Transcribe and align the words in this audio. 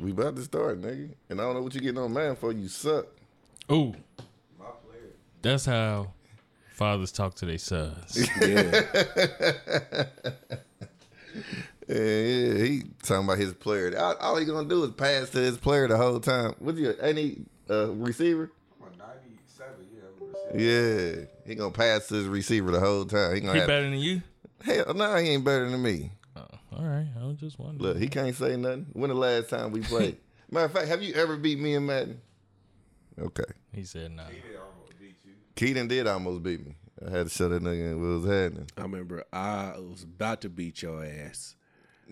We 0.00 0.12
about 0.12 0.36
to 0.36 0.42
start, 0.42 0.80
nigga. 0.80 1.10
And 1.28 1.40
I 1.40 1.44
don't 1.44 1.54
know 1.54 1.62
what 1.62 1.74
you 1.74 1.80
getting 1.80 1.98
on 1.98 2.12
man 2.12 2.36
for. 2.36 2.52
You 2.52 2.68
suck. 2.68 3.06
Ooh. 3.70 3.94
My 4.58 4.66
player. 4.84 5.12
That's 5.42 5.66
how 5.66 6.12
fathers 6.72 7.12
talk 7.12 7.34
to 7.36 7.46
their 7.46 7.58
sons. 7.58 8.28
Yeah. 8.40 8.84
Yeah, 11.88 11.96
yeah, 11.98 12.64
he 12.64 12.82
talking 13.02 13.24
about 13.24 13.38
his 13.38 13.52
player. 13.54 13.92
All, 13.98 14.14
all 14.16 14.36
he 14.36 14.44
gonna 14.46 14.68
do 14.68 14.84
is 14.84 14.92
pass 14.92 15.30
to 15.30 15.38
his 15.38 15.58
player 15.58 15.88
the 15.88 15.96
whole 15.96 16.20
time. 16.20 16.54
What's 16.58 16.78
your 16.78 16.94
any 17.02 17.38
uh, 17.68 17.90
receiver? 17.92 18.50
I'm 18.80 18.92
a 18.92 18.96
97, 18.96 19.74
yeah. 19.92 20.00
I'm 20.06 20.28
receiver. 20.54 21.18
Yeah, 21.18 21.24
he 21.46 21.54
gonna 21.54 21.72
pass 21.72 22.06
to 22.08 22.14
his 22.14 22.26
receiver 22.26 22.70
the 22.70 22.80
whole 22.80 23.04
time. 23.04 23.34
He 23.34 23.40
gonna 23.40 23.54
he 23.54 23.58
have, 23.60 23.68
better 23.68 23.90
than 23.90 23.98
you? 23.98 24.22
hell 24.64 24.94
no, 24.94 25.16
he 25.16 25.30
ain't 25.30 25.44
better 25.44 25.68
than 25.68 25.82
me. 25.82 26.12
All 26.82 26.88
right. 26.88 27.06
I 27.20 27.24
was 27.26 27.38
just 27.38 27.58
wondering. 27.58 27.78
Look, 27.78 27.98
he 27.98 28.08
can't 28.08 28.34
say 28.34 28.56
nothing. 28.56 28.86
When 28.92 29.08
the 29.10 29.14
last 29.14 29.50
time 29.50 29.70
we 29.70 29.82
played? 29.82 30.16
Matter 30.50 30.66
of 30.66 30.72
fact, 30.72 30.88
have 30.88 31.02
you 31.02 31.14
ever 31.14 31.36
beat 31.36 31.58
me 31.60 31.74
in 31.74 31.86
Madden? 31.86 32.20
Okay, 33.18 33.44
He 33.72 33.84
said 33.84 34.10
no. 34.10 34.24
He 34.24 34.56
almost 34.56 34.98
beat 34.98 35.16
you. 35.24 35.32
Keaton 35.54 35.86
did 35.86 36.06
almost 36.06 36.42
beat 36.42 36.66
me. 36.66 36.74
I 37.06 37.10
had 37.10 37.26
to 37.28 37.30
shut 37.30 37.50
that 37.50 37.62
nigga 37.62 37.92
in 37.92 38.00
what 38.00 38.22
was 38.22 38.24
happening. 38.24 38.68
I 38.76 38.82
remember 38.82 39.24
I 39.32 39.74
was 39.78 40.02
about 40.02 40.40
to 40.42 40.48
beat 40.48 40.82
your 40.82 41.04
ass 41.04 41.54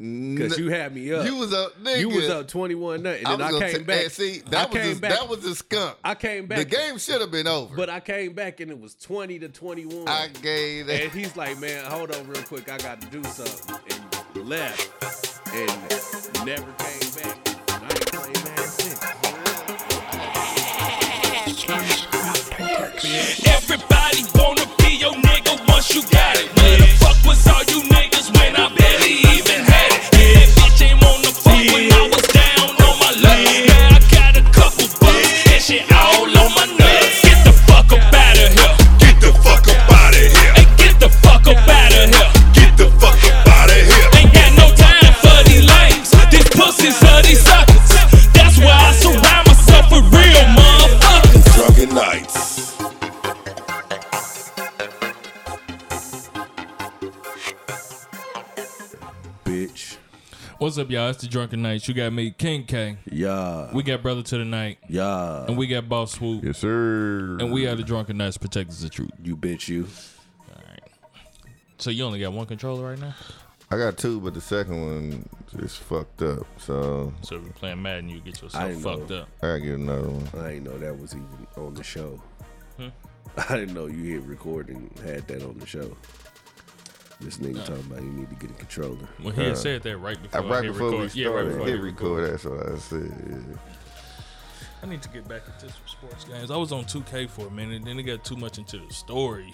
because 0.00 0.58
you 0.58 0.70
had 0.70 0.94
me 0.94 1.12
up. 1.12 1.26
You 1.26 1.36
was 1.36 1.52
up, 1.52 1.78
nigga. 1.82 2.00
You 2.00 2.08
was 2.08 2.28
up 2.30 2.48
twenty 2.48 2.74
one 2.74 3.02
nothing, 3.02 3.26
and 3.26 3.40
then 3.40 3.54
I, 3.54 3.58
came 3.58 3.78
ta- 3.80 3.84
back. 3.84 4.02
and 4.04 4.12
see, 4.12 4.42
I 4.46 4.50
that 4.50 4.72
was 4.72 4.82
came 4.82 4.96
a, 4.96 5.00
back. 5.00 5.10
that 5.12 5.28
was 5.28 5.44
a 5.44 5.54
skunk. 5.54 5.96
I 6.02 6.14
came 6.14 6.46
back. 6.46 6.58
the 6.58 6.64
game 6.64 6.96
should 6.96 7.20
have 7.20 7.30
been 7.30 7.46
over. 7.46 7.76
but 7.76 7.90
I 7.90 8.00
came 8.00 8.32
back 8.32 8.60
and 8.60 8.70
it 8.70 8.80
was 8.80 8.94
twenty 8.94 9.38
to 9.40 9.48
twenty 9.50 9.84
one. 9.84 10.08
I 10.08 10.28
gave 10.40 10.86
that. 10.86 11.02
And 11.02 11.12
he's 11.12 11.36
like, 11.36 11.58
man, 11.60 11.84
hold 11.84 12.14
on 12.14 12.26
real 12.26 12.42
quick. 12.44 12.70
I 12.70 12.78
got 12.78 13.00
to 13.02 13.06
do 13.08 13.22
something. 13.24 13.76
And 14.34 14.48
left 14.48 15.46
and 15.54 16.46
never 16.46 16.72
came 16.72 17.10
back. 17.22 17.36
And 17.68 17.84
I 17.84 17.88
ain't 17.88 18.12
playing 18.12 18.44
man 18.44 18.68
since. 18.68 20.10
Everybody 23.46 24.24
wanna 24.34 24.66
be 24.78 24.96
your 24.96 25.12
nigga 25.12 25.68
once 25.68 25.94
you 25.94 26.02
got 26.10 26.36
it. 26.36 26.48
Where 26.56 26.76
the 26.78 26.86
fuck 26.98 27.16
was 27.24 27.46
all 27.46 27.62
up 41.50 41.68
out 41.68 41.92
of 41.92 42.08
here. 42.14 42.30
Get 42.54 42.76
the 42.78 42.86
fuck 43.00 43.18
up 43.26 43.48
out 43.48 43.70
of 43.70 43.76
here. 43.76 44.08
Ain't 44.18 44.32
got 44.32 44.50
no 44.56 44.66
time 44.74 45.14
for 45.22 45.38
these 45.48 45.66
lames. 45.66 46.10
These 46.30 46.48
pussies 46.54 47.02
are 47.02 47.22
these 47.22 47.42
suckers. 47.42 47.90
That's 48.32 48.58
why 48.58 48.70
I 48.70 48.92
surround 48.92 49.46
myself 49.48 49.86
with 49.90 50.06
real 50.14 50.44
motherfuckers. 50.54 51.44
Drunken 51.56 51.94
Knights. 51.94 52.40
Bitch. 59.44 59.96
What's 60.58 60.78
up, 60.78 60.90
y'all? 60.90 61.08
It's 61.08 61.22
the 61.22 61.26
Drunken 61.26 61.62
Knights. 61.62 61.88
You 61.88 61.94
got 61.94 62.12
me, 62.12 62.30
King 62.32 62.64
K. 62.64 62.96
Yeah. 63.10 63.72
We 63.72 63.82
got 63.82 64.02
Brother 64.02 64.22
to 64.22 64.38
the 64.38 64.44
Night. 64.44 64.78
Yeah. 64.88 65.46
And 65.46 65.56
we 65.56 65.66
got 65.66 65.88
Boss 65.88 66.12
Swoop. 66.12 66.44
yes, 66.44 66.58
sir. 66.58 67.38
And 67.40 67.50
we 67.50 67.66
are 67.66 67.74
the 67.74 67.82
Drunken 67.82 68.18
Knights 68.18 68.36
Protectors 68.36 68.84
of 68.84 68.90
Truth. 68.90 69.10
You 69.22 69.36
bitch 69.36 69.68
you. 69.68 69.86
So 71.80 71.90
you 71.90 72.04
only 72.04 72.20
got 72.20 72.32
one 72.32 72.46
controller 72.46 72.90
right 72.90 72.98
now? 73.00 73.14
I 73.70 73.76
got 73.78 73.96
two, 73.96 74.20
but 74.20 74.34
the 74.34 74.40
second 74.40 74.80
one 74.84 75.28
is 75.62 75.76
fucked 75.76 76.22
up. 76.22 76.46
So 76.58 77.12
So 77.22 77.36
if 77.36 77.42
you're 77.44 77.52
playing 77.52 77.80
Madden, 77.82 78.08
you 78.08 78.20
get 78.20 78.38
I 78.38 78.44
yourself 78.44 78.66
didn't 78.68 78.82
fucked 78.82 79.10
know. 79.10 79.16
up. 79.20 79.28
I 79.42 79.46
gotta 79.46 79.60
get 79.60 79.74
another 79.74 80.08
one. 80.08 80.44
I 80.44 80.48
didn't 80.50 80.64
know 80.64 80.78
that 80.78 80.98
was 81.00 81.14
even 81.14 81.46
on 81.56 81.74
the 81.74 81.82
show. 81.84 82.20
Hmm? 82.76 82.88
I 83.48 83.56
didn't 83.56 83.74
know 83.74 83.86
you 83.86 84.02
hit 84.18 84.22
record 84.28 84.68
and 84.68 84.90
had 85.04 85.26
that 85.28 85.42
on 85.42 85.58
the 85.58 85.66
show. 85.66 85.96
This 87.20 87.36
nigga 87.36 87.64
talking 87.64 87.84
about 87.90 88.02
you 88.02 88.10
need 88.10 88.30
to 88.30 88.34
get 88.36 88.50
a 88.50 88.54
controller. 88.54 89.08
Well, 89.22 89.32
he 89.34 89.44
had 89.44 89.58
said 89.58 89.82
that 89.82 89.98
right 89.98 90.20
before 90.20 90.40
Uh, 90.40 90.44
I 90.44 90.50
right 90.50 90.64
hit 90.64 90.72
before 90.72 90.90
we 90.90 90.96
record. 90.96 91.10
started, 91.10 91.20
yeah, 91.20 91.28
right 91.28 91.44
before 91.44 91.62
I 91.62 91.64
hit 91.66 91.74
hit 91.76 91.82
record. 91.84 92.22
record. 92.22 92.32
That's 92.32 92.44
what 92.44 92.68
I 92.68 92.78
said. 92.78 93.24
Yeah. 93.30 93.58
I 94.82 94.86
need 94.86 95.02
to 95.02 95.08
get 95.10 95.28
back 95.28 95.42
into 95.46 95.68
some 95.72 95.86
sports 95.86 96.24
games. 96.24 96.50
I 96.50 96.56
was 96.56 96.72
on 96.72 96.84
2K 96.84 97.28
for 97.28 97.46
a 97.46 97.50
minute, 97.50 97.84
then 97.84 97.98
it 97.98 98.02
got 98.04 98.24
too 98.24 98.36
much 98.36 98.56
into 98.58 98.78
the 98.78 98.92
story. 98.92 99.52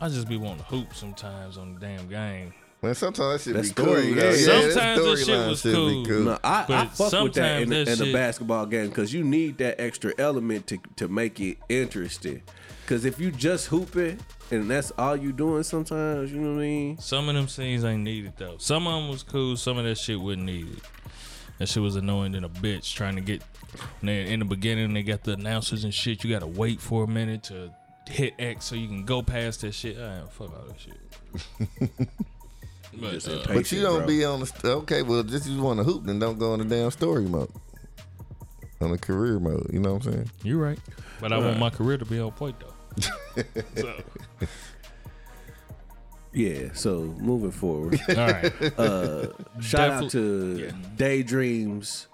I 0.00 0.08
just 0.08 0.28
be 0.28 0.36
wanting 0.36 0.58
to 0.58 0.64
hoop 0.64 0.94
sometimes 0.94 1.56
on 1.56 1.74
the 1.74 1.80
damn 1.80 2.08
game. 2.08 2.52
Man, 2.82 2.94
sometimes 2.94 3.44
that 3.44 3.50
shit 3.50 3.54
That 3.54 3.62
be 3.62 3.68
story, 3.68 4.02
cool. 4.02 4.04
yeah, 4.10 4.14
though. 4.14 4.30
yeah. 4.30 4.36
Sometimes 4.36 4.74
that 4.74 5.04
that 5.04 5.18
shit 5.24 5.48
was 5.48 5.60
should 5.60 5.74
cool. 5.74 6.02
Be 6.04 6.10
cool. 6.10 6.20
No, 6.24 6.38
I, 6.44 6.64
I 6.68 6.86
fuck 6.86 7.22
with 7.22 7.34
that 7.34 7.62
in, 7.62 7.70
that 7.70 7.88
in 7.88 8.08
a 8.08 8.12
basketball 8.12 8.66
game 8.66 8.88
because 8.90 9.12
you 9.14 9.24
need 9.24 9.56
that 9.58 9.80
extra 9.80 10.12
element 10.18 10.66
to 10.66 10.78
to 10.96 11.08
make 11.08 11.40
it 11.40 11.58
interesting. 11.70 12.42
Because 12.82 13.06
if 13.06 13.18
you 13.18 13.30
just 13.30 13.68
hooping 13.68 14.18
and 14.50 14.70
that's 14.70 14.90
all 14.98 15.16
you 15.16 15.32
doing, 15.32 15.62
sometimes 15.62 16.30
you 16.30 16.38
know 16.40 16.50
what 16.52 16.58
I 16.58 16.62
mean. 16.66 16.98
Some 16.98 17.30
of 17.30 17.34
them 17.34 17.48
scenes 17.48 17.84
ain't 17.84 18.02
needed 18.02 18.34
though. 18.36 18.56
Some 18.58 18.86
of 18.86 19.00
them 19.00 19.08
was 19.10 19.22
cool. 19.22 19.56
Some 19.56 19.78
of 19.78 19.84
that 19.84 19.96
shit 19.96 20.20
wasn't 20.20 20.44
needed. 20.44 20.82
That 21.58 21.68
shit 21.70 21.82
was 21.82 21.96
annoying 21.96 22.32
than 22.32 22.44
a 22.44 22.50
bitch 22.50 22.92
trying 22.94 23.14
to 23.14 23.22
get. 23.22 23.42
and 24.02 24.10
In 24.10 24.40
the 24.40 24.44
beginning, 24.44 24.92
they 24.92 25.02
got 25.02 25.22
the 25.24 25.32
announcers 25.32 25.84
and 25.84 25.94
shit. 25.94 26.22
You 26.22 26.28
gotta 26.30 26.46
wait 26.46 26.80
for 26.82 27.04
a 27.04 27.08
minute 27.08 27.44
to 27.44 27.70
hit 28.08 28.34
X 28.38 28.66
so 28.66 28.74
you 28.74 28.86
can 28.88 29.04
go 29.04 29.22
past 29.22 29.60
that 29.62 29.72
shit. 29.72 29.96
Ah, 30.00 30.26
fuck 30.30 30.50
all 30.50 30.66
that 30.68 30.80
shit. 30.80 30.98
but, 33.00 33.28
uh, 33.28 33.52
But 33.54 33.72
you 33.72 33.82
don't 33.82 33.98
bro. 34.00 34.06
be 34.06 34.24
on 34.24 34.40
the 34.40 34.46
st- 34.46 34.64
okay. 34.64 35.02
Well, 35.02 35.22
just 35.22 35.46
you 35.48 35.60
want 35.62 35.78
to 35.78 35.84
hoop, 35.84 36.04
then 36.04 36.18
don't 36.18 36.38
go 36.38 36.52
on 36.52 36.58
the 36.60 36.64
damn 36.64 36.90
story 36.90 37.24
mode. 37.24 37.50
On 38.80 38.90
the 38.90 38.98
career 38.98 39.38
mode, 39.38 39.68
you 39.72 39.80
know 39.80 39.94
what 39.94 40.06
I'm 40.06 40.12
saying? 40.12 40.30
you're 40.42 40.58
right. 40.58 40.78
But 41.20 41.32
I 41.32 41.38
want 41.38 41.58
my 41.58 41.70
career 41.70 41.96
to 41.96 42.04
be 42.04 42.18
on 42.20 42.32
point 42.32 42.56
though. 42.60 43.42
so, 43.76 43.94
Yeah. 46.32 46.68
So 46.74 47.00
moving 47.20 47.52
forward, 47.52 48.00
all 48.08 48.14
right. 48.16 48.52
shout 49.60 49.90
out 49.90 50.10
to 50.10 50.58
yeah. 50.66 50.72
Daydreams 50.96 52.08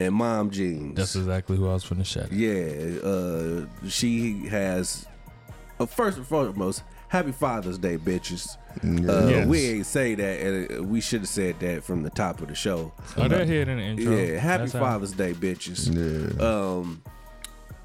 and 0.00 0.14
Mom 0.14 0.50
Jeans. 0.50 0.96
That's 0.96 1.14
exactly 1.16 1.56
who 1.56 1.68
I 1.68 1.74
was 1.74 1.84
finna 1.84 2.04
shout. 2.04 2.24
out. 2.24 2.32
Yeah, 2.32 3.00
uh, 3.08 3.88
she 3.88 4.46
has. 4.48 5.06
Uh, 5.80 5.86
first 5.86 6.18
and 6.18 6.26
foremost, 6.26 6.82
Happy 7.08 7.32
Father's 7.32 7.78
Day, 7.78 7.96
bitches. 7.96 8.56
Uh, 8.84 9.28
Yes. 9.28 9.46
We 9.48 9.66
ain't 9.70 9.86
say 9.86 10.14
that, 10.14 10.40
and 10.40 10.80
uh, 10.80 10.82
we 10.84 11.00
should 11.00 11.20
have 11.22 11.28
said 11.28 11.58
that 11.60 11.82
from 11.82 12.02
the 12.02 12.10
top 12.10 12.40
of 12.42 12.48
the 12.48 12.54
show. 12.54 12.92
Oh, 13.16 13.26
that 13.26 13.48
hit 13.48 13.66
in 13.68 13.78
the 13.78 13.82
intro. 13.82 14.14
Yeah, 14.14 14.38
Happy 14.38 14.60
That's 14.64 14.72
how- 14.74 14.80
Father's 14.80 15.12
Day, 15.12 15.32
bitches. 15.32 15.88
Yeah. 15.90 16.46
Um, 16.46 17.02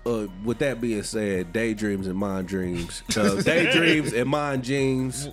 uh, 0.05 0.27
with 0.43 0.59
that 0.59 0.79
being 0.81 1.01
said, 1.01 1.51
daydreams 1.53 2.05
and 2.05 2.15
mind 2.17 2.47
dreams, 2.47 3.01
uh, 3.17 3.41
daydreams 3.41 4.13
and 4.13 4.29
mind 4.29 4.63
jeans, 4.63 5.29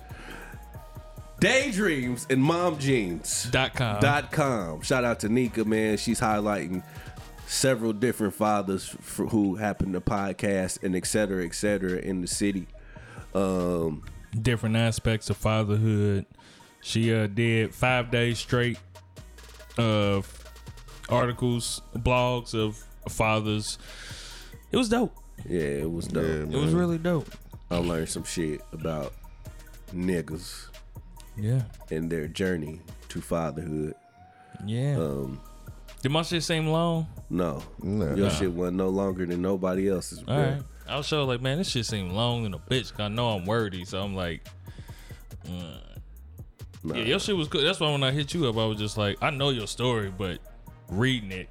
daydreams 1.39 2.25
and 2.29 2.41
mom 2.41 2.79
jeans 2.79 3.43
Dot 3.51 3.75
com. 3.75 3.99
dot 3.99 4.31
com. 4.31 4.81
Shout 4.81 5.03
out 5.03 5.19
to 5.19 5.29
Nika, 5.29 5.65
man. 5.65 5.97
She's 5.97 6.19
highlighting 6.19 6.83
several 7.47 7.93
different 7.93 8.33
fathers 8.33 8.95
f- 8.99 9.17
who 9.29 9.55
happen 9.55 9.93
to 9.93 10.01
podcast 10.01 10.81
and 10.83 10.95
et 10.95 11.05
cetera, 11.05 11.45
et 11.45 11.53
cetera 11.55 11.97
in 11.99 12.21
the 12.21 12.27
city. 12.27 12.67
Um, 13.35 14.03
different 14.39 14.75
aspects 14.75 15.29
of 15.29 15.37
fatherhood. 15.37 16.25
She 16.81 17.13
uh, 17.13 17.27
did 17.27 17.73
five 17.73 18.11
days 18.11 18.39
straight 18.39 18.77
of 19.77 20.27
articles, 21.09 21.81
blogs 21.95 22.53
of 22.53 22.83
fathers. 23.11 23.77
It 24.71 24.77
was 24.77 24.89
dope. 24.89 25.15
yeah, 25.47 25.59
it 25.61 25.91
was 25.91 26.07
dope. 26.07 26.23
Yeah, 26.25 26.57
It 26.57 26.61
was 26.63 26.73
really 26.73 26.97
dope. 26.97 27.29
I 27.71 27.77
learned 27.77 28.09
some 28.09 28.23
shit 28.23 28.61
about 28.71 29.13
niggas 29.93 30.67
Yeah, 31.37 31.63
and 31.91 32.09
their 32.11 32.27
journey 32.27 32.81
to 33.09 33.21
fatherhood. 33.21 33.95
yeah. 34.65 34.95
Um, 34.97 35.39
Did 36.03 36.11
my 36.11 36.21
shit 36.21 36.43
seem 36.43 36.67
long? 36.67 37.07
no, 37.31 37.63
No. 37.81 38.05
your 38.13 38.27
Nah. 38.27 38.29
shit 38.29 38.51
wasn't 38.51 38.77
no 38.77 38.89
longer 38.89 39.25
than 39.25 39.41
nobody 39.41 39.89
else's. 39.89 40.21
Bro. 40.21 40.35
All 40.35 40.41
right. 40.41 40.61
I 40.87 40.97
was 40.97 41.07
sure 41.07 41.23
like, 41.23 41.41
man, 41.41 41.57
this 41.57 41.69
shit 41.69 41.85
seemed 41.85 42.11
long 42.11 42.43
than 42.43 42.53
a 42.53 42.59
bitch. 42.59 42.91
I 42.99 43.07
know 43.07 43.29
I'm 43.31 43.45
wordy, 43.45 43.85
so 43.85 44.03
I'm 44.03 44.13
like, 44.15 44.45
uh, 45.47 45.51
Nah. 46.83 46.95
yeah, 46.95 47.03
your 47.05 47.19
shit 47.19 47.35
was 47.37 47.47
good. 47.47 47.65
That's 47.65 47.79
why 47.79 47.89
when 47.91 48.03
I 48.03 48.11
hit 48.11 48.33
you 48.33 48.45
up, 48.47 48.57
I 48.57 48.65
was 48.65 48.77
just 48.77 48.97
like, 48.97 49.17
I 49.21 49.29
know 49.29 49.49
your 49.49 49.65
story, 49.67 50.11
but 50.15 50.39
reading 50.89 51.31
it 51.31 51.49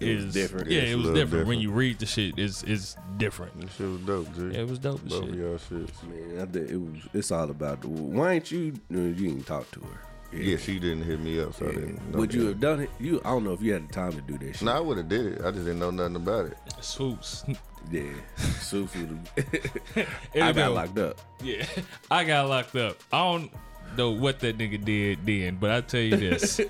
It 0.00 0.16
was 0.24 0.34
different. 0.34 0.70
Yeah, 0.70 0.80
It's 0.82 0.92
it 0.92 0.94
was 0.96 1.06
little 1.06 1.20
different. 1.22 1.46
When 1.48 1.60
you 1.60 1.70
read 1.70 1.98
the 1.98 2.06
shit, 2.06 2.38
is 2.38 2.62
is 2.64 2.96
different. 3.16 3.58
That 3.60 3.70
shit 3.72 3.88
was 3.88 4.00
dope, 4.02 4.34
G. 4.36 4.42
Yeah, 4.52 4.60
it 4.60 4.68
was 4.68 4.78
dope 4.78 5.00
as 5.06 5.12
Both 5.12 5.24
shit. 5.24 5.30
of 5.30 5.38
y'all 5.38 5.58
shit. 5.58 5.90
Man, 6.08 6.40
I 6.40 6.44
did, 6.44 6.70
it 6.70 6.76
was, 6.76 6.98
it's 7.14 7.30
all 7.30 7.50
about 7.50 7.80
the. 7.82 7.88
Why 7.88 8.34
ain't 8.34 8.50
you? 8.52 8.74
You 8.90 9.12
didn't 9.14 9.46
talk 9.46 9.70
to 9.72 9.80
her. 9.80 10.00
Yeah, 10.32 10.56
she 10.58 10.78
didn't 10.78 11.02
hit 11.02 11.18
me 11.20 11.40
up, 11.40 11.54
so 11.54 11.66
I 11.68 11.72
didn't. 11.72 12.10
know 12.12 12.18
Would 12.18 12.32
you 12.32 12.42
that. 12.42 12.48
have 12.48 12.60
done 12.60 12.80
it? 12.80 12.90
You, 13.00 13.20
I 13.24 13.30
don't 13.30 13.44
know 13.44 13.52
if 13.52 13.60
you 13.62 13.72
had 13.72 13.88
the 13.88 13.92
time 13.92 14.12
to 14.12 14.20
do 14.20 14.38
that 14.38 14.52
shit. 14.56 14.62
No, 14.62 14.72
I 14.72 14.80
would 14.80 14.96
have 14.98 15.08
did 15.08 15.26
it. 15.26 15.38
I 15.44 15.50
just 15.50 15.64
didn't 15.64 15.80
know 15.80 15.90
nothing 15.90 16.16
about 16.16 16.46
it. 16.46 16.56
Swoops. 16.80 17.44
Yeah, 17.90 18.02
Soof 18.36 18.94
would've- 18.94 20.06
I 20.36 20.38
got 20.52 20.54
been- 20.54 20.74
locked 20.74 20.98
up. 20.98 21.18
Yeah, 21.42 21.64
I 22.10 22.24
got 22.24 22.46
locked 22.46 22.76
up. 22.76 22.98
I 23.10 23.18
don't 23.32 23.50
know 23.96 24.10
what 24.10 24.38
that 24.40 24.58
nigga 24.58 24.84
did 24.84 25.24
then, 25.24 25.56
but 25.56 25.70
I 25.70 25.80
tell 25.80 26.02
you 26.02 26.14
this: 26.18 26.60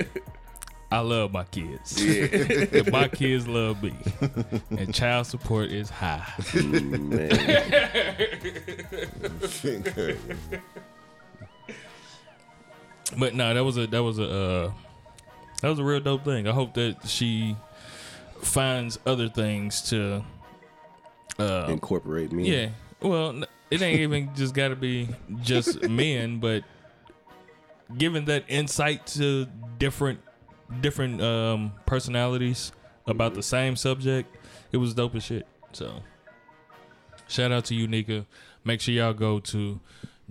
I 0.93 1.01
love 1.01 1.33
my 1.33 1.43
kids. 1.45 2.01
And 2.01 2.93
my 2.93 3.09
kids 3.09 3.49
love 3.49 3.83
me. 3.83 3.93
And 4.71 4.95
child 4.95 5.27
support 5.27 5.73
is 5.73 5.91
high. 5.91 6.25
Man, 6.55 7.31
But 13.19 13.35
no, 13.35 13.53
that 13.55 13.65
was 13.65 13.77
a 13.77 13.87
that 13.89 14.03
was 14.03 14.19
a 14.19 14.31
uh, 14.31 14.73
that 15.62 15.69
was 15.69 15.79
a 15.79 15.85
real 15.85 16.01
dope 16.01 16.25
thing. 16.25 16.47
I 16.47 16.53
hope 16.53 16.75
that 16.75 17.07
she 17.07 17.57
finds 18.41 18.99
other 19.07 19.29
things 19.29 19.83
to 19.91 20.25
uh, 21.39 21.67
incorporate 21.69 22.33
me. 22.33 22.51
Yeah. 22.51 22.71
Well, 23.01 23.45
it 23.71 23.83
ain't 23.83 24.01
even 24.01 24.31
just 24.37 24.55
got 24.55 24.69
to 24.69 24.77
be 24.77 25.09
just 25.43 25.83
men, 25.89 26.39
but 26.39 26.65
giving 27.97 28.27
that 28.27 28.45
insight 28.49 29.07
to 29.09 29.47
different 29.79 30.21
different 30.81 31.21
um, 31.21 31.73
personalities 31.87 32.73
about 33.07 33.35
the 33.35 33.43
same 33.43 33.75
subject, 33.75 34.37
it 34.73 34.77
was 34.77 34.95
dope 34.95 35.15
as 35.17 35.25
shit. 35.25 35.47
So, 35.73 36.01
shout 37.29 37.51
out 37.53 37.65
to 37.67 37.75
you, 37.75 37.89
Nika. 37.89 38.27
Make 38.65 38.81
sure 38.81 38.95
y'all 38.95 39.12
go 39.12 39.41
to 39.41 39.81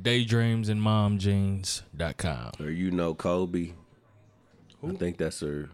daydreamsandmomjeans.com. 0.02 2.52
Or 2.60 2.70
you 2.70 2.92
know 2.92 3.14
Kobe. 3.14 3.74
I 4.88 4.92
think 4.94 5.18
that's 5.18 5.42
her. 5.42 5.70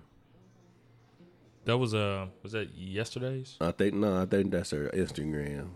That 1.66 1.78
was 1.78 1.94
uh 1.94 2.28
was 2.44 2.54
that 2.54 2.70
yesterday's? 2.76 3.58
I 3.60 3.72
think 3.72 3.96
no, 3.96 4.22
I 4.22 4.26
think 4.26 4.52
that's 4.52 4.72
her 4.72 4.90
Instagram. 4.94 5.70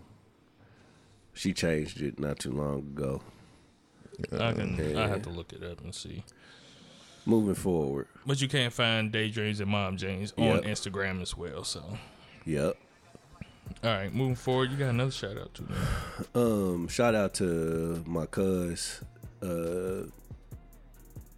She 1.32 1.52
changed 1.52 2.00
it 2.00 2.18
not 2.18 2.38
too 2.38 2.52
long 2.52 2.78
ago. 2.78 3.22
I 4.32 4.52
can 4.52 4.78
I 4.80 4.92
yeah. 4.92 5.08
have 5.08 5.22
to 5.22 5.30
look 5.30 5.52
it 5.52 5.62
up 5.62 5.80
and 5.82 5.94
see. 5.94 6.24
Moving 7.26 7.54
forward. 7.54 8.08
But 8.26 8.40
you 8.40 8.48
can't 8.48 8.72
find 8.72 9.12
Daydreams 9.12 9.60
and 9.60 9.70
Mom 9.70 9.96
Jeans 9.96 10.32
on 10.38 10.62
Instagram 10.62 11.20
as 11.20 11.36
well. 11.36 11.64
So, 11.64 11.98
Yep. 12.46 12.76
All 13.82 13.90
right, 13.90 14.12
moving 14.14 14.34
forward, 14.34 14.70
you 14.70 14.76
got 14.76 14.90
another 14.90 15.10
shout 15.10 15.36
out 15.38 15.54
to. 15.54 16.38
Um, 16.38 16.88
shout 16.88 17.14
out 17.14 17.34
to 17.34 18.02
my 18.06 18.26
cuz. 18.26 19.00
Uh, 19.42 20.02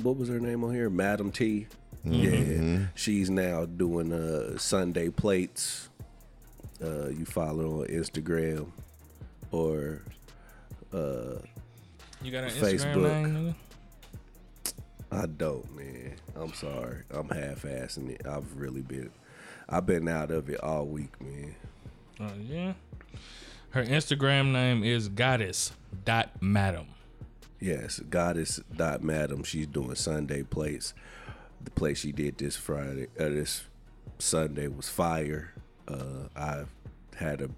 what 0.02 0.17
was 0.17 0.29
her 0.29 0.40
name 0.40 0.64
on 0.64 0.75
here? 0.75 0.90
Madam 0.90 1.31
T. 1.31 1.67
Yeah, 2.05 2.87
she's 2.96 3.31
now 3.31 3.64
doing 3.64 4.12
uh 4.12 4.58
Sunday 4.58 5.08
plates. 5.08 5.88
Uh, 6.82 7.08
you 7.11 7.25
follow 7.25 7.62
her 7.62 7.82
on 7.84 7.87
Instagram 7.87 8.73
or 9.52 10.02
uh, 10.93 11.38
You 12.20 12.32
got 12.32 12.43
an 12.44 12.50
Facebook. 12.50 12.94
Instagram 12.96 13.32
name, 13.32 13.55
I 15.12 15.26
don't, 15.26 15.76
man. 15.76 16.14
I'm 16.34 16.52
sorry. 16.55 17.02
I'm 17.11 17.29
half-assing 17.29 18.11
it. 18.11 18.26
I've 18.26 18.56
really 18.56 18.81
been, 18.82 19.11
I've 19.69 19.87
been 19.87 20.08
out 20.08 20.32
of 20.32 20.49
it 20.49 20.58
all 20.61 20.87
week, 20.87 21.20
man. 21.20 21.55
Oh 22.20 22.31
yeah. 22.41 22.75
Her 23.70 23.85
Instagram 23.85 24.53
name 24.53 24.85
is 24.85 25.09
goddess 25.09 25.73
dot 26.05 26.31
madam. 26.41 26.87
Yes, 27.59 28.00
goddess 28.00 28.61
dot 28.76 29.03
madam. 29.03 29.44
She's 29.44 29.67
doing 29.67 29.94
Sunday 29.94 30.43
plates. 30.43 30.94
The 31.62 31.70
play 31.70 31.94
she 31.94 32.12
did 32.12 32.38
this 32.38 32.56
Friday, 32.56 33.06
uh, 33.19 33.29
this 33.29 33.64
Sunday 34.19 34.67
was 34.67 34.88
fire. 34.88 35.55
Uh, 35.87 36.29
I 36.37 36.64
had 37.17 37.41
a 37.41 37.50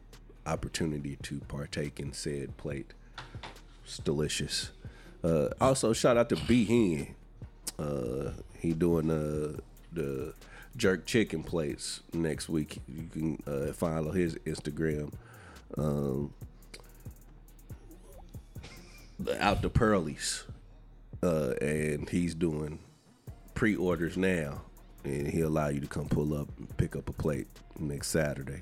opportunity 0.46 1.16
to 1.22 1.40
partake 1.48 1.98
in 1.98 2.12
said 2.12 2.56
plate. 2.58 2.92
It's 3.84 3.98
delicious. 3.98 4.70
Uh, 5.22 5.48
also, 5.60 5.92
shout 5.94 6.16
out 6.18 6.28
to 6.28 6.36
B 6.36 6.64
Hen. 6.66 7.14
Uh, 7.78 8.32
he 8.58 8.72
doing 8.72 9.10
uh, 9.10 9.58
the 9.92 10.34
jerk 10.76 11.06
chicken 11.06 11.42
plates 11.42 12.00
next 12.12 12.48
week. 12.48 12.78
You 12.88 13.04
can 13.12 13.42
uh, 13.46 13.72
follow 13.72 14.10
his 14.12 14.34
Instagram. 14.46 15.12
Um, 15.76 16.32
out 19.40 19.62
the 19.62 19.70
Pearlies, 19.70 20.44
uh, 21.22 21.54
and 21.60 22.08
he's 22.08 22.34
doing 22.34 22.78
pre-orders 23.54 24.16
now, 24.16 24.62
and 25.04 25.26
he'll 25.28 25.48
allow 25.48 25.68
you 25.68 25.80
to 25.80 25.86
come 25.86 26.08
pull 26.08 26.34
up 26.34 26.48
and 26.58 26.76
pick 26.76 26.96
up 26.96 27.08
a 27.08 27.12
plate 27.12 27.46
next 27.78 28.08
Saturday. 28.08 28.60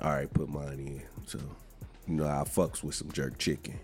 All 0.00 0.10
right, 0.10 0.32
put 0.32 0.48
mine 0.48 0.78
in. 0.78 1.02
So, 1.26 1.38
you 2.06 2.14
know, 2.14 2.26
I 2.26 2.42
fucks 2.44 2.82
with 2.82 2.94
some 2.96 3.10
jerk 3.12 3.38
chicken. 3.38 3.78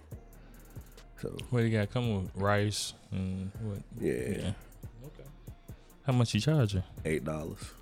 So, 1.22 1.36
What 1.50 1.60
do 1.60 1.66
you 1.66 1.78
got? 1.78 1.90
Come 1.90 2.22
with 2.22 2.30
rice 2.34 2.94
and 3.12 3.50
what? 3.62 3.78
yeah, 4.00 4.12
Okay. 4.12 4.54
How 6.06 6.12
much 6.12 6.34
you 6.34 6.40
charging? 6.40 6.82
eight 7.04 7.24
dollars. 7.24 7.72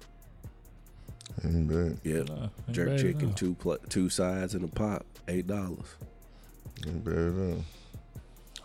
Ain't 1.44 1.68
bad. 1.68 1.98
Yep, 2.02 2.28
Nah, 2.28 2.34
ain't 2.42 2.72
jerk 2.72 2.88
bad 2.88 2.98
chicken, 2.98 3.32
two 3.34 3.54
pl- 3.54 3.78
two 3.88 4.08
sides 4.08 4.54
and 4.54 4.64
a 4.64 4.68
pop, 4.68 5.04
eight 5.28 5.46
dollars. 5.46 5.94
Ain't 6.86 7.04
bad 7.04 7.14
at 7.14 7.34
all. 7.34 7.64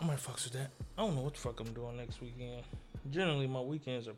I 0.00 0.06
might 0.06 0.18
fuck 0.20 0.34
with 0.36 0.52
that. 0.54 0.70
I 0.98 1.02
don't 1.02 1.14
know 1.14 1.22
what 1.22 1.34
the 1.34 1.40
fuck 1.40 1.60
I'm 1.60 1.72
doing 1.72 1.96
next 1.96 2.20
weekend. 2.20 2.62
Generally, 3.10 3.46
my 3.46 3.60
weekends 3.60 4.08
are 4.08 4.14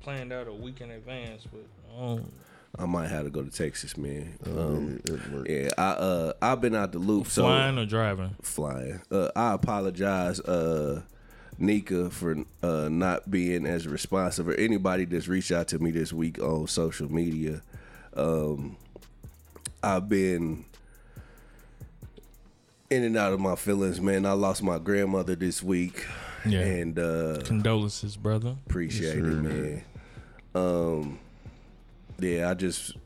planned 0.00 0.32
out 0.32 0.46
a 0.46 0.52
week 0.52 0.80
in 0.80 0.90
advance, 0.90 1.44
but 1.50 1.64
I 1.94 1.98
don't. 2.00 2.32
I 2.78 2.86
might 2.86 3.08
have 3.08 3.24
to 3.24 3.30
go 3.30 3.42
to 3.42 3.50
Texas, 3.50 3.96
man. 3.98 4.38
Oh, 4.46 4.58
Um, 4.76 5.00
yeah, 5.06 5.42
yeah, 5.46 5.68
I 5.76 5.82
uh, 5.90 6.32
I've 6.40 6.60
been 6.62 6.74
out 6.74 6.92
the 6.92 6.98
loop. 7.00 7.26
So 7.26 7.42
Flying 7.42 7.78
or 7.78 7.84
driving? 7.84 8.34
flying. 8.42 9.00
Uh, 9.10 9.28
I 9.36 9.52
apologize, 9.52 10.40
uh, 10.40 11.02
Nika, 11.62 12.10
for 12.10 12.36
uh, 12.62 12.88
not 12.90 13.30
being 13.30 13.64
as 13.66 13.86
responsive 13.88 14.48
or 14.48 14.54
anybody 14.54 15.04
that's 15.04 15.28
reached 15.28 15.52
out 15.52 15.68
to 15.68 15.78
me 15.78 15.90
this 15.90 16.12
week 16.12 16.38
on 16.40 16.66
social 16.66 17.10
media. 17.10 17.62
Um, 18.16 18.76
I've 19.82 20.08
been 20.08 20.64
in 22.90 23.04
and 23.04 23.16
out 23.16 23.32
of 23.32 23.40
my 23.40 23.54
feelings, 23.56 24.00
man. 24.00 24.26
I 24.26 24.32
lost 24.32 24.62
my 24.62 24.78
grandmother 24.78 25.34
this 25.34 25.62
week, 25.62 26.04
Yeah. 26.44 26.60
and 26.60 26.98
uh, 26.98 27.38
Condolences, 27.44 28.16
brother. 28.16 28.56
appreciate 28.66 29.18
it, 29.18 29.22
man. 29.22 29.84
Um, 30.54 31.18
yeah, 32.18 32.50
I 32.50 32.54
just, 32.54 32.96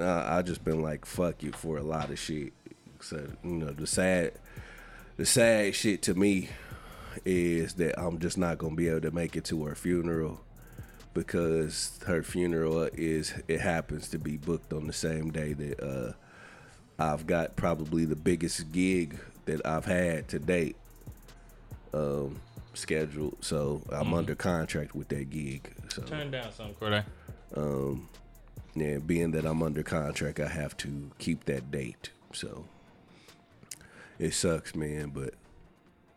I, 0.00 0.38
I 0.38 0.42
just 0.42 0.64
been 0.64 0.82
like, 0.82 1.04
fuck 1.04 1.42
you 1.42 1.52
for 1.52 1.78
a 1.78 1.82
lot 1.82 2.10
of 2.10 2.18
shit. 2.18 2.52
So 3.00 3.28
you 3.42 3.50
know, 3.50 3.70
the 3.72 3.86
sad, 3.86 4.32
the 5.16 5.26
sad 5.26 5.74
shit 5.74 6.02
to 6.02 6.14
me 6.14 6.48
is 7.24 7.74
that 7.74 7.98
I'm 7.98 8.18
just 8.18 8.38
not 8.38 8.58
gonna 8.58 8.74
be 8.74 8.88
able 8.88 9.02
to 9.02 9.10
make 9.10 9.36
it 9.36 9.44
to 9.46 9.64
her 9.64 9.74
funeral 9.74 10.40
because 11.14 11.98
her 12.06 12.22
funeral 12.22 12.88
is 12.92 13.34
it 13.48 13.60
happens 13.60 14.08
to 14.08 14.18
be 14.18 14.36
booked 14.36 14.72
on 14.72 14.86
the 14.86 14.92
same 14.92 15.30
day 15.30 15.52
that 15.52 15.80
uh, 15.82 16.12
I've 16.98 17.26
got 17.26 17.56
probably 17.56 18.04
the 18.04 18.16
biggest 18.16 18.72
gig 18.72 19.18
that 19.46 19.64
I've 19.66 19.84
had 19.84 20.28
to 20.28 20.38
date 20.38 20.76
um, 21.94 22.40
scheduled. 22.74 23.36
So 23.44 23.82
I'm 23.90 24.14
under 24.14 24.34
contract 24.34 24.94
with 24.94 25.08
that 25.08 25.30
gig. 25.30 25.72
So 25.88 26.02
Turn 26.02 26.30
down 26.30 26.52
something, 26.52 26.74
Corday. 26.74 27.04
Um, 27.56 28.08
yeah, 28.74 28.98
being 28.98 29.30
that 29.32 29.44
I'm 29.44 29.62
under 29.62 29.82
contract, 29.82 30.40
I 30.40 30.48
have 30.48 30.76
to 30.78 31.10
keep 31.18 31.44
that 31.46 31.70
date. 31.70 32.10
So 32.32 32.64
it 34.18 34.34
sucks, 34.34 34.74
man. 34.74 35.10
But 35.10 35.34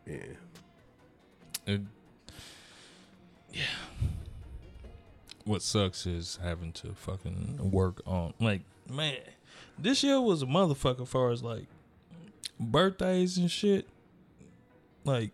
yeah, 0.06 0.34
It, 1.66 1.80
yeah. 3.52 3.62
What 5.44 5.62
sucks 5.62 6.06
is 6.06 6.38
having 6.42 6.72
to 6.72 6.94
fucking 6.94 7.70
work 7.70 8.00
on 8.06 8.34
like 8.40 8.62
man. 8.88 9.16
This 9.78 10.02
year 10.02 10.20
was 10.20 10.42
a 10.42 10.46
motherfucker 10.46 11.06
far 11.06 11.30
as 11.30 11.42
like 11.42 11.66
birthdays 12.58 13.38
and 13.38 13.50
shit. 13.50 13.88
Like 15.04 15.30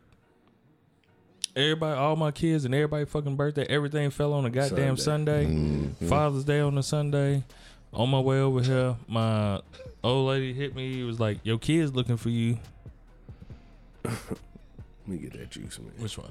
everybody, 1.54 1.98
all 1.98 2.16
my 2.16 2.30
kids 2.30 2.64
and 2.64 2.74
everybody 2.74 3.04
fucking 3.04 3.36
birthday, 3.36 3.66
everything 3.68 4.10
fell 4.10 4.32
on 4.32 4.46
a 4.46 4.50
goddamn 4.50 4.96
Sunday. 4.96 5.46
Mm-hmm. 5.46 6.08
Father's 6.08 6.44
Day 6.44 6.60
on 6.60 6.78
a 6.78 6.82
Sunday. 6.82 7.44
On 7.92 8.08
my 8.08 8.20
way 8.20 8.38
over 8.40 8.60
here, 8.60 8.96
my 9.06 9.60
old 10.04 10.28
lady 10.28 10.52
hit 10.52 10.74
me. 10.74 10.92
He 10.92 11.02
was 11.04 11.18
like, 11.18 11.38
"Your 11.42 11.58
kids 11.58 11.94
looking 11.94 12.18
for 12.18 12.28
you." 12.28 12.58
let 15.08 15.20
me 15.20 15.26
get 15.28 15.32
that 15.38 15.50
juice, 15.50 15.78
man. 15.78 15.92
Which 15.98 16.18
one? 16.18 16.30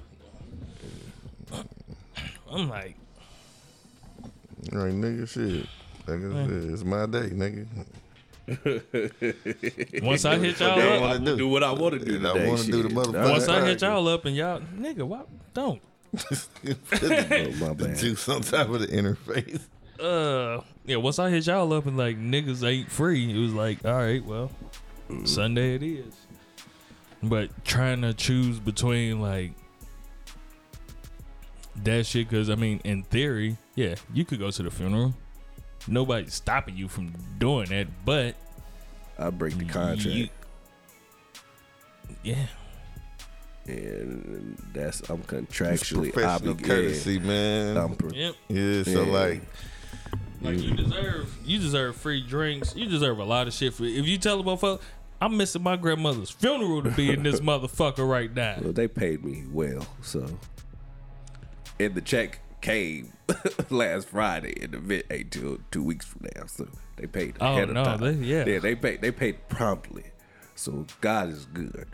I'm 2.52 2.70
like, 2.70 2.96
Right, 4.72 4.92
nigga, 4.94 5.28
shit. 5.28 5.66
Nigga, 6.06 6.36
I 6.36 6.48
said, 6.48 6.70
it's 6.74 6.84
my 6.84 7.06
day, 7.06 7.30
nigga. 7.30 7.66
once 10.04 10.26
I 10.26 10.38
hit 10.38 10.60
y'all 10.60 10.76
What 10.78 10.86
I 10.86 10.96
up, 10.96 11.02
wanna 11.02 11.20
do. 11.26 11.38
Do 11.38 11.48
what 11.50 11.64
I 11.64 11.72
want 11.72 11.94
to 12.00 12.06
do. 12.06 12.16
And 12.16 12.28
I 12.28 12.34
today, 12.34 12.48
wanna 12.50 12.64
do 12.64 12.84
the 12.84 12.90
shit. 12.90 12.98
motherfucker- 12.98 13.32
once 13.32 13.48
I 13.48 13.66
hit 13.66 13.82
y'all 13.82 14.08
up 14.08 14.26
and 14.26 14.36
y'all, 14.36 14.60
nigga, 14.60 15.04
why 15.04 15.22
don't? 15.54 15.82
My 16.14 16.20
The 16.64 17.76
bad. 17.78 17.98
juice 17.98 18.30
on 18.30 18.42
top 18.42 18.70
of 18.70 18.80
the 18.82 18.88
interface. 18.88 19.62
Uh, 20.00 20.62
yeah. 20.86 20.96
Once 20.98 21.20
I 21.20 21.30
hit 21.30 21.48
y'all 21.48 21.72
up 21.74 21.86
and 21.88 21.98
like 21.98 22.18
niggas 22.18 22.64
ain't 22.68 22.90
free, 22.92 23.34
it 23.36 23.40
was 23.40 23.54
like, 23.54 23.84
all 23.86 23.94
right, 23.98 24.24
well, 24.24 24.52
Sunday 25.26 25.76
it 25.76 25.84
is. 25.84 26.14
But 27.24 27.50
trying 27.66 28.02
to 28.04 28.14
choose 28.14 28.60
between 28.60 29.20
like 29.22 29.52
that 31.84 32.06
shit. 32.06 32.30
Because 32.30 32.50
I 32.50 32.56
mean, 32.56 32.80
in 32.84 33.04
theory, 33.04 33.58
yeah, 33.76 33.96
you 34.14 34.26
could 34.26 34.40
go 34.40 34.52
to 34.52 34.64
the 34.64 34.72
funeral. 34.72 35.14
Nobody's 35.88 36.34
stopping 36.34 36.76
you 36.76 36.88
from 36.88 37.14
doing 37.38 37.70
that, 37.70 37.88
but 38.06 38.36
I 39.18 39.30
break 39.30 39.58
the 39.58 39.66
contract, 39.66 40.04
you- 40.06 40.30
yeah, 42.24 42.46
and 43.68 44.58
that's 44.74 45.02
I'm 45.10 45.22
contractually 45.24 46.12
Professional 46.14 46.52
obligated. 46.52 46.66
courtesy, 46.66 47.20
man. 47.20 47.78
I'm 47.78 47.96
pro- 47.96 48.12
yep. 48.12 48.36
yeah, 48.50 48.84
so 48.84 49.04
Yeah. 49.04 49.12
like, 49.12 49.42
Like 50.42 50.60
you 50.62 50.76
deserve, 50.76 51.36
you 51.46 51.58
deserve 51.60 51.96
free 51.96 52.22
drinks. 52.22 52.76
You 52.76 52.86
deserve 52.88 53.18
a 53.20 53.24
lot 53.26 53.48
of 53.48 53.54
shit. 53.54 53.74
For, 53.74 53.86
if 53.86 54.06
you 54.08 54.18
tell 54.18 54.40
a 54.40 54.44
motherfucker, 54.44 54.80
I'm 55.22 55.36
missing 55.38 55.64
my 55.64 55.76
grandmother's 55.78 56.30
funeral 56.30 56.84
to 56.84 56.92
be 56.92 57.12
in 57.12 57.24
this 57.24 57.40
motherfucker 57.42 58.08
right 58.08 58.34
now. 58.34 58.58
well, 58.62 58.74
they 58.74 58.88
paid 58.88 59.24
me 59.26 59.44
well, 59.52 59.86
so 60.02 60.40
and 61.80 61.96
the 61.96 62.02
check 62.02 62.40
came 62.62 63.14
last 63.70 64.10
Friday, 64.10 64.54
and 64.62 64.74
the 64.74 64.78
event 64.78 65.06
ain't 65.12 65.32
till 65.32 65.58
two 65.72 65.84
weeks 65.84 66.06
from 66.06 66.28
now, 66.36 66.46
so 66.48 66.68
they 66.98 67.08
paid 67.08 67.36
Oh, 67.42 67.54
ahead 67.54 67.70
of 67.70 67.76
no, 67.76 67.84
time. 67.84 68.00
they- 68.00 68.26
yeah. 68.26 68.46
yeah, 68.46 68.60
they 68.60 68.76
paid 68.76 69.02
they 69.02 69.12
paid 69.12 69.48
promptly, 69.50 70.04
so 70.56 70.86
God 71.02 71.30
is 71.30 71.46
good. 71.46 71.88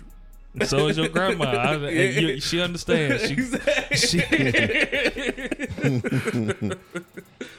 So 0.66 0.88
is 0.88 0.98
your 0.98 1.10
grandma. 1.10 1.46
I, 1.46 1.74
and 1.76 2.16
you, 2.16 2.40
she 2.40 2.62
understands. 2.62 3.24
She, 3.28 3.36
she, 3.98 4.18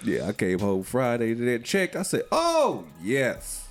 Yeah, 0.04 0.28
I 0.28 0.33
came 0.33 0.59
home 0.61 0.83
Friday 0.83 1.35
to 1.35 1.44
that 1.47 1.64
check. 1.64 1.97
I 1.97 2.02
said, 2.02 2.23
"Oh 2.30 2.85
yes, 3.02 3.63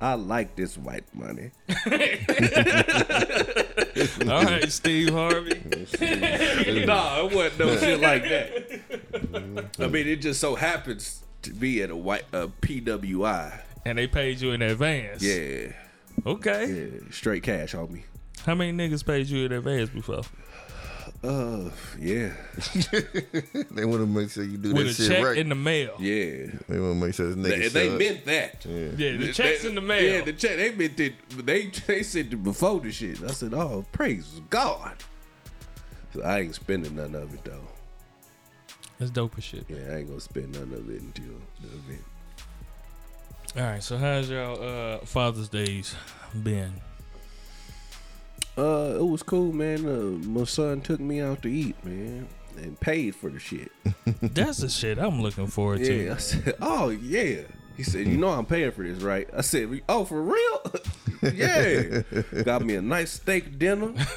I 0.00 0.14
like 0.14 0.56
this 0.56 0.78
white 0.78 1.04
money." 1.14 1.50
all 4.28 4.44
right, 4.44 4.70
Steve 4.70 5.10
Harvey. 5.10 5.60
nah, 6.86 7.24
it 7.24 7.34
wasn't 7.34 7.58
no 7.58 7.76
shit 7.76 8.00
like 8.00 8.22
that. 8.22 8.68
Mm-hmm. 9.12 9.82
I 9.82 9.86
mean, 9.88 10.06
it 10.06 10.16
just 10.16 10.40
so 10.40 10.54
happens 10.54 11.22
to 11.42 11.52
be 11.52 11.82
at 11.82 11.90
a 11.90 11.96
white 11.96 12.24
a 12.32 12.48
PWI. 12.48 13.60
And 13.84 13.98
they 13.98 14.06
paid 14.06 14.40
you 14.40 14.52
in 14.52 14.62
advance. 14.62 15.22
Yeah, 15.22 15.72
Okay. 16.26 16.66
yeah, 16.66 17.00
straight 17.10 17.42
cash, 17.42 17.74
homie. 17.74 18.02
How 18.44 18.54
many 18.54 18.72
niggas 18.72 19.04
paid 19.04 19.26
you 19.26 19.46
in 19.46 19.52
advance 19.52 19.90
before? 19.90 20.22
Uh, 21.24 21.68
yeah, 21.98 22.30
they 23.72 23.84
want 23.84 24.00
to 24.00 24.06
make 24.06 24.30
sure 24.30 24.44
you 24.44 24.56
do 24.56 24.72
With 24.72 24.86
that 24.86 24.90
a 24.92 24.94
shit 24.94 25.08
check 25.08 25.24
right. 25.24 25.36
in 25.36 25.48
the 25.48 25.56
mail. 25.56 25.96
yeah. 25.98 26.46
they 26.68 26.78
want 26.78 27.00
to 27.00 27.06
make 27.06 27.12
sure 27.12 27.34
this 27.34 27.36
nigga 27.36 27.58
They, 27.58 27.68
they 27.68 27.88
show 27.88 27.98
meant 27.98 28.24
that. 28.26 28.64
Yeah, 28.64 29.16
the 29.16 29.32
checks 29.32 29.64
in 29.64 29.74
the 29.74 29.80
mail. 29.80 30.14
Yeah, 30.14 30.20
the 30.24 30.32
check. 30.32 30.56
They 30.56 30.70
meant 30.72 31.00
it. 31.00 31.14
They 31.44 31.66
they 31.88 32.04
said 32.04 32.32
it 32.32 32.42
before 32.44 32.78
the 32.78 32.92
shit. 32.92 33.20
I 33.24 33.32
said, 33.32 33.52
"Oh, 33.52 33.84
praise 33.90 34.40
God." 34.48 34.94
So 36.14 36.22
I 36.22 36.38
ain't 36.40 36.54
spending 36.54 36.94
none 36.94 37.16
of 37.16 37.34
it 37.34 37.44
though. 37.44 37.66
That's 39.00 39.10
dope 39.10 39.34
as 39.38 39.42
shit. 39.44 39.64
Yeah, 39.68 39.78
I 39.90 39.96
ain't 39.96 40.08
gonna 40.08 40.20
spend 40.20 40.52
none 40.54 40.72
of 40.72 40.88
it 40.88 41.02
until 41.02 41.34
the 41.60 41.68
event. 41.68 42.04
All 43.56 43.62
right, 43.62 43.82
so 43.82 43.96
how's 43.96 44.30
y'all 44.30 44.62
uh, 44.62 44.98
Father's 44.98 45.48
Days 45.48 45.96
been? 46.44 46.74
Uh, 48.58 48.96
it 48.98 49.06
was 49.06 49.22
cool, 49.22 49.52
man. 49.52 49.86
Uh, 49.86 50.26
my 50.28 50.44
son 50.44 50.80
took 50.80 50.98
me 51.00 51.20
out 51.20 51.42
to 51.42 51.48
eat, 51.48 51.76
man, 51.84 52.26
and 52.56 52.78
paid 52.80 53.14
for 53.14 53.30
the 53.30 53.38
shit. 53.38 53.70
That's 54.20 54.58
the 54.58 54.68
shit 54.68 54.98
I'm 54.98 55.22
looking 55.22 55.46
forward 55.46 55.78
to. 55.84 56.04
Yeah, 56.06 56.14
I 56.14 56.16
said, 56.16 56.56
"Oh 56.60 56.88
yeah." 56.90 57.42
He 57.76 57.84
said, 57.84 58.08
"You 58.08 58.16
know 58.16 58.30
I'm 58.30 58.46
paying 58.46 58.72
for 58.72 58.82
this, 58.82 59.00
right?" 59.00 59.28
I 59.32 59.42
said, 59.42 59.80
"Oh, 59.88 60.04
for 60.04 60.20
real?" 60.20 60.72
yeah. 61.34 62.02
Got 62.42 62.64
me 62.64 62.74
a 62.74 62.82
nice 62.82 63.12
steak 63.12 63.56
dinner. 63.60 63.92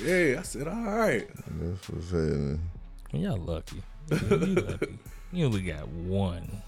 yeah, 0.00 0.40
I 0.40 0.42
said, 0.42 0.66
"All 0.66 0.82
right." 0.82 1.28
That's 1.60 1.88
what's 1.88 2.10
happening. 2.10 2.68
Y'all 3.12 3.36
lucky. 3.38 3.82
you 4.10 4.16
lucky. 4.36 4.98
You 5.32 5.46
only 5.46 5.62
got 5.62 5.86
one. 5.88 6.62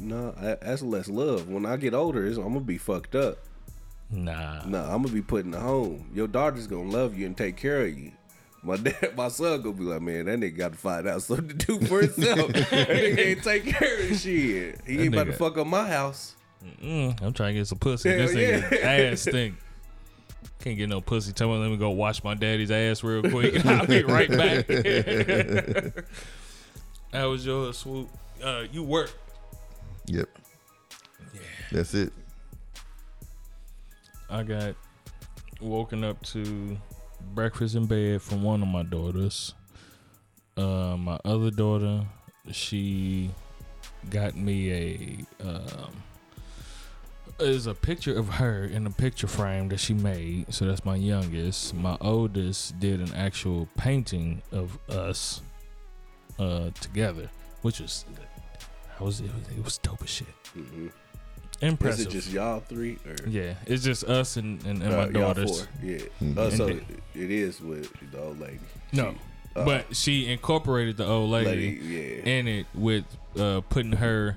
No, 0.00 0.34
I- 0.36 0.56
that's 0.60 0.82
less 0.82 1.08
love. 1.08 1.48
When 1.48 1.64
I 1.66 1.76
get 1.76 1.94
older, 1.94 2.26
I'm 2.26 2.34
gonna 2.34 2.60
be 2.60 2.78
fucked 2.78 3.14
up. 3.14 3.38
Nah. 4.14 4.64
Nah, 4.64 4.94
I'm 4.94 5.02
gonna 5.02 5.14
be 5.14 5.22
putting 5.22 5.46
in 5.46 5.52
the 5.52 5.60
home. 5.60 6.08
Your 6.14 6.28
daughter's 6.28 6.66
gonna 6.66 6.88
love 6.88 7.18
you 7.18 7.26
and 7.26 7.36
take 7.36 7.56
care 7.56 7.82
of 7.82 7.98
you. 7.98 8.12
My 8.62 8.76
dad, 8.76 9.12
my 9.16 9.28
son 9.28 9.62
gonna 9.62 9.74
be 9.74 9.84
like, 9.84 10.02
man, 10.02 10.26
that 10.26 10.38
nigga 10.38 10.56
got 10.56 10.72
to 10.72 10.78
find 10.78 11.08
out 11.08 11.22
something 11.22 11.48
to 11.48 11.54
do 11.54 11.80
for 11.86 12.00
himself. 12.00 12.48
that 12.52 12.70
nigga 12.70 13.18
ain't 13.18 13.42
take 13.42 13.66
care 13.66 14.08
of 14.08 14.16
shit. 14.16 14.80
He 14.86 15.00
ain't 15.00 15.14
about 15.14 15.26
to 15.26 15.32
fuck 15.32 15.58
up 15.58 15.66
my 15.66 15.88
house. 15.88 16.36
Mm, 16.82 17.20
I'm 17.20 17.32
trying 17.32 17.54
to 17.54 17.60
get 17.60 17.66
some 17.66 17.78
pussy. 17.78 18.08
Hell 18.08 18.18
this 18.18 18.34
nigga 18.34 18.70
yeah. 18.70 19.10
ass 19.12 19.22
stink. 19.22 19.56
Can't 20.60 20.78
get 20.78 20.88
no 20.88 21.02
pussy. 21.02 21.32
Tell 21.32 21.48
me, 21.48 21.58
let 21.58 21.70
me 21.70 21.76
go 21.76 21.90
wash 21.90 22.24
my 22.24 22.34
daddy's 22.34 22.70
ass 22.70 23.02
real 23.02 23.22
quick. 23.30 23.66
I'll 23.66 23.86
be 23.86 24.02
right 24.02 24.30
back. 24.30 24.66
that 24.66 26.04
was 27.24 27.44
your 27.44 27.74
swoop? 27.74 28.08
Uh, 28.42 28.64
you 28.72 28.82
work. 28.82 29.12
Yep. 30.06 30.28
Yeah. 31.34 31.40
That's 31.72 31.92
it. 31.94 32.12
I 34.34 34.42
got 34.42 34.74
woken 35.60 36.02
up 36.02 36.20
to 36.24 36.76
breakfast 37.34 37.76
in 37.76 37.86
bed 37.86 38.20
from 38.20 38.42
one 38.42 38.62
of 38.62 38.68
my 38.68 38.82
daughters. 38.82 39.54
Uh, 40.56 40.96
my 40.96 41.20
other 41.24 41.52
daughter, 41.52 42.04
she 42.50 43.30
got 44.10 44.34
me 44.36 44.72
a 44.72 45.46
um, 45.46 46.02
is 47.38 47.68
a 47.68 47.74
picture 47.74 48.18
of 48.18 48.28
her 48.28 48.64
in 48.64 48.88
a 48.88 48.90
picture 48.90 49.28
frame 49.28 49.68
that 49.68 49.78
she 49.78 49.94
made. 49.94 50.52
So 50.52 50.64
that's 50.64 50.84
my 50.84 50.96
youngest. 50.96 51.72
My 51.72 51.96
oldest 52.00 52.80
did 52.80 53.00
an 53.00 53.14
actual 53.14 53.68
painting 53.76 54.42
of 54.50 54.76
us 54.88 55.42
uh, 56.40 56.70
together, 56.80 57.30
which 57.62 57.78
was 57.78 58.04
I 58.98 59.04
was 59.04 59.20
it 59.20 59.30
was, 59.32 59.56
it 59.56 59.64
was 59.64 59.78
dope 59.78 60.02
as 60.02 60.10
shit. 60.10 60.26
Mm-hmm. 60.56 60.88
Impressive. 61.64 62.00
Is 62.00 62.06
it 62.06 62.10
just 62.10 62.30
y'all 62.30 62.60
three 62.60 62.98
or 63.06 63.16
yeah, 63.26 63.54
it's 63.66 63.82
just 63.82 64.04
us 64.04 64.36
and, 64.36 64.62
and, 64.66 64.82
and 64.82 64.92
uh, 64.92 64.96
my 64.96 65.02
y'all 65.04 65.12
daughters. 65.12 65.60
four? 65.60 65.68
Yeah. 65.82 65.98
Mhm. 66.22 66.36
Uh, 66.38 66.50
so 66.50 66.66
it, 66.66 66.84
it 67.14 67.30
is 67.30 67.60
with 67.60 67.90
the 68.12 68.20
old 68.20 68.38
lady. 68.40 68.58
No, 68.92 69.12
She- 69.12 69.18
uh, 69.56 69.64
but 69.64 69.96
she 69.96 70.26
incorporated 70.32 70.96
the 70.96 71.06
old 71.06 71.30
lady, 71.30 71.50
lady, 71.50 71.86
yeah. 72.26 72.34
in 72.38 72.48
it 72.48 72.66
with 72.74 73.04
uh, 73.38 73.60
putting 73.68 73.92
her. 73.92 74.36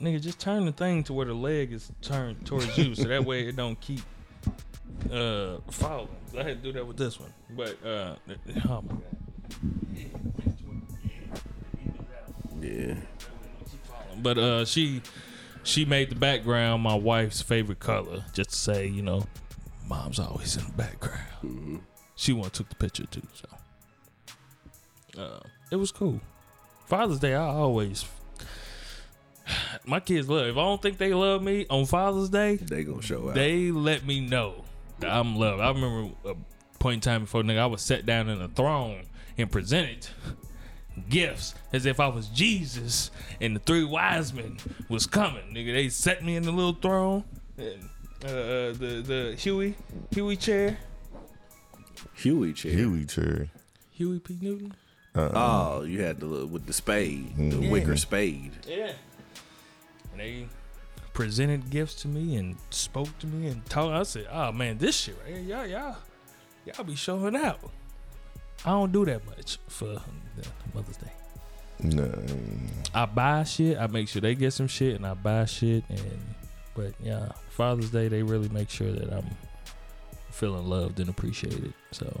Nigga, 0.00 0.20
just 0.22 0.38
turn 0.38 0.64
the 0.64 0.72
thing 0.72 1.02
to 1.04 1.12
where 1.12 1.26
the 1.26 1.34
leg 1.34 1.72
is 1.72 1.90
turned 2.02 2.46
towards 2.46 2.76
you, 2.78 2.94
so 2.94 3.04
that 3.04 3.24
way 3.24 3.48
it 3.48 3.56
don't 3.56 3.78
keep 3.80 4.00
uh 5.12 5.56
falling. 5.70 6.08
I 6.38 6.42
had 6.42 6.62
to 6.62 6.72
do 6.72 6.72
that 6.72 6.86
with 6.86 6.96
this 6.96 7.18
one, 7.18 7.32
but 7.50 7.76
uh, 7.84 8.14
oh 8.68 8.82
my 8.82 8.94
god. 8.94 9.04
yeah. 12.60 12.94
But 14.22 14.38
uh, 14.38 14.64
she 14.64 15.02
she 15.62 15.84
made 15.84 16.10
the 16.10 16.14
background 16.16 16.82
my 16.82 16.94
wife's 16.94 17.42
favorite 17.42 17.80
color, 17.80 18.24
just 18.32 18.50
to 18.50 18.56
say, 18.56 18.86
you 18.86 19.02
know, 19.02 19.26
mom's 19.86 20.18
always 20.18 20.56
in 20.56 20.64
the 20.66 20.72
background. 20.72 21.82
She 22.16 22.32
one 22.32 22.50
took 22.50 22.68
the 22.68 22.74
picture 22.76 23.06
too, 23.06 23.22
so 23.32 25.20
uh, 25.22 25.40
it 25.70 25.76
was 25.76 25.90
cool. 25.92 26.20
Father's 26.86 27.18
Day, 27.18 27.34
I 27.34 27.44
always 27.46 28.04
my 29.86 30.00
kids 30.00 30.28
love. 30.28 30.46
If 30.48 30.56
I 30.56 30.60
don't 30.60 30.82
think 30.82 30.98
they 30.98 31.14
love 31.14 31.42
me 31.42 31.66
on 31.70 31.86
Father's 31.86 32.28
Day, 32.28 32.56
They 32.56 32.84
gonna 32.84 33.02
show 33.02 33.28
out. 33.28 33.34
they 33.34 33.70
let 33.70 34.04
me 34.04 34.20
know 34.20 34.64
that 34.98 35.10
I'm 35.10 35.36
loved. 35.36 35.60
I 35.62 35.68
remember 35.68 36.14
a 36.26 36.34
point 36.78 36.94
in 36.96 37.00
time 37.00 37.22
before 37.22 37.42
nigga, 37.42 37.58
I 37.58 37.66
was 37.66 37.82
sat 37.82 38.04
down 38.06 38.28
in 38.28 38.40
a 38.42 38.48
throne 38.48 39.04
and 39.38 39.50
presented 39.50 40.08
gifts 41.08 41.54
as 41.72 41.86
if 41.86 42.00
I 42.00 42.08
was 42.08 42.28
Jesus 42.28 43.10
and 43.40 43.56
the 43.56 43.60
three 43.60 43.84
wise 43.84 44.32
men 44.32 44.58
was 44.88 45.06
coming. 45.06 45.42
Nigga, 45.52 45.72
they 45.72 45.88
set 45.88 46.24
me 46.24 46.36
in 46.36 46.42
the 46.42 46.52
little 46.52 46.74
throne 46.74 47.24
and 47.56 47.88
uh, 48.24 48.28
uh, 48.28 48.72
the 48.72 49.02
the 49.04 49.36
Huey 49.38 49.74
Huey 50.12 50.36
chair. 50.36 50.78
Huey 52.14 52.52
chair. 52.52 52.72
Huey 52.72 53.04
chair. 53.06 53.48
Huey 53.92 54.18
P. 54.18 54.38
Newton. 54.40 54.74
Oh, 55.14 55.82
you 55.82 56.02
had 56.02 56.20
the 56.20 56.46
with 56.46 56.66
the 56.66 56.72
spade, 56.72 57.36
the 57.36 57.68
wicker 57.68 57.96
spade. 57.96 58.52
Yeah. 58.66 58.92
And 60.12 60.20
they 60.20 60.48
presented 61.12 61.70
gifts 61.70 61.96
to 61.96 62.08
me 62.08 62.36
and 62.36 62.56
spoke 62.70 63.18
to 63.18 63.26
me 63.26 63.48
and 63.48 63.64
told 63.66 63.92
I 63.92 64.04
said, 64.04 64.26
Oh 64.30 64.52
man, 64.52 64.78
this 64.78 64.96
shit 64.96 65.16
right 65.24 65.36
here, 65.36 65.42
y'all, 65.42 65.66
y'all, 65.66 65.96
y'all 66.64 66.84
be 66.84 66.94
showing 66.94 67.36
out. 67.36 67.60
I 68.64 68.70
don't 68.70 68.92
do 68.92 69.04
that 69.06 69.24
much 69.26 69.58
for 69.68 69.86
the 69.86 70.02
Mother's 70.74 70.96
Day. 70.98 71.12
No. 71.82 72.12
I 72.94 73.06
buy 73.06 73.44
shit, 73.44 73.78
I 73.78 73.86
make 73.86 74.08
sure 74.08 74.20
they 74.20 74.34
get 74.34 74.52
some 74.52 74.66
shit 74.66 74.96
and 74.96 75.06
I 75.06 75.14
buy 75.14 75.46
shit 75.46 75.84
and 75.88 76.34
but 76.74 76.92
yeah, 77.02 77.32
Father's 77.50 77.90
Day 77.90 78.08
they 78.08 78.22
really 78.22 78.48
make 78.50 78.70
sure 78.70 78.92
that 78.92 79.12
I'm 79.12 79.26
feeling 80.30 80.66
loved 80.66 81.00
and 81.00 81.08
appreciated. 81.08 81.72
So 81.90 82.14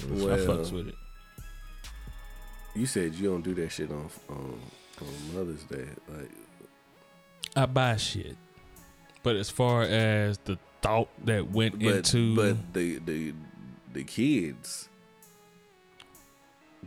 I 0.00 0.04
fucks 0.04 0.72
with 0.72 0.88
it. 0.88 0.94
you 2.74 2.86
said 2.86 3.14
you 3.14 3.30
don't 3.30 3.42
do 3.42 3.54
that 3.54 3.70
shit 3.70 3.90
on 3.90 4.10
on, 4.28 4.60
on 5.00 5.34
Mother's 5.34 5.64
Day. 5.64 5.86
Like, 6.08 6.30
I 7.56 7.66
buy 7.66 7.96
shit. 7.96 8.36
But 9.22 9.36
as 9.36 9.48
far 9.48 9.82
as 9.82 10.38
the 10.44 10.58
thought 10.82 11.08
that 11.24 11.50
went 11.50 11.78
but 11.78 11.96
into 11.96 12.36
but 12.36 12.74
the 12.74 12.98
the 12.98 13.32
the 13.94 14.04
kids 14.04 14.90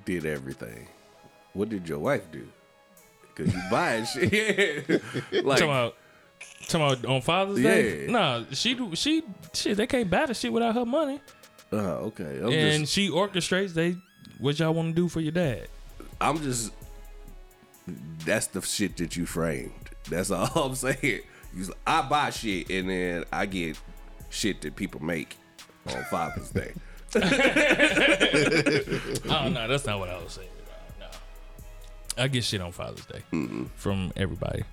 did 0.05 0.25
everything. 0.25 0.87
What 1.53 1.69
did 1.69 1.87
your 1.87 1.99
wife 1.99 2.31
do? 2.31 2.47
Cause 3.35 3.53
you 3.53 3.61
buying 3.69 4.05
shit. 4.13 4.89
like 5.43 5.59
talking 5.59 5.65
about, 5.65 5.95
talking 6.67 6.87
about 6.87 7.05
on 7.05 7.21
Father's 7.21 7.61
Day. 7.61 8.05
Yeah. 8.05 8.11
Nah, 8.11 8.43
she 8.51 8.95
she 8.95 9.23
shit. 9.53 9.77
They 9.77 9.87
can't 9.87 10.09
buy 10.09 10.25
the 10.25 10.33
shit 10.33 10.51
without 10.51 10.73
her 10.73 10.85
money, 10.85 11.21
oh, 11.71 11.77
okay. 11.77 12.39
I'm 12.41 12.51
and 12.51 12.81
just 12.81 12.93
she 12.93 13.09
orchestrates. 13.09 13.73
They 13.73 13.95
what 14.39 14.59
y'all 14.59 14.73
want 14.73 14.95
to 14.95 15.01
do 15.01 15.07
for 15.07 15.21
your 15.21 15.31
dad? 15.31 15.67
I'm 16.19 16.41
just 16.41 16.73
that's 18.25 18.47
the 18.47 18.61
shit 18.61 18.97
that 18.97 19.15
you 19.15 19.25
framed. 19.25 19.71
That's 20.09 20.31
all 20.31 20.49
I'm 20.55 20.75
saying. 20.75 21.21
You, 21.53 21.73
I 21.85 22.01
buy 22.01 22.29
shit 22.31 22.69
and 22.69 22.89
then 22.89 23.23
I 23.31 23.45
get 23.45 23.79
shit 24.29 24.61
that 24.61 24.75
people 24.75 25.01
make 25.03 25.37
on 25.87 26.03
Father's 26.05 26.51
Day. 26.51 26.73
Oh 29.29 29.49
no, 29.49 29.67
that's 29.67 29.85
not 29.85 29.99
what 29.99 30.09
I 30.09 30.17
was 30.23 30.33
saying. 30.33 30.47
No, 30.99 31.07
I 32.23 32.27
get 32.27 32.43
shit 32.43 32.61
on 32.61 32.71
Father's 32.71 33.05
Day 33.05 33.21
from 33.75 34.11
everybody, 34.15 34.63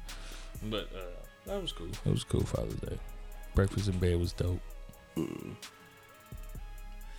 but 0.65 0.89
uh, 0.95 1.01
that 1.47 1.61
was 1.61 1.73
cool. 1.73 1.89
It 2.05 2.11
was 2.11 2.25
cool 2.25 2.43
Father's 2.45 2.75
Day. 2.77 2.99
Breakfast 3.55 3.89
in 3.89 3.99
bed 3.99 4.19
was 4.19 4.33
dope. 4.33 4.61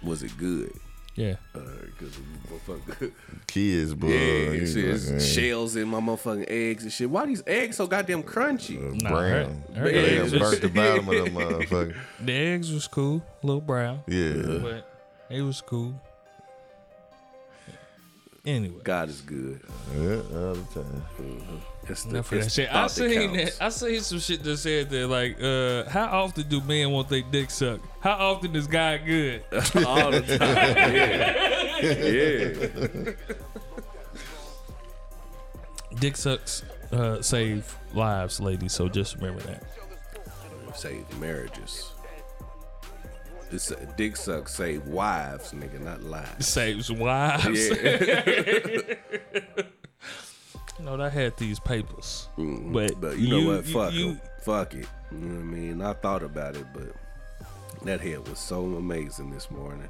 Was 0.04 0.24
it 0.24 0.38
good? 0.38 0.72
Yeah, 1.16 1.36
Because 1.54 2.14
motherfucker. 2.52 3.14
Kids, 3.48 3.94
bro. 3.94 4.10
Yeah, 4.10 4.52
you 4.52 4.68
shit, 4.68 5.02
like, 5.14 5.22
shells 5.22 5.78
in 5.78 5.88
my 5.88 6.02
motherfucking 6.02 6.44
eggs 6.50 6.84
and 6.84 6.92
shit. 6.92 7.10
Why 7.10 7.26
these 7.26 7.42
eggs 7.48 7.78
so 7.78 7.88
goddamn 7.88 8.22
crunchy? 8.22 9.02
Nah, 9.02 9.10
brown. 9.12 9.64
her- 9.74 9.80
her 9.80 9.92
They 9.92 10.20
eggs 10.20 10.34
done 10.34 10.42
was- 10.42 10.60
burnt 10.60 10.62
the 10.62 10.68
bottom 10.70 11.08
of 11.08 11.16
them 11.16 11.34
motherfucker. 11.36 11.96
the 12.20 12.34
eggs 12.34 12.70
was 12.70 12.86
cool, 12.90 13.26
a 13.42 13.48
little 13.48 13.62
brown, 13.62 14.02
Yeah. 14.08 14.60
but 14.62 14.95
it 15.30 15.42
was 15.42 15.62
cool. 15.62 15.94
Anyway, 18.46 18.80
God 18.84 19.10
is 19.10 19.22
good. 19.22 19.60
Yeah, 19.96 20.18
all 20.36 20.54
the 20.54 20.68
time. 20.72 21.04
It's 21.90 22.04
the, 22.04 22.12
enough 22.12 22.32
of 22.32 22.44
that 22.44 22.52
shit. 22.52 22.70
I 22.70 22.74
thought 22.74 22.92
seen 22.92 23.34
that. 23.34 23.58
I 23.60 23.70
seen 23.70 24.02
some 24.02 24.20
shit 24.20 24.44
that 24.44 24.58
said 24.58 24.92
that 24.92 25.08
like, 25.08 25.42
uh, 25.42 25.90
how 25.90 26.06
often 26.22 26.48
do 26.48 26.62
men 26.62 26.92
want 26.92 27.10
their 27.10 27.24
dick 27.24 27.50
sucked? 27.50 27.84
How 28.02 28.14
often 28.14 28.56
is 28.56 28.68
God 28.68 29.02
good? 29.04 29.44
all 29.52 30.12
the 30.12 30.22
time. 30.22 30.86
Yeah, 31.84 32.04
yeah. 33.10 33.14
Dick 36.00 36.16
sucks 36.16 36.62
uh, 36.92 37.24
save 37.24 37.76
lives, 37.96 38.40
ladies. 38.40 38.74
So 38.74 38.88
just 38.88 39.16
remember 39.16 39.42
that. 39.44 39.64
Save 40.76 41.20
marriages. 41.20 41.95
Dick 43.98 44.16
sucks 44.18 44.54
save 44.54 44.86
wives, 44.88 45.52
nigga, 45.54 45.80
not 45.82 46.02
lives. 46.04 46.48
Saves 46.48 46.92
wives. 46.92 47.70
Yeah, 47.70 48.24
You 50.80 50.84
know, 50.86 51.02
I 51.02 51.08
had 51.10 51.38
these 51.38 51.60
papers, 51.60 52.28
but 52.36 52.44
Mm-hmm. 52.44 53.00
but 53.02 53.18
you, 53.18 53.30
know 53.30 53.56
what? 53.56 53.66
Fuck 53.66 53.94
you. 53.94 54.20
Fuck 54.42 54.74
it. 54.74 54.88
You 55.12 55.18
know 55.20 55.36
what 55.36 55.42
I 55.42 55.44
mean? 55.46 55.82
I 55.82 55.94
thought 55.94 56.22
about 56.22 56.56
it, 56.58 56.66
but 56.74 56.92
that 57.86 58.02
head 58.02 58.28
was 58.28 58.40
so 58.40 58.66
amazing 58.76 59.32
this 59.32 59.50
morning. 59.50 59.90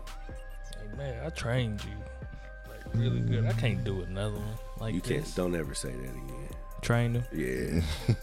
Hey, 0.69 0.95
man, 0.97 1.25
I 1.25 1.29
trained 1.29 1.83
you 1.83 2.69
like 2.69 2.81
really 2.93 3.19
good. 3.21 3.45
I 3.47 3.53
can't 3.53 3.83
do 3.83 4.03
another 4.03 4.35
one 4.35 4.57
like 4.79 4.93
You 4.93 5.01
can't. 5.01 5.23
this. 5.25 5.33
Don't 5.33 5.55
ever 5.55 5.73
say 5.73 5.89
that 5.89 6.09
again. 6.09 6.49
train 6.83 7.13
them. 7.13 7.23
Yeah, 7.33 7.81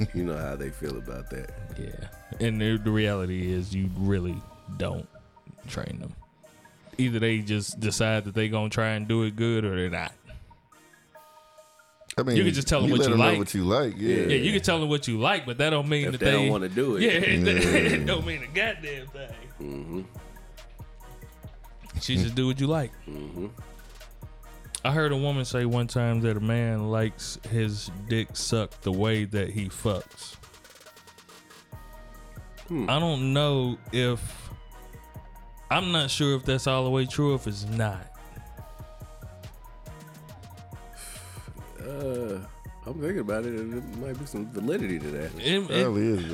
you 0.15 0.23
know 0.25 0.37
how 0.39 0.55
they 0.55 0.71
feel 0.71 0.97
about 0.99 1.31
that. 1.31 1.51
Yeah, 1.77 2.09
and 2.47 2.61
the, 2.61 2.77
the 2.79 2.93
reality 2.93 3.53
is, 3.53 3.75
you 3.75 3.91
really 3.97 4.37
don't 4.77 5.09
train 5.69 5.99
them. 6.01 6.15
Either 6.99 7.19
they 7.19 7.39
just 7.39 7.81
decide 7.81 8.25
that 8.27 8.35
they 8.35 8.49
gonna 8.49 8.69
try 8.69 8.89
and 8.91 9.09
do 9.09 9.23
it 9.23 9.37
good, 9.37 9.65
or 9.65 9.77
they're 9.77 9.91
not. 9.91 10.13
I 12.19 12.23
mean, 12.23 12.37
You 12.37 12.45
can 12.45 12.53
just 12.53 12.69
tell 12.69 12.83
them 12.83 12.91
what 12.91 12.99
you 13.01 13.05
them 13.09 13.19
know 13.19 13.25
like. 13.25 13.39
what 13.39 13.55
you 13.55 13.65
like. 13.65 13.95
Yeah. 13.97 14.17
Yeah, 14.17 14.37
you 14.37 14.53
can 14.53 14.61
tell 14.61 14.79
them 14.79 14.91
what 14.91 15.09
you 15.09 15.19
like, 15.19 15.47
but 15.47 15.57
that 15.59 15.71
don't 15.71 15.89
mean 15.89 16.07
If 16.07 16.13
that 16.13 16.21
they 16.21 16.33
don't 16.33 16.49
want 16.51 16.63
to 16.63 16.69
do 16.69 16.97
it, 16.97 17.03
Yeah, 17.03 17.11
it 17.13 18.05
don't 18.07 18.27
mean 18.27 18.43
a 18.43 18.47
goddamn 18.49 19.07
thing. 19.07 19.31
Mm-hmm. 19.61 20.01
She 22.03 22.17
just 22.17 22.35
do 22.35 22.47
what 22.47 22.61
you 22.61 22.67
like. 22.67 22.91
Mm-hmm. 23.09 23.47
I 24.85 24.93
heard 24.93 25.13
a 25.13 25.17
woman 25.17 25.45
say 25.45 25.65
one 25.65 25.87
time 25.87 26.21
that 26.23 26.37
a 26.37 26.41
man 26.41 26.91
likes 26.91 27.39
his 27.51 27.91
dick 28.09 28.29
sucked 28.37 28.83
the 28.83 28.93
way 28.93 29.25
that 29.25 29.51
he 29.51 29.67
fucks. 29.69 30.35
Hmm. 32.69 32.91
I 32.91 32.99
don't 32.99 33.33
know 33.33 33.79
if 33.93 34.42
I'm 35.77 35.93
not 35.93 36.11
sure 36.11 36.37
if 36.37 36.45
that's 36.45 36.67
all 36.67 36.85
the 36.85 36.91
way 36.91 37.07
true. 37.07 37.35
If 37.35 37.47
it's 37.47 37.65
not, 37.65 38.07
Uh, 41.81 42.39
I'm 42.87 42.95
thinking 43.01 43.19
about 43.21 43.45
it, 43.45 43.55
and 43.55 43.73
there 43.73 43.83
might 44.07 44.19
be 44.19 44.25
some 44.27 44.47
validity 44.53 44.99
to 45.01 45.07
that. 45.11 45.31
It- 45.39 45.71
it- 45.71 45.83
Probably 45.83 46.07
is. 46.09 46.25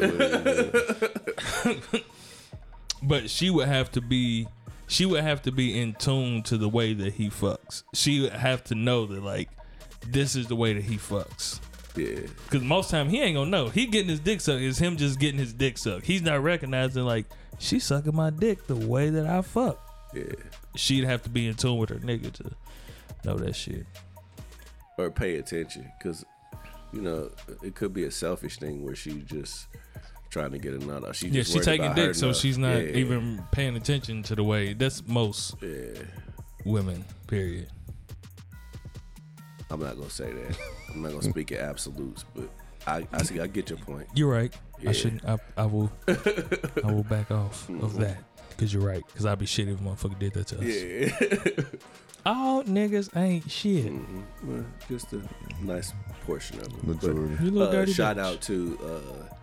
good. 1.82 2.02
but 3.02 3.30
she 3.30 3.48
would 3.50 3.68
have 3.68 3.90
to 3.92 4.00
be 4.00 4.46
she 4.90 5.04
would 5.04 5.22
have 5.22 5.42
to 5.42 5.52
be 5.52 5.78
in 5.78 5.92
tune 5.94 6.42
to 6.44 6.56
the 6.56 6.68
way 6.68 6.94
that 6.94 7.14
he 7.14 7.28
fucks. 7.28 7.82
She 7.94 8.20
would 8.22 8.32
have 8.32 8.64
to 8.64 8.74
know 8.74 9.04
that 9.06 9.22
like 9.22 9.50
this 10.06 10.34
is 10.36 10.46
the 10.46 10.56
way 10.56 10.72
that 10.74 10.84
he 10.84 10.96
fucks. 10.96 11.60
Yeah, 11.96 12.20
Cause 12.50 12.62
most 12.62 12.90
time 12.90 13.08
he 13.08 13.20
ain't 13.20 13.34
gonna 13.36 13.50
know. 13.50 13.68
He 13.70 13.86
getting 13.86 14.08
his 14.08 14.20
dick 14.20 14.40
sucked 14.40 14.60
is 14.62 14.78
him 14.78 14.96
just 14.96 15.18
getting 15.18 15.38
his 15.38 15.52
dick 15.52 15.76
sucked. 15.78 16.06
He's 16.06 16.22
not 16.22 16.42
recognizing 16.42 17.04
like 17.04 17.26
she 17.58 17.78
sucking 17.78 18.14
my 18.14 18.30
dick 18.30 18.66
the 18.66 18.76
way 18.76 19.10
that 19.10 19.26
I 19.26 19.42
fuck. 19.42 19.78
yeah. 20.14 20.24
She'd 20.76 21.04
have 21.04 21.22
to 21.24 21.28
be 21.30 21.48
in 21.48 21.54
tune 21.54 21.76
with 21.78 21.90
her 21.90 21.96
nigga 21.96 22.32
to 22.34 22.50
know 23.24 23.36
that 23.38 23.54
shit. 23.56 23.84
Or 24.96 25.10
pay 25.10 25.36
attention, 25.36 25.90
because 25.98 26.24
you 26.92 27.00
know 27.00 27.30
it 27.62 27.74
could 27.74 27.92
be 27.92 28.04
a 28.04 28.10
selfish 28.10 28.58
thing 28.58 28.84
where 28.84 28.94
she 28.94 29.20
just 29.22 29.66
trying 30.30 30.52
to 30.52 30.58
get 30.58 30.74
another. 30.74 31.12
She 31.14 31.26
Yeah, 31.28 31.32
just 31.42 31.50
she 31.52 31.58
worried 31.58 31.64
taking 31.64 31.94
dick, 31.94 32.14
so 32.14 32.28
nut. 32.28 32.36
she's 32.36 32.58
not 32.58 32.76
Yeah, 32.82 32.96
even 32.96 33.42
paying 33.52 33.76
attention 33.76 34.22
to 34.24 34.34
the 34.34 34.44
way. 34.44 34.72
That's 34.74 35.06
most 35.06 35.54
Yeah, 35.62 36.00
women. 36.64 37.04
Period. 37.26 37.68
I'm 39.70 39.80
not 39.80 39.96
gonna 39.96 40.10
say 40.10 40.32
that. 40.32 40.58
I'm 40.94 41.02
not 41.02 41.10
gonna 41.12 41.22
speak 41.22 41.52
in 41.52 41.58
absolutes, 41.58 42.24
but 42.34 42.48
I, 42.86 43.06
I 43.12 43.22
see. 43.22 43.40
I 43.40 43.46
get 43.46 43.68
your 43.70 43.78
point. 43.78 44.06
You're 44.14 44.30
right. 44.30 44.54
Yeah. 44.80 44.90
I 44.90 44.92
shouldn't. 44.92 45.24
I, 45.24 45.38
I 45.56 45.66
will. 45.66 45.90
I 46.08 46.90
will 46.92 47.04
back 47.04 47.30
off 47.30 47.68
of 47.68 47.96
that 47.98 48.18
because 48.50 48.72
you're 48.72 48.82
right. 48.82 49.04
Because 49.06 49.26
I'd 49.26 49.38
be 49.38 49.46
shit 49.46 49.68
if 49.68 49.80
a 49.80 49.82
motherfucker 49.82 50.18
did 50.18 50.32
that 50.34 50.46
to 50.48 50.58
us. 50.58 50.64
Yeah, 50.64 51.64
All 52.26 52.62
niggas 52.64 53.16
ain't 53.16 53.50
shit. 53.50 53.86
Mhm. 53.86 54.22
well, 54.44 54.64
just 54.88 55.12
a 55.12 55.22
nice 55.62 55.92
portion 56.26 56.60
of 56.60 56.66
it. 56.66 56.74
But, 56.84 57.02
Majority. 57.02 57.44
You 57.44 57.50
little 57.50 57.68
uh, 57.68 57.72
dirty 57.72 57.92
shout 57.92 58.16
bitch. 58.16 58.20
out 58.24 58.40
to 58.42 58.78
uh, 58.84 59.34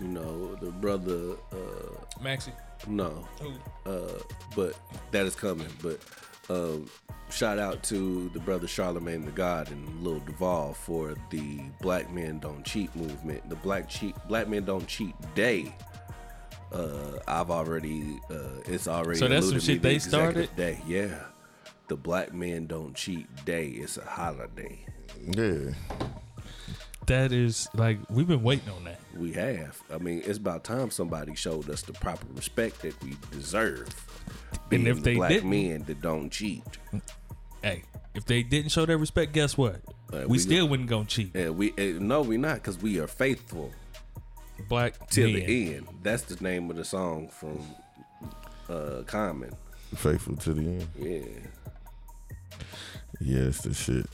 you 0.00 0.08
know 0.08 0.54
the 0.56 0.70
brother. 0.72 1.34
Uh, 1.52 2.20
Maxie. 2.22 2.52
no, 2.88 3.26
Who? 3.40 3.52
uh, 3.90 4.20
but 4.56 4.74
that 5.12 5.26
is 5.26 5.34
coming. 5.34 5.68
But 5.82 6.00
um, 6.48 6.88
shout 7.30 7.58
out 7.58 7.82
to 7.84 8.28
the 8.30 8.40
brother 8.40 8.66
Charlemagne 8.66 9.24
the 9.24 9.30
God 9.30 9.70
and 9.70 10.02
Lil 10.02 10.20
Duval 10.20 10.74
for 10.74 11.14
the 11.30 11.60
Black 11.80 12.10
Men 12.12 12.38
Don't 12.38 12.64
Cheat 12.64 12.94
movement, 12.96 13.48
the 13.48 13.56
Black 13.56 13.88
Cheat 13.88 14.14
Black 14.28 14.48
Men 14.48 14.64
Don't 14.64 14.86
Cheat 14.86 15.14
Day. 15.34 15.74
Uh, 16.72 17.18
I've 17.26 17.50
already, 17.50 18.20
uh, 18.30 18.60
it's 18.66 18.86
already. 18.86 19.18
So 19.18 19.26
that's 19.28 19.48
some 19.48 19.58
shit 19.60 19.82
the 19.82 19.88
they 19.88 19.94
executive 19.96 20.46
started? 20.50 20.56
Day, 20.56 20.80
yeah. 20.86 21.24
The 21.88 21.96
Black 21.96 22.32
Men 22.32 22.66
Don't 22.66 22.94
Cheat 22.94 23.26
Day. 23.44 23.68
It's 23.68 23.96
a 23.96 24.04
holiday. 24.04 24.84
Yeah. 25.20 25.72
That 27.06 27.32
is 27.32 27.68
like 27.74 27.98
we've 28.08 28.28
been 28.28 28.44
waiting 28.44 28.68
on 28.68 28.84
that. 28.84 29.00
We 29.16 29.32
have. 29.32 29.82
I 29.92 29.98
mean, 29.98 30.22
it's 30.24 30.38
about 30.38 30.62
time 30.62 30.92
somebody 30.92 31.34
showed 31.34 31.68
us 31.68 31.82
the 31.82 31.92
proper 31.94 32.26
respect 32.34 32.82
that 32.82 33.02
we 33.02 33.16
deserve. 33.32 33.88
And 34.70 34.86
if 34.86 34.94
Being 34.96 35.02
they 35.02 35.14
black 35.16 35.30
didn't- 35.30 35.50
men 35.50 35.82
that 35.88 36.00
don't 36.00 36.30
cheat. 36.30 36.62
Hey, 37.62 37.82
if 38.14 38.24
they 38.24 38.42
didn't 38.42 38.70
show 38.70 38.86
their 38.86 38.98
respect, 38.98 39.32
guess 39.32 39.56
what? 39.56 39.76
Uh, 40.12 40.20
we, 40.22 40.26
we 40.26 40.38
still 40.38 40.66
wouldn't 40.68 40.88
gonna 40.88 41.04
cheat. 41.04 41.34
And 41.34 41.56
we 41.56 41.70
uh, 41.72 41.98
no, 42.00 42.22
we 42.22 42.36
not 42.36 42.54
because 42.56 42.78
we 42.78 42.98
are 42.98 43.06
faithful 43.06 43.70
Black 44.68 45.08
till 45.08 45.30
men. 45.30 45.46
the 45.46 45.74
end. 45.76 45.86
That's 46.02 46.22
the 46.22 46.42
name 46.42 46.70
of 46.70 46.76
the 46.76 46.84
song 46.84 47.28
from 47.28 47.60
uh 48.68 49.02
Common. 49.06 49.52
Faithful 49.94 50.36
to 50.36 50.54
the 50.54 50.62
end. 50.62 50.88
Yeah, 50.98 51.20
Yeah, 53.20 53.38
it's 53.48 53.60
the 53.62 53.74
shit. 53.74 54.06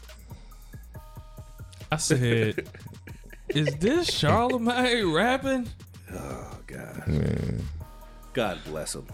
I 1.93 1.97
said, 1.97 2.69
"Is 3.49 3.77
this 3.77 4.11
Charlemagne 4.11 5.13
rapping?" 5.13 5.69
oh 6.13 6.59
God, 6.67 7.07
Man. 7.07 7.63
God 8.33 8.59
bless 8.67 8.95
him. 8.95 9.07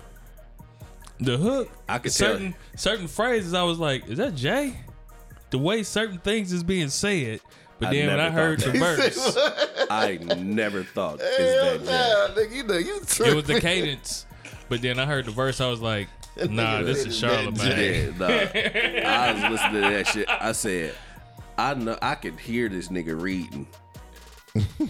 The 1.25 1.37
hook. 1.39 1.71
I 1.89 1.99
could 1.99 2.13
tell- 2.13 2.33
certain 2.33 2.55
certain 2.77 3.09
phrases. 3.09 3.55
I 3.55 3.63
was 3.63 3.79
like, 3.79 4.09
"Is 4.09 4.19
that 4.19 4.35
Jay?" 4.35 4.75
The 5.51 5.59
way 5.59 5.83
certain 5.83 6.19
things 6.19 6.53
is 6.53 6.63
being 6.63 6.89
said, 6.89 7.41
but 7.79 7.89
I 7.89 7.93
then 7.95 8.07
when 8.09 8.21
I 8.21 8.31
heard 8.31 8.63
thought 8.63 8.73
the 8.73 8.79
that. 8.79 8.97
verse, 8.97 9.87
I 9.91 10.17
never 10.39 10.83
thought 10.83 11.21
Hell 11.39 11.39
is 11.39 11.87
that 11.87 12.33
nah, 12.35 12.35
nigga, 12.41 12.53
you 12.55 12.63
know 12.65 12.79
you 12.79 12.97
it 12.97 13.35
was 13.35 13.45
the 13.45 13.61
cadence. 13.61 14.25
But 14.71 14.81
then 14.81 14.99
I 14.99 15.05
heard 15.05 15.27
the 15.27 15.31
verse. 15.31 15.61
I 15.61 15.69
was 15.69 15.81
like, 15.83 16.09
Nah, 16.49 16.81
this 16.83 17.05
is 17.05 17.19
Charlemagne. 17.19 18.15
Yeah, 18.17 18.17
nah. 18.17 18.27
I 18.27 19.33
was 19.35 19.61
listening 19.61 19.83
to 19.83 19.91
that 19.91 20.07
shit. 20.07 20.29
I 20.31 20.53
said, 20.53 20.95
I 21.59 21.75
know 21.75 21.99
I 22.01 22.15
could 22.15 22.41
hear 22.41 22.71
this 22.71 22.89
nigga 22.89 23.21
reading. 23.21 23.67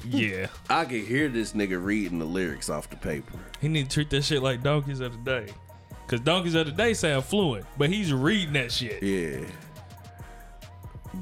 Yeah, 0.05 0.47
I 0.71 0.85
could 0.85 1.03
hear 1.03 1.29
this 1.29 1.53
nigga 1.53 1.83
reading 1.85 2.19
the 2.21 2.25
lyrics 2.25 2.69
off 2.71 2.89
the 2.91 2.97
paper. 2.97 3.39
he 3.61 3.67
need 3.69 3.91
to 3.91 3.95
treat 3.95 4.11
that 4.11 4.23
shit 4.23 4.43
like 4.43 4.63
donkeys 4.63 5.01
of 5.01 5.13
the 5.13 5.19
day. 5.41 5.53
Cause 6.13 6.21
donkeys 6.21 6.55
of 6.55 6.67
the 6.67 6.73
day 6.73 6.93
sound 6.93 7.25
fluent, 7.25 7.65
but 7.79 7.89
he's 7.89 8.13
reading 8.13 8.53
that 8.53 8.71
shit. 8.71 9.03
Yeah. 9.03 9.47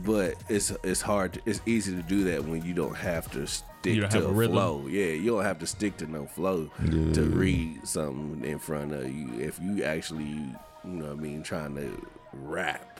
But 0.04 0.34
it's 0.48 0.72
it's 0.82 1.00
hard. 1.00 1.34
To, 1.34 1.40
it's 1.46 1.60
easy 1.64 1.94
to 1.94 2.02
do 2.02 2.24
that 2.24 2.44
when 2.44 2.64
you 2.64 2.74
don't 2.74 2.96
have 2.96 3.30
to 3.30 3.46
stick 3.46 3.94
You 3.94 4.00
don't 4.00 4.10
to 4.10 4.16
have 4.22 4.36
a 4.36 4.40
a 4.40 4.48
flow. 4.48 4.88
Yeah, 4.88 5.12
you 5.12 5.30
don't 5.30 5.44
have 5.44 5.60
to 5.60 5.66
stick 5.68 5.96
to 5.98 6.10
no 6.10 6.26
flow 6.26 6.72
to 6.88 7.22
read 7.22 7.86
something 7.86 8.44
in 8.44 8.58
front 8.58 8.92
of 8.92 9.08
you. 9.14 9.32
If 9.38 9.60
you 9.62 9.84
actually, 9.84 10.24
you 10.24 10.56
know, 10.82 11.04
what 11.04 11.18
I 11.18 11.20
mean, 11.20 11.44
trying 11.44 11.76
to 11.76 12.04
rap, 12.32 12.98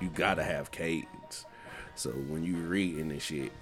you 0.00 0.08
gotta 0.08 0.42
have 0.42 0.72
cadence. 0.72 1.46
So 1.94 2.10
when 2.10 2.44
you 2.44 2.56
reading 2.56 3.12
and 3.12 3.22
shit, 3.22 3.52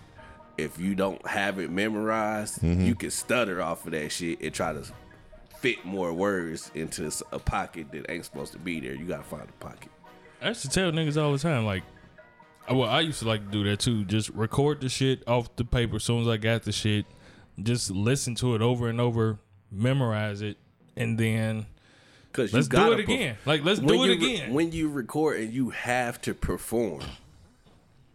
if 0.57 0.79
you 0.79 0.95
don't 0.95 1.27
have 1.27 1.59
it 1.59 1.71
memorized, 1.71 2.63
mm-hmm. 2.63 2.87
you 2.87 2.95
can 2.95 3.11
stutter 3.11 3.61
off 3.61 3.85
of 3.85 3.93
that 3.93 4.11
shit 4.11 4.41
and 4.41 4.55
try 4.55 4.73
to 4.73 4.87
fit 5.61 5.85
more 5.85 6.13
words 6.13 6.71
into 6.75 7.11
a 7.33 7.39
pocket 7.39 7.91
that 7.93 8.11
ain't 8.11 8.25
supposed 8.25 8.53
to 8.53 8.59
be 8.59 8.81
there. 8.81 8.95
You 8.95 9.05
gotta 9.05 9.23
find 9.25 9.43
a 9.49 9.65
pocket. 9.65 9.91
I 10.41 10.49
used 10.49 10.63
to 10.63 10.69
tell 10.69 10.91
niggas 10.93 11.21
all 11.21 11.33
the 11.33 11.39
time, 11.39 11.65
like, 11.67 11.83
well, 12.71 12.85
I 12.89 13.01
used 13.01 13.21
to 13.21 13.29
like 13.29 13.45
to 13.45 13.51
do 13.51 13.65
that 13.65 13.81
too. 13.81 14.05
Just 14.05 14.31
record 14.31 14.81
the 14.81 14.89
shit 14.89 15.27
off 15.27 15.55
the 15.57 15.65
paper 15.65 15.97
as 15.97 16.05
soon 16.05 16.23
as 16.23 16.29
I 16.29 16.37
got 16.37 16.63
the 16.63 16.73
shit. 16.73 17.07
Just 17.61 17.91
listen 17.91 18.35
to 18.37 18.55
it 18.55 18.63
over 18.63 18.89
and 18.89 19.01
over, 19.01 19.39
memorize 19.73 20.43
it, 20.43 20.59
and 20.97 21.19
then 21.19 21.67
Cause 22.33 22.53
let's 22.53 22.67
you 22.67 22.71
do 22.71 22.77
gotta 22.77 22.93
it 22.93 22.99
perf- 23.07 23.15
again. 23.15 23.37
Like, 23.47 23.65
let's 23.65 23.81
do 23.81 24.05
it 24.05 24.07
you 24.07 24.27
re- 24.27 24.35
again. 24.35 24.53
when 24.55 24.71
you 24.71 24.89
record 24.91 25.41
and 25.41 25.53
you 25.53 25.71
have 25.71 26.21
to 26.23 26.35
perform, 26.35 27.01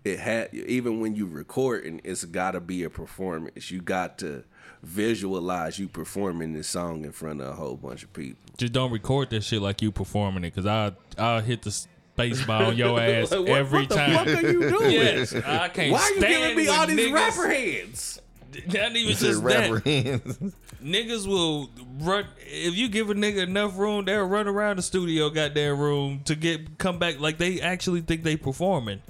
it 0.06 0.19
had 0.19 0.53
even 0.53 1.01
when 1.01 1.15
you 1.15 1.25
record 1.25 1.84
and 1.84 1.99
it's 2.06 2.23
got 2.23 2.51
to 2.51 2.62
be 2.62 2.84
a 2.84 2.89
performance. 2.89 3.69
You 3.71 3.82
got 3.82 4.17
to 4.19 4.43
visualize 4.84 5.80
you 5.80 5.88
performing 5.88 6.54
this 6.54 6.67
song 6.67 7.06
in 7.06 7.12
front 7.12 7.41
of 7.41 7.48
a 7.48 7.54
whole 7.54 7.76
bunch 7.76 8.04
of 8.04 8.13
people. 8.13 8.38
Just 8.58 8.74
don't 8.74 8.91
record 8.91 9.30
that 9.32 9.43
shit 9.43 9.62
like 9.62 9.82
you 9.82 9.91
performing 9.91 10.43
it, 10.43 10.54
cause 10.54 10.65
I 10.65 10.91
I'll 11.17 11.41
hit 11.41 11.62
the 11.63 11.86
baseball 12.15 12.65
on 12.67 12.78
your 12.78 13.00
ass 13.02 13.32
Like, 13.32 13.39
what- 13.41 13.50
every 13.50 13.80
what 13.82 13.89
the 13.89 13.96
time. 13.96 14.13
fuck 14.26 14.43
are 14.43 14.52
you 14.52 14.69
doing? 14.69 14.91
Yes, 14.91 15.34
I 15.34 15.69
can't. 15.69 15.91
Why 15.91 16.00
are 16.02 16.12
you 16.13 16.19
giving 16.22 16.58
me 16.58 16.67
all 16.67 16.86
these 16.86 17.00
niggas, 17.00 17.13
rapper 17.13 17.48
hands? 17.48 18.19
Not 18.67 18.76
even 18.96 19.12
It's 19.12 19.19
just 19.19 19.22
just 19.22 19.43
that. 19.46 19.72
rapper 19.72 19.80
hands. 19.89 20.38
Niggas 20.84 21.26
will 21.26 21.69
run 22.00 22.28
if 22.41 22.76
you 22.76 22.89
give 22.89 23.10
a 23.10 23.15
nigga 23.15 23.43
enough 23.43 23.78
room, 23.78 24.04
they'll 24.06 24.26
run 24.26 24.48
around 24.48 24.76
the 24.76 24.82
studio 24.84 25.30
goddamn 25.30 25.80
room 25.80 26.19
to 26.26 26.36
get 26.36 26.78
come 26.78 27.00
back 27.00 27.19
like 27.22 27.38
they 27.38 27.62
actually 27.62 28.02
think 28.02 28.22
they 28.24 28.36
performing. 28.36 29.02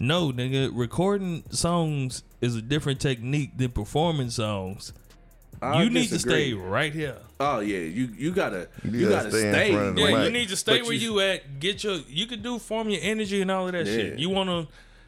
No, 0.00 0.32
nigga, 0.32 0.70
recording 0.72 1.44
songs 1.50 2.22
is 2.40 2.56
a 2.56 2.62
different 2.62 2.98
technique 2.98 3.56
than 3.58 3.70
performing 3.70 4.30
songs. 4.30 4.92
I 5.60 5.82
you 5.82 5.90
need 5.90 6.08
to 6.08 6.18
stay 6.18 6.52
right 6.52 6.92
here. 6.92 7.16
Oh 7.40 7.60
yeah, 7.60 7.78
you 7.78 8.06
you 8.16 8.32
gotta 8.32 8.68
you, 8.84 8.90
You 8.90 9.08
gotta, 9.08 9.24
gotta 9.26 9.30
stay 9.30 9.52
stay. 9.52 9.72
front 9.72 9.88
of 9.88 9.94
the 9.96 10.00
Yeah, 10.02 10.16
mic. 10.16 10.24
you 10.24 10.30
need 10.30 10.48
to 10.50 10.56
stay 10.56 10.78
But 10.78 10.86
where 10.86 10.94
you- 10.94 11.14
you, 11.14 11.20
at. 11.20 11.60
Get 11.60 11.82
your 11.84 11.98
you 12.08 12.26
can 12.26 12.42
do 12.42 12.58
form 12.58 12.88
your 12.90 13.00
energy 13.02 13.40
and 13.42 13.50
all 13.50 13.66
of 13.66 13.72
that 13.72 13.86
Yeah. 13.86 13.92
shit. 13.92 14.18
You 14.18 14.30
wanna 14.30 14.66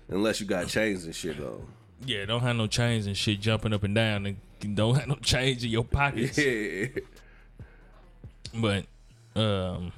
Unless 0.08 0.40
you 0.40 0.46
got 0.46 0.66
chains 0.68 1.04
and 1.04 1.14
shit 1.14 1.38
though. 1.38 1.64
yeah, 2.04 2.24
don't 2.24 2.40
have 2.42 2.56
no 2.56 2.66
chains 2.66 3.06
and 3.06 3.16
shit 3.16 3.40
jumping 3.40 3.72
up 3.72 3.82
and 3.84 3.94
down 3.94 4.26
and 4.26 4.76
don't 4.76 4.94
have 4.96 5.06
no 5.08 5.14
change 5.16 5.64
in 5.64 5.70
your 5.70 5.84
pockets. 5.84 6.36
Yeah. 6.38 6.86
But 8.54 8.86
um 9.36 9.92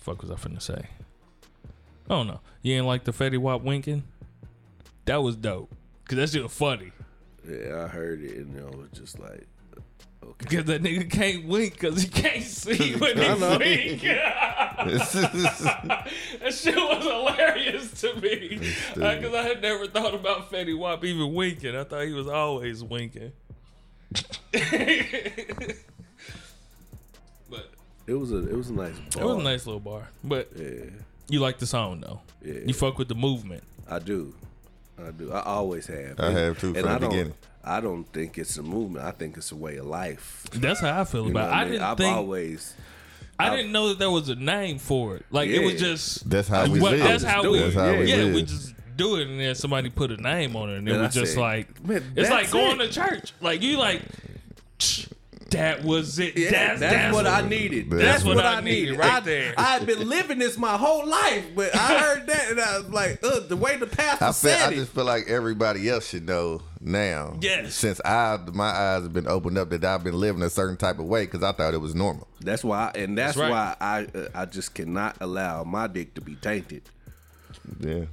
fuck 0.00 0.20
was 0.22 0.30
I 0.30 0.34
finna 0.34 0.60
say? 0.60 0.86
I 2.10 2.14
don't 2.14 2.26
know. 2.26 2.40
You 2.62 2.74
ain't 2.76 2.86
like 2.86 3.04
the 3.04 3.12
Fetty 3.12 3.38
Wap 3.38 3.62
winking? 3.62 4.02
That 5.04 5.22
was 5.22 5.36
dope. 5.36 5.70
Cause 6.06 6.16
that 6.18 6.30
shit 6.30 6.42
was 6.42 6.52
funny. 6.52 6.92
Yeah, 7.48 7.84
I 7.84 7.88
heard 7.88 8.22
it 8.22 8.36
and 8.36 8.56
it 8.56 8.76
was 8.76 8.88
just 8.92 9.18
like 9.18 9.46
okay. 10.22 10.56
Cause 10.56 10.64
that 10.66 10.82
nigga 10.82 11.10
can't 11.10 11.44
wink 11.46 11.78
cause 11.78 12.02
he 12.02 12.08
can't 12.08 12.42
see 12.42 12.94
when 12.98 13.16
he 13.16 13.24
I 13.26 13.34
know. 13.38 13.58
wink. 13.58 14.02
that 14.82 16.52
shit 16.52 16.74
was 16.76 17.04
hilarious 17.04 18.00
to 18.00 18.14
me. 18.20 18.58
Uh, 18.96 19.20
Cause 19.20 19.34
I 19.34 19.42
had 19.42 19.62
never 19.62 19.86
thought 19.86 20.14
about 20.14 20.50
Fetty 20.50 20.76
Wap 20.76 21.04
even 21.04 21.32
winking. 21.34 21.76
I 21.76 21.84
thought 21.84 22.04
he 22.06 22.12
was 22.12 22.26
always 22.28 22.82
winking. 22.82 23.32
but 27.50 27.70
It 28.06 28.14
was 28.14 28.32
a 28.32 28.38
it 28.48 28.56
was 28.56 28.70
a 28.70 28.74
nice 28.74 28.98
bar. 29.14 29.22
it 29.22 29.26
was 29.26 29.36
a 29.36 29.42
nice 29.42 29.66
little 29.66 29.80
bar. 29.80 30.08
But 30.24 30.48
Yeah. 30.56 30.84
you 31.28 31.40
like 31.40 31.58
the 31.58 31.66
song 31.66 32.00
though. 32.00 32.20
Yeah. 32.44 32.60
You 32.66 32.74
fuck 32.74 32.98
with 32.98 33.08
the 33.08 33.14
movement. 33.14 33.62
I 33.88 33.98
do. 33.98 34.34
I 34.98 35.10
do. 35.10 35.32
I 35.32 35.42
always 35.42 35.86
have. 35.86 36.18
I 36.20 36.30
have, 36.30 36.58
too, 36.60 36.74
from 36.74 36.88
I 36.88 36.92
the 36.94 36.98
don't, 37.00 37.10
beginning. 37.10 37.34
I 37.64 37.80
don't 37.80 38.04
think 38.04 38.38
it's 38.38 38.56
a 38.56 38.62
movement. 38.62 39.04
I 39.04 39.10
think 39.12 39.36
it's 39.36 39.52
a 39.52 39.56
way 39.56 39.76
of 39.76 39.86
life. 39.86 40.46
That's 40.52 40.80
how 40.80 41.00
I 41.00 41.04
feel 41.04 41.24
You 41.24 41.30
about 41.30 41.48
it. 41.48 41.50
what 41.50 41.54
I 41.56 41.62
mean? 41.64 41.72
didn't 41.72 41.84
I've 41.84 41.96
think 41.98 42.16
always. 42.16 42.74
I 43.38 43.56
didn't 43.56 43.72
know 43.72 43.88
that 43.88 43.98
there 43.98 44.10
was 44.10 44.28
a 44.28 44.34
name 44.36 44.78
for 44.78 45.16
it. 45.16 45.24
Like 45.30 45.48
it 45.48 45.64
was 45.64 45.80
just 45.80 46.28
That's 46.30 46.46
how 46.48 46.66
we 46.70 46.80
well, 46.80 46.92
live. 46.92 47.00
that's 47.02 47.24
how 47.24 47.50
we 47.50 47.58
That's 47.58 47.74
how 47.74 47.90
we 47.92 48.04
yeah, 48.10 48.16
live. 48.16 48.34
we 48.34 48.42
just 48.42 48.74
do 48.96 49.16
it 49.16 49.26
and 49.26 49.40
then 49.40 49.54
somebody 49.54 49.90
put 49.90 50.12
a 50.12 50.16
name 50.18 50.54
on 50.54 50.68
it 50.70 50.76
and 50.78 50.88
it 50.88 50.92
And 50.92 51.00
I 51.02 51.06
was 51.06 51.14
just 51.14 51.32
said, 51.34 51.40
like 51.40 51.84
"Man, 51.84 52.04
it's 52.14 52.30
like 52.30 52.42
that's 52.42 52.52
going 52.52 52.80
it." 52.80 52.86
to 52.86 52.92
church. 52.92 53.32
Like 53.40 53.62
you 53.62 53.78
like 53.78 54.02
that 55.52 55.82
was 55.84 56.18
it. 56.18 56.36
Yeah, 56.36 56.50
that's, 56.50 56.80
that's, 56.80 57.14
what 57.14 57.26
I 57.26 57.40
needed. 57.42 57.90
That's 57.90 58.02
That's, 58.02 58.24
what 58.24 58.36
what, 58.36 58.46
I 58.46 58.56
I 58.56 58.60
needed 58.60 58.90
needed. 58.92 58.98
right 58.98 59.24
there. 59.24 59.54
I've 59.56 59.86
been 59.86 60.08
living 60.08 60.38
this 60.38 60.58
my 60.58 60.76
whole 60.76 61.06
life, 61.06 61.46
but 61.54 61.74
I 61.74 61.98
heard 61.98 62.26
that 62.26 62.50
and 62.50 62.60
I 62.60 62.78
was 62.78 62.88
like, 62.88 63.24
uh, 63.24 63.40
the 63.40 63.56
way 63.56 63.76
the 63.76 63.86
pastor 63.86 64.24
I 64.24 64.28
feel, 64.28 64.32
said 64.32 64.72
I 64.72 64.74
just 64.74 64.92
feel 64.92 65.04
like 65.04 65.28
everybody 65.28 65.88
else 65.88 66.08
should 66.08 66.26
know 66.26 66.62
now. 66.80 67.38
Yes. 67.40 67.74
Since 67.74 68.00
I 68.04 68.38
my 68.52 68.70
eyes 68.70 69.02
have 69.02 69.12
been 69.12 69.28
opened 69.28 69.58
up 69.58 69.70
that 69.70 69.84
I've 69.84 70.04
been 70.04 70.18
living 70.18 70.42
a 70.42 70.50
certain 70.50 70.76
type 70.76 70.98
of 70.98 71.06
way 71.06 71.24
because 71.24 71.42
I 71.42 71.52
thought 71.52 71.74
it 71.74 71.80
was 71.80 71.94
normal. 71.94 72.26
That's 72.40 72.64
why, 72.64 72.90
and 72.94 73.16
that's, 73.16 73.36
That's 73.36 73.50
right. 73.50 73.50
why 73.50 73.76
I 73.80 74.18
uh, 74.18 74.28
I 74.34 74.44
just 74.46 74.74
cannot 74.74 75.16
allow 75.20 75.64
my 75.64 75.86
dick 75.86 76.14
to 76.14 76.20
be 76.20 76.34
tainted. 76.34 76.82
Yeah. 77.80 78.04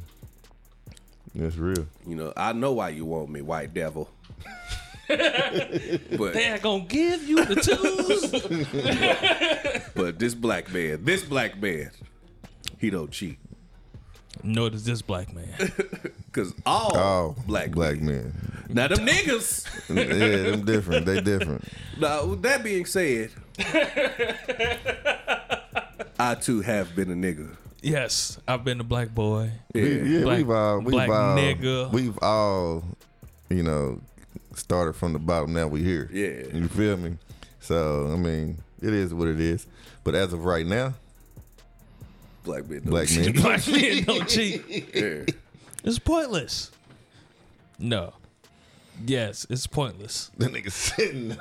That's 1.35 1.55
real. 1.57 1.85
You 2.07 2.15
know, 2.15 2.33
I 2.35 2.53
know 2.53 2.73
why 2.73 2.89
you 2.89 3.05
want 3.05 3.29
me, 3.29 3.41
white 3.41 3.73
devil. 3.73 4.09
but 6.17 6.33
They 6.33 6.43
ain't 6.45 6.61
gonna 6.61 6.83
give 6.85 7.27
you 7.27 7.43
the 7.43 7.55
tools. 7.55 8.31
but 9.95 10.19
this 10.19 10.35
black 10.35 10.71
man, 10.71 11.03
this 11.03 11.23
black 11.23 11.59
man, 11.61 11.89
he 12.77 12.89
don't 12.91 13.09
cheat. 13.11 13.39
Nor 14.43 14.69
does 14.69 14.85
this 14.85 15.01
black 15.01 15.33
man. 15.33 15.49
Cause 16.31 16.53
all 16.65 16.95
Oh, 16.95 17.35
black 17.47 17.71
black 17.71 17.99
men. 17.99 18.05
men. 18.05 18.33
Now 18.69 18.87
them 18.87 18.99
niggas. 19.05 19.65
yeah, 19.89 20.51
them 20.51 20.63
different. 20.63 21.05
They 21.07 21.19
different. 21.21 21.63
Now 21.97 22.25
with 22.25 22.43
that 22.43 22.63
being 22.63 22.85
said, 22.85 23.31
I 26.19 26.35
too 26.35 26.61
have 26.61 26.95
been 26.95 27.09
a 27.11 27.15
nigga. 27.15 27.55
Yes, 27.81 28.37
I've 28.47 28.63
been 28.63 28.79
a 28.79 28.83
black 28.83 29.09
boy. 29.15 29.51
We- 29.73 30.17
yeah, 30.17 30.21
Black- 30.23 30.37
we've 30.37 30.49
all, 30.49 30.79
we've 30.79 30.91
black 30.91 31.09
all, 31.09 31.37
nigga. 31.37 31.91
we've 31.91 32.17
all, 32.21 32.83
you 33.49 33.63
know, 33.63 34.01
started 34.55 34.93
from 34.93 35.13
the 35.13 35.19
bottom. 35.19 35.53
Now 35.53 35.67
we 35.67 35.83
here. 35.83 36.09
Yeah. 36.11 36.47
you 36.57 36.67
feel 36.67 36.97
me? 36.97 37.17
So 37.59 38.09
I 38.11 38.15
mean, 38.17 38.57
it 38.81 38.93
is 38.93 39.13
what 39.13 39.27
it 39.27 39.39
is. 39.39 39.65
But 40.03 40.15
as 40.15 40.33
of 40.33 40.45
right 40.45 40.65
now, 40.65 40.93
Black 42.43 42.67
men. 42.69 42.79
don't 42.81 42.89
black 42.89 43.07
cheat. 43.07 43.33
men. 43.35 43.43
Black 43.43 43.67
men 43.67 44.03
don't 44.03 44.27
cheat. 44.27 44.95
Yeah. 44.95 45.25
It's 45.83 45.99
pointless. 45.99 46.71
No. 47.77 48.13
Yes, 49.05 49.45
it's 49.49 49.67
pointless. 49.67 50.29
the 50.37 50.47
nigga 50.47 50.71
sitting. 50.71 51.37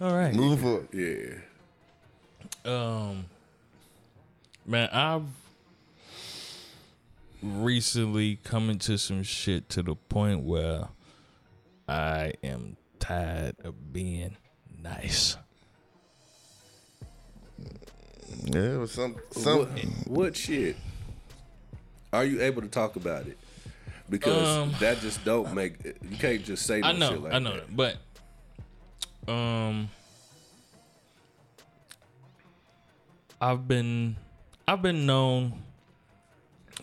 All 0.00 0.14
right. 0.14 0.34
Moving 0.34 0.58
forward. 0.58 0.88
Yeah. 0.92 1.34
Um, 2.64 3.26
man, 4.66 4.88
I've 4.92 5.22
recently 7.42 8.36
come 8.44 8.70
into 8.70 8.96
some 8.98 9.22
shit 9.22 9.68
to 9.70 9.82
the 9.82 9.94
point 9.94 10.42
where 10.44 10.88
I 11.88 12.32
am 12.42 12.76
tired 13.00 13.56
of 13.64 13.92
being 13.92 14.36
nice. 14.82 15.36
Yeah, 18.44 18.60
it 18.74 18.78
was 18.78 18.92
some 18.92 19.16
some. 19.32 19.58
What, 19.58 19.68
what 20.06 20.36
shit? 20.36 20.76
Are 22.12 22.24
you 22.24 22.42
able 22.42 22.62
to 22.62 22.68
talk 22.68 22.96
about 22.96 23.26
it? 23.26 23.38
Because 24.08 24.48
Um, 24.58 24.74
that 24.80 25.00
just 25.00 25.24
don't 25.24 25.54
make 25.54 25.74
you 25.84 26.16
can't 26.18 26.44
just 26.44 26.66
say 26.66 26.80
no 26.80 26.88
I 26.88 26.92
know, 26.92 27.10
shit 27.10 27.22
like 27.22 27.32
I 27.32 27.38
know, 27.38 27.54
that. 27.54 27.76
that. 27.76 27.98
but 29.26 29.32
um, 29.32 29.88
I've 33.40 33.66
been 33.66 34.16
I've 34.68 34.82
been 34.82 35.06
known 35.06 35.62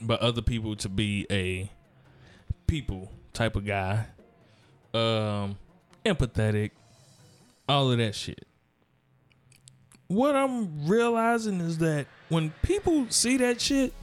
by 0.01 0.15
other 0.15 0.41
people 0.41 0.75
to 0.77 0.89
be 0.89 1.25
a 1.31 1.69
people 2.67 3.11
type 3.33 3.55
of 3.55 3.65
guy, 3.65 4.05
um, 4.93 5.57
empathetic, 6.05 6.71
all 7.67 7.91
of 7.91 7.97
that 7.97 8.15
shit. 8.15 8.45
what 10.07 10.35
I'm 10.35 10.87
realizing 10.87 11.59
is 11.61 11.77
that 11.79 12.07
when 12.29 12.51
people 12.63 13.05
see 13.09 13.37
that 13.37 13.61
shit, 13.61 13.93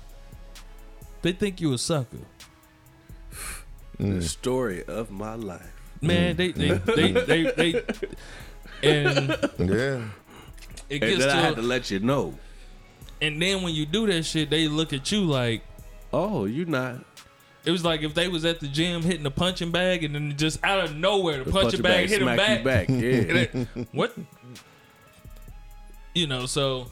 they 1.22 1.32
think 1.32 1.60
you 1.60 1.72
a 1.72 1.78
sucker. 1.78 2.18
The 3.98 4.22
story 4.22 4.84
of 4.84 5.10
my 5.10 5.34
life. 5.34 5.72
Man, 6.02 6.36
they, 6.36 6.52
they, 6.52 6.68
they, 6.78 7.12
they, 7.12 7.42
they, 7.52 7.82
and 8.82 9.28
Yeah. 9.58 10.04
it 10.88 11.00
And 11.00 11.00
gets 11.00 11.18
then 11.24 11.30
I 11.30 11.40
had 11.40 11.56
to, 11.56 11.62
to 11.62 11.66
let 11.66 11.90
you 11.90 12.00
know. 12.00 12.34
and 13.22 13.40
then 13.40 13.62
when 13.62 13.74
you 13.74 13.86
do 13.86 14.06
that 14.08 14.24
shit, 14.24 14.50
they 14.50 14.68
look 14.68 14.92
at 14.92 15.10
you 15.10 15.22
like 15.24 15.62
Oh, 16.12 16.44
you 16.44 16.64
not. 16.64 17.04
it 17.64 17.70
was 17.70 17.84
like 17.84 18.02
if 18.02 18.14
they 18.14 18.28
was 18.28 18.44
at 18.44 18.60
the 18.60 18.68
gym 18.68 19.02
hitting 19.02 19.22
the 19.24 19.30
punching 19.30 19.70
bag, 19.72 20.04
and 20.04 20.14
then 20.14 20.36
just 20.36 20.62
out 20.64 20.80
of 20.80 20.96
nowhere 20.96 21.42
the, 21.44 21.50
punching 21.50 21.82
Punch 21.82 21.82
bag, 21.82 22.08
hit 22.08 22.20
them 22.20 22.36
back. 22.36 22.64
back. 22.64 22.88
Yeah. 22.88 22.96
It- 23.76 23.88
what? 23.92 24.14
You 26.14 26.26
know, 26.26 26.46
so 26.46 26.86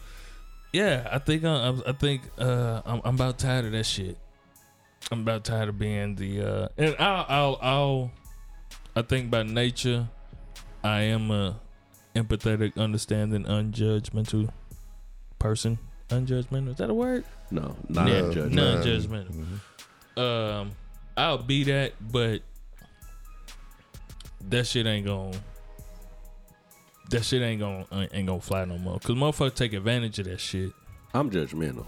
yeah, 0.72 1.08
I 1.10 1.18
think 1.18 1.44
I'm, 1.44 1.82
I 1.86 1.92
think 1.92 2.22
uh, 2.38 2.82
I'm, 2.84 3.00
I'm 3.04 3.14
about 3.14 3.38
tired 3.38 3.64
of 3.64 3.72
that 3.72 3.86
shit. 3.86 4.18
I'm 5.10 5.20
about 5.20 5.44
tired 5.44 5.68
of 5.68 5.78
being 5.78 6.14
the 6.16 6.40
uh, 6.42 6.68
and 6.76 6.96
I'll, 6.98 7.26
I'll 7.28 7.58
I'll 7.62 8.10
I 8.96 9.02
think 9.02 9.30
by 9.30 9.42
nature 9.42 10.08
I 10.82 11.02
am 11.02 11.30
a 11.30 11.60
empathetic, 12.14 12.76
understanding, 12.78 13.44
unjudgmental 13.44 14.50
person. 15.38 15.78
Unjudgmental 16.10 16.68
is 16.70 16.76
that 16.76 16.90
a 16.90 16.94
word? 16.94 17.24
no, 17.50 17.76
not 17.88 18.08
Yeah, 18.08 18.20
judgment. 18.30 18.54
non-judgmental. 18.54 19.60
Um, 20.16 20.72
I'll 21.16 21.38
be 21.38 21.64
that, 21.64 21.92
but 22.00 22.42
that 24.48 24.66
shit 24.66 24.86
ain't 24.86 25.06
gonna. 25.06 25.36
That 27.10 27.24
shit 27.24 27.42
ain't 27.42 27.60
gonna 27.60 27.86
ain't 28.12 28.26
gonna 28.26 28.40
fly 28.40 28.64
no 28.64 28.78
more. 28.78 28.98
Cause 28.98 29.16
motherfuckers 29.16 29.54
take 29.54 29.72
advantage 29.72 30.18
of 30.18 30.26
that 30.26 30.40
shit. 30.40 30.72
I'm 31.12 31.30
judgmental. 31.30 31.86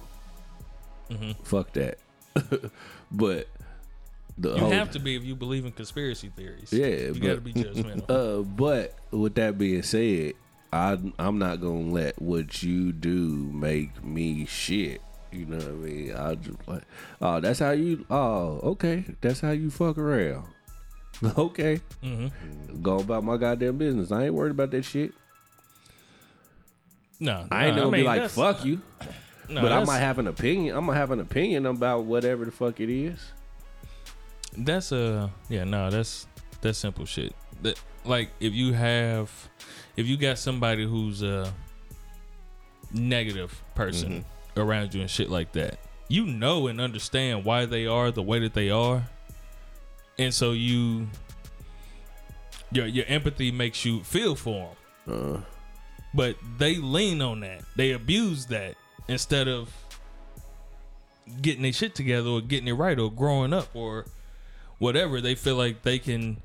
Mm-hmm. 1.10 1.42
Fuck 1.44 1.72
that. 1.74 1.98
but 3.10 3.48
the 4.38 4.54
You 4.54 4.60
whole- 4.60 4.70
have 4.70 4.90
to 4.92 4.98
be 4.98 5.16
if 5.16 5.24
you 5.24 5.34
believe 5.34 5.64
in 5.64 5.72
conspiracy 5.72 6.30
theories. 6.36 6.72
Yeah, 6.72 6.86
you 6.86 7.12
but- 7.14 7.22
gotta 7.22 7.40
be 7.40 7.52
judgmental. 7.52 8.10
Uh, 8.40 8.42
but 8.42 8.94
with 9.10 9.34
that 9.36 9.56
being 9.58 9.82
said, 9.82 10.34
I 10.76 10.98
I'm 11.18 11.38
not 11.38 11.60
gonna 11.60 11.90
let 11.90 12.20
what 12.20 12.62
you 12.62 12.92
do 12.92 13.50
make 13.52 14.04
me 14.04 14.44
shit. 14.44 15.00
You 15.32 15.46
know 15.46 15.56
what 15.56 15.66
I 15.66 15.70
mean? 15.70 16.14
I 16.14 16.34
just 16.34 16.68
like, 16.68 16.82
oh, 17.20 17.40
that's 17.40 17.58
how 17.58 17.70
you. 17.70 18.04
Oh, 18.10 18.60
okay, 18.62 19.04
that's 19.20 19.40
how 19.40 19.50
you 19.50 19.70
fuck 19.70 19.98
around. 19.98 20.46
okay, 21.38 21.80
mm-hmm. 22.02 22.82
go 22.82 22.98
about 22.98 23.24
my 23.24 23.36
goddamn 23.36 23.78
business. 23.78 24.12
I 24.12 24.24
ain't 24.24 24.34
worried 24.34 24.50
about 24.50 24.70
that 24.72 24.84
shit. 24.84 25.12
No, 27.18 27.46
I 27.50 27.66
ain't 27.66 27.76
no, 27.76 27.84
gonna 27.84 27.92
mean, 27.92 28.02
be 28.02 28.06
like 28.06 28.30
fuck 28.30 28.64
you, 28.64 28.82
no, 29.48 29.62
but 29.62 29.72
I 29.72 29.82
might 29.84 30.00
have 30.00 30.18
an 30.18 30.26
opinion. 30.26 30.76
I'm 30.76 30.86
gonna 30.86 30.98
have 30.98 31.10
an 31.10 31.20
opinion 31.20 31.64
about 31.64 32.04
whatever 32.04 32.44
the 32.44 32.50
fuck 32.50 32.80
it 32.80 32.90
is. 32.90 33.32
That's 34.58 34.92
uh 34.92 35.28
yeah 35.48 35.64
no 35.64 35.90
that's 35.90 36.26
that's 36.60 36.78
simple 36.78 37.06
shit. 37.06 37.34
That 37.62 37.80
like 38.04 38.30
if 38.40 38.52
you 38.52 38.74
have 38.74 39.30
if 39.96 40.06
you 40.06 40.16
got 40.16 40.38
somebody 40.38 40.86
who's 40.86 41.22
a 41.22 41.52
negative 42.92 43.60
person 43.74 44.24
around 44.56 44.94
you 44.94 45.00
and 45.00 45.10
shit 45.10 45.30
like 45.30 45.52
that, 45.52 45.78
you 46.08 46.24
know 46.26 46.66
and 46.68 46.80
understand 46.80 47.44
why 47.44 47.66
they 47.66 47.86
are 47.86 48.10
the 48.10 48.22
way 48.22 48.38
that 48.40 48.54
they 48.54 48.70
are, 48.70 49.02
and 50.18 50.32
so 50.32 50.52
you 50.52 51.08
your 52.72 52.86
your 52.86 53.04
empathy 53.06 53.50
makes 53.50 53.84
you 53.84 54.02
feel 54.02 54.34
for 54.34 54.70
them. 55.06 55.36
Uh, 55.36 55.40
But 56.14 56.36
they 56.58 56.76
lean 56.76 57.20
on 57.20 57.40
that. 57.40 57.62
They 57.76 57.92
abuse 57.92 58.46
that 58.46 58.74
instead 59.08 59.48
of 59.48 59.70
getting 61.42 61.62
their 61.62 61.72
shit 61.72 61.94
together 61.94 62.28
or 62.30 62.40
getting 62.40 62.68
it 62.68 62.72
right 62.72 62.98
or 62.98 63.10
growing 63.10 63.52
up 63.52 63.68
or 63.74 64.06
whatever. 64.78 65.20
They 65.20 65.34
feel 65.34 65.56
like 65.56 65.82
they 65.82 65.98
can 65.98 66.38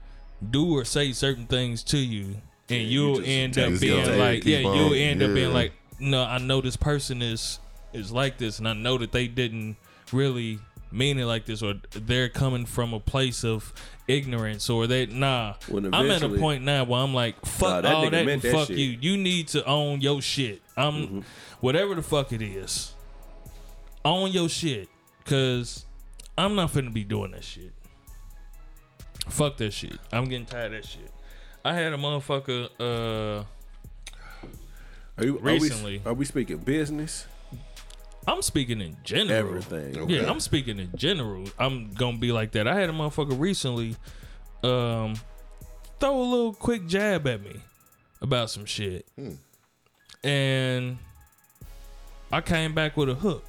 do 0.49 0.75
or 0.75 0.83
say 0.85 1.11
certain 1.13 1.45
things 1.47 1.83
to 1.83 1.97
you, 1.97 2.35
and 2.71 2.87
you'll 2.87 3.15
just 3.17 3.27
end 3.27 3.57
up 3.57 3.79
being 3.79 4.17
like, 4.19 4.45
yeah, 4.45 4.59
you'll 4.59 4.87
on, 4.87 4.93
end 4.93 5.23
up 5.23 5.33
being 5.33 5.53
like, 5.53 5.73
no, 5.99 6.23
I 6.23 6.37
know 6.39 6.61
this 6.61 6.75
person 6.77 7.21
is 7.21 7.59
is 7.93 8.11
like 8.11 8.37
this, 8.37 8.59
and 8.59 8.67
I 8.67 8.73
know 8.73 8.97
that 8.97 9.11
they 9.11 9.27
didn't 9.27 9.75
really 10.11 10.59
mean 10.91 11.17
it 11.19 11.25
like 11.25 11.45
this, 11.45 11.61
or 11.61 11.75
they're 11.91 12.29
coming 12.29 12.65
from 12.65 12.93
a 12.93 12.99
place 12.99 13.43
of 13.43 13.73
ignorance, 14.07 14.69
or 14.69 14.87
they 14.87 15.05
nah. 15.05 15.55
I'm 15.71 16.09
at 16.11 16.23
a 16.23 16.29
point 16.29 16.63
now 16.63 16.83
where 16.83 16.99
I'm 17.01 17.13
like, 17.13 17.45
fuck 17.45 17.83
that 17.83 17.93
all 17.93 18.03
that, 18.09 18.25
meant 18.25 18.29
and 18.29 18.41
that 18.41 18.51
fuck 18.51 18.67
shit. 18.67 18.77
you. 18.77 18.97
You 18.99 19.17
need 19.17 19.47
to 19.49 19.65
own 19.65 20.01
your 20.01 20.21
shit. 20.21 20.61
I'm 20.77 20.93
Mm-hmm. 20.93 21.19
whatever 21.59 21.95
the 21.95 22.01
fuck 22.01 22.31
it 22.31 22.41
is. 22.41 22.93
Own 24.03 24.31
your 24.31 24.49
shit, 24.49 24.89
cause 25.25 25.85
I'm 26.37 26.55
not 26.55 26.71
finna 26.71 26.91
be 26.91 27.03
doing 27.03 27.31
that 27.31 27.43
shit. 27.43 27.71
Fuck 29.29 29.57
that 29.57 29.71
shit. 29.71 29.97
I'm 30.11 30.25
getting 30.25 30.45
tired 30.47 30.73
of 30.73 30.81
that 30.81 30.89
shit. 30.89 31.10
I 31.63 31.73
had 31.73 31.93
a 31.93 31.97
motherfucker. 31.97 32.69
Uh, 32.79 33.43
are 35.17 35.23
you 35.25 35.37
Recently. 35.39 35.97
Are 35.97 35.99
we, 35.99 36.09
are 36.11 36.13
we 36.13 36.25
speaking 36.25 36.57
business? 36.57 37.27
I'm 38.27 38.41
speaking 38.41 38.81
in 38.81 38.97
general. 39.03 39.37
Everything. 39.37 39.97
Okay. 39.97 40.21
Yeah, 40.21 40.29
I'm 40.29 40.39
speaking 40.39 40.79
in 40.79 40.89
general. 40.95 41.45
I'm 41.57 41.91
gonna 41.91 42.17
be 42.17 42.31
like 42.31 42.51
that. 42.51 42.67
I 42.67 42.79
had 42.79 42.89
a 42.89 42.93
motherfucker 42.93 43.39
recently 43.39 43.95
um 44.63 45.15
throw 45.99 46.19
a 46.19 46.23
little 46.23 46.53
quick 46.53 46.85
jab 46.87 47.27
at 47.27 47.41
me 47.41 47.61
about 48.21 48.49
some 48.49 48.65
shit. 48.65 49.07
And 50.23 50.97
I 52.31 52.41
came 52.41 52.73
back 52.75 52.95
with 52.95 53.09
a 53.09 53.15
hook. 53.15 53.43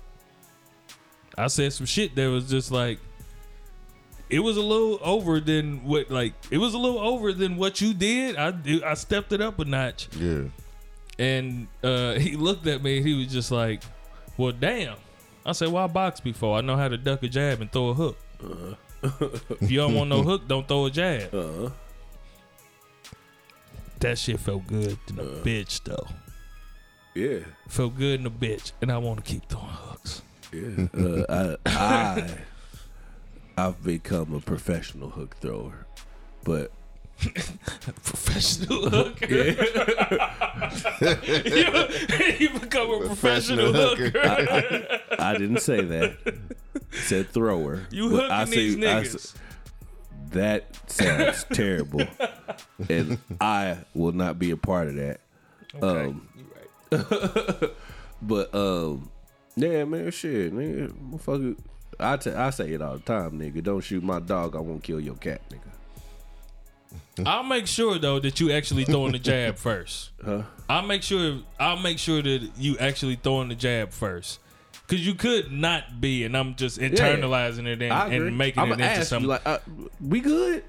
I 1.37 1.46
said 1.48 1.72
some 1.72 1.87
shit 1.87 2.14
that 2.16 2.27
was 2.27 2.48
just 2.48 2.70
like 2.70 2.98
it 4.33 4.40
was 4.40 4.57
a 4.57 4.62
little 4.62 4.99
over 5.03 5.38
than 5.40 5.85
what 5.85 6.11
like 6.11 6.33
it 6.51 6.59
was 6.59 6.75
a 6.75 6.79
little 6.79 6.99
over 6.99 7.33
than 7.33 7.57
what 7.57 7.81
you 7.81 7.92
did. 7.95 8.37
I 8.37 8.53
I 8.85 8.95
stepped 8.95 9.33
it 9.33 9.40
up 9.40 9.59
a 9.61 9.64
notch. 9.64 10.09
Yeah. 10.16 10.45
And 11.18 11.68
uh, 11.85 12.14
he 12.18 12.37
looked 12.37 12.66
at 12.66 12.83
me 12.83 12.97
and 12.99 13.07
he 13.07 13.14
was 13.14 13.29
just 13.33 13.51
like, 13.53 13.83
Well, 14.37 14.53
damn. 14.53 14.97
I 15.45 15.53
said, 15.53 15.68
Well, 15.68 15.85
I 15.85 15.87
boxed 15.87 16.25
before. 16.25 16.57
I 16.57 16.62
know 16.62 16.77
how 16.77 16.88
to 16.88 16.97
duck 16.97 17.23
a 17.23 17.29
jab 17.29 17.61
and 17.61 17.71
throw 17.71 17.88
a 17.90 17.95
hook. 17.95 18.16
if 19.61 19.71
you 19.71 19.79
don't 19.79 19.95
want 19.95 20.09
no 20.09 20.23
hook, 20.31 20.49
don't 20.49 20.66
throw 20.66 20.87
a 20.87 20.90
jab. 20.90 21.35
Uh-huh. 21.35 21.71
That 24.01 24.18
shit 24.18 24.40
felt 24.40 24.66
good 24.66 24.99
in 25.09 25.18
a 25.21 25.23
bitch, 25.25 25.85
though. 25.85 26.07
yeah. 27.14 27.40
Felt 27.68 27.97
good 27.97 28.18
in 28.21 28.27
a 28.27 28.31
bitch. 28.31 28.73
And 28.81 28.90
I 28.90 28.99
want 28.99 29.25
to 29.25 29.31
keep 29.31 29.49
throwing 29.49 29.66
hooks. 29.68 30.23
Yeah. 30.53 30.87
Uh, 30.92 31.25
I, 31.29 31.71
I 31.71 32.31
I've 33.57 33.83
become 33.85 34.35
a 34.35 34.41
professional 34.41 35.11
hook 35.11 35.37
thrower, 35.41 35.87
but 36.45 36.71
Professional 38.05 38.88
hooker. 38.91 39.35
you, 41.25 41.88
you 42.38 42.51
become 42.59 42.91
a 42.91 43.07
professional, 43.07 43.73
Professional 43.73 43.73
hooker. 43.73 45.01
I 45.19 45.33
didn't 45.38 45.61
say 45.61 45.83
that. 45.83 46.17
I 46.27 46.97
said 46.97 47.29
thrower. 47.31 47.87
You 47.91 48.09
hooking 48.09 48.31
I 48.31 48.45
these 48.47 48.75
say- 48.75 48.81
I 48.91 49.03
niggas. 49.03 49.35
that 50.31 50.91
sounds 50.91 51.45
terrible, 51.53 52.03
and 52.88 53.19
I 53.41 53.79
will 53.95 54.12
not 54.12 54.38
be 54.38 54.51
a 54.51 54.57
part 54.57 54.88
of 54.88 54.95
that. 54.97 55.21
okay. 55.81 56.07
Um, 56.11 56.29
you 56.37 56.45
right. 56.91 57.71
But 58.21 58.55
um, 58.55 59.11
yeah, 59.57 59.85
man, 59.85 60.11
shit, 60.11 60.53
nigga, 60.53 60.91
motherfucker. 60.93 61.57
I 62.03 62.17
t- 62.17 62.31
I 62.31 62.51
say 62.51 62.73
it 62.73 62.83
all 62.83 62.95
the 62.95 63.03
time, 63.03 63.38
nigga. 63.38 63.62
Don't 63.62 63.81
shoot 63.81 64.03
my 64.03 64.21
dog. 64.21 64.57
I 64.57 64.59
won't 64.61 64.83
kill 64.83 65.01
your 65.01 65.15
cat, 65.17 65.41
nigga. 65.51 65.61
I'll 67.27 67.43
make 67.43 67.67
sure 67.67 67.99
though 67.99 68.19
that 68.21 68.41
you 68.41 68.53
actually 68.53 68.85
throwing 68.85 69.12
the 69.12 69.19
jab 69.19 69.57
first. 69.59 70.11
Huh? 70.25 70.43
I'll 70.69 70.83
make 70.87 71.03
sure 71.03 71.38
I'll 71.61 71.79
make 71.79 71.99
sure 71.99 72.23
that 72.23 72.51
you 72.59 72.77
actually 72.79 73.17
throwing 73.17 73.49
the 73.49 73.55
jab 73.55 73.93
first. 73.93 74.41
Cause 74.88 75.01
you 75.01 75.15
could 75.15 75.51
not 75.51 76.01
be, 76.03 76.25
and 76.25 76.37
I'm 76.37 76.55
just 76.55 76.79
internalizing 76.79 77.67
it 77.67 77.81
and, 77.81 77.93
I 77.93 78.07
agree. 78.12 78.27
and 78.29 78.37
making 78.37 78.62
I'ma 78.62 78.73
it 78.75 78.81
into 78.81 78.85
ask 78.85 78.99
you, 78.99 79.05
something. 79.07 79.29
like, 79.29 79.47
uh, 79.47 79.59
we 80.07 80.21
good? 80.21 80.65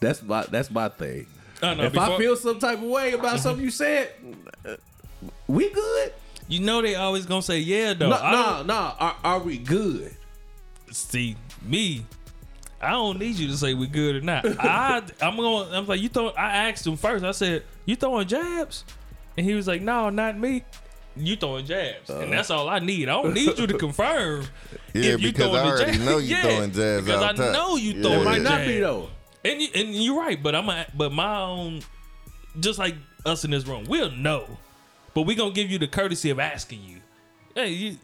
That's 0.00 0.22
my 0.24 0.42
that's 0.44 0.70
my 0.72 0.88
thing. 0.88 1.26
I 1.62 1.74
know, 1.74 1.84
if 1.84 1.96
I 1.96 2.18
feel 2.18 2.34
some 2.34 2.58
type 2.58 2.78
of 2.78 2.84
way 2.84 3.12
about 3.12 3.38
something 3.38 3.62
you 3.64 3.70
said, 3.70 4.10
uh, 4.66 4.76
we 5.46 5.70
good? 5.70 6.12
you 6.48 6.58
know 6.60 6.82
they 6.82 6.96
always 6.96 7.24
gonna 7.24 7.40
say 7.42 7.58
yeah 7.60 7.94
though. 7.94 8.10
No, 8.10 8.16
I 8.16 8.32
no, 8.32 8.42
don't- 8.42 8.66
no. 8.66 8.74
Are, 8.98 9.16
are 9.22 9.38
we 9.38 9.58
good? 9.58 10.16
See 10.92 11.36
me. 11.62 12.06
I 12.80 12.90
don't 12.90 13.18
need 13.18 13.36
you 13.36 13.46
to 13.48 13.56
say 13.56 13.74
we 13.74 13.86
good 13.86 14.16
or 14.16 14.20
not. 14.20 14.44
I 14.58 15.02
I'm 15.22 15.36
going. 15.36 15.72
I'm 15.72 15.86
like 15.86 16.00
you 16.00 16.08
throw. 16.08 16.28
I 16.30 16.68
asked 16.68 16.86
him 16.86 16.96
first. 16.96 17.24
I 17.24 17.30
said 17.32 17.62
you 17.86 17.94
throwing 17.96 18.26
jabs, 18.26 18.84
and 19.36 19.46
he 19.46 19.54
was 19.54 19.66
like, 19.68 19.82
no, 19.82 20.10
not 20.10 20.36
me. 20.38 20.64
You 21.14 21.36
throwing 21.36 21.66
jabs, 21.66 22.08
and 22.10 22.22
uh-huh. 22.22 22.30
that's 22.30 22.50
all 22.50 22.68
I 22.68 22.78
need. 22.78 23.08
I 23.08 23.22
don't 23.22 23.34
need 23.34 23.58
you 23.58 23.66
to 23.66 23.78
confirm. 23.78 24.46
Yeah, 24.94 25.12
if 25.12 25.20
you 25.20 25.30
because 25.32 25.50
throwing 25.50 25.66
I 25.66 25.70
already 25.70 25.92
jab- 25.98 26.06
know 26.06 26.18
you 26.18 26.36
Yeah, 26.36 26.42
throwing 26.42 26.72
jabs 26.72 27.04
because 27.04 27.22
all 27.22 27.24
I 27.28 27.32
the 27.32 27.42
time. 27.44 27.52
know 27.52 27.76
you 27.76 27.92
Yeah. 27.92 28.02
throwing 28.02 28.24
jabs. 28.24 28.36
It 28.38 28.42
might 28.42 28.42
not 28.42 28.66
be 28.66 28.80
though. 28.80 29.10
And 29.44 29.60
you, 29.60 29.68
and 29.74 29.94
you're 29.94 30.18
right, 30.18 30.42
but 30.42 30.54
I'm 30.54 30.68
a, 30.68 30.86
but 30.96 31.12
my 31.12 31.40
own, 31.40 31.82
just 32.60 32.78
like 32.78 32.94
us 33.26 33.44
in 33.44 33.50
this 33.50 33.66
room, 33.66 33.84
we'll 33.88 34.10
know 34.10 34.46
But 35.14 35.22
we 35.22 35.34
gonna 35.34 35.52
give 35.52 35.70
you 35.70 35.78
the 35.78 35.88
courtesy 35.88 36.30
of 36.30 36.38
asking 36.38 36.82
you, 36.82 36.98
hey, 37.54 37.68
you 37.70 37.98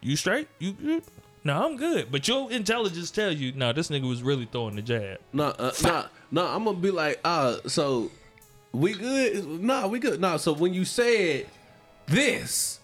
you 0.00 0.16
straight? 0.16 0.48
You, 0.58 0.76
you 0.80 1.02
no, 1.44 1.66
I'm 1.66 1.76
good. 1.76 2.10
But 2.10 2.26
your 2.28 2.50
intelligence 2.50 3.10
tell 3.10 3.32
you, 3.32 3.52
no, 3.52 3.72
this 3.72 3.88
nigga 3.88 4.08
was 4.08 4.22
really 4.22 4.48
throwing 4.50 4.76
the 4.76 4.82
jab. 4.82 5.18
No, 5.32 5.46
uh, 5.46 5.72
no, 5.82 6.04
no. 6.30 6.46
I'm 6.46 6.64
gonna 6.64 6.76
be 6.78 6.90
like, 6.90 7.20
uh, 7.24 7.56
so 7.66 8.10
we 8.72 8.94
good? 8.94 9.44
No, 9.60 9.88
we 9.88 9.98
good. 9.98 10.20
No, 10.20 10.36
so 10.36 10.52
when 10.52 10.74
you 10.74 10.84
said 10.84 11.46
this, 12.06 12.80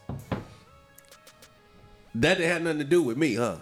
that 2.14 2.38
didn't 2.38 2.50
have 2.50 2.62
nothing 2.62 2.78
to 2.78 2.84
do 2.84 3.02
with 3.02 3.16
me, 3.16 3.34
huh? 3.34 3.56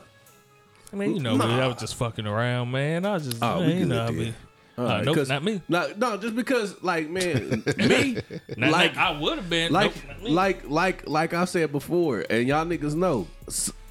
I 0.93 0.97
mean, 0.97 1.17
you 1.17 1.23
know, 1.23 1.37
Nah. 1.37 1.47
me, 1.47 1.55
I 1.55 1.67
was 1.67 1.79
just 1.79 1.97
fucking 1.97 2.27
around, 2.27 2.71
man. 2.71 3.05
I 3.05 3.15
was 3.15 3.25
just, 3.27 3.43
Oh, 3.43 3.61
man, 3.61 3.69
we 3.69 3.75
you 3.79 3.87
know, 3.87 4.05
I 4.07 4.11
mean, 4.13 4.35
All 4.79 4.85
no, 5.03 5.15
right, 5.15 5.29
not 5.29 5.43
me. 5.43 5.61
No, 5.69 5.93
no, 5.97 6.17
just 6.17 6.37
because, 6.37 6.81
like, 6.83 7.11
man, 7.11 7.65
me, 7.77 8.19
Not, 8.57 8.71
like, 8.71 8.97
I 8.97 9.19
would 9.19 9.39
have 9.39 9.51
been, 9.51 9.73
like, 9.73 9.93
nope, 10.23 10.31
like, 10.31 10.69
like, 10.71 11.09
like 11.09 11.35
I 11.35 11.47
said 11.47 11.73
before, 11.73 12.25
and 12.31 12.47
y'all 12.47 12.65
niggas 12.65 12.95
know, 12.95 13.27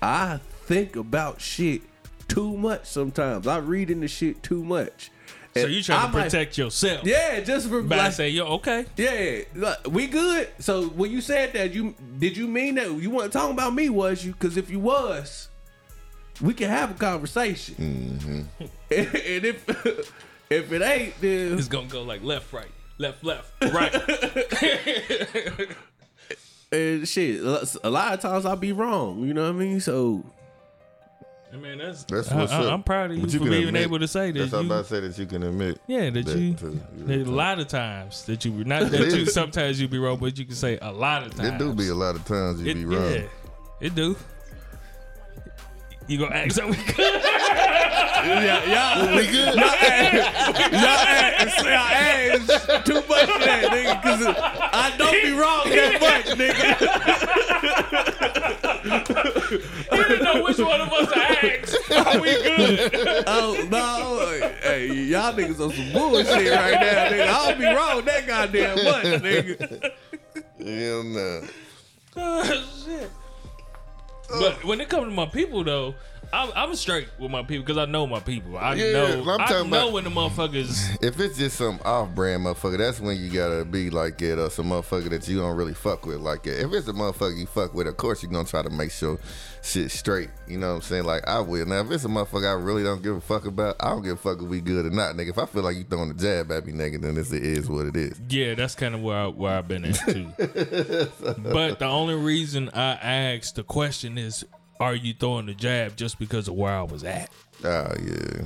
I 0.01 0.39
think 0.65 0.95
about 0.95 1.41
shit 1.41 1.81
too 2.27 2.55
much 2.57 2.85
sometimes. 2.85 3.47
I 3.47 3.57
read 3.57 3.89
into 3.89 4.07
shit 4.07 4.41
too 4.43 4.63
much. 4.63 5.11
so 5.55 5.65
you 5.67 5.83
trying 5.83 5.99
I 5.99 6.07
to 6.07 6.13
might- 6.13 6.23
protect 6.23 6.57
yourself? 6.57 7.03
Yeah, 7.05 7.39
just 7.41 7.67
for 7.69 7.81
But 7.81 7.99
I 7.99 8.03
like, 8.05 8.13
say, 8.13 8.29
yo, 8.29 8.45
okay. 8.55 8.85
Yeah, 8.97 9.41
look, 9.55 9.77
we 9.87 10.07
good. 10.07 10.47
So 10.59 10.85
when 10.87 11.11
you 11.11 11.21
said 11.21 11.53
that, 11.53 11.73
you 11.73 11.93
did 12.17 12.35
you 12.37 12.47
mean 12.47 12.75
that 12.75 12.91
you 12.91 13.09
weren't 13.11 13.31
talking 13.33 13.53
about 13.53 13.73
me? 13.73 13.89
Was 13.89 14.25
you? 14.25 14.31
Because 14.31 14.57
if 14.57 14.69
you 14.71 14.79
was, 14.79 15.49
we 16.41 16.53
can 16.53 16.69
have 16.69 16.91
a 16.91 16.95
conversation. 16.95 17.75
Mm-hmm. 17.75 18.63
and 18.91 19.45
if 19.45 19.69
if 20.49 20.71
it 20.71 20.81
ain't, 20.81 21.13
then 21.21 21.57
It's 21.57 21.67
gonna 21.67 21.87
go 21.87 22.01
like 22.03 22.23
left, 22.23 22.51
right, 22.53 22.71
left, 22.97 23.23
left, 23.23 23.51
right. 23.73 23.93
and 26.71 27.07
shit. 27.07 27.41
A 27.83 27.89
lot 27.89 28.13
of 28.13 28.19
times 28.21 28.45
I'll 28.45 28.55
be 28.55 28.71
wrong. 28.71 29.23
You 29.27 29.33
know 29.33 29.43
what 29.43 29.49
I 29.55 29.65
mean? 29.65 29.79
So 29.79 30.23
I 31.53 31.57
mean, 31.57 31.77
that's, 31.77 32.03
That's 32.05 32.31
I, 32.31 32.35
what's 32.39 32.51
I, 32.51 32.63
up. 32.63 32.73
I'm 32.73 32.81
proud 32.83 33.11
of 33.11 33.17
you 33.17 33.23
But 33.23 33.31
for 33.31 33.37
can 33.39 33.49
being 33.49 33.67
admit- 33.67 33.83
able 33.83 33.99
to 33.99 34.07
say 34.07 34.31
that. 34.31 34.39
That's 34.39 34.51
what 34.53 34.59
I'm 34.59 34.65
you, 34.65 34.71
about 34.71 34.85
to 34.85 34.89
say 34.89 34.99
that 35.01 35.17
you 35.19 35.25
can 35.27 35.43
admit. 35.43 35.79
yeah, 35.85 36.09
that, 36.09 36.25
that 36.25 36.37
you. 36.39 36.53
too. 36.55 36.81
There's 36.93 37.27
a 37.27 37.31
lot 37.31 37.59
of 37.59 37.67
times 37.67 38.25
that 38.25 38.43
you 38.43 38.53
were 38.53 38.63
not 38.63 38.89
that 38.89 38.99
you 39.15 39.25
sometimes 39.27 39.79
you 39.79 39.87
be 39.87 39.99
wrong, 39.99 40.17
but 40.17 40.37
you 40.39 40.45
can 40.45 40.55
say 40.55 40.79
a 40.81 40.91
lot 40.91 41.23
of 41.23 41.35
times. 41.35 41.49
It 41.49 41.57
do 41.59 41.73
be 41.73 41.89
a 41.89 41.95
lot 41.95 42.15
of 42.15 42.25
times 42.25 42.59
you 42.61 42.71
It, 42.71 42.73
be 42.75 42.85
wrong. 42.85 43.11
yeah, 43.13 43.25
it 43.81 43.93
do. 43.93 44.15
You 46.07 46.17
gonna 46.19 46.35
ask 46.35 46.51
something? 46.55 46.79
yeah, 46.97 48.63
y'all, 48.65 49.15
we 49.15 49.25
good. 49.27 49.55
Y'all 49.55 49.63
ask, 49.63 50.13
y'all 50.71 50.83
ask, 50.83 51.57
y'all 51.63 51.75
ask 51.75 52.85
too 52.85 52.95
much 52.95 53.29
for 53.29 53.39
that, 53.39 53.63
nigga. 53.71 54.01
Because 54.01 54.21
I 54.27 54.93
don't 54.97 55.23
be 55.23 55.31
wrong 55.31 55.69
that 55.69 56.01
much, 56.01 56.25
nigga. 56.37 56.63
you 59.91 60.03
didn't 60.07 60.23
know 60.23 60.43
which 60.43 60.57
one 60.57 60.81
of 60.81 60.91
us 60.91 61.09
to 61.13 61.19
ask. 61.19 62.07
Are 62.07 62.19
we 62.19 62.31
good? 62.31 62.91
Oh 63.27 63.67
no! 63.69 64.49
Hey, 64.61 64.87
y'all 64.93 65.33
niggas 65.33 65.59
on 65.59 65.71
some 65.71 65.91
bullshit 65.93 66.27
right 66.27 66.73
now, 66.73 67.09
nigga. 67.09 67.27
I 67.27 67.49
don't 67.49 67.59
be 67.59 67.65
wrong 67.65 68.05
that 68.05 68.27
goddamn 68.27 68.83
much, 68.83 69.05
nigga. 69.21 69.91
Hell 70.59 71.03
no. 71.03 71.41
Oh, 72.15 72.43
shit. 72.85 73.09
But 74.29 74.63
when 74.63 74.81
it 74.81 74.89
comes 74.89 75.05
to 75.05 75.11
my 75.11 75.25
people, 75.25 75.63
though, 75.63 75.95
I'm, 76.33 76.51
I'm 76.55 76.75
straight 76.75 77.07
with 77.19 77.29
my 77.29 77.43
people 77.43 77.63
because 77.63 77.77
I 77.77 77.85
know 77.85 78.07
my 78.07 78.19
people. 78.19 78.57
I 78.57 78.73
Yeah, 78.73 78.91
know. 78.91 79.21
I'm 79.31 79.41
I 79.41 79.45
talking 79.45 79.69
know 79.69 79.77
about- 79.89 79.93
when 79.93 80.03
the 80.03 80.09
motherfuckers. 80.09 80.97
If 81.03 81.19
it's 81.19 81.37
just 81.37 81.57
some 81.57 81.79
off-brand 81.85 82.43
motherfucker, 82.45 82.79
that's 82.79 82.99
when 82.99 83.17
you 83.17 83.29
gotta 83.29 83.63
be 83.63 83.89
like 83.91 84.21
it, 84.21 84.39
or 84.39 84.49
some 84.49 84.67
motherfucker 84.71 85.09
that 85.11 85.27
you 85.27 85.37
don't 85.37 85.55
really 85.55 85.73
fuck 85.75 86.05
with 86.05 86.17
like 86.17 86.47
it. 86.47 86.59
If 86.59 86.73
it's 86.73 86.87
a 86.87 86.93
motherfucker 86.93 87.37
you 87.37 87.45
fuck 87.45 87.73
with, 87.75 87.87
of 87.87 87.97
course 87.97 88.23
you're 88.23 88.31
gonna 88.31 88.47
try 88.47 88.63
to 88.63 88.69
make 88.71 88.91
sure 88.91 89.19
shit 89.61 89.91
straight. 89.91 90.29
You 90.47 90.57
know 90.57 90.69
what 90.69 90.75
I'm 90.77 90.81
saying? 90.81 91.03
Like 91.03 91.27
I 91.27 91.39
will. 91.39 91.65
Now 91.67 91.81
if 91.81 91.91
it's 91.91 92.03
a 92.03 92.07
motherfucker 92.07 92.49
I 92.49 92.53
really 92.59 92.83
don't 92.83 93.03
give 93.03 93.15
a 93.15 93.21
fuck 93.21 93.45
about, 93.45 93.75
I 93.79 93.89
don't 93.91 94.01
give 94.01 94.13
a 94.13 94.17
fuck 94.17 94.41
if 94.41 94.47
we 94.47 94.59
good 94.59 94.85
or 94.87 94.89
not, 94.89 95.15
nigga. 95.15 95.29
If 95.29 95.37
I 95.37 95.45
feel 95.45 95.61
like 95.61 95.77
you 95.77 95.83
throwing 95.83 96.09
a 96.09 96.13
jab 96.15 96.51
at 96.51 96.65
me, 96.65 96.73
nigga, 96.73 96.99
then 96.99 97.13
this 97.15 97.31
it 97.31 97.43
is 97.43 97.69
what 97.69 97.85
it 97.85 97.95
is. 97.95 98.19
Yeah, 98.27 98.55
that's 98.55 98.73
kind 98.73 98.95
of 98.95 99.01
where 99.03 99.17
I, 99.17 99.27
where 99.27 99.57
I've 99.57 99.67
been 99.67 99.85
at 99.85 99.95
too. 100.05 100.31
but 101.37 101.77
the 101.79 101.85
only 101.85 102.15
reason 102.15 102.69
I 102.73 102.93
asked 102.93 103.55
the 103.55 103.63
question 103.63 104.17
is, 104.17 104.43
are 104.83 104.95
you 104.95 105.13
throwing 105.13 105.45
the 105.47 105.53
jab 105.53 105.95
just 105.95 106.19
because 106.19 106.47
of 106.47 106.55
where 106.55 106.73
I 106.73 106.83
was 106.83 107.03
at 107.03 107.29
Ah, 107.63 107.93
yeah, 108.01 108.43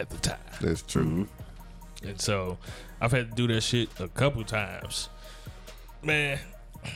at 0.00 0.10
the 0.10 0.18
time? 0.18 0.38
that's 0.60 0.82
true. 0.82 1.28
And 2.02 2.20
so 2.20 2.58
I've 3.00 3.12
had 3.12 3.30
to 3.30 3.34
do 3.36 3.46
that 3.54 3.62
shit 3.62 3.88
a 3.98 4.08
couple 4.08 4.44
times. 4.44 5.08
Man, 6.02 6.38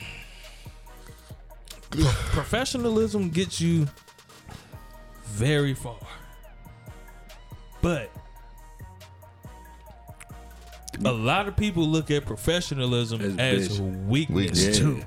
professionalism 1.91 3.29
gets 3.29 3.59
you 3.59 3.87
very 5.25 5.73
far. 5.73 5.97
But 7.81 8.11
a 11.05 11.11
lot 11.11 11.47
of 11.47 11.55
people 11.55 11.87
look 11.87 12.11
at 12.11 12.25
professionalism 12.25 13.21
As 13.21 13.37
as, 13.69 13.79
bitch. 13.79 14.05
weakness 14.07 14.35
Weakness. 14.65 14.77
too. 14.77 15.01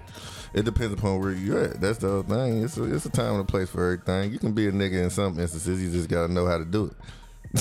It 0.54 0.64
depends 0.64 0.92
upon 0.92 1.20
where 1.20 1.32
you're 1.32 1.58
at. 1.64 1.80
That's 1.80 1.98
the 1.98 2.18
other 2.18 2.28
thing. 2.28 2.62
It's 2.62 2.76
a, 2.76 2.94
it's 2.94 3.06
a 3.06 3.10
time 3.10 3.32
and 3.34 3.40
a 3.40 3.44
place 3.44 3.70
for 3.70 3.84
everything. 3.92 4.32
You 4.32 4.38
can 4.38 4.52
be 4.52 4.66
a 4.68 4.72
nigga 4.72 5.02
in 5.04 5.10
some 5.10 5.38
instances. 5.38 5.82
You 5.82 5.90
just 5.90 6.08
gotta 6.10 6.30
know 6.32 6.46
how 6.46 6.58
to 6.58 6.64
do 6.64 6.94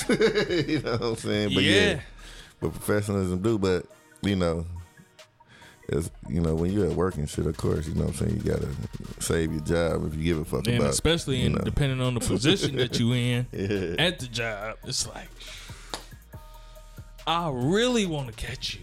it. 0.09 0.67
you 0.67 0.79
know 0.81 0.91
what 0.93 1.01
I'm 1.01 1.15
saying? 1.15 1.53
But 1.53 1.63
yeah. 1.63 1.81
Yeah. 1.91 1.99
but 2.59 2.71
professionalism 2.73 3.41
do. 3.41 3.57
But 3.57 3.85
you 4.21 4.35
know, 4.35 4.65
it's 5.87 6.11
you 6.29 6.41
know 6.41 6.53
when 6.55 6.71
you're 6.73 6.85
at 6.87 6.95
work 6.97 7.15
and 7.15 7.29
shit. 7.29 7.45
Of 7.45 7.55
course, 7.55 7.87
you 7.87 7.93
know 7.95 8.05
what 8.05 8.21
I'm 8.21 8.27
saying. 8.27 8.41
You 8.43 8.51
gotta 8.51 8.67
save 9.19 9.51
your 9.53 9.61
job 9.61 10.05
if 10.07 10.15
you 10.15 10.23
give 10.23 10.37
a 10.39 10.45
fuck 10.45 10.67
And 10.67 10.77
about. 10.77 10.89
especially 10.89 11.37
you 11.37 11.45
in 11.47 11.53
know. 11.53 11.61
depending 11.63 12.01
on 12.01 12.13
the 12.13 12.19
position 12.19 12.75
that 12.75 12.99
you 12.99 13.13
in 13.13 13.47
Yeah. 13.53 13.95
at 14.05 14.19
the 14.19 14.27
job, 14.27 14.77
it's 14.85 15.07
like 15.07 15.29
I 17.25 17.49
really 17.53 18.05
want 18.05 18.27
to 18.27 18.33
catch 18.33 18.75
you 18.75 18.81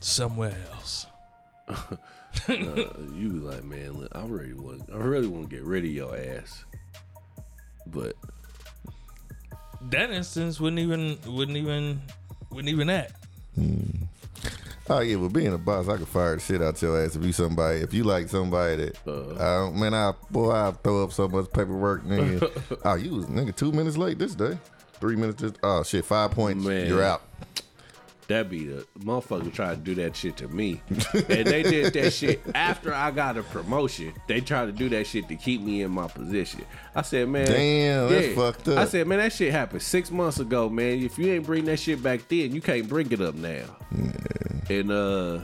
somewhere 0.00 0.56
else. 0.72 1.06
Uh, 2.48 2.54
you 3.14 3.28
be 3.30 3.38
like, 3.40 3.64
man, 3.64 3.92
look, 3.94 4.10
I 4.14 4.24
really 4.24 4.54
want, 4.54 4.82
I 4.92 4.96
really 4.96 5.26
want 5.28 5.48
to 5.48 5.56
get 5.56 5.64
rid 5.64 5.84
of 5.84 5.90
your 5.90 6.16
ass, 6.16 6.64
but 7.86 8.14
That 9.90 10.10
instance 10.10 10.60
wouldn't 10.60 10.80
even 10.80 11.18
wouldn't 11.26 11.56
even 11.56 12.00
wouldn't 12.50 12.68
even 12.68 12.86
that. 12.88 13.12
Oh 14.90 15.00
yeah, 15.00 15.16
but 15.16 15.28
being 15.28 15.52
a 15.52 15.58
boss, 15.58 15.88
I 15.88 15.98
could 15.98 16.08
fire 16.08 16.34
the 16.36 16.40
shit 16.40 16.62
out 16.62 16.80
your 16.80 17.02
ass 17.02 17.14
if 17.14 17.22
you 17.22 17.32
somebody. 17.32 17.80
If 17.80 17.92
you 17.92 18.04
like 18.04 18.28
somebody 18.28 18.76
that, 18.76 18.96
Uh. 19.06 19.34
I 19.34 19.58
don't, 19.64 19.76
man, 19.76 19.92
I 19.92 20.12
boy, 20.30 20.50
I 20.50 20.72
throw 20.72 21.04
up 21.04 21.12
so 21.12 21.28
much 21.28 21.52
paperwork, 21.52 22.04
nigga. 22.04 22.80
oh, 22.84 22.94
you 22.94 23.16
was 23.16 23.26
nigga 23.26 23.54
two 23.54 23.70
minutes 23.70 23.98
late 23.98 24.18
this 24.18 24.34
day, 24.34 24.58
three 24.94 25.14
minutes. 25.16 25.42
This, 25.42 25.52
oh 25.62 25.82
shit, 25.82 26.04
five 26.06 26.30
points. 26.30 26.64
Man. 26.64 26.86
You're 26.86 27.02
out. 27.02 27.22
That 28.28 28.50
be 28.50 28.66
the 28.66 28.86
motherfucker 28.98 29.52
tried 29.52 29.74
to 29.76 29.80
do 29.80 29.94
that 29.96 30.14
shit 30.14 30.36
to 30.36 30.48
me, 30.48 30.82
and 30.90 31.46
they 31.46 31.62
did 31.62 31.92
that 31.94 32.12
shit 32.12 32.40
after 32.54 32.92
I 32.94 33.10
got 33.10 33.36
a 33.36 33.42
promotion. 33.42 34.12
They 34.26 34.40
tried 34.40 34.66
to 34.66 34.72
do 34.72 34.88
that 34.90 35.06
shit 35.06 35.28
to 35.28 35.36
keep 35.36 35.62
me 35.62 35.82
in 35.82 35.90
my 35.90 36.08
position. 36.08 36.64
I 36.94 37.02
said, 37.02 37.28
man, 37.28 37.46
Damn, 37.46 38.10
that's 38.10 38.34
fucked 38.34 38.68
up. 38.68 38.78
I 38.78 38.84
said, 38.84 39.06
man, 39.06 39.18
that 39.18 39.32
shit 39.32 39.50
happened 39.50 39.82
six 39.82 40.10
months 40.10 40.40
ago, 40.40 40.68
man. 40.68 41.02
If 41.02 41.18
you 41.18 41.32
ain't 41.32 41.46
bring 41.46 41.64
that 41.66 41.78
shit 41.78 42.02
back 42.02 42.28
then, 42.28 42.54
you 42.54 42.60
can't 42.60 42.88
bring 42.88 43.10
it 43.10 43.20
up 43.20 43.34
now. 43.34 43.64
And 44.68 44.90
uh. 44.90 45.40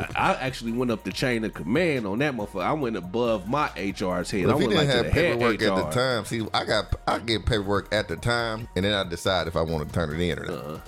I 0.00 0.08
I 0.16 0.32
actually 0.40 0.72
went 0.72 0.90
up 0.90 1.04
the 1.04 1.12
chain 1.12 1.44
of 1.44 1.54
command 1.54 2.08
on 2.08 2.18
that 2.18 2.34
motherfucker. 2.34 2.64
I 2.64 2.72
went 2.72 2.96
above 2.96 3.48
my 3.48 3.68
HR's 3.76 4.30
head. 4.32 4.46
I 4.46 4.54
If 4.54 4.60
you 4.60 4.68
went 4.68 4.70
didn't 4.70 4.74
like 4.74 4.88
to 4.88 5.04
have 5.04 5.12
paperwork 5.12 5.62
at 5.62 5.76
the 5.76 5.90
time, 5.90 6.24
see, 6.24 6.44
I 6.52 6.64
got 6.64 6.96
I 7.06 7.18
get 7.20 7.46
paperwork 7.46 7.94
at 7.94 8.08
the 8.08 8.16
time, 8.16 8.66
and 8.74 8.84
then 8.84 8.94
I 8.94 9.08
decide 9.08 9.46
if 9.46 9.54
I 9.54 9.62
want 9.62 9.86
to 9.86 9.94
turn 9.94 10.12
it 10.12 10.20
in 10.20 10.38
or 10.40 10.46
not. 10.46 10.54
Uh-huh. 10.54 10.78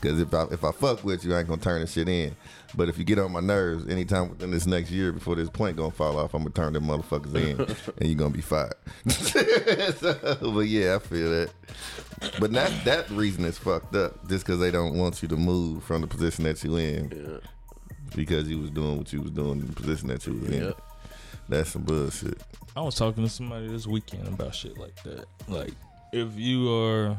Because 0.00 0.20
if 0.20 0.32
I 0.32 0.44
if 0.44 0.64
I 0.64 0.72
fuck 0.72 1.02
with 1.04 1.24
you, 1.24 1.34
I 1.34 1.40
ain't 1.40 1.48
gonna 1.48 1.60
turn 1.60 1.80
the 1.80 1.86
shit 1.86 2.08
in. 2.08 2.36
But 2.74 2.88
if 2.88 2.98
you 2.98 3.04
get 3.04 3.18
on 3.18 3.32
my 3.32 3.40
nerves, 3.40 3.88
anytime 3.88 4.28
within 4.30 4.50
this 4.50 4.66
next 4.66 4.90
year 4.90 5.10
before 5.12 5.34
this 5.34 5.48
point 5.50 5.76
gonna 5.76 5.90
fall 5.90 6.18
off, 6.18 6.34
I'm 6.34 6.42
gonna 6.42 6.50
turn 6.50 6.74
them 6.74 6.84
motherfuckers 6.84 7.34
in, 7.34 7.60
and 7.98 8.08
you're 8.08 8.18
gonna 8.18 8.30
be 8.30 8.40
fired. 8.40 8.74
So, 9.98 10.36
but 10.40 10.60
yeah, 10.60 10.96
I 10.96 10.98
feel 10.98 11.30
that. 11.30 11.50
But 12.38 12.52
that 12.52 12.84
that 12.84 13.10
reason 13.10 13.44
is 13.44 13.58
fucked 13.58 13.96
up, 13.96 14.28
just 14.28 14.44
because 14.44 14.60
they 14.60 14.70
don't 14.70 14.96
want 14.96 15.22
you 15.22 15.28
to 15.28 15.36
move 15.36 15.82
from 15.84 16.02
the 16.02 16.06
position 16.06 16.44
that 16.44 16.62
you 16.62 16.76
in, 16.76 17.40
because 18.14 18.48
you 18.48 18.58
was 18.58 18.70
doing 18.70 18.98
what 18.98 19.12
you 19.12 19.22
was 19.22 19.30
doing 19.30 19.60
in 19.60 19.66
the 19.66 19.72
position 19.72 20.08
that 20.08 20.26
you 20.26 20.34
was 20.34 20.50
in. 20.50 20.64
Yeah. 20.64 20.72
That's 21.48 21.70
some 21.70 21.82
bullshit. 21.82 22.40
I 22.76 22.82
was 22.82 22.94
talking 22.94 23.24
to 23.24 23.30
somebody 23.30 23.68
this 23.68 23.86
weekend 23.86 24.28
about 24.28 24.54
shit 24.54 24.76
like 24.78 25.02
that. 25.04 25.24
Like, 25.48 25.72
if 26.12 26.36
you 26.36 26.72
are 26.72 27.16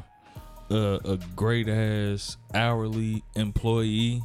a, 0.69 0.99
a 1.05 1.17
great 1.35 1.67
ass 1.67 2.37
hourly 2.53 3.23
employee, 3.35 4.21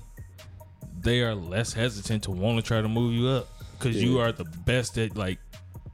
they 1.00 1.22
are 1.22 1.34
less 1.34 1.72
hesitant 1.72 2.24
to 2.24 2.30
want 2.30 2.58
to 2.58 2.62
try 2.62 2.80
to 2.80 2.88
move 2.88 3.14
you 3.14 3.28
up 3.28 3.48
because 3.78 4.02
you 4.02 4.18
are 4.18 4.32
the 4.32 4.44
best 4.44 4.98
at 4.98 5.16
like 5.16 5.38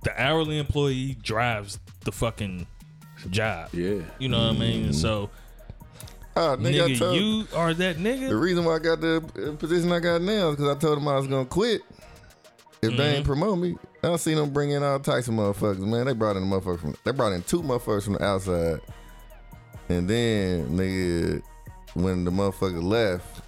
the 0.05 0.23
hourly 0.23 0.59
employee 0.59 1.17
drives 1.23 1.79
the 2.05 2.13
fucking 2.13 2.67
job. 3.31 3.71
Yeah. 3.73 4.01
You 4.19 4.29
know 4.29 4.39
what 4.39 4.57
I 4.57 4.59
mean? 4.59 4.85
And 4.87 4.95
so 4.95 5.31
Oh, 6.37 6.57
nigga, 6.57 6.89
Nigga, 6.89 6.99
told 6.99 7.17
you 7.17 7.47
are 7.55 7.75
that 7.75 7.97
nigga. 7.97 8.29
The 8.29 8.37
reason 8.37 8.65
why 8.65 8.77
I 8.77 8.79
got 8.79 9.01
the 9.01 9.17
uh, 9.17 9.57
position 9.57 9.91
I 9.91 9.99
got 9.99 10.23
now 10.23 10.51
is 10.51 10.57
because 10.57 10.77
I 10.77 10.79
told 10.79 10.99
them 10.99 11.09
I 11.09 11.17
was 11.17 11.27
gonna 11.27 11.45
quit 11.45 11.83
if 12.83 12.97
they 12.97 13.09
ain't 13.09 13.17
mm-hmm. 13.17 13.27
promote 13.27 13.59
me. 13.59 13.77
I 14.03 14.17
seen 14.17 14.37
them 14.37 14.51
bring 14.51 14.71
in 14.71 14.83
all 14.83 14.99
types 15.01 15.29
of 15.29 15.35
motherfuckers, 15.35 15.81
man. 15.81 16.07
They 16.07 16.15
brought 16.15 16.37
in 16.37 16.45
a 16.45 16.47
motherfucker 16.47 16.81
from 16.81 16.95
they 17.05 17.11
brought 17.11 17.33
in 17.33 17.43
two 17.43 17.63
motherfuckers 17.63 18.05
from 18.05 18.15
the 18.15 18.25
outside, 18.25 18.81
and 19.91 20.09
then 20.09 20.69
nigga, 20.69 21.43
when 21.95 22.25
the 22.25 22.31
motherfucker 22.31 22.83
left, 22.83 23.43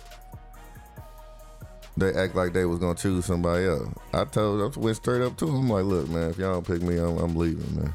they 1.96 2.12
act 2.14 2.34
like 2.34 2.52
they 2.52 2.64
was 2.64 2.78
gonna 2.78 2.94
choose 2.94 3.24
somebody 3.24 3.66
else. 3.66 3.88
I 4.12 4.24
told 4.24 4.76
I 4.76 4.78
went 4.78 4.96
straight 4.96 5.22
up 5.22 5.36
to 5.38 5.46
them. 5.46 5.56
I'm 5.56 5.68
like, 5.68 5.84
look, 5.84 6.08
man, 6.08 6.30
if 6.30 6.38
y'all 6.38 6.54
don't 6.54 6.66
pick 6.66 6.82
me, 6.82 6.96
I'm, 6.96 7.18
I'm 7.18 7.36
leaving, 7.36 7.76
man. 7.76 7.94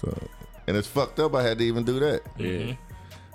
So, 0.00 0.28
and 0.66 0.76
it's 0.76 0.86
fucked 0.86 1.18
up. 1.18 1.34
I 1.34 1.42
had 1.42 1.58
to 1.58 1.64
even 1.64 1.84
do 1.84 1.98
that. 2.00 2.22
Yeah. 2.38 2.74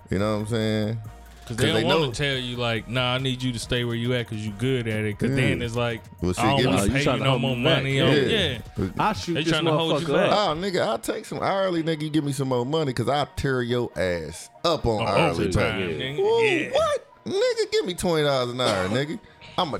You 0.09 0.19
know 0.19 0.35
what 0.35 0.41
I'm 0.41 0.47
saying? 0.47 0.99
Because 1.47 1.57
they 1.57 1.71
'Cause 1.71 1.81
don't 1.81 1.89
they 1.89 1.95
want 1.99 2.13
to 2.13 2.23
tell 2.23 2.37
you 2.37 2.57
like, 2.57 2.89
nah, 2.89 3.13
I 3.13 3.17
need 3.19 3.41
you 3.41 3.53
to 3.53 3.59
stay 3.59 3.85
where 3.85 3.95
you 3.95 4.13
at 4.13 4.27
because 4.27 4.45
you 4.45 4.51
good 4.59 4.87
at 4.87 5.05
it. 5.05 5.17
Because 5.17 5.29
Yeah. 5.37 5.47
then 5.47 5.61
it's 5.61 5.75
like, 5.75 6.01
Well, 6.21 6.33
shit, 6.33 6.43
I 6.43 6.57
don't 6.61 6.73
want 6.75 6.85
to 6.87 6.91
pay 6.91 7.03
you 7.13 7.17
no 7.23 7.39
more 7.39 7.55
money. 7.55 7.97
Yeah. 7.97 8.03
On, 8.03 8.29
yeah. 8.29 8.89
I 8.99 9.13
shoot 9.13 9.33
They 9.35 9.43
this 9.43 9.53
tryna 9.53 9.77
hold 9.77 10.01
you 10.01 10.07
back. 10.07 10.31
up. 10.31 10.49
Oh, 10.49 10.55
nigga, 10.59 10.81
I'll 10.81 10.99
take 10.99 11.23
some 11.25 11.39
hourly, 11.39 11.83
nigga. 11.83 12.01
You 12.01 12.09
give 12.09 12.25
me 12.25 12.33
some 12.33 12.49
more 12.49 12.65
money 12.65 12.87
because 12.91 13.07
I'll 13.07 13.29
tear 13.37 13.61
your 13.61 13.89
ass 13.97 14.49
up 14.65 14.85
on 14.85 15.01
oh, 15.01 15.05
On 15.05 15.07
hourly 15.07 15.45
overtime, 15.45 15.79
pay. 15.87 15.93
nigga. 16.17 16.19
Ooh, 16.19 16.43
Yeah. 16.43 16.69
What? 16.71 17.03
Nigga, 17.25 17.71
give 17.71 17.85
me 17.85 17.93
$20 17.93 18.51
an 18.51 18.59
hour, 18.61 18.87
nigga. 18.89 19.19
I'm 19.57 19.73
a 19.73 19.79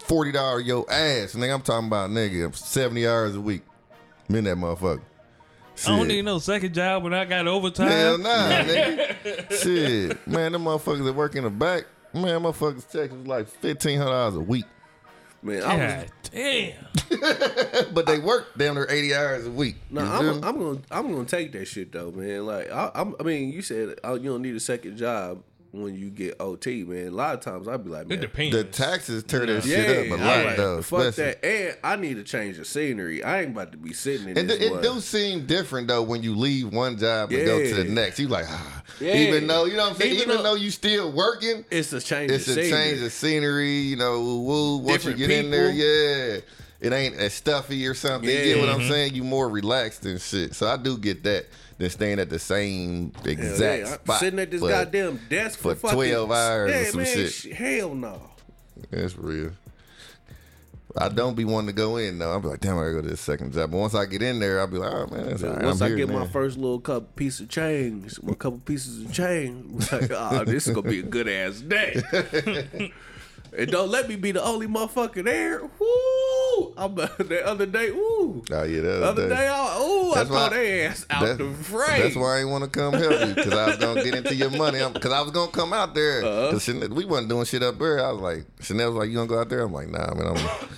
$40 0.00 0.64
your 0.64 0.84
ass, 0.90 1.34
nigga. 1.34 1.54
I'm 1.54 1.62
talking 1.62 1.86
about, 1.88 2.10
nigga, 2.10 2.46
I'm 2.46 2.52
70 2.52 3.06
hours 3.06 3.34
a 3.36 3.40
week. 3.40 3.62
I'm 4.28 4.36
in 4.36 4.44
that 4.44 4.56
motherfucker. 4.56 5.00
I 5.86 5.96
don't 5.96 6.08
need 6.08 6.24
no 6.24 6.38
second 6.38 6.74
job 6.74 7.02
when 7.04 7.14
I 7.14 7.24
got 7.24 7.46
overtime. 7.46 7.88
Hell 7.88 8.18
nah, 8.18 8.28
nigga. 8.62 9.52
Shit. 9.62 10.26
Man, 10.26 10.52
them 10.52 10.64
motherfuckers 10.64 11.04
that 11.04 11.12
work 11.14 11.36
in 11.36 11.44
the 11.44 11.50
back, 11.50 11.84
man, 12.14 12.40
motherfuckers 12.40 12.90
check 12.90 13.10
was 13.10 13.26
like 13.26 13.46
$1,500 13.62 14.36
a 14.36 14.40
week. 14.40 14.64
Man, 15.42 15.62
I 15.62 15.76
was, 15.76 15.94
God 15.94 16.10
damn. 16.32 16.74
But 17.94 18.06
they 18.06 18.18
work 18.18 18.48
damn 18.56 18.74
near 18.74 18.86
80 18.90 19.14
hours 19.14 19.46
a 19.46 19.50
week. 19.50 19.76
no, 19.90 20.02
You 20.02 20.30
I'm. 20.30 20.44
I'm 20.44 20.58
gonna 20.58 20.80
I'm 20.90 21.12
gonna 21.12 21.24
take 21.24 21.52
that 21.52 21.66
shit 21.66 21.92
though, 21.92 22.10
man. 22.10 22.44
Like 22.44 22.70
I, 22.72 22.90
I'm, 22.94 23.14
I 23.20 23.22
mean, 23.22 23.52
you 23.52 23.62
said 23.62 23.98
oh, 24.02 24.14
you 24.14 24.30
don't 24.30 24.42
need 24.42 24.56
a 24.56 24.60
second 24.60 24.96
job 24.96 25.42
when 25.70 25.94
you 25.94 26.08
get 26.10 26.36
OT, 26.40 26.82
man. 26.84 27.08
A 27.08 27.10
lot 27.10 27.34
of 27.34 27.40
times 27.40 27.68
I'd 27.68 27.84
be 27.84 27.90
like, 27.90 28.02
It 28.04 28.08
man, 28.08 28.20
depends. 28.20 28.56
the 28.56 28.64
taxes 28.64 29.22
tear 29.22 29.44
that 29.46 29.64
yeah, 29.66 29.76
shit 29.76 30.12
up 30.12 30.18
a 30.18 30.22
I 30.22 30.26
lot, 30.36 30.46
like, 30.46 30.56
though. 30.56 30.82
fuck 30.82 31.00
especially. 31.00 31.24
that. 31.42 31.44
And 31.44 31.76
I 31.84 31.96
need 31.96 32.14
to 32.14 32.22
change 32.24 32.56
the 32.56 32.64
scenery. 32.64 33.22
I 33.22 33.42
ain't 33.42 33.50
about 33.50 33.72
to 33.72 33.78
be 33.78 33.92
sitting 33.92 34.28
in 34.30 34.38
And 34.38 34.48
this. 34.48 34.60
it 34.60 34.72
one. 34.72 34.82
do 34.82 35.00
seem 35.00 35.44
different 35.46 35.88
though 35.88 36.02
when 36.02 36.22
you 36.22 36.34
leave 36.34 36.72
one 36.72 36.96
job 36.96 37.30
and 37.32 37.44
go 37.44 37.62
to 37.62 37.74
the 37.74 37.84
next. 37.84 38.18
You 38.18 38.28
like, 38.28 38.46
ah. 38.48 38.82
Yeah. 39.00 39.14
even 39.16 39.46
though 39.46 39.66
you 39.66 39.76
know 39.76 39.84
what 39.84 39.92
I'm 39.92 39.96
saying. 39.98 40.12
Even 40.14 40.22
Even, 40.30 40.36
though- 40.38 40.42
though, 40.42 40.54
you 40.54 40.70
still 40.70 41.12
working, 41.12 41.64
it's 41.70 41.92
a 41.92 42.00
change. 42.00 42.30
it's 42.32 42.48
of 42.48 42.56
a 42.56 42.62
scenery. 42.64 42.70
change 42.90 43.02
of 43.02 43.12
scenery. 43.12 43.70
You 43.78 43.96
know, 43.96 44.20
woo. 44.20 44.76
Once 44.78 45.02
Different 45.02 45.18
you 45.18 45.26
get 45.28 45.44
in 45.44 45.50
there, 45.50 45.70
yeah, 45.70 46.40
it 46.80 46.92
ain't 46.92 47.14
as 47.16 47.34
stuffy 47.34 47.86
or 47.86 47.92
something. 47.94 48.28
You 48.30 48.36
get 48.36 48.58
what 48.60 48.68
I'm 48.70 48.88
saying? 48.88 49.14
You 49.14 49.22
more 49.24 49.48
relaxed 49.48 50.06
and 50.06 50.20
shit. 50.20 50.54
So 50.54 50.66
I 50.66 50.76
do 50.78 50.96
get 50.96 51.22
that 51.24 51.46
than 51.78 51.90
staying 51.90 52.18
at 52.18 52.28
the 52.28 52.38
same 52.38 53.12
exact 53.24 53.60
yeah, 53.82 53.92
I'm 53.94 53.98
spot. 54.00 54.20
sitting 54.20 54.38
at 54.40 54.50
this 54.50 54.60
But 54.60 54.68
goddamn 54.68 55.20
desk 55.30 55.58
for, 55.58 55.74
for 55.74 55.88
fucking 55.90 55.96
12 55.96 56.30
hours 56.32 56.70
or 56.72 56.84
some 56.90 56.96
man, 57.02 57.06
shit. 57.14 57.32
sh- 57.32 57.46
Hell 57.52 57.94
no. 57.94 58.20
That's 58.90 59.16
real. 59.16 59.52
I 60.96 61.08
don't 61.10 61.34
be 61.36 61.44
wanting 61.44 61.68
to 61.68 61.72
go 61.74 61.96
in 61.98 62.18
though. 62.18 62.32
I'll 62.32 62.40
be 62.40 62.48
like, 62.48 62.60
damn, 62.60 62.76
I 62.78 62.80
gotta 62.82 62.92
go 62.94 63.02
to 63.02 63.08
this 63.08 63.20
second 63.20 63.52
job. 63.52 63.70
But 63.70 63.76
once 63.76 63.94
I 63.94 64.06
get 64.06 64.22
in 64.22 64.40
there, 64.40 64.58
I'll 64.58 64.66
be 64.66 64.78
like, 64.78 64.92
oh 64.92 65.06
man, 65.06 65.28
that's 65.28 65.42
right. 65.42 65.62
Once 65.62 65.80
I'm 65.80 65.92
I 65.92 65.96
get 65.96 66.08
my 66.08 66.26
first 66.26 66.56
little 66.56 66.80
couple 66.80 67.08
piece 67.14 67.38
of 67.40 67.48
change, 67.48 68.20
my 68.22 68.34
couple 68.34 68.58
pieces 68.60 69.04
of 69.04 69.12
change, 69.12 69.92
like, 69.92 70.10
oh, 70.10 70.44
this 70.46 70.66
is 70.66 70.74
gonna 70.74 70.88
be 70.88 71.00
a 71.00 71.02
good 71.02 71.28
ass 71.28 71.60
day. 71.60 72.02
and 73.56 73.70
don't 73.70 73.88
let 73.90 74.08
me 74.08 74.16
be 74.16 74.32
the 74.32 74.42
only 74.42 74.66
motherfucker 74.66 75.24
there. 75.24 75.60
Woo! 75.62 76.74
I'm 76.76 76.94
the 76.94 77.42
other 77.46 77.66
day. 77.66 77.90
Woo! 77.90 78.42
Oh 78.50 78.62
yeah, 78.64 78.80
The 78.80 79.04
other 79.04 79.28
day, 79.28 79.48
I, 79.48 79.78
ooh, 79.80 80.10
I 80.12 80.14
That's 80.16 80.28
throw 80.28 80.36
why- 80.38 80.48
their 80.50 80.90
ass 80.90 81.06
out 81.10 81.38
the 81.38 81.50
frame. 81.52 82.02
That's 82.02 82.16
why 82.16 82.36
I 82.36 82.40
ain't 82.40 82.50
want 82.50 82.64
to 82.64 82.70
come 82.70 82.94
help 82.94 83.26
you 83.28 83.34
because 83.34 83.52
I 83.52 83.66
was 83.68 83.76
gonna 83.78 84.02
get 84.02 84.14
into 84.14 84.34
your 84.34 84.50
money. 84.50 84.80
Because 84.92 85.12
I 85.12 85.20
was 85.22 85.30
gonna 85.30 85.50
come 85.52 85.72
out 85.72 85.94
there. 85.94 86.24
Uh-huh. 86.24 86.50
'Cause 86.52 86.64
Chanel- 86.64 86.88
we 86.90 87.04
wasn't 87.04 87.28
doing 87.28 87.44
shit 87.44 87.62
up 87.62 87.78
there. 87.78 88.04
I 88.04 88.10
was 88.12 88.20
like, 88.20 88.44
Chanel 88.60 88.88
was 88.92 88.98
like, 88.98 89.08
"You 89.10 89.16
gonna 89.16 89.28
go 89.28 89.38
out 89.40 89.48
there?" 89.48 89.60
I'm 89.62 89.72
like, 89.72 89.88
"Nah, 89.88 90.14
man. 90.14 90.26
I'm 90.28 90.34
gonna 90.34 90.68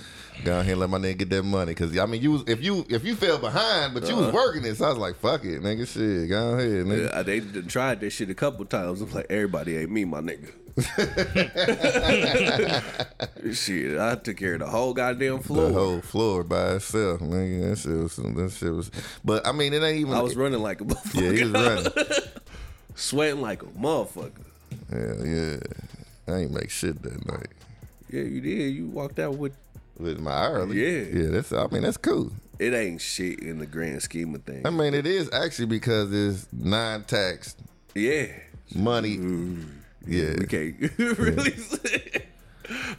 go 0.43 0.59
ahead 0.59 0.71
and 0.71 0.79
let 0.81 0.89
my 0.89 0.97
nigga 0.97 1.17
get 1.19 1.29
that 1.31 1.43
money." 1.43 1.71
Because 1.71 1.97
I 1.97 2.05
mean, 2.05 2.21
you 2.21 2.31
was 2.31 2.43
if 2.47 2.61
you 2.63 2.85
if 2.89 3.03
you 3.05 3.15
fell 3.15 3.37
behind, 3.37 3.93
but 3.93 4.07
you 4.07 4.15
was 4.15 4.31
working 4.33 4.65
it, 4.65 4.75
so 4.77 4.85
I 4.85 4.89
was 4.89 4.97
like, 4.97 5.15
"Fuck 5.17 5.45
it, 5.45 5.61
nigga. 5.61 5.87
Shit, 5.87 6.29
go 6.29 6.53
ahead, 6.55 6.85
nigga." 6.85 7.07
Uh-huh. 7.09 7.17
Yeah, 7.17 7.23
they 7.23 7.39
tried 7.67 7.99
this 8.01 8.13
shit 8.13 8.29
a 8.29 8.35
couple 8.35 8.65
times. 8.65 9.01
I'm 9.01 9.11
like, 9.11 9.27
everybody 9.29 9.77
ain't 9.77 9.91
me, 9.91 10.05
my 10.05 10.19
nigga. 10.21 10.49
shit, 13.53 13.99
I 13.99 14.15
took 14.15 14.37
care 14.37 14.53
of 14.53 14.59
the 14.59 14.67
whole 14.69 14.93
goddamn 14.93 15.39
floor. 15.39 15.67
The 15.67 15.73
whole 15.73 16.01
floor 16.01 16.43
by 16.43 16.75
itself, 16.75 17.19
nigga. 17.21 17.69
That 17.69 17.77
shit 17.77 17.91
was 17.91 18.15
that 18.15 18.51
shit 18.51 18.73
was. 18.73 18.91
But 19.23 19.45
I 19.45 19.51
mean, 19.51 19.73
it 19.73 19.83
ain't 19.83 19.99
even. 19.99 20.13
I 20.13 20.21
was 20.21 20.35
running 20.35 20.61
like 20.61 20.81
a 20.81 20.85
motherfucker. 20.85 21.21
Yeah, 21.21 21.31
he 21.31 21.43
was 21.43 21.51
running. 21.51 21.87
sweating 22.95 23.41
like 23.41 23.63
a 23.63 23.67
motherfucker. 23.67 24.31
Hell 24.89 25.25
yeah. 25.25 25.57
I 26.27 26.39
ain't 26.41 26.51
make 26.51 26.69
shit 26.69 27.01
that 27.03 27.25
night. 27.27 27.47
Yeah, 28.09 28.23
you 28.23 28.41
did. 28.41 28.73
You 28.73 28.87
walked 28.87 29.19
out 29.19 29.35
with 29.35 29.53
With 29.97 30.19
my 30.19 30.31
hourly. 30.31 30.81
Yeah. 30.81 31.21
Yeah, 31.21 31.27
that's 31.31 31.51
I 31.51 31.67
mean, 31.67 31.83
that's 31.83 31.97
cool. 31.97 32.31
it 32.59 32.73
ain't 32.73 33.01
shit 33.01 33.39
in 33.39 33.59
the 33.59 33.65
grand 33.65 34.01
scheme 34.01 34.33
of 34.35 34.43
things. 34.43 34.61
I 34.65 34.69
mean, 34.69 34.93
it 34.93 35.05
is 35.05 35.29
actually 35.33 35.65
because 35.67 36.13
it's 36.13 36.47
non 36.53 37.03
taxed 37.03 37.57
yeah, 37.95 38.27
money. 38.75 39.17
Mm-hmm. 39.17 39.63
Yeah. 40.07 40.33
we 40.37 40.45
can't 40.45 40.75
really 41.19 41.51
say. 41.57 42.25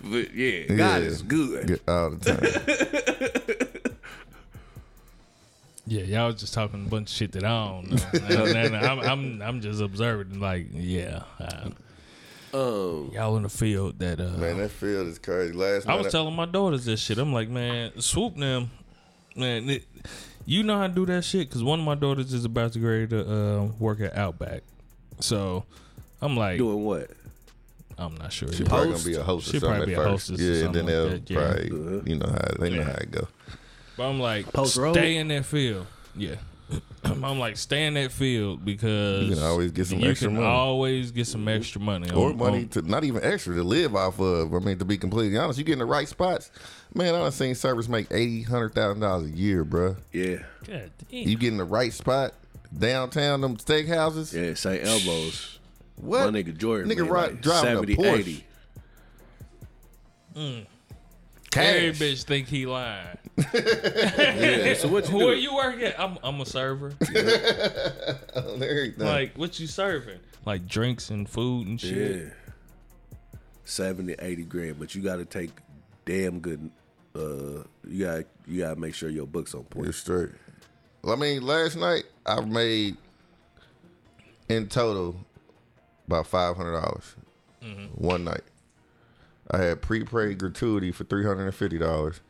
But 0.03 0.35
yeah, 0.35 0.67
God 0.67 0.77
Yeah. 1.03 1.09
is 1.09 1.23
good. 1.23 1.67
Good 1.69 1.81
all 1.89 2.11
the 2.11 3.69
time. 3.69 3.69
Yeah, 5.85 6.03
y'all 6.05 6.27
was 6.29 6.37
just 6.41 6.55
talking 6.55 6.87
a 6.87 6.89
bunch 6.89 7.11
of 7.11 7.17
shit 7.17 7.33
that 7.33 7.45
I 7.45 7.67
don't 7.69 7.91
know. 7.91 8.45
And- 8.45 8.57
and 8.57 8.77
I'm, 8.77 9.01
I'm 9.01 9.43
I'm 9.43 9.61
just 9.61 9.81
observing. 9.83 10.39
Like, 10.41 10.69
yeah, 10.73 11.25
uh, 11.41 11.71
Um, 12.55 13.11
y'all 13.13 13.37
in 13.37 13.43
the 13.43 13.49
field 13.49 13.99
that. 13.99 14.21
Uh, 14.21 14.29
Man, 14.39 14.59
that 14.59 14.71
field 14.71 15.09
is 15.09 15.19
crazy. 15.19 15.53
Last 15.53 15.89
I 15.89 15.97
night, 15.97 16.05
was 16.05 16.13
telling 16.13 16.37
my 16.37 16.47
daughters 16.47 16.85
this 16.85 17.01
shit. 17.01 17.19
I'm 17.19 17.33
like, 17.33 17.49
man, 17.49 18.01
swoop 18.01 18.37
them, 18.37 18.71
man. 19.35 19.69
It, 19.69 19.85
you 20.47 20.63
know 20.63 20.79
how 20.79 20.87
to 20.87 20.93
do 20.93 21.05
that 21.07 21.25
shit 21.25 21.49
because 21.49 21.65
one 21.65 21.81
of 21.81 21.85
my 21.85 21.95
daughters 21.97 22.33
is 22.33 22.45
about 22.45 22.73
to 22.75 22.79
get 22.79 22.87
ready 22.87 23.07
to 23.09 23.31
uh, 23.33 23.63
work 23.81 24.01
at 24.01 24.17
Outback. 24.17 24.63
So 25.21 25.65
I'm 26.23 26.37
like, 26.37 26.59
doing 26.59 26.85
what? 26.85 27.11
I'm 27.99 28.17
not 28.17 28.33
sure. 28.33 28.51
she 28.53 28.65
probably 28.65 28.93
gonna 28.93 29.05
be 29.05 29.15
a 29.15 29.23
host 29.23 29.49
or 29.49 29.51
She 29.53 29.59
something 29.61 29.77
probably 29.79 29.95
at 29.95 29.99
be 29.99 30.03
a 30.03 30.13
first. 30.13 30.29
hostess 30.31 30.41
yeah, 30.41 30.65
and 30.67 30.75
then 30.75 30.87
they'll 30.87 31.03
like 31.09 31.27
that, 31.27 31.31
yeah. 31.31 31.39
probably, 31.39 31.71
uh-huh. 31.71 32.01
you 32.07 32.17
know 32.17 32.27
how 32.27 32.55
they 32.59 32.71
know 32.71 32.77
Yeah. 32.77 32.85
how 32.85 32.93
it 32.95 33.11
go. 33.11 33.29
But 33.97 34.09
I'm 34.09 34.19
like, 34.21 34.53
Post 34.53 34.77
road? 34.79 34.95
stay 34.95 35.17
in 35.19 35.29
that 35.29 35.45
field. 35.45 35.87
Yeah. 36.17 36.37
I'm 37.05 37.39
like, 37.39 37.59
stay 37.59 37.85
in 37.87 37.95
that 37.95 38.11
field 38.13 38.65
because 38.65 39.29
You 39.29 39.35
can 39.35 39.45
always 39.45 39.73
get 39.73 39.87
some 39.87 40.01
you 40.01 40.11
extra 40.11 40.29
can 40.29 40.37
money. 40.37 40.47
always 40.47 41.11
get 41.11 41.27
some 41.27 41.47
extra 41.47 41.81
money. 41.83 42.11
Or 42.11 42.31
on- 42.31 42.37
money 42.39 42.59
on- 42.63 42.69
to 42.71 42.83
not 42.83 43.05
even 43.05 43.23
extra 43.23 43.55
to 43.57 43.63
live 43.63 43.95
off 43.95 44.19
of. 44.21 44.55
I 44.55 44.59
mean, 44.61 44.79
to 44.79 44.85
be 44.87 44.97
completely 44.97 45.37
honest, 45.37 45.59
you 45.59 45.65
get 45.65 45.75
in 45.75 45.79
the 45.81 45.85
right 45.85 46.09
spots. 46.09 46.51
Man, 46.95 47.15
I 47.15 47.19
done 47.19 47.33
seen 47.33 47.55
servers 47.55 47.89
make 47.91 48.07
eighty, 48.11 48.43
hundred 48.43 48.75
thousand 48.75 49.01
dollars 49.01 49.27
a 49.31 49.35
year, 49.35 49.65
bruh. 49.65 49.97
Yeah, 50.13 50.39
God 50.67 50.91
damn. 51.11 51.29
You 51.29 51.37
get 51.37 51.49
in 51.49 51.59
the 51.59 51.65
right 51.65 51.93
spot 51.93 52.33
downtown, 52.77 53.43
them 53.43 53.57
steakhouses. 53.59 54.33
yeah, 54.33 54.55
say 54.55 54.81
Elbows. 54.81 55.59
What? 55.97 56.33
My 56.33 56.43
nigga 56.43 56.57
Jordan, 56.57 56.91
Nigga 56.91 57.03
made 57.03 57.11
right- 57.11 57.31
like 57.33 57.43
driving 57.43 57.77
a 57.79 57.97
Porsche. 57.97 58.19
80. 58.19 58.47
Every 60.35 60.67
Cash. 61.51 61.99
bitch 61.99 62.23
think 62.25 62.49
he 62.49 62.67
lying. 62.67 63.19
Yeah, 63.55 64.75
so 64.75 64.89
what 64.89 65.09
you 65.09 65.17
Where 65.17 65.35
do? 65.35 65.41
you 65.41 65.55
work 65.55 65.81
at? 65.81 65.99
I'm, 66.01 66.19
I'm 66.23 66.41
a 66.41 66.47
server. 66.47 66.89
on 68.37 68.63
everything. 68.63 68.95
like, 69.07 69.37
what 69.37 69.59
you 69.61 69.67
serving? 69.67 70.19
Like 70.47 70.67
drinks 70.67 71.11
and 71.11 71.29
food 71.29 71.67
and 71.67 71.81
shit. 71.81 72.23
Yeah. 72.25 72.31
70, 73.65 74.15
80 74.19 74.43
grand, 74.45 74.79
but 74.79 74.95
you 74.95 75.03
got 75.03 75.17
to 75.17 75.25
take 75.25 75.51
damn 76.05 76.41
good. 76.41 76.71
Uh, 77.15 77.65
you 77.87 78.05
got 78.07 78.25
you 78.47 78.61
got 78.63 78.75
to 78.75 78.81
make 78.81 78.95
sure 78.95 79.09
your 79.11 79.27
books 79.27 79.55
on 79.55 79.65
point. 79.65 79.85
You're 79.87 79.93
straight. 79.93 80.31
Well, 81.03 81.15
I 81.15 81.19
mean, 81.19 81.43
last 81.43 81.77
night 81.77 82.05
I 82.25 82.41
made 82.41 82.97
in 84.49 84.69
total 84.69 85.17
about 86.07 86.27
five 86.27 86.57
hundred 86.57 86.73
dollars 86.73 87.17
mm-hmm. 87.63 87.87
one 87.95 88.25
night. 88.25 88.43
I 89.51 89.59
had 89.59 89.83
prepaid 89.83 90.39
gratuity 90.39 90.93
for 90.93 91.05
three 91.05 91.25
hundred 91.25 91.45
and 91.45 91.55
fifty 91.55 91.79
dollars. 91.79 92.21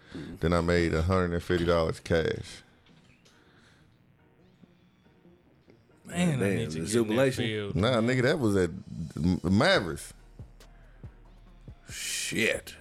Then 0.40 0.52
I 0.52 0.60
made 0.60 0.92
hundred 0.92 1.32
and 1.32 1.42
fifty 1.42 1.64
dollars 1.64 2.00
cash. 2.00 2.62
Man, 6.04 6.42
I 6.42 6.48
need 6.48 6.70
to 6.70 6.76
get 6.76 6.76
in 6.76 6.82
that 6.84 6.90
jubilation. 6.90 7.44
field. 7.44 7.76
Nah, 7.76 8.00
nigga, 8.00 8.22
that 8.22 8.38
was 8.38 8.56
at 8.56 8.70
M- 9.16 9.40
Mavericks. 9.42 10.12
Shit. 11.88 12.74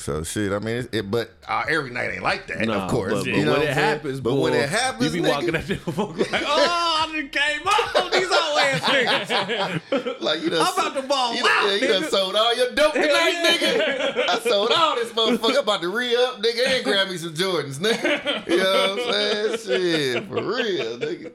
So 0.00 0.22
shit, 0.22 0.50
I 0.50 0.58
mean, 0.60 0.88
it, 0.92 1.10
but 1.10 1.30
uh, 1.46 1.64
every 1.68 1.90
night 1.90 2.10
ain't 2.10 2.22
like 2.22 2.46
that, 2.46 2.66
Nah, 2.66 2.86
of 2.86 2.90
course. 2.90 3.12
But, 3.12 3.24
but 3.26 3.34
you 3.34 3.44
know 3.44 3.52
when 3.52 3.62
it 3.62 3.74
happens, 3.74 4.18
but 4.20 4.30
boy, 4.30 4.40
when 4.44 4.54
it 4.54 4.66
happens, 4.66 5.14
you 5.14 5.20
be 5.20 5.28
nigga, 5.28 5.34
walking 5.34 5.54
at 5.54 5.66
them 5.66 5.78
folks 5.78 6.32
like, 6.32 6.42
oh, 6.46 7.06
I 7.06 7.20
just 7.20 7.32
came 7.32 7.60
up 7.66 8.10
these 8.10 8.24
old 8.24 8.58
ass 8.58 8.80
niggas. 8.80 10.20
like 10.22 10.40
you 10.40 10.48
done, 10.48 10.66
I'm 10.66 10.72
about 10.72 11.02
to 11.02 11.06
ball 11.06 11.34
you 11.34 11.42
done, 11.42 11.52
out, 11.52 11.66
yeah, 11.66 11.74
you 11.74 11.88
done 11.88 12.04
sold 12.04 12.34
all 12.34 12.56
your 12.56 12.74
dope 12.74 12.94
tonight, 12.94 13.58
nigga. 13.60 14.28
I 14.30 14.38
sold 14.40 14.72
all 14.74 14.94
this 14.94 15.12
motherfucker. 15.12 15.50
I'm 15.50 15.58
about 15.58 15.82
to 15.82 15.88
re 15.90 16.16
up, 16.16 16.40
nigga, 16.40 16.66
and 16.66 16.84
grab 16.84 17.08
me 17.08 17.18
some 17.18 17.34
Jordans, 17.34 17.78
nigga. 17.78 18.48
You 18.48 18.56
know 18.56 18.96
what 18.96 19.06
I'm 19.06 19.12
saying? 19.12 19.82
Shit, 19.82 20.28
for 20.28 20.42
real, 20.42 20.98
nigga. 20.98 21.32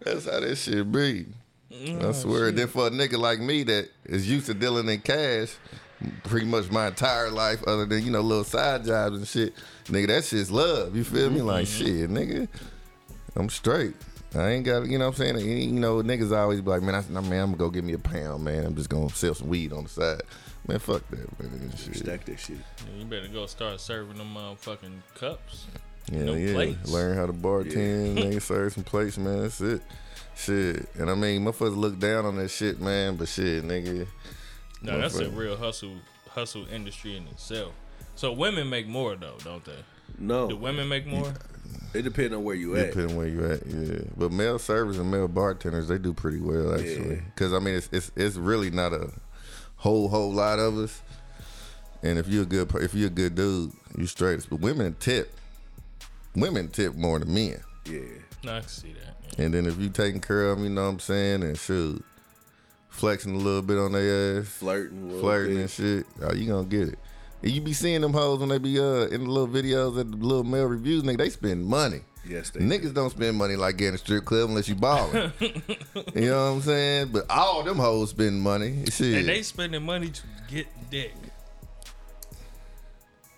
That's 0.00 0.24
how 0.24 0.40
that 0.40 0.56
shit 0.56 0.90
be. 0.90 1.26
I 1.70 2.12
swear. 2.12 2.50
Then 2.50 2.66
for 2.66 2.88
a 2.88 2.90
nigga 2.90 3.16
like 3.16 3.38
me 3.38 3.62
that 3.62 3.90
is 4.06 4.28
used 4.28 4.46
to 4.46 4.54
dealing 4.54 4.88
in 4.88 5.00
cash 5.02 5.54
pretty 6.24 6.46
much 6.46 6.70
my 6.70 6.88
entire 6.88 7.30
life, 7.30 7.62
other 7.64 7.86
than, 7.86 8.04
you 8.04 8.10
know, 8.10 8.20
little 8.20 8.44
side 8.44 8.84
jobs 8.84 9.16
and 9.16 9.26
shit, 9.26 9.54
nigga, 9.86 10.08
that 10.08 10.24
shit's 10.24 10.50
love. 10.50 10.96
You 10.96 11.04
feel 11.04 11.30
me? 11.30 11.42
Like, 11.42 11.66
mm-hmm. 11.66 11.84
shit, 11.84 12.10
nigga, 12.10 12.48
I'm 13.36 13.48
straight. 13.48 13.94
I 14.34 14.50
ain't 14.50 14.66
got, 14.66 14.86
you 14.86 14.98
know 14.98 15.06
what 15.06 15.18
I'm 15.20 15.36
saying? 15.36 15.72
You 15.72 15.80
know, 15.80 16.02
niggas 16.02 16.36
always 16.36 16.60
be 16.60 16.70
like, 16.70 16.82
man, 16.82 16.94
I, 16.94 17.04
nah, 17.10 17.22
man, 17.22 17.44
I'm 17.44 17.46
gonna 17.50 17.56
go 17.56 17.70
get 17.70 17.84
me 17.84 17.94
a 17.94 17.98
pound, 17.98 18.44
man. 18.44 18.66
I'm 18.66 18.74
just 18.74 18.90
gonna 18.90 19.08
sell 19.08 19.34
some 19.34 19.48
weed 19.48 19.72
on 19.72 19.84
the 19.84 19.88
side. 19.88 20.22
Man, 20.66 20.78
fuck 20.78 21.08
that, 21.08 21.40
man. 21.40 21.72
Shit. 21.76 21.96
Stack 21.96 22.24
that 22.26 22.38
shit. 22.38 22.58
You 22.98 23.06
better 23.06 23.28
go 23.28 23.46
start 23.46 23.80
serving 23.80 24.18
them 24.18 24.34
motherfucking 24.34 25.00
cups. 25.14 25.66
Yeah, 26.12 26.24
No 26.24 26.34
yeah. 26.34 26.52
plates. 26.52 26.90
Learn 26.90 27.16
how 27.16 27.24
to 27.24 27.32
bartend, 27.32 28.16
nigga, 28.18 28.42
serve 28.42 28.74
some 28.74 28.84
plates, 28.84 29.16
man. 29.16 29.42
That's 29.42 29.62
it. 29.62 29.80
Shit. 30.36 30.88
And 30.96 31.10
I 31.10 31.14
mean, 31.14 31.44
motherfuckers 31.44 31.76
look 31.76 31.98
down 31.98 32.26
on 32.26 32.36
that 32.36 32.50
shit, 32.50 32.80
man, 32.82 33.16
but 33.16 33.28
shit, 33.28 33.64
nigga. 33.64 34.06
No, 34.82 34.98
that's 35.00 35.18
a 35.18 35.28
real 35.30 35.56
hustle 35.56 35.96
hustle 36.30 36.66
industry 36.72 37.16
in 37.16 37.26
itself. 37.28 37.72
So 38.16 38.32
women 38.32 38.68
make 38.70 38.86
more 38.86 39.16
though, 39.16 39.36
don't 39.44 39.64
they? 39.64 39.78
No, 40.18 40.48
Do 40.48 40.56
women 40.56 40.88
make 40.88 41.06
more? 41.06 41.32
it 41.94 42.02
depends 42.02 42.34
on 42.34 42.42
where 42.44 42.54
you 42.54 42.76
at. 42.76 42.88
Depending 42.88 43.16
where 43.16 43.26
you 43.28 43.44
at, 43.50 43.66
yeah. 43.66 44.00
But 44.16 44.32
male 44.32 44.58
servers 44.58 44.98
and 44.98 45.10
male 45.10 45.28
bartenders, 45.28 45.88
they 45.88 45.98
do 45.98 46.12
pretty 46.12 46.40
well 46.40 46.74
actually. 46.74 47.16
Yeah. 47.16 47.20
Because 47.34 47.52
I 47.52 47.58
mean, 47.58 47.74
it's, 47.74 47.88
it's 47.92 48.10
it's 48.16 48.36
really 48.36 48.70
not 48.70 48.92
a 48.92 49.10
whole 49.76 50.08
whole 50.08 50.32
lot 50.32 50.58
of 50.58 50.76
us. 50.78 51.00
And 52.02 52.18
if 52.18 52.28
you're 52.28 52.42
a 52.44 52.46
good 52.46 52.68
per- 52.68 52.80
if 52.80 52.94
you're 52.94 53.08
a 53.08 53.10
good 53.10 53.34
dude, 53.34 53.72
you 53.96 54.06
straight. 54.06 54.46
But 54.48 54.60
women 54.60 54.96
tip, 55.00 55.32
women 56.34 56.68
tip 56.68 56.94
more 56.94 57.18
than 57.18 57.32
men. 57.34 57.60
Yeah, 57.86 58.00
No, 58.44 58.56
I 58.56 58.60
can 58.60 58.68
see 58.68 58.92
that. 58.92 59.16
yeah. 59.38 59.44
And 59.44 59.54
then 59.54 59.66
if 59.66 59.78
you 59.78 59.88
taking 59.88 60.20
care 60.20 60.50
of 60.50 60.58
them, 60.58 60.64
you 60.68 60.70
know 60.74 60.84
what 60.84 60.88
I'm 60.90 60.98
saying, 61.00 61.42
and 61.42 61.58
shoot, 61.58 62.04
flexing 62.98 63.34
a 63.34 63.38
little 63.38 63.62
bit 63.62 63.78
on 63.78 63.92
their 63.92 64.40
ass, 64.40 64.48
flirting, 64.48 65.10
a 65.16 65.20
flirting 65.20 65.54
bit. 65.54 65.60
and 65.60 65.70
shit, 65.70 66.06
oh, 66.22 66.34
you 66.34 66.46
gonna 66.46 66.66
get 66.66 66.88
it. 66.88 66.98
And 67.42 67.52
you 67.52 67.60
be 67.60 67.72
seeing 67.72 68.00
them 68.00 68.12
hoes 68.12 68.40
when 68.40 68.48
they 68.48 68.58
be 68.58 68.78
uh 68.80 69.06
in 69.06 69.24
the 69.24 69.30
little 69.30 69.48
videos 69.48 69.98
at 69.98 70.10
the 70.10 70.16
little 70.16 70.44
male 70.44 70.66
revues, 70.66 71.02
nigga. 71.04 71.18
They 71.18 71.30
spend 71.30 71.64
money. 71.64 72.00
Yes, 72.26 72.50
they 72.50 72.60
Niggas 72.60 72.92
don't 72.92 73.10
spend 73.10 73.36
money 73.38 73.56
like 73.56 73.76
getting 73.78 73.94
a 73.94 73.98
strip 73.98 74.24
club 74.24 74.50
unless 74.50 74.68
you 74.68 74.74
ballin'. 74.74 75.32
you 75.40 75.50
know 76.26 76.50
what 76.50 76.56
I'm 76.56 76.60
saying? 76.60 77.08
But 77.12 77.30
all 77.30 77.62
them 77.62 77.76
hoes 77.78 78.10
spend 78.10 78.42
money. 78.42 78.84
Shit. 78.90 79.18
And 79.18 79.28
they 79.28 79.42
spending 79.42 79.82
money 79.84 80.10
to 80.10 80.22
get 80.48 80.66
dick. 80.90 81.14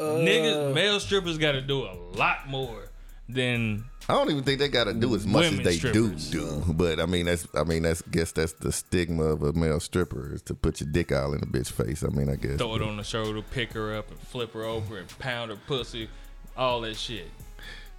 Uh, 0.00 0.04
Niggas, 0.04 0.74
male 0.74 0.98
strippers 0.98 1.36
got 1.38 1.52
to 1.52 1.60
do 1.60 1.84
a 1.84 1.94
lot 2.16 2.48
more 2.48 2.88
than 3.28 3.84
I 4.10 4.14
don't 4.14 4.30
even 4.30 4.42
think 4.42 4.58
they 4.58 4.68
gotta 4.68 4.92
do 4.92 5.14
as 5.14 5.24
much 5.26 5.44
as 5.44 5.58
they 5.60 5.76
strippers. 5.76 6.30
do 6.30 6.40
do. 6.40 6.72
But 6.72 6.98
I 6.98 7.06
mean 7.06 7.26
that's 7.26 7.46
I 7.54 7.62
mean 7.62 7.82
that's 7.82 8.02
guess 8.02 8.32
that's 8.32 8.52
the 8.54 8.72
stigma 8.72 9.22
of 9.22 9.42
a 9.42 9.52
male 9.52 9.78
stripper 9.78 10.34
is 10.34 10.42
to 10.42 10.54
put 10.54 10.80
your 10.80 10.90
dick 10.90 11.12
all 11.12 11.32
in 11.32 11.42
a 11.42 11.46
bitch 11.46 11.70
face. 11.70 12.02
I 12.02 12.08
mean 12.08 12.28
I 12.28 12.34
guess. 12.36 12.58
throw 12.58 12.74
it 12.74 12.82
on 12.82 12.96
the 12.96 13.04
shoulder, 13.04 13.40
pick 13.42 13.72
her 13.74 13.96
up, 13.96 14.10
and 14.10 14.18
flip 14.18 14.52
her 14.54 14.64
over, 14.64 14.98
and 14.98 15.08
pound 15.20 15.50
her 15.50 15.56
pussy, 15.68 16.08
all 16.56 16.80
that 16.80 16.96
shit. 16.96 17.30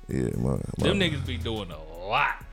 Yeah, 0.10 0.30
my, 0.38 0.52
my, 0.52 0.60
Them 0.80 1.00
niggas 1.00 1.26
be 1.26 1.38
doing 1.38 1.72
a 1.72 2.08
lot, 2.08 2.44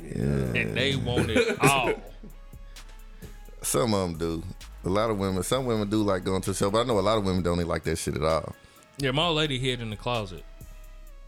yeah. 0.00 0.22
and 0.22 0.76
they 0.76 0.94
want 0.94 1.30
it 1.30 1.58
all. 1.60 1.92
Some 3.62 3.94
of 3.94 4.08
them 4.10 4.18
do. 4.18 4.42
A 4.84 4.88
lot 4.88 5.08
of 5.08 5.18
women, 5.18 5.42
some 5.42 5.64
women 5.64 5.88
do 5.88 6.02
like 6.02 6.24
going 6.24 6.42
to 6.42 6.50
the 6.50 6.54
show, 6.54 6.70
but 6.70 6.80
I 6.80 6.84
know 6.84 6.98
a 6.98 7.00
lot 7.00 7.16
of 7.16 7.24
women 7.24 7.42
don't 7.42 7.56
even 7.56 7.68
like 7.68 7.84
that 7.84 7.96
shit 7.96 8.14
at 8.14 8.22
all. 8.22 8.54
Yeah, 8.98 9.12
my 9.12 9.28
lady 9.28 9.58
hid 9.58 9.80
in 9.80 9.88
the 9.88 9.96
closet. 9.96 10.44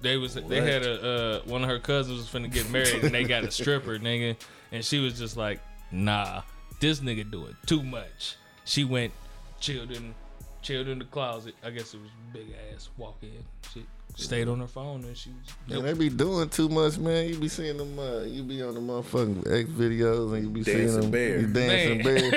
They 0.02 0.16
was 0.16 0.34
they 0.34 0.60
had 0.60 0.82
a 0.82 1.02
uh, 1.02 1.40
one 1.48 1.62
of 1.64 1.70
her 1.70 1.78
cousins 1.78 2.18
was 2.18 2.28
finna 2.28 2.52
get 2.52 2.70
married 2.70 3.02
and 3.04 3.14
they 3.14 3.24
got 3.24 3.44
a 3.44 3.50
stripper 3.50 3.98
nigga, 3.98 4.36
and 4.72 4.84
she 4.84 4.98
was 5.00 5.18
just 5.18 5.36
like, 5.36 5.60
nah, 5.90 6.42
this 6.80 7.00
nigga 7.00 7.28
doing 7.30 7.56
too 7.66 7.82
much. 7.82 8.36
She 8.64 8.84
went 8.84 9.12
chilled 9.60 9.90
in 9.90 10.14
chilled 10.62 10.88
in 10.88 10.98
the 10.98 11.04
closet. 11.06 11.54
I 11.64 11.70
guess 11.70 11.94
it 11.94 12.00
was 12.00 12.10
big 12.32 12.48
ass 12.74 12.90
walk 12.98 13.16
in. 13.22 13.30
She 13.72 13.86
stayed 14.22 14.48
on 14.48 14.60
her 14.60 14.66
phone 14.66 15.04
and 15.04 15.16
she 15.16 15.30
was. 15.30 15.76
And 15.78 15.86
they 15.86 15.92
be 15.92 16.08
doing 16.08 16.48
too 16.48 16.68
much, 16.70 16.96
man. 16.98 17.28
You 17.28 17.38
be 17.38 17.48
seeing 17.48 17.76
them, 17.76 17.98
uh, 17.98 18.20
you 18.22 18.42
be 18.42 18.62
on 18.62 18.74
the 18.74 18.80
motherfucking 18.80 19.40
X 19.60 19.68
videos 19.70 20.32
and 20.34 20.42
you 20.44 20.48
be 20.50 20.64
seeing 20.64 20.78
Dancing 20.78 21.00
them 21.02 21.10
bear. 21.10 21.40
you 21.40 21.46
dancing 21.48 22.02
Man. 22.02 22.30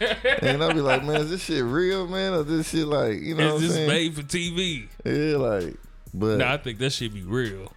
bear. 0.00 0.38
and 0.42 0.64
I 0.64 0.72
be 0.72 0.80
like, 0.80 1.04
man, 1.04 1.20
is 1.20 1.30
this 1.30 1.42
shit 1.44 1.62
real, 1.62 2.06
man, 2.08 2.32
or 2.32 2.42
this 2.42 2.70
shit 2.70 2.86
like, 2.86 3.20
you 3.20 3.34
know 3.34 3.56
It's 3.56 3.62
what 3.62 3.62
I'm 3.64 3.68
saying? 3.70 3.88
made 3.88 4.14
for 4.14 4.22
TV. 4.22 4.88
Yeah, 5.04 5.36
like, 5.36 5.76
but 6.18 6.38
Nah, 6.38 6.52
I 6.54 6.56
think 6.56 6.78
that 6.78 6.90
should 6.90 7.12
be 7.14 7.22
real. 7.22 7.72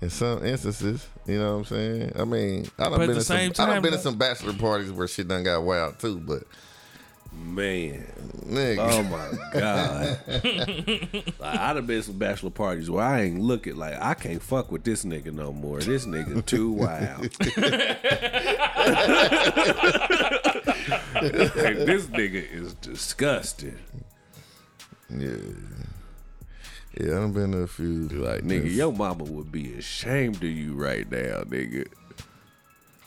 in 0.00 0.10
some 0.10 0.44
instances, 0.44 1.06
you 1.26 1.38
know 1.38 1.54
what 1.54 1.58
I'm 1.58 1.64
saying? 1.64 2.12
I 2.18 2.24
mean, 2.24 2.66
I 2.78 2.84
done 2.84 2.92
But 2.92 2.92
at 2.92 2.98
been 2.98 3.08
the 3.08 3.14
in 3.16 3.20
some, 3.22 3.36
same 3.36 3.50
I 3.50 3.66
done 3.72 3.82
been 3.82 3.92
in 3.92 3.98
though- 3.98 4.02
some 4.04 4.16
bachelor 4.18 4.52
parties 4.54 4.92
where 4.92 5.08
shit 5.08 5.28
done 5.28 5.42
got 5.42 5.62
wild 5.62 5.98
too, 5.98 6.18
but 6.18 6.42
man. 7.32 8.06
nigga, 8.46 8.78
Oh 8.78 9.02
my 9.02 9.30
god! 9.52 10.18
like, 11.40 11.58
I'd 11.60 11.76
have 11.76 11.86
been 11.86 12.02
some 12.02 12.18
bachelor 12.18 12.50
parties 12.50 12.88
where 12.90 13.04
I 13.04 13.22
ain't 13.22 13.40
looking 13.40 13.76
like 13.76 13.94
I 14.00 14.14
can't 14.14 14.42
fuck 14.42 14.70
with 14.70 14.84
this 14.84 15.04
nigga 15.04 15.32
no 15.32 15.52
more. 15.52 15.80
This 15.80 16.06
nigga 16.06 16.44
too 16.46 16.70
wild. 16.72 17.28
Like, 21.16 21.32
this 21.78 22.06
nigga 22.06 22.50
is 22.52 22.74
disgusting. 22.74 23.76
yeah. 25.10 25.28
Yeah, 27.00 27.08
I 27.08 27.14
done 27.14 27.32
been 27.32 27.52
to 27.52 27.58
a 27.58 27.66
few. 27.66 28.08
Like 28.08 28.42
nigga, 28.42 28.74
your 28.74 28.92
mama 28.92 29.24
would 29.24 29.52
be 29.52 29.74
ashamed 29.74 30.36
of 30.36 30.44
you 30.44 30.74
right 30.74 31.10
now, 31.10 31.42
nigga. 31.44 31.86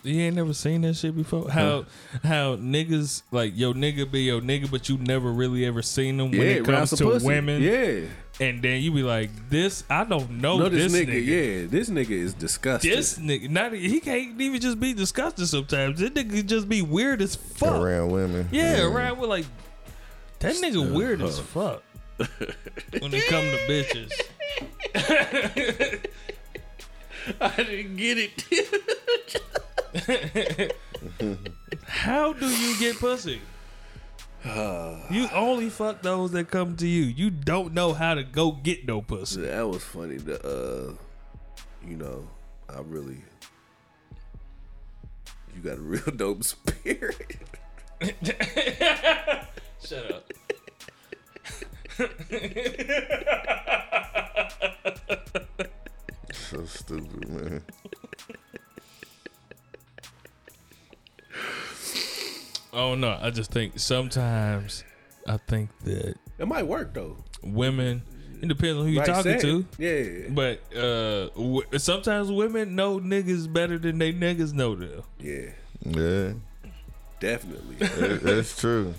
You 0.02 0.22
ain't 0.22 0.36
never 0.38 0.54
seen 0.54 0.82
that 0.82 0.94
shit 0.94 1.14
before. 1.16 1.50
How 1.50 1.86
how 2.24 2.56
niggas 2.56 3.24
like 3.32 3.52
your 3.56 3.74
nigga 3.74 4.10
be 4.10 4.22
your 4.22 4.40
nigga, 4.42 4.72
but 4.72 4.88
you 4.88 4.98
never 4.98 5.32
really 5.32 5.66
ever 5.66 5.82
seen 5.82 6.18
them 6.18 6.32
when 6.32 6.42
it 6.42 6.64
comes 6.64 6.92
to 6.92 7.04
pussy. 7.04 7.26
women. 7.26 7.62
Yeah. 7.62 8.02
And 8.42 8.62
then 8.62 8.82
you 8.82 8.94
be 8.94 9.04
like, 9.04 9.30
this 9.50 9.84
I 9.90 10.06
don't 10.06 10.40
know 10.40 10.58
No, 10.60 10.70
this, 10.70 10.90
this, 10.94 11.02
nigga, 11.02 11.12
nigga. 11.14 11.26
yeah, 11.26 11.68
this 11.70 11.90
nigga 11.90 12.12
is 12.12 12.34
disgusting. 12.34 12.92
This 12.92 13.20
nigga, 13.20 13.50
not 13.50 13.74
he 13.74 14.00
can't 14.00 14.40
even 14.40 14.62
just 14.62 14.80
be 14.80 14.94
disgusting 14.94 15.46
sometimes. 15.46 16.00
This 16.00 16.12
nigga 16.12 16.46
just 16.46 16.70
be 16.70 16.82
weird 16.82 17.22
as 17.22 17.36
fuck. 17.36 17.82
around 17.82 18.12
women. 18.12 18.48
Yeah, 18.52 18.84
around 18.84 19.20
with 19.20 19.30
like 19.30 19.46
that 20.40 20.56
nigga 20.56 20.94
weird 20.94 21.22
as 21.22 21.40
fuck. 21.40 21.84
when 23.00 23.14
it 23.14 23.26
come 23.28 23.46
to 23.46 23.58
bitches. 23.68 24.12
I 27.42 27.64
didn't 27.64 27.96
get 27.96 28.18
it. 28.18 28.44
How 31.86 32.34
do 32.34 32.48
you 32.48 32.78
get 32.80 33.00
pussy? 33.00 33.40
you 34.46 35.28
only 35.34 35.70
fuck 35.70 36.02
those 36.02 36.32
that 36.32 36.52
come 36.52 36.76
to 36.78 36.88
you. 36.88 37.04
You 37.04 37.30
don't 37.30 37.74
know 37.74 37.94
how 37.94 38.14
to 38.14 38.24
go 38.24 38.52
get 38.52 38.88
no 38.88 39.02
pussy. 39.02 39.42
That 39.42 39.68
was 39.68 39.84
funny. 39.84 40.18
The 40.18 40.40
uh, 40.46 40.94
you 41.88 41.96
know, 41.96 42.28
I 42.70 42.82
really, 42.82 43.22
you 45.56 45.62
got 45.62 45.78
a 45.78 45.82
real 45.82 46.04
dope 46.16 46.44
spirit. 46.44 47.38
Shut 49.82 50.12
up. 50.12 50.32
So 56.32 56.66
stupid, 56.66 57.30
man. 57.30 57.62
Oh 62.72 62.96
no, 62.96 63.18
I 63.22 63.30
just 63.32 63.52
think 63.52 63.80
sometimes 63.80 64.84
I 65.28 65.38
think 65.38 65.70
that 65.84 66.16
It 66.38 66.48
might 66.48 66.68
work 66.68 66.94
though. 66.94 67.18
women. 67.44 68.04
It 68.42 68.48
depends 68.48 68.78
on 68.80 68.86
who 68.86 68.92
you're 68.92 69.02
Right 69.02 69.08
talking 69.08 69.34
set. 69.34 69.42
to. 69.42 69.66
Yeah, 69.78 70.30
But 70.30 70.62
uh, 70.74 71.28
w- 71.36 71.64
sometimes 71.78 72.32
women 72.32 72.74
know 72.74 72.98
niggas 73.00 73.52
better 73.52 73.78
than 73.78 73.98
they 73.98 74.14
niggas 74.14 74.54
know 74.54 74.76
them. 74.76 75.04
yeah, 75.20 75.50
Yeah, 75.86 76.34
definitely. 77.20 77.76
that- 77.76 78.22
that's 78.24 78.58
true. 78.58 78.94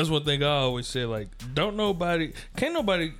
That's 0.00 0.08
one 0.08 0.24
thing 0.24 0.42
I 0.42 0.46
always 0.46 0.86
say. 0.86 1.04
Like, 1.04 1.28
don't 1.52 1.76
nobody, 1.76 2.32
can't 2.56 2.72
nobody. 2.72 3.12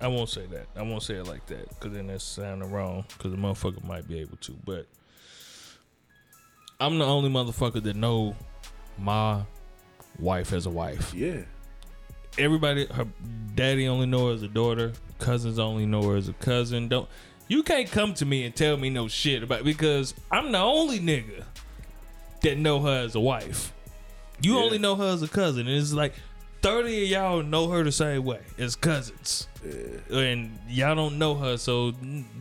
I 0.00 0.08
won't 0.08 0.30
say 0.30 0.46
that. 0.46 0.66
I 0.74 0.80
won't 0.80 1.02
say 1.02 1.16
it 1.16 1.26
like 1.26 1.44
that 1.48 1.68
because 1.68 1.92
then 1.92 2.06
that's 2.06 2.24
sounding 2.24 2.70
wrong. 2.70 3.04
Because 3.08 3.32
the 3.32 3.36
motherfucker 3.36 3.84
might 3.84 4.08
be 4.08 4.20
able 4.20 4.38
to, 4.38 4.52
but 4.64 4.86
I'm 6.80 6.98
the 6.98 7.04
only 7.04 7.28
motherfucker 7.28 7.82
that 7.82 7.96
know 7.96 8.34
my 8.96 9.42
wife 10.18 10.54
as 10.54 10.64
a 10.64 10.70
wife. 10.70 11.12
yeah, 11.12 11.42
everybody, 12.38 12.86
her 12.86 13.06
daddy 13.54 13.86
only 13.86 14.06
know 14.06 14.28
her 14.28 14.32
as 14.32 14.42
a 14.42 14.48
daughter. 14.48 14.94
Cousins 15.18 15.58
only 15.58 15.84
know 15.84 16.00
her 16.04 16.16
as 16.16 16.30
a 16.30 16.32
cousin. 16.32 16.88
Don't 16.88 17.10
you 17.46 17.62
can't 17.62 17.90
come 17.90 18.14
to 18.14 18.24
me 18.24 18.44
and 18.44 18.56
tell 18.56 18.78
me 18.78 18.88
no 18.88 19.06
shit 19.06 19.42
about 19.42 19.64
because 19.64 20.14
I'm 20.32 20.50
the 20.50 20.60
only 20.60 20.98
nigga 20.98 21.44
that 22.40 22.56
know 22.56 22.80
her 22.80 23.04
as 23.04 23.14
a 23.14 23.20
wife. 23.20 23.74
You 24.40 24.58
only 24.58 24.78
know 24.78 24.94
her 24.96 25.06
as 25.06 25.22
a 25.22 25.28
cousin, 25.28 25.66
and 25.66 25.76
it's 25.76 25.92
like 25.92 26.14
thirty 26.62 27.04
of 27.04 27.08
y'all 27.08 27.42
know 27.42 27.68
her 27.68 27.82
the 27.82 27.92
same 27.92 28.24
way 28.24 28.40
as 28.58 28.76
cousins, 28.76 29.48
and 30.10 30.58
y'all 30.68 30.94
don't 30.94 31.18
know 31.18 31.34
her, 31.34 31.56
so 31.56 31.92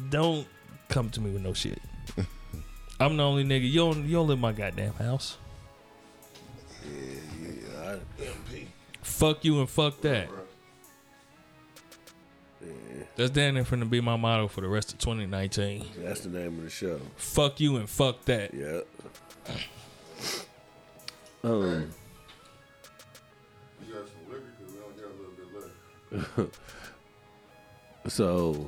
don't 0.09 0.47
come 0.89 1.09
to 1.11 1.21
me 1.21 1.31
with 1.31 1.41
no 1.41 1.53
shit. 1.53 1.81
I'm 2.99 3.17
the 3.17 3.23
only 3.23 3.43
nigga. 3.43 3.69
You 3.69 3.79
don't 3.79 4.05
you 4.05 4.13
don't 4.13 4.27
live 4.27 4.37
in 4.37 4.41
my 4.41 4.51
goddamn 4.51 4.93
house. 4.93 5.37
Yeah, 6.83 7.81
I, 7.81 8.23
MP. 8.23 8.67
Fuck 9.01 9.45
you 9.45 9.59
and 9.59 9.69
fuck 9.69 10.01
that. 10.01 10.29
That's 13.15 13.29
damn 13.29 13.53
near 13.53 13.63
finna 13.63 13.89
be 13.89 14.01
my 14.01 14.17
motto 14.17 14.47
for 14.49 14.61
the 14.61 14.67
rest 14.67 14.91
of 14.91 14.99
2019. 14.99 15.85
That's 15.99 16.21
the 16.21 16.29
name 16.29 16.57
of 16.57 16.63
the 16.63 16.69
show. 16.69 16.99
Fuck 17.15 17.61
you 17.61 17.77
and 17.77 17.89
fuck 17.89 18.25
that. 18.25 18.53
Yeah. 18.53 18.81
Um, 21.45 21.91
left. 26.11 26.59
So 28.07 28.67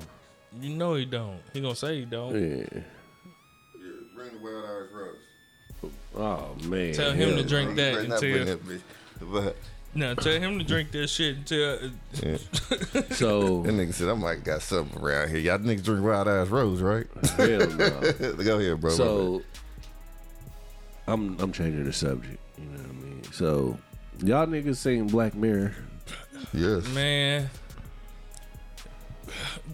You 0.60 0.70
know 0.72 0.96
he 0.96 1.06
don't. 1.06 1.40
He 1.54 1.62
gonna 1.62 1.76
say 1.76 2.00
he 2.00 2.06
don't. 2.06 2.34
yeah. 2.34 2.66
Yeah, 2.74 2.82
bring 4.16 4.32
the 4.34 4.40
wild 4.40 4.66
Irish 4.66 4.92
rose. 4.92 5.92
Oh 6.16 6.56
man. 6.68 6.94
Tell 6.94 7.12
him 7.12 7.36
to 7.38 7.44
drink 7.44 7.76
that 7.76 7.94
Bring 7.94 8.12
until 8.12 8.46
that. 8.46 8.82
But 9.22 9.56
no. 9.94 10.16
Tell 10.16 10.40
him 10.40 10.58
to 10.58 10.66
drink 10.66 10.92
that 10.92 11.08
shit 11.08 11.38
until 11.38 11.76
uh, 11.76 11.90
yeah. 12.24 12.38
So 13.12 13.62
that 13.62 13.74
nigga 13.74 13.94
said 13.94 14.10
I 14.10 14.14
might 14.16 14.44
got 14.44 14.62
something 14.64 15.00
around 15.02 15.30
here. 15.30 15.40
Y'all 15.40 15.60
niggas 15.60 15.84
drink 15.84 16.04
wild 16.04 16.28
ass 16.28 16.48
rose, 16.48 16.82
right? 16.82 17.06
hell 17.38 17.68
no. 17.70 17.90
Go 18.44 18.60
ahead, 18.60 18.82
bro. 18.82 18.90
So 18.92 19.44
I'm 21.08 21.40
I'm 21.40 21.52
changing 21.52 21.84
the 21.86 21.94
subject. 21.94 22.40
You 22.58 22.66
know 22.66 22.78
what 22.82 22.90
I 22.90 22.94
mean? 22.94 23.24
So 23.32 23.78
y'all 24.24 24.46
niggas 24.48 24.78
seen 24.78 25.08
Black 25.08 25.36
Mirror? 25.36 25.74
yes. 26.54 26.88
man. 26.94 27.50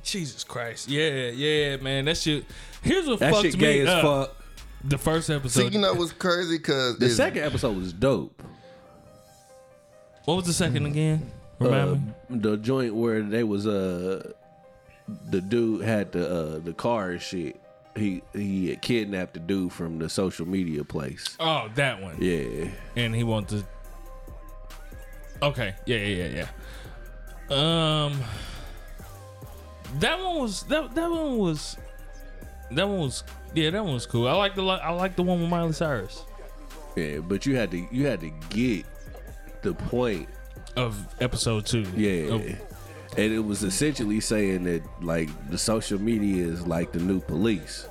Jesus 0.04 0.44
Christ. 0.44 0.90
Yeah, 0.90 1.30
yeah, 1.30 1.78
man. 1.78 2.06
That 2.06 2.18
shit. 2.18 2.46
Here's 2.82 3.08
what 3.08 3.20
That 3.20 3.32
fucked 3.34 3.46
shit 3.46 3.58
me 3.58 3.80
as 3.82 3.90
up. 3.90 4.02
fuck. 4.02 4.36
The 4.86 4.98
first 4.98 5.28
See, 5.28 5.34
episode. 5.34 5.74
you 5.74 5.80
know 5.80 5.94
what's 5.94 6.12
crazy? 6.12 6.60
Cause 6.60 6.98
The 6.98 7.10
second 7.10 7.44
episode 7.44 7.78
was 7.78 7.94
dope. 7.94 8.42
what 10.26 10.36
was 10.36 10.46
the 10.46 10.54
second 10.54 10.86
again? 10.86 11.32
Remind 11.60 11.90
Uh, 11.90 11.94
me. 12.30 12.40
the 12.40 12.58
joint 12.58 12.94
where 12.94 13.22
they 13.22 13.44
was 13.46 13.66
uh 13.66 14.32
the 15.30 15.40
dude 15.40 15.84
had 15.84 16.12
the 16.12 16.30
uh 16.30 16.60
the 16.60 16.74
car 16.74 17.12
and 17.12 17.22
shit. 17.22 17.60
He 17.96 18.24
he 18.34 18.70
had 18.70 18.82
kidnapped 18.82 19.36
the 19.36 19.40
dude 19.40 19.72
from 19.72 20.00
the 20.00 20.10
social 20.10 20.48
media 20.48 20.84
place. 20.84 21.38
Oh, 21.40 21.70
that 21.76 22.02
one. 22.02 22.18
Yeah. 22.20 22.70
and 22.96 23.14
he 23.16 23.24
wanted 23.24 23.60
to. 23.60 25.46
Okay, 25.46 25.76
yeah, 25.86 25.98
yeah, 25.98 26.26
yeah, 26.28 26.46
yeah. 27.50 28.06
Um, 28.06 28.20
that 30.00 30.18
one 30.20 30.40
was 30.42 30.64
that 30.64 30.96
that 30.96 31.10
one 31.12 31.38
was 31.38 31.78
that 32.72 32.88
one 32.88 33.00
was 33.00 33.24
yeah 33.54 33.70
that 33.70 33.84
one 33.84 33.94
was 33.94 34.06
cool. 34.06 34.28
I 34.28 34.34
like 34.34 34.56
the 34.56 34.64
I 34.64 34.90
like 34.92 35.16
the 35.16 35.24
one 35.24 35.42
with 35.42 35.50
Miley 35.50 35.74
Cyrus 35.74 36.24
Yeah, 36.96 37.20
but 37.20 37.46
you 37.46 37.56
had 37.58 37.70
to 37.72 37.86
you 37.92 38.08
had 38.08 38.22
to 38.22 38.32
get 38.50 38.86
the 39.62 39.74
point. 39.74 40.30
of 40.76 41.06
episode 41.22 41.66
two. 41.68 41.86
Yeah. 41.96 42.34
Of- 42.34 42.73
And 43.16 43.32
it 43.32 43.40
was 43.40 43.64
essentially 43.64 44.20
saying 44.20 44.64
that 44.64 44.82
like 45.02 45.30
the 45.50 45.58
social 45.58 46.00
media 46.02 46.46
is 46.48 46.66
like 46.66 46.92
the 46.92 47.00
new 47.00 47.20
police. 47.20 47.88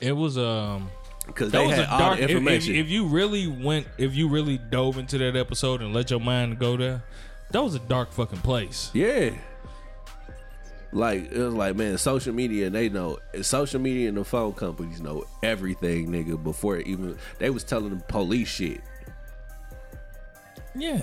it 0.00 0.12
was 0.12 0.38
um. 0.38 0.90
Because 1.26 1.50
That 1.52 1.58
they 1.58 1.66
was 1.66 1.76
had 1.76 1.88
all 1.88 1.98
dark. 1.98 2.16
the 2.18 2.24
If, 2.24 2.30
if, 2.30 2.36
information. 2.36 2.74
if 2.76 2.88
you 2.88 3.04
really 3.06 3.46
went, 3.46 3.86
if 3.98 4.14
you 4.14 4.28
really 4.28 4.56
dove 4.56 4.96
into 4.96 5.18
that 5.18 5.36
episode 5.36 5.82
and 5.82 5.92
let 5.92 6.10
your 6.10 6.20
mind 6.20 6.58
go 6.58 6.74
there, 6.78 7.02
that 7.50 7.62
was 7.62 7.74
a 7.74 7.78
dark 7.80 8.12
fucking 8.12 8.38
place. 8.38 8.90
Yeah. 8.94 9.32
Like 10.90 11.30
it 11.30 11.38
was 11.38 11.52
like 11.52 11.76
man, 11.76 11.98
social 11.98 12.32
media 12.32 12.66
and 12.68 12.74
they 12.74 12.88
know 12.88 13.18
social 13.42 13.78
media 13.78 14.08
and 14.08 14.16
the 14.16 14.24
phone 14.24 14.54
companies 14.54 15.02
know 15.02 15.24
everything, 15.42 16.08
nigga. 16.08 16.42
Before 16.42 16.78
even 16.78 17.18
they 17.38 17.50
was 17.50 17.62
telling 17.62 17.90
the 17.90 18.02
police 18.04 18.48
shit. 18.48 18.80
Yeah, 20.78 21.02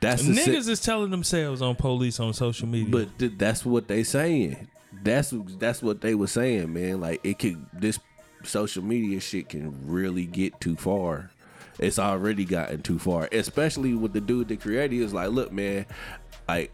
That's 0.00 0.22
the 0.24 0.32
niggas 0.32 0.64
si- 0.64 0.72
is 0.72 0.80
telling 0.80 1.10
themselves 1.10 1.60
on 1.60 1.74
police 1.76 2.20
on 2.20 2.32
social 2.32 2.66
media. 2.68 2.90
but 2.90 3.18
th- 3.18 3.32
that's 3.36 3.64
what 3.66 3.88
they 3.88 4.02
saying. 4.02 4.68
That's 5.02 5.32
that's 5.58 5.82
what 5.82 6.00
they 6.00 6.14
were 6.14 6.26
saying, 6.26 6.72
man. 6.72 7.00
Like 7.00 7.20
it 7.24 7.38
could 7.38 7.64
this 7.72 7.98
social 8.44 8.82
media 8.82 9.20
shit 9.20 9.48
can 9.50 9.74
really 9.86 10.24
get 10.26 10.60
too 10.60 10.76
far. 10.76 11.30
It's 11.78 11.98
already 11.98 12.44
gotten 12.44 12.82
too 12.82 12.98
far, 12.98 13.28
especially 13.32 13.94
with 13.94 14.12
the 14.12 14.20
dude 14.20 14.48
that 14.48 14.60
created. 14.60 14.98
it. 15.00 15.04
It's 15.04 15.12
like, 15.14 15.30
look, 15.30 15.52
man, 15.52 15.86
like 16.48 16.72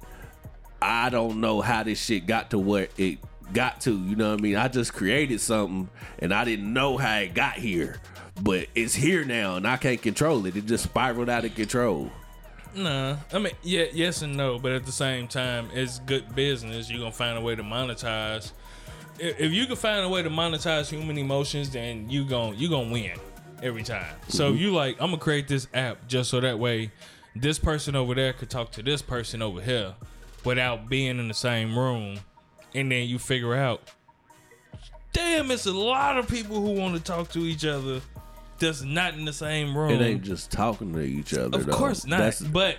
I 0.83 1.11
don't 1.11 1.41
know 1.41 1.61
how 1.61 1.83
this 1.85 2.03
shit 2.03 2.27
got 2.27 2.51
to 2.51 2.59
where 2.59 2.89
it 2.97 3.19
got 3.53 3.81
to. 3.83 3.93
You 3.93 4.17
know 4.17 4.31
what 4.33 4.41
I 4.41 4.43
mean? 4.43 4.57
I 4.57 4.67
just 4.69 4.93
created 4.93 5.41
something 5.41 5.89
and 6.19 6.35
I 6.35 6.45
didn't 6.45 6.73
know 6.73 6.97
how 6.97 7.19
it 7.19 7.35
got 7.35 7.55
here, 7.55 8.01
but 8.43 8.67
it's 8.75 8.95
here 8.95 9.25
now 9.25 9.57
and 9.57 9.67
I 9.67 9.77
can't 9.77 10.01
control 10.01 10.47
it. 10.47 10.57
It 10.57 10.67
just 10.67 10.85
spiraled 10.85 11.29
out 11.29 11.45
of 11.45 11.55
control. 11.55 12.11
Nah, 12.75 13.17
I 13.33 13.39
mean, 13.39 13.55
yeah, 13.63 13.87
yes 13.93 14.21
and 14.23 14.37
no, 14.37 14.59
but 14.59 14.73
at 14.73 14.85
the 14.85 14.93
same 14.93 15.29
time, 15.29 15.71
it's 15.73 15.99
good 16.01 16.35
business. 16.35 16.91
You're 16.91 17.01
gonna 17.01 17.13
find 17.13 17.39
a 17.39 17.41
way 17.41 17.55
to 17.55 17.63
monetize. 17.63 18.53
If 19.19 19.53
you 19.53 19.67
can 19.67 19.77
find 19.77 20.05
a 20.05 20.09
way 20.11 20.23
to 20.23 20.29
monetize 20.29 20.91
human 20.91 21.17
emotions, 21.17 21.71
then 21.71 22.11
you 22.11 22.25
gon' 22.27 22.59
you 22.59 22.69
gonna 22.69 22.93
win 22.93 23.19
every 23.63 23.83
time. 23.83 24.15
So 24.29 24.49
if 24.49 24.55
mm-hmm. 24.55 24.63
you 24.63 24.73
like, 24.73 24.97
I'm 25.01 25.07
gonna 25.07 25.19
create 25.19 25.49
this 25.49 25.69
app 25.73 26.07
just 26.07 26.29
so 26.29 26.41
that 26.41 26.59
way, 26.59 26.91
this 27.35 27.59
person 27.59 27.97
over 27.97 28.15
there 28.15 28.35
could 28.35 28.51
talk 28.51 28.73
to 28.73 28.83
this 28.83 29.01
person 29.01 29.41
over 29.41 29.63
here, 29.63 29.95
without 30.45 30.89
being 30.89 31.19
in 31.19 31.29
the 31.29 31.35
same 31.35 31.79
room, 31.79 32.19
and 32.75 32.93
then 32.93 33.09
you 33.09 33.19
figure 33.19 33.55
out, 33.55 33.81
damn, 35.13 35.51
it's 35.51 35.67
a 35.67 35.73
lot 35.73 36.19
of 36.19 36.29
people 36.29 36.61
who 36.61 36.73
want 36.79 36.95
to 36.95 37.03
talk 37.03 37.31
to 37.31 37.39
each 37.41 37.65
other. 37.65 38.03
That's 38.59 38.83
not 38.83 39.15
in 39.15 39.25
the 39.25 39.33
same 39.33 39.77
room. 39.77 39.91
It 39.91 40.01
ain't 40.01 40.23
just 40.23 40.51
talking 40.51 40.93
to 40.93 41.01
each 41.01 41.35
other. 41.35 41.59
Of 41.59 41.67
though. 41.67 41.73
course 41.73 42.07
not. 42.07 42.19
That's- 42.19 42.41
but 42.43 42.77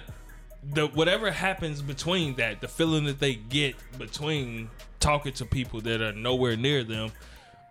the 0.63 0.87
whatever 0.87 1.31
happens 1.31 1.81
between 1.81 2.35
that, 2.35 2.61
the 2.61 2.67
feeling 2.67 3.05
that 3.05 3.19
they 3.19 3.35
get 3.35 3.75
between 3.97 4.69
talking 4.99 5.33
to 5.33 5.45
people 5.45 5.81
that 5.81 6.01
are 6.01 6.13
nowhere 6.13 6.57
near 6.57 6.83
them, 6.83 7.11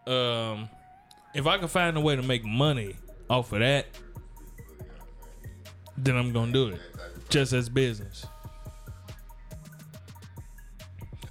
um, 0.07 0.69
if 1.35 1.47
I 1.47 1.59
can 1.59 1.69
find 1.69 1.97
a 1.97 2.01
way 2.01 2.17
to 2.17 2.23
make 2.23 2.45
money 2.45 2.97
off 3.29 3.53
of 3.53 3.59
that, 3.59 3.87
then 5.99 6.17
I'm 6.17 6.33
gonna 6.33 6.53
do 6.53 6.69
it. 6.69 6.81
Just 7.29 7.53
as 7.53 7.69
business. 7.69 8.25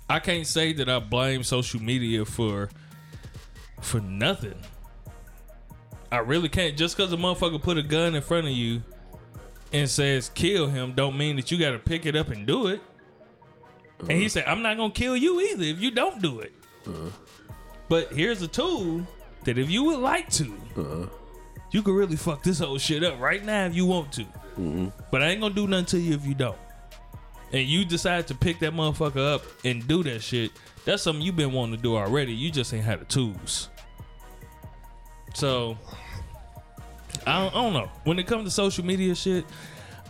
I 0.09 0.19
can't 0.19 0.45
say 0.45 0.73
that 0.73 0.87
I 0.87 0.99
blame 0.99 1.43
social 1.43 1.81
media 1.81 2.25
for 2.25 2.69
for 3.81 3.99
nothing. 3.99 4.55
I 6.11 6.17
really 6.17 6.49
can't. 6.49 6.77
Just 6.77 6.95
because 6.95 7.11
a 7.11 7.17
motherfucker 7.17 7.61
put 7.61 7.77
a 7.77 7.83
gun 7.83 8.15
in 8.15 8.21
front 8.21 8.47
of 8.47 8.53
you 8.53 8.83
and 9.73 9.89
says 9.89 10.29
kill 10.29 10.67
him, 10.67 10.93
don't 10.93 11.17
mean 11.17 11.35
that 11.37 11.51
you 11.51 11.57
got 11.57 11.71
to 11.71 11.79
pick 11.79 12.05
it 12.05 12.15
up 12.15 12.29
and 12.29 12.45
do 12.45 12.67
it. 12.67 12.81
And 14.01 14.11
he 14.11 14.17
uh-huh. 14.25 14.29
said, 14.29 14.45
I'm 14.45 14.61
not 14.61 14.77
gonna 14.77 14.91
kill 14.91 15.15
you 15.15 15.39
either 15.39 15.63
if 15.63 15.81
you 15.81 15.91
don't 15.91 16.21
do 16.21 16.39
it. 16.39 16.53
Uh-huh. 16.85 17.09
But 17.87 18.11
here's 18.13 18.41
a 18.41 18.47
tool 18.47 19.05
that 19.43 19.57
if 19.57 19.69
you 19.69 19.83
would 19.85 19.99
like 19.99 20.29
to, 20.31 20.53
uh-huh. 20.75 21.05
you 21.71 21.81
could 21.81 21.95
really 21.95 22.15
fuck 22.15 22.43
this 22.43 22.59
whole 22.59 22.77
shit 22.77 23.03
up 23.03 23.19
right 23.19 23.43
now 23.43 23.65
if 23.65 23.75
you 23.75 23.85
want 23.85 24.11
to. 24.13 24.23
Mm-hmm. 24.23 24.87
But 25.11 25.21
I 25.21 25.27
ain't 25.27 25.41
gonna 25.41 25.53
do 25.53 25.67
nothing 25.67 25.85
to 25.87 25.99
you 25.99 26.15
if 26.15 26.25
you 26.25 26.33
don't. 26.33 26.57
And 27.51 27.67
you 27.67 27.85
decide 27.85 28.27
to 28.27 28.35
pick 28.35 28.59
that 28.59 28.73
motherfucker 28.73 29.33
up 29.35 29.43
and 29.63 29.87
do 29.87 30.03
that 30.03 30.21
shit. 30.21 30.51
That's 30.83 31.03
something 31.03 31.23
you've 31.23 31.35
been 31.35 31.53
wanting 31.53 31.77
to 31.77 31.81
do 31.81 31.95
already. 31.95 32.33
You 32.33 32.51
just 32.51 32.73
ain't 32.73 32.83
had 32.83 33.01
the 33.01 33.05
tools. 33.05 33.69
So 35.35 35.77
I 37.27 37.39
don't, 37.39 37.55
I 37.55 37.61
don't 37.61 37.73
know. 37.73 37.89
When 38.05 38.17
it 38.19 38.25
comes 38.25 38.45
to 38.45 38.51
social 38.51 38.85
media 38.85 39.13
shit, 39.15 39.45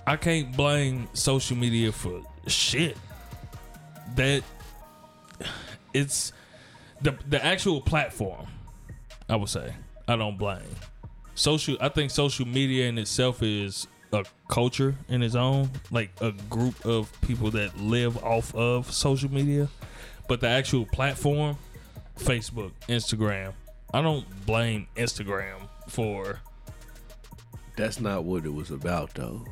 I 0.05 0.17
can't 0.17 0.55
blame 0.55 1.07
social 1.13 1.57
media 1.57 1.91
for 1.91 2.21
shit. 2.45 2.95
That 4.15 4.43
it's 5.93 6.31
the 7.01 7.17
the 7.27 7.43
actual 7.43 7.81
platform. 7.81 8.45
I 9.27 9.35
would 9.35 9.49
say 9.49 9.73
I 10.07 10.15
don't 10.15 10.37
blame 10.37 10.61
social. 11.33 11.75
I 11.81 11.89
think 11.89 12.11
social 12.11 12.45
media 12.45 12.87
in 12.87 12.99
itself 12.99 13.41
is 13.41 13.87
a 14.13 14.25
culture 14.47 14.95
in 15.09 15.23
its 15.23 15.33
own, 15.33 15.71
like 15.89 16.11
a 16.21 16.33
group 16.51 16.85
of 16.85 17.11
people 17.21 17.49
that 17.51 17.75
live 17.79 18.23
off 18.23 18.53
of 18.53 18.91
social 18.91 19.31
media. 19.31 19.69
But 20.27 20.41
the 20.41 20.49
actual 20.49 20.85
platform, 20.85 21.57
Facebook, 22.19 22.71
Instagram, 22.87 23.53
I 23.95 24.01
don't 24.01 24.25
blame 24.45 24.89
Instagram 24.97 25.69
for 25.87 26.41
That's 27.77 28.01
not 28.01 28.25
what 28.25 28.43
it 28.43 28.53
was 28.53 28.69
about, 28.69 29.13
though. 29.13 29.45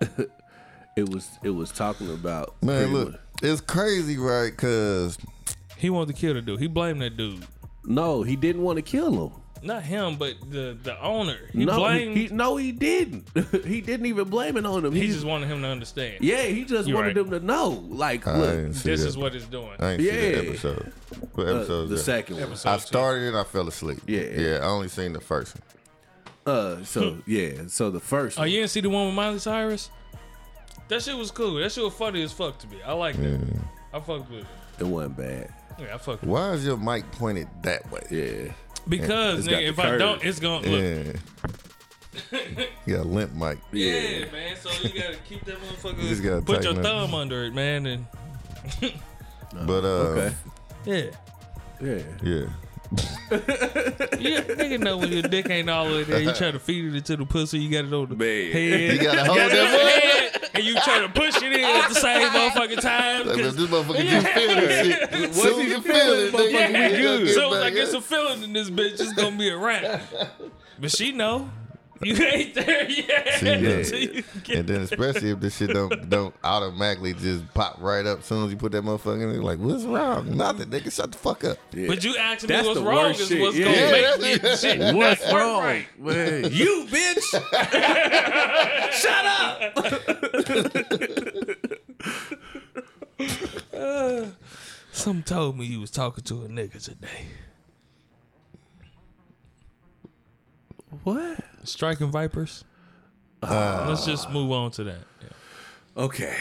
it 0.96 1.10
was 1.10 1.28
it 1.42 1.50
was 1.50 1.70
talking 1.72 2.10
about 2.10 2.54
Man, 2.62 2.78
pretty 2.78 2.92
look, 2.94 3.12
much- 3.12 3.20
it's 3.42 3.60
crazy, 3.60 4.16
right? 4.16 4.56
Cause 4.56 5.18
He 5.76 5.90
wanted 5.90 6.14
to 6.14 6.20
kill 6.22 6.32
the 6.32 6.40
dude. 6.40 6.58
He 6.58 6.68
blamed 6.68 7.02
that 7.02 7.18
dude. 7.18 7.46
No, 7.84 8.22
he 8.22 8.34
didn't 8.34 8.62
want 8.62 8.76
to 8.76 8.82
kill 8.82 9.26
him. 9.26 9.41
Not 9.62 9.84
him, 9.84 10.16
but 10.16 10.34
the 10.50 10.76
the 10.82 11.00
owner. 11.00 11.36
He 11.52 11.64
no, 11.64 11.76
blamed. 11.76 12.16
he, 12.16 12.26
He, 12.26 12.34
no, 12.34 12.56
he 12.56 12.72
didn't. 12.72 13.28
he 13.64 13.80
didn't 13.80 14.06
even 14.06 14.28
blame 14.28 14.56
it 14.56 14.66
on 14.66 14.84
him. 14.84 14.92
He, 14.92 15.06
just 15.06 15.24
wanted 15.24 15.46
him 15.46 15.62
to 15.62 15.68
understand. 15.68 16.16
yeah, 16.20 16.42
he 16.42 16.64
just 16.64 16.88
You're 16.88 16.96
wanted 16.96 17.16
right. 17.16 17.24
him 17.26 17.30
to 17.30 17.40
know. 17.40 17.68
Like, 17.88 18.26
I 18.26 18.38
look, 18.38 18.50
didn't 18.50 18.74
see 18.74 18.90
This 18.90 19.02
that. 19.02 19.08
is 19.08 19.16
what 19.16 19.34
it's 19.36 19.46
doing. 19.46 19.70
I 19.78 19.92
ain't 19.92 20.00
see 20.02 20.10
that 20.10 20.44
Yeah. 20.44 20.50
episode. 20.50 20.92
What 21.34 21.46
uh, 21.48 21.54
episode 21.56 21.86
the 21.88 21.94
is 21.94 22.00
that? 22.00 22.04
second 22.04 22.34
one. 22.36 22.44
Episode 22.44 22.68
I 22.70 22.76
started 22.78 23.34
it. 23.34 23.38
I 23.38 23.44
fell 23.44 23.68
asleep. 23.68 24.00
Yeah. 24.06 24.20
yeah. 24.22 24.56
I 24.62 24.64
only 24.66 24.88
seen 24.88 25.12
the 25.12 25.20
first 25.20 25.54
one. 25.56 26.54
Uh, 26.54 26.82
so 26.84 27.18
yeah, 27.24 27.52
so 27.68 27.90
the 27.90 28.00
first. 28.00 28.38
Oh, 28.38 28.42
one. 28.42 28.50
you 28.50 28.58
didn't 28.58 28.70
see 28.70 28.80
the 28.80 28.90
one 28.90 29.06
with 29.06 29.14
Miley 29.14 29.38
Cyrus? 29.38 29.90
That 30.88 31.00
shit 31.02 31.16
was 31.16 31.30
cool. 31.30 31.54
That 31.54 31.70
shit 31.70 31.84
was 31.84 31.94
funny 31.94 32.20
as 32.24 32.32
fuck 32.32 32.58
to 32.58 32.66
me. 32.66 32.78
I 32.84 32.92
like 32.94 33.16
that. 33.16 33.40
I 33.94 34.00
fucked 34.00 34.28
with 34.28 34.40
it. 34.40 34.46
It 34.80 34.84
wasn't 34.84 35.16
bad. 35.16 35.54
Yeah, 35.78 35.94
I 35.94 35.98
fucked 35.98 36.22
with. 36.22 36.30
Why 36.30 36.50
is 36.50 36.66
your 36.66 36.76
mic 36.76 37.08
pointed 37.12 37.46
that 37.62 37.88
way? 37.92 38.02
Yeah. 38.10 38.52
Because 38.88 39.46
nigga, 39.46 39.50
the 39.50 39.66
if 39.68 39.78
I 39.78 39.96
don't, 39.96 40.24
it's 40.24 40.40
gonna 40.40 40.66
look. 40.68 40.82
Yeah. 40.82 41.12
you 42.86 42.96
got 42.96 43.06
a 43.06 43.08
limp 43.08 43.32
mic. 43.34 43.58
Yeah. 43.72 44.30
man. 44.32 44.56
So 44.56 44.70
you 44.82 44.98
gotta 45.00 45.16
keep 45.28 45.44
that 45.44 45.56
motherfucker. 45.60 46.02
You 46.02 46.08
just 46.08 46.22
gotta 46.22 46.42
put 46.42 46.62
your 46.64 46.74
tighten 46.74 46.86
up. 46.86 47.10
thumb 47.10 47.14
under 47.14 47.44
it, 47.44 47.54
man, 47.54 47.86
and 47.86 48.06
But 49.52 49.84
uh, 49.84 49.86
Okay. 49.86 50.34
yeah. 50.84 51.04
Yeah. 51.80 52.02
yeah. 52.22 52.46
Yeah, 53.30 53.38
nigga 54.42 54.78
know 54.80 54.98
when 54.98 55.10
your 55.12 55.22
dick 55.22 55.48
ain't 55.48 55.70
all 55.70 55.88
the 55.88 55.94
way 55.96 56.02
there. 56.04 56.20
You 56.20 56.32
try 56.32 56.50
to 56.50 56.58
feed 56.58 56.84
it 56.86 56.94
into 56.96 57.16
the 57.16 57.24
pussy, 57.26 57.58
you 57.58 57.70
got 57.70 57.84
it 57.86 57.92
on 57.92 58.08
the 58.08 58.16
Man. 58.16 58.52
head. 58.52 58.92
You 58.92 59.02
gotta 59.02 59.18
You 59.18 59.24
hold 59.24 59.36
got 59.38 59.50
it 59.52 59.58
on 59.58 59.86
that 59.86 60.02
head, 60.02 60.50
and 60.54 60.64
you 60.64 60.74
try 60.74 61.00
to 61.00 61.08
push 61.08 61.36
it 61.42 61.52
in 61.52 61.64
at 61.64 61.88
the 61.88 61.94
same 61.94 62.28
motherfucking 62.30 62.80
time. 62.80 63.26
Like, 63.28 63.38
'cause- 63.40 63.56
this 63.56 63.70
motherfucker 63.70 64.04
just 64.08 64.26
feel 64.28 64.54
this 64.54 64.86
shit. 64.86 65.10
Once 65.22 65.36
Soon 65.36 65.60
you 65.60 65.66
you 65.68 65.80
feel 65.80 65.94
feel 65.94 66.12
it, 66.12 66.26
it, 66.26 66.32
motherfucker, 66.34 66.74
nigga, 66.74 66.90
we 66.92 66.96
good. 67.02 67.24
get 67.26 67.34
So 67.34 67.46
it's 67.46 67.54
back 67.54 67.62
like 67.62 67.74
it's 67.74 67.92
a 67.94 68.00
feeling 68.00 68.42
in 68.42 68.52
this 68.52 68.70
bitch. 68.70 69.00
It's 69.00 69.12
gonna 69.14 69.36
be 69.36 69.48
a 69.48 69.56
wrap. 69.56 70.02
But 70.78 70.90
she 70.90 71.12
know 71.12 71.48
you 72.02 72.14
ain't 72.16 72.54
there 72.54 72.90
yet. 72.90 73.28
She 73.38 73.44
know. 73.44 73.82
So 73.82 73.96
you 73.96 74.22
get- 74.44 74.56
And 74.58 74.68
then 74.68 74.80
especially 74.82 75.30
if 75.30 75.40
this 75.40 75.56
shit 75.56 75.70
don't 75.70 76.08
don't 76.10 76.34
automatically 76.44 77.14
just 77.14 77.52
pop 77.54 77.76
right 77.80 78.04
up 78.06 78.18
as 78.20 78.24
soon 78.26 78.44
as 78.46 78.50
you 78.50 78.56
put 78.56 78.72
that 78.72 78.82
motherfucker 78.84 79.22
in 79.22 79.30
there, 79.32 79.42
like, 79.42 79.58
what's 79.58 79.84
wrong? 79.84 80.36
Nothing, 80.36 80.68
nigga, 80.70 80.92
shut 80.92 81.12
the 81.12 81.18
fuck 81.18 81.44
up. 81.44 81.58
Yeah. 81.72 81.86
But 81.88 82.02
you 82.04 82.16
asking 82.16 82.48
That's 82.48 82.62
me 82.62 82.68
what's 82.68 82.80
wrong 82.80 83.10
is 83.12 83.28
shit. 83.28 83.40
what's 83.40 83.56
Yeah. 83.56 83.64
gonna 83.66 83.76
Yeah, 83.76 83.90
make 84.20 84.42
that's- 84.42 84.62
the 84.62 84.68
shit 84.76 84.94
What's 84.94 85.32
wrong? 85.32 85.62
right. 85.62 85.86
Man, 86.00 86.44
you 86.52 86.86
bitch. 86.90 87.22
Shut 88.92 89.24
up. 89.26 89.78
Some 94.92 95.22
told 95.22 95.58
me 95.58 95.64
you 95.66 95.80
was 95.80 95.90
talking 95.90 96.22
to 96.24 96.42
a 96.44 96.48
nigga 96.48 96.82
today. 96.82 97.26
What? 101.04 101.41
Striking 101.64 102.10
Vipers. 102.10 102.64
Uh, 103.42 103.86
Let's 103.88 104.04
just 104.06 104.30
move 104.30 104.50
on 104.52 104.70
to 104.72 104.84
that. 104.84 104.98
Yeah. 105.20 106.02
Okay. 106.04 106.36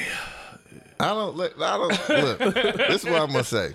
I 1.00 1.10
don't 1.10 1.36
look. 1.36 1.60
I 1.60 1.78
don't 1.78 2.10
look. 2.42 2.54
this 2.54 3.04
is 3.04 3.10
what 3.10 3.22
I'm 3.22 3.32
gonna 3.32 3.44
say. 3.44 3.74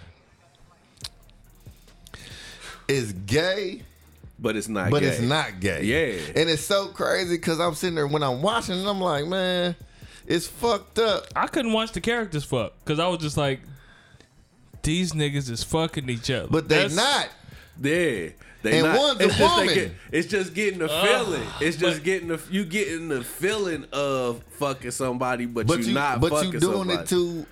It's 2.89 3.13
gay, 3.13 3.83
But 4.39 4.55
it's 4.57 4.69
not 4.69 4.91
but 4.91 5.01
gay. 5.01 5.09
it's 5.09 5.21
not 5.21 5.59
gay. 5.61 5.83
Yeah. 5.83 6.41
and 6.41 6.49
it's 6.49 6.63
so 6.63 6.87
crazy 6.89 7.37
because 7.37 7.59
I'm 7.59 7.75
sitting 7.75 7.97
there 7.97 8.07
when 8.07 8.23
I'm 8.23 8.43
watching, 8.43 8.79
and 8.79 8.89
I'm 8.89 9.01
like, 9.01 9.27
man, 9.27 9.75
it's 10.27 10.47
fucked 10.47 10.99
up. 11.01 11.25
I 11.35 11.49
couldn't 11.49 11.73
watch 11.73 11.93
the 11.93 12.01
characters 12.01 12.45
fuck 12.45 12.75
because 12.85 13.01
I 13.01 13.09
was 13.09 13.19
just 13.19 13.37
like, 13.37 13.61
these 14.83 15.13
niggas 15.13 15.51
is 15.51 15.65
fucking 15.65 16.09
each 16.09 16.31
other. 16.31 16.47
But 16.49 16.69
they 16.69 16.87
That's- 16.87 16.95
not. 16.97 17.29
Yeah. 17.83 18.29
They 18.67 18.79
And 18.81 18.87
not, 18.89 18.99
one's 18.99 19.21
a 19.21 19.25
it's 19.25 19.37
just 19.39 19.57
woman. 19.57 19.75
get- 19.75 19.91
it's 20.13 20.29
just 20.29 20.55
getting 20.55 20.79
the 20.81 20.91
Uh, 20.91 21.05
feeling. 21.05 21.43
It's 21.61 21.77
just 21.77 21.97
but- 21.99 22.05
getting 22.05 22.29
the 22.29 22.41
you 22.51 22.65
getting 22.65 23.09
the 23.09 23.23
feeling 23.25 23.85
of 23.93 24.43
fucking 24.59 24.91
somebody, 24.91 25.47
but, 25.47 25.67
But 25.67 25.79
you 25.81 25.85
you, 25.87 25.95
not 25.95 26.21
but 26.21 26.31
fucking 26.33 26.53
you 26.53 26.61
doing 26.61 26.79
somebody. 26.89 27.01
it 27.03 27.09
to 27.09 27.47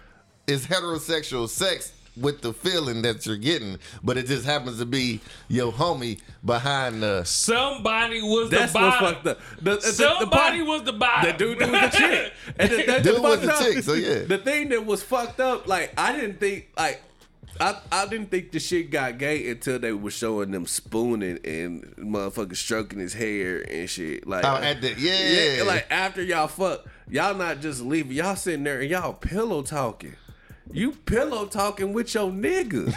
is 0.46 0.66
heterosexual 0.66 1.48
sex 1.48 1.92
with 2.16 2.42
the 2.42 2.52
feeling 2.52 3.02
that 3.02 3.26
you're 3.26 3.36
getting, 3.36 3.76
but 4.04 4.16
it 4.16 4.26
just 4.28 4.44
happens 4.44 4.78
to 4.78 4.84
be 4.86 5.20
your 5.48 5.72
homie 5.72 6.20
behind 6.44 7.02
the. 7.02 7.24
Somebody 7.24 8.22
was 8.22 8.50
That's 8.50 8.72
the 8.72 8.78
what's 8.78 9.00
bottom. 9.00 9.14
fucked 9.14 9.26
up. 9.26 9.40
The, 9.60 9.70
the, 9.70 9.76
the, 9.76 9.92
Somebody 9.92 10.58
part- 10.58 10.66
was 10.68 10.82
the 10.84 10.92
bottom. 10.92 11.32
The 11.32 11.36
dude 11.38 11.58
was 11.60 11.70
the 11.70 11.88
chick. 11.96 12.32
And 12.58 12.70
the, 12.70 12.76
the, 12.76 13.00
Dude 13.02 13.16
the 13.16 13.20
was 13.22 13.40
the 13.40 13.52
up- 13.52 13.62
chick, 13.64 13.82
so 13.82 13.94
yeah. 13.94 14.18
The 14.26 14.38
thing 14.38 14.68
that 14.68 14.86
was 14.86 15.02
fucked 15.02 15.40
up, 15.40 15.66
like 15.66 15.92
I 15.98 16.12
didn't 16.18 16.38
think 16.38 16.68
like 16.76 17.02
I, 17.60 17.80
I 17.92 18.06
didn't 18.06 18.30
think 18.30 18.50
the 18.50 18.58
shit 18.58 18.90
got 18.90 19.16
gay 19.18 19.48
until 19.48 19.78
they 19.78 19.92
were 19.92 20.10
showing 20.10 20.50
them 20.50 20.66
spooning 20.66 21.38
and 21.44 21.84
motherfucker 21.96 22.56
stroking 22.56 22.98
his 22.98 23.14
hair 23.14 23.60
and 23.70 23.88
shit. 23.88 24.26
Like 24.26 24.44
Oh, 24.44 24.56
at 24.56 24.80
the- 24.80 24.94
yeah. 24.98 25.62
like 25.64 25.86
after 25.90 26.22
y'all 26.22 26.48
fuck, 26.48 26.84
y'all 27.08 27.34
not 27.34 27.60
just 27.60 27.80
leaving, 27.80 28.12
y'all 28.12 28.34
sitting 28.36 28.64
there 28.64 28.80
and 28.80 28.90
y'all 28.90 29.12
pillow 29.12 29.62
talking. 29.62 30.16
You 30.72 30.92
pillow 30.92 31.46
talking 31.46 31.92
with 31.92 32.12
your 32.14 32.30
nigga. 32.30 32.92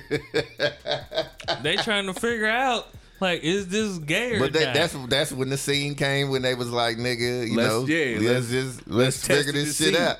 they 1.62 1.76
trying 1.76 2.06
to 2.06 2.14
figure 2.14 2.46
out 2.46 2.86
like, 3.20 3.42
is 3.42 3.68
this 3.68 3.98
gay 3.98 4.36
or 4.36 4.38
But 4.40 4.52
that, 4.52 4.74
that's 4.74 4.94
that's 5.08 5.32
when 5.32 5.48
the 5.48 5.56
scene 5.56 5.94
came 5.96 6.30
when 6.30 6.42
they 6.42 6.54
was 6.54 6.70
like, 6.70 6.98
nigga, 6.98 7.48
you 7.48 7.56
Let's- 7.56 7.68
know, 7.68 7.86
yeah, 7.86 8.18
let's, 8.20 8.22
let's- 8.22 8.50
just 8.50 8.86
let's, 8.86 8.88
let's 8.88 9.26
figure 9.26 9.50
it 9.60 9.64
this 9.64 9.76
shit 9.76 9.94
see. 9.96 10.00
out. 10.00 10.18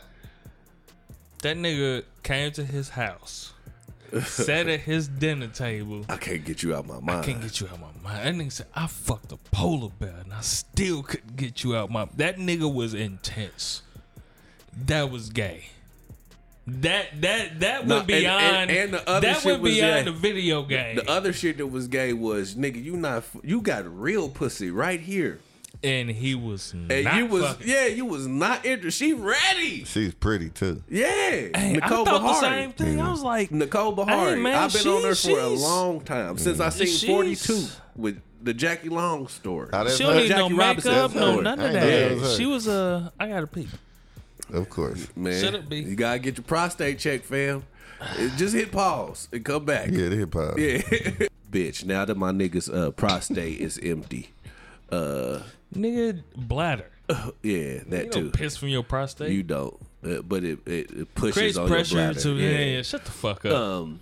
that 1.42 1.56
nigga 1.56 2.02
came 2.24 2.50
to 2.52 2.64
his 2.64 2.88
house, 2.90 3.52
sat 4.24 4.68
at 4.68 4.80
his 4.80 5.08
dinner 5.08 5.48
table. 5.48 6.04
I 6.08 6.16
can't 6.16 6.44
get 6.44 6.62
you 6.62 6.74
out 6.74 6.86
my 6.86 7.00
mind. 7.00 7.10
I 7.20 7.24
can't 7.24 7.40
get 7.42 7.60
you 7.60 7.68
out 7.68 7.80
my 7.80 7.86
mind. 8.02 8.26
That 8.26 8.44
nigga 8.46 8.52
said, 8.52 8.66
I 8.74 8.86
fucked 8.86 9.32
a 9.32 9.36
polar 9.36 9.90
bear 9.98 10.14
and 10.24 10.32
I 10.32 10.40
still 10.40 11.02
couldn't 11.02 11.36
get 11.36 11.62
you 11.64 11.76
out 11.76 11.90
my 11.90 12.08
That 12.16 12.36
nigga 12.36 12.72
was 12.72 12.94
intense. 12.94 13.82
That 14.86 15.10
was 15.10 15.30
gay. 15.30 15.66
That 16.66 17.20
that 17.22 17.60
that 17.60 17.86
No, 17.86 17.96
went 17.96 18.08
beyond 18.08 18.70
and- 18.70 18.70
and 18.70 18.92
the 18.94 19.08
other 19.08 19.26
that 19.26 19.36
shit 19.38 19.44
went 19.46 19.62
was 19.62 19.74
beyond 19.74 20.04
gay. 20.04 20.12
the 20.12 20.12
video 20.18 20.62
game. 20.64 20.96
The 20.96 21.10
other 21.10 21.32
shit 21.32 21.56
that 21.58 21.66
was 21.66 21.88
gay 21.88 22.12
was 22.12 22.54
nigga, 22.56 22.82
you 22.82 22.94
not 22.96 23.24
you 23.42 23.62
got 23.62 23.86
real 23.98 24.28
pussy 24.28 24.70
right 24.70 25.00
here, 25.00 25.40
and 25.82 26.10
he 26.10 26.34
was 26.34 26.72
and 26.72 26.88
not 27.04 27.16
you 27.16 27.26
was 27.26 27.44
fucking. 27.44 27.68
yeah, 27.68 27.86
you 27.86 28.04
was 28.04 28.26
not 28.26 28.64
interested. 28.66 29.04
She 29.04 29.12
ready, 29.12 29.84
She's 29.84 30.14
pretty 30.14 30.50
too. 30.50 30.82
yeah. 30.88 31.06
Hey, 31.08 31.72
Nicole 31.74 32.02
I 32.02 32.04
thought 32.10 32.20
Bahari. 32.22 32.34
the 32.34 32.40
same 32.40 32.72
thing. 32.72 33.00
I 33.00 33.10
was 33.10 33.22
like, 33.22 33.50
Nicole 33.50 33.94
Beharie. 33.94 34.34
Hey, 34.36 34.40
man, 34.42 34.54
I've 34.54 34.72
been 34.72 34.86
on 34.88 35.02
her 35.02 35.14
for 35.14 35.38
a 35.38 35.48
long 35.48 36.00
time 36.00 36.38
since 36.38 36.60
I 36.60 36.68
seen 36.70 36.86
She's- 36.86 37.04
Forty 37.04 37.36
Two 37.36 37.64
with 37.96 38.20
the 38.42 38.54
Jackie 38.54 38.88
Long 38.88 39.26
story. 39.28 39.68
She 39.90 40.02
don't 40.04 40.16
need 40.16 40.28
Jackie 40.28 40.48
no 40.50 40.56
Robinson, 40.56 40.92
makeup, 40.92 41.10
that's 41.12 41.14
no 41.20 41.36
her. 41.36 41.42
none 41.42 41.58
of 41.60 41.64
ain't 41.66 41.74
know 41.74 41.80
that 41.80 42.08
that. 42.08 42.12
was 42.14 42.22
her. 42.22 42.36
She 42.36 42.46
was 42.46 42.66
a. 42.68 43.12
I 43.18 43.28
got 43.28 43.40
to 43.40 43.46
pee. 43.46 43.68
Of 44.52 44.70
course. 44.70 45.08
Man, 45.16 45.40
Should 45.40 45.54
it 45.54 45.68
be? 45.68 45.80
You 45.80 45.94
gotta 45.96 46.18
get 46.20 46.36
your 46.38 46.44
prostate 46.44 46.98
checked, 46.98 47.24
fam. 47.26 47.64
Just 48.36 48.54
hit 48.54 48.70
pause 48.72 49.28
and 49.32 49.44
come 49.44 49.64
back. 49.64 49.90
Yeah, 49.90 50.08
the 50.08 50.16
hip 50.16 50.32
hop. 50.34 50.56
Yeah. 50.58 50.78
Bitch, 51.50 51.84
now 51.84 52.04
that 52.04 52.16
my 52.16 52.30
nigga's 52.30 52.68
uh, 52.68 52.90
prostate 52.92 53.60
is 53.60 53.78
empty. 53.82 54.30
Uh, 54.90 55.40
Nigga, 55.74 56.22
bladder. 56.36 56.90
yeah, 57.42 57.80
that 57.88 58.06
You 58.06 58.10
too. 58.10 58.20
don't 58.22 58.32
piss 58.32 58.56
from 58.56 58.68
your 58.68 58.82
prostate. 58.82 59.32
You 59.32 59.42
don't, 59.42 59.74
uh, 60.04 60.22
but 60.22 60.44
it, 60.44 60.58
it, 60.66 60.90
it 60.90 61.14
pushes 61.14 61.34
creates 61.36 61.56
on 61.56 61.68
pressure 61.68 61.96
your 61.96 62.04
bladder. 62.12 62.20
to 62.20 62.30
yeah. 62.34 62.58
yeah. 62.58 62.82
Shut 62.82 63.04
the 63.04 63.10
fuck 63.10 63.44
up. 63.44 63.52
Um. 63.52 64.00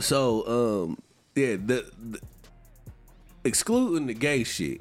So 0.00 0.84
um, 0.86 0.98
yeah, 1.34 1.56
the, 1.56 1.90
the 1.98 2.20
excluding 3.44 4.06
the 4.06 4.14
gay 4.14 4.44
shit, 4.44 4.80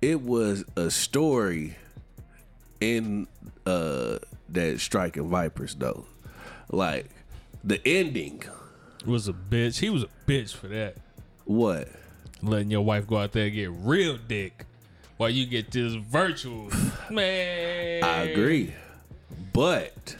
it 0.00 0.22
was 0.22 0.64
a 0.76 0.90
story 0.90 1.76
in 2.80 3.28
uh 3.64 4.18
that 4.48 4.80
striking 4.80 5.28
vipers 5.30 5.74
though, 5.76 6.04
like 6.70 7.08
the 7.62 7.80
ending. 7.86 8.42
was 9.06 9.28
a 9.28 9.32
bitch. 9.32 9.78
He 9.78 9.88
was 9.90 10.02
a 10.02 10.08
bitch 10.26 10.54
for 10.54 10.68
that. 10.68 10.96
What? 11.44 11.88
Letting 12.42 12.70
your 12.70 12.82
wife 12.82 13.06
go 13.06 13.18
out 13.18 13.32
there 13.32 13.44
and 13.46 13.54
get 13.54 13.70
real 13.70 14.18
dick 14.18 14.66
while 15.16 15.30
you 15.30 15.46
get 15.46 15.70
this 15.70 15.94
virtual. 15.94 16.70
Man. 17.10 18.02
I 18.02 18.22
agree, 18.24 18.74
but 19.52 20.16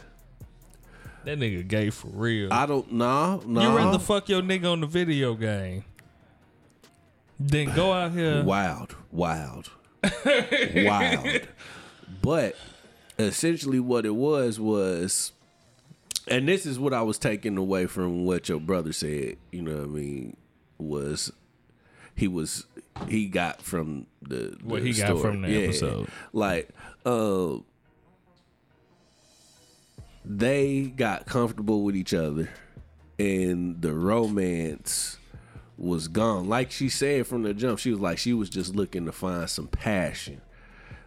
That 1.24 1.38
nigga 1.38 1.66
gay 1.66 1.90
for 1.90 2.08
real. 2.08 2.52
I 2.52 2.66
don't 2.66 2.92
know. 2.92 3.42
No, 3.44 3.62
You 3.62 3.76
rather 3.76 3.98
fuck 3.98 4.28
your 4.28 4.42
nigga 4.42 4.70
on 4.72 4.80
the 4.80 4.86
video 4.86 5.34
game 5.34 5.84
than 7.40 7.74
go 7.74 7.92
out 7.92 8.12
here. 8.12 8.42
wild, 8.44 8.94
wild, 9.10 9.70
wild. 10.76 11.26
But 12.22 12.54
essentially, 13.18 13.80
what 13.80 14.06
it 14.06 14.14
was 14.14 14.60
was, 14.60 15.32
and 16.28 16.46
this 16.46 16.66
is 16.66 16.78
what 16.78 16.92
I 16.94 17.02
was 17.02 17.18
taking 17.18 17.56
away 17.56 17.86
from 17.86 18.24
what 18.24 18.48
your 18.48 18.60
brother 18.60 18.92
said. 18.92 19.38
You 19.50 19.62
know 19.62 19.76
what 19.78 19.84
I 19.84 19.86
mean? 19.86 20.36
Was 20.78 21.32
he 22.14 22.28
was 22.28 22.66
he 23.08 23.26
got 23.26 23.62
from 23.62 24.06
the, 24.20 24.56
What 24.62 24.82
the 24.82 24.92
he 24.92 24.98
got 25.00 25.18
from 25.20 25.42
the 25.42 25.50
Yeah. 25.50 25.58
episode. 25.60 26.08
Like, 26.32 26.68
uh, 27.04 27.56
they 30.24 30.82
got 30.82 31.26
comfortable 31.26 31.82
with 31.82 31.96
each 31.96 32.14
other, 32.14 32.48
and 33.18 33.80
the 33.82 33.92
romance 33.92 35.18
was 35.76 36.06
gone. 36.08 36.48
Like 36.48 36.70
she 36.70 36.88
said 36.88 37.26
from 37.26 37.42
the 37.42 37.54
jump, 37.54 37.78
she 37.78 37.90
was 37.90 38.00
like 38.00 38.18
she 38.18 38.32
was 38.32 38.48
just 38.48 38.74
looking 38.76 39.04
to 39.06 39.12
find 39.12 39.48
some 39.50 39.66
passion. 39.66 40.40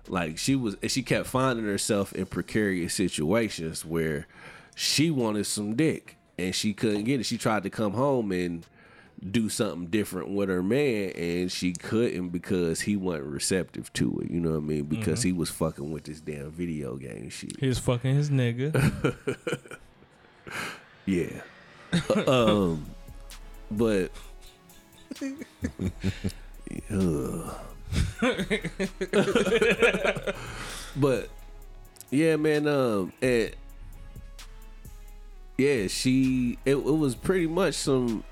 Like 0.08 0.38
she 0.38 0.56
was, 0.56 0.76
and 0.82 0.92
she 0.92 1.02
kept 1.02 1.28
finding 1.28 1.66
herself 1.66 2.14
in 2.14 2.26
precarious 2.26 2.94
situations 2.94 3.86
where 3.86 4.28
she 4.76 5.10
wanted 5.10 5.46
some 5.46 5.76
dick 5.76 6.18
and 6.38 6.54
she 6.54 6.74
couldn't 6.74 7.06
get 7.06 7.20
it. 7.22 7.26
She 7.26 7.38
tried 7.38 7.64
to 7.64 7.70
come 7.70 7.94
home 7.94 8.32
and 8.32 8.66
do 9.32 9.50
something 9.50 9.88
different 9.88 10.30
with 10.30 10.50
her 10.50 10.62
man, 10.64 11.10
and 11.12 11.52
she 11.52 11.74
couldn't 11.74 12.30
because 12.30 12.82
he 12.82 12.96
wasn't 12.96 13.26
receptive 13.26 13.92
to 13.94 14.20
it. 14.20 14.30
You 14.32 14.40
know 14.40 14.52
what 14.52 14.58
I 14.58 14.62
mean? 14.62 14.84
Because 14.86 15.24
he 15.24 15.34
was 15.34 15.50
fucking 15.50 15.92
with 15.92 16.04
this 16.04 16.22
damn 16.22 16.52
video 16.52 16.96
game 16.98 17.30
shit. 17.30 17.60
He 17.60 17.68
was 17.68 17.80
fucking 17.80 18.16
his 18.16 18.30
nigga. 18.30 19.16
Yeah. 21.08 21.42
um, 22.26 22.84
but 23.70 24.10
but 30.96 31.30
yeah, 32.10 32.36
man. 32.38 32.68
Um, 32.68 33.14
and 33.22 33.52
yeah, 35.58 35.88
she. 35.88 36.58
It, 36.66 36.76
it 36.76 36.84
was 36.84 37.16
pretty 37.16 37.48
much 37.48 37.76
some 37.76 38.24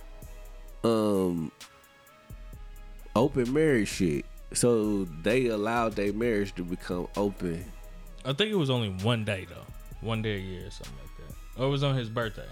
um 0.84 1.52
open 3.16 3.52
marriage 3.54 3.90
shit. 3.90 4.26
So 4.54 5.06
they 5.24 5.48
allowed 5.48 5.94
their 5.94 6.14
marriage 6.14 6.54
to 6.56 6.64
become 6.64 7.08
open. 7.18 7.66
I 8.26 8.34
think 8.34 8.52
it 8.52 8.56
was 8.56 8.70
only 8.70 8.90
one 9.04 9.24
day 9.26 9.46
though, 9.50 9.66
one 10.02 10.22
day 10.22 10.36
a 10.36 10.40
year 10.40 10.68
or 10.68 10.72
something 10.72 10.94
like 11.02 11.28
that. 11.56 11.62
Or 11.62 11.68
it 11.68 11.70
was 11.70 11.84
on 11.84 11.96
his 11.96 12.10
birthday. 12.10 12.48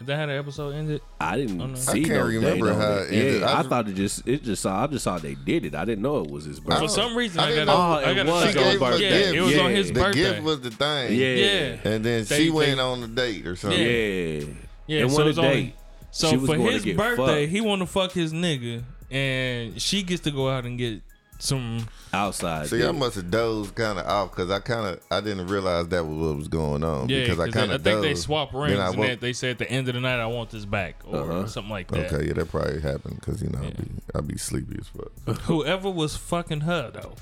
Is 0.00 0.06
that 0.06 0.16
how 0.16 0.26
the 0.26 0.34
episode 0.34 0.76
ended? 0.76 1.00
I 1.20 1.36
didn't 1.36 1.60
Oh, 1.60 1.66
no. 1.66 1.74
see. 1.74 1.90
I 1.90 1.94
can't 2.04 2.08
no 2.20 2.26
remember 2.26 2.72
how 2.72 2.92
it. 2.98 3.12
it 3.12 3.16
ended. 3.18 3.40
Yeah, 3.40 3.46
I 3.48 3.52
I, 3.52 3.56
just- 3.56 3.68
thought 3.68 3.88
it 3.88 3.94
just 3.96 4.28
it 4.28 4.44
just 4.44 4.62
saw. 4.62 4.84
I 4.84 4.86
just 4.86 5.02
saw 5.02 5.18
they 5.18 5.34
did 5.34 5.64
it. 5.64 5.74
I 5.74 5.84
didn't 5.84 6.02
know 6.02 6.18
it 6.22 6.30
was 6.30 6.44
his 6.44 6.60
birthday. 6.60 6.86
For 6.86 6.92
some 6.92 7.16
reason, 7.16 7.40
I 7.40 7.50
I, 7.50 7.54
got. 7.56 7.66
know. 7.66 8.08
I 8.08 8.14
got 8.14 8.28
Oh, 8.28 8.30
it 8.40 8.44
was 8.44 8.54
to 8.54 8.58
on 8.60 8.64
gave 8.64 8.80
him 8.80 8.82
a 8.82 8.90
Yeah, 8.92 9.08
gift. 9.10 9.34
it 9.34 9.40
was 9.40 9.58
on 9.58 9.70
his 9.72 9.86
Yeah. 9.88 9.92
The 9.94 10.00
birthday. 10.00 10.20
gift 10.20 10.42
was 10.42 10.60
the 10.60 10.70
thing. 10.70 11.18
Yeah. 11.18 11.26
Yeah. 11.34 11.76
And 11.92 12.04
then 12.04 12.24
They- 12.24 12.44
she 12.44 12.50
went 12.50 12.76
they- 12.76 12.82
on 12.82 13.02
a 13.02 13.08
date 13.08 13.46
or 13.46 13.56
something. 13.56 13.80
Yeah. 13.80 14.44
Yeah, 14.86 15.00
And 15.02 15.10
so 15.10 15.16
what 15.18 15.26
a 15.26 15.30
it's 15.30 15.38
only- 15.38 15.50
date. 15.62 15.74
So 16.10 16.30
She 16.30 16.36
for 16.46 16.56
his 16.56 16.84
birthday, 16.84 17.42
fucked. 17.44 17.52
he 17.52 17.60
want 17.60 17.80
to 17.82 17.86
fuck 17.86 18.12
his 18.12 18.32
nigga, 18.32 18.82
and 19.10 19.80
she 19.80 20.02
gets 20.02 20.22
to 20.22 20.30
go 20.30 20.48
out 20.48 20.64
and 20.64 20.78
get 20.78 21.02
some. 21.38 21.86
Outside. 22.10 22.68
See, 22.68 22.82
I 22.82 22.86
dick. 22.86 22.96
must 22.96 23.16
have 23.16 23.30
dozed 23.30 23.74
kind 23.74 23.98
of 23.98 24.06
off 24.06 24.30
because 24.30 24.50
I 24.50 24.60
kind 24.60 24.86
of 24.86 25.00
I 25.10 25.20
didn't 25.20 25.46
realize 25.48 25.88
that 25.88 26.02
was 26.06 26.16
what 26.16 26.36
was 26.38 26.48
going 26.48 26.82
on 26.82 27.10
Yeah, 27.10 27.20
because 27.20 27.38
I 27.38 27.44
'cause 27.44 27.54
kind 27.54 27.70
I 27.70 27.74
of 27.74 27.82
think 27.84 28.00
they 28.00 28.14
swap 28.14 28.54
rings, 28.54 28.78
and 28.78 28.96
woke- 28.96 29.20
they 29.20 29.34
say 29.34 29.50
at 29.50 29.58
the 29.58 29.70
end 29.70 29.88
of 29.88 29.94
the 29.94 30.00
night, 30.00 30.18
"I 30.18 30.24
want 30.26 30.48
this 30.48 30.64
back" 30.64 31.02
or 31.06 31.18
Uh-huh. 31.20 31.46
something 31.46 31.70
like 31.70 31.88
that. 31.88 32.10
Okay, 32.10 32.28
yeah, 32.28 32.32
that 32.32 32.50
probably 32.50 32.80
happened 32.80 33.20
because 33.20 33.42
you 33.42 33.50
know 33.50 33.58
I'd 33.62 33.76
be 33.76 33.90
I'd 34.14 34.26
be 34.26 34.38
sleepy 34.38 34.78
as 34.80 34.88
fuck. 34.88 35.38
Whoever 35.42 35.90
was 35.90 36.16
fucking 36.16 36.62
her 36.62 36.90
though, 36.90 37.14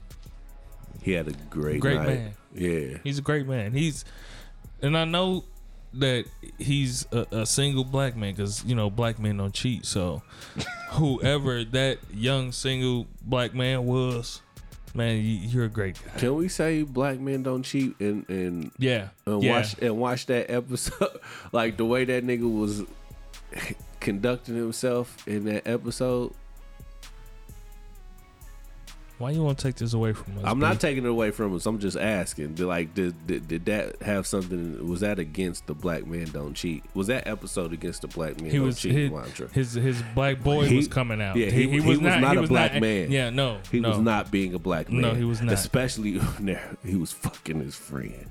he 1.02 1.12
had 1.12 1.26
a 1.26 1.32
great, 1.50 1.80
Great 1.80 1.96
night. 1.96 2.06
man. 2.06 2.34
Yeah. 2.54 2.98
he's 3.02 3.18
a 3.18 3.22
great 3.22 3.48
man. 3.48 3.72
He's, 3.72 4.04
and 4.80 4.96
I 4.96 5.04
know 5.04 5.44
that 6.00 6.26
he's 6.58 7.06
a, 7.12 7.26
a 7.32 7.46
single 7.46 7.84
black 7.84 8.16
man 8.16 8.34
because 8.34 8.64
you 8.64 8.74
know 8.74 8.90
black 8.90 9.18
men 9.18 9.36
don't 9.38 9.54
cheat. 9.54 9.86
So, 9.86 10.22
whoever 10.90 11.64
that 11.72 11.98
young 12.12 12.52
single 12.52 13.06
black 13.22 13.54
man 13.54 13.86
was, 13.86 14.42
man, 14.94 15.16
you, 15.16 15.22
you're 15.22 15.64
a 15.64 15.68
great 15.68 15.98
guy. 16.04 16.18
Can 16.18 16.34
we 16.34 16.48
say 16.48 16.82
black 16.82 17.18
men 17.18 17.42
don't 17.42 17.62
cheat 17.62 17.98
and 18.00 18.28
and 18.28 18.70
Yeah, 18.78 19.08
and 19.26 19.42
yeah. 19.42 19.52
watch 19.52 19.78
and 19.80 19.98
watch 19.98 20.26
that 20.26 20.50
episode 20.50 21.18
like 21.52 21.76
the 21.76 21.84
way 21.84 22.04
that 22.04 22.24
nigga 22.24 22.50
was 22.52 22.82
conducting 24.00 24.56
himself 24.56 25.26
in 25.26 25.44
that 25.44 25.66
episode? 25.66 26.32
Why 29.18 29.30
you 29.30 29.42
want 29.42 29.56
to 29.56 29.62
take 29.62 29.76
this 29.76 29.94
away 29.94 30.12
from 30.12 30.36
us? 30.36 30.44
I'm 30.44 30.58
not 30.58 30.78
taking 30.78 31.04
it 31.04 31.08
away 31.08 31.30
from 31.30 31.54
us. 31.56 31.64
I'm 31.64 31.78
just 31.78 31.96
asking. 31.96 32.52
Did, 32.54 32.66
like, 32.66 32.94
did, 32.94 33.26
did 33.26 33.48
did 33.48 33.64
that 33.64 34.02
have 34.02 34.26
something? 34.26 34.86
Was 34.86 35.00
that 35.00 35.18
against 35.18 35.66
the 35.66 35.72
black 35.74 36.06
man 36.06 36.26
don't 36.32 36.52
cheat? 36.52 36.84
Was 36.92 37.06
that 37.06 37.26
episode 37.26 37.72
against 37.72 38.02
the 38.02 38.08
black 38.08 38.38
man 38.42 38.50
He 38.50 38.58
don't 38.58 38.66
was 38.66 38.78
cheat 38.78 38.92
his, 38.92 39.10
mantra? 39.10 39.48
his 39.48 39.72
his 39.72 40.02
black 40.14 40.42
boy 40.42 40.66
He- 40.66 40.76
was 40.76 40.86
coming 40.86 41.22
out. 41.22 41.36
yeah, 41.36 41.48
he- 41.48 41.66
he 41.70 41.80
was 41.80 41.98
not 41.98 42.36
a 42.36 42.42
black 42.42 42.78
man. 42.78 43.10
Yeah, 43.10 43.30
no, 43.30 43.58
He 43.70 43.80
no. 43.80 43.88
was 43.88 43.98
not 44.00 44.30
being 44.30 44.52
a 44.52 44.58
black 44.58 44.90
man. 44.90 45.00
No, 45.00 45.14
he 45.14 45.24
was 45.24 45.40
not. 45.40 45.54
Especially 45.54 46.18
when 46.18 46.58
he 46.84 46.96
was 46.96 47.10
fucking 47.12 47.60
his 47.60 47.74
friend. 47.74 48.30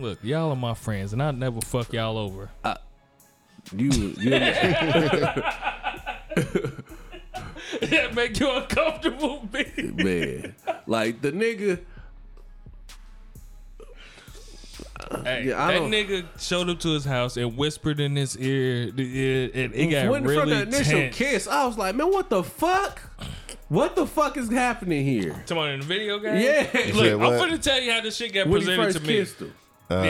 Look, 0.00 0.18
y'all 0.24 0.50
are 0.50 0.56
my 0.56 0.74
friends, 0.74 1.12
and 1.12 1.22
I'd 1.22 1.38
never 1.38 1.60
fuck 1.60 1.92
y'all 1.92 2.18
over. 2.18 2.50
Uh, 2.64 2.74
you, 3.76 3.88
you 4.18 4.30
that 7.82 8.14
make 8.14 8.38
you 8.40 8.50
uncomfortable, 8.50 9.48
B. 9.52 9.64
man, 9.94 10.54
like 10.86 11.20
the 11.22 11.32
nigga. 11.32 11.80
Hey, 15.24 15.48
Yeah, 15.48 15.64
I 15.64 15.72
that 15.74 15.82
nigga 15.82 16.24
showed 16.38 16.68
up 16.68 16.78
to 16.80 16.90
his 16.90 17.04
house 17.04 17.36
and 17.36 17.56
whispered 17.56 17.98
in 18.00 18.14
his 18.16 18.36
ear, 18.38 18.88
and 18.90 19.00
it 19.00 19.90
got 19.90 20.08
when 20.10 20.24
from 20.24 20.48
the 20.50 20.62
initial 20.62 20.84
tense. 21.00 21.16
kiss, 21.16 21.48
I 21.48 21.66
was 21.66 21.76
like, 21.76 21.94
man, 21.96 22.10
what 22.10 22.30
the 22.30 22.42
fuck? 22.44 23.00
What 23.68 23.96
the 23.96 24.06
fuck 24.06 24.36
is 24.36 24.50
happening 24.50 25.04
here? 25.04 25.42
Come 25.46 25.58
on, 25.58 25.70
in 25.70 25.80
the 25.80 25.86
video 25.86 26.18
game. 26.18 26.36
Yeah. 26.40 26.70
said 26.70 26.94
Look, 26.94 27.12
I'm 27.20 27.38
gonna 27.38 27.58
tell 27.58 27.80
you 27.80 27.92
how 27.92 28.00
this 28.00 28.16
shit 28.16 28.32
got 28.32 28.46
When 28.48 28.60
he 28.60 28.66
presented 28.66 28.84
first 28.84 28.98
to 28.98 29.02
me. 29.06 29.14
kissed 29.18 29.40
him. 29.40 29.54
Uh, 29.90 30.02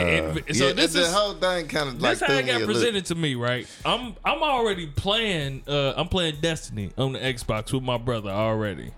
It- 0.45 0.55
so 0.55 0.67
yeah, 0.67 0.73
this 0.73 0.93
the 0.93 1.01
is- 1.01 1.11
whole 1.13 1.33
thing 1.33 1.67
kind 1.67 1.89
of 1.89 2.01
like 2.01 2.19
That's 2.19 2.31
how 2.31 2.37
it 2.37 2.45
got 2.45 2.61
presented 2.65 3.05
to 3.07 3.15
me, 3.15 3.33
right? 3.35 3.67
I'm 3.83 4.15
I'm 4.23 4.43
already 4.43 4.85
playing. 4.87 5.63
Uh, 5.67 5.93
I'm 5.97 6.07
playing 6.07 6.35
Destiny 6.41 6.91
on 6.97 7.13
the 7.13 7.19
Xbox 7.19 7.73
with 7.73 7.81
my 7.83 7.97
brother 7.97 8.29
already, 8.29 8.91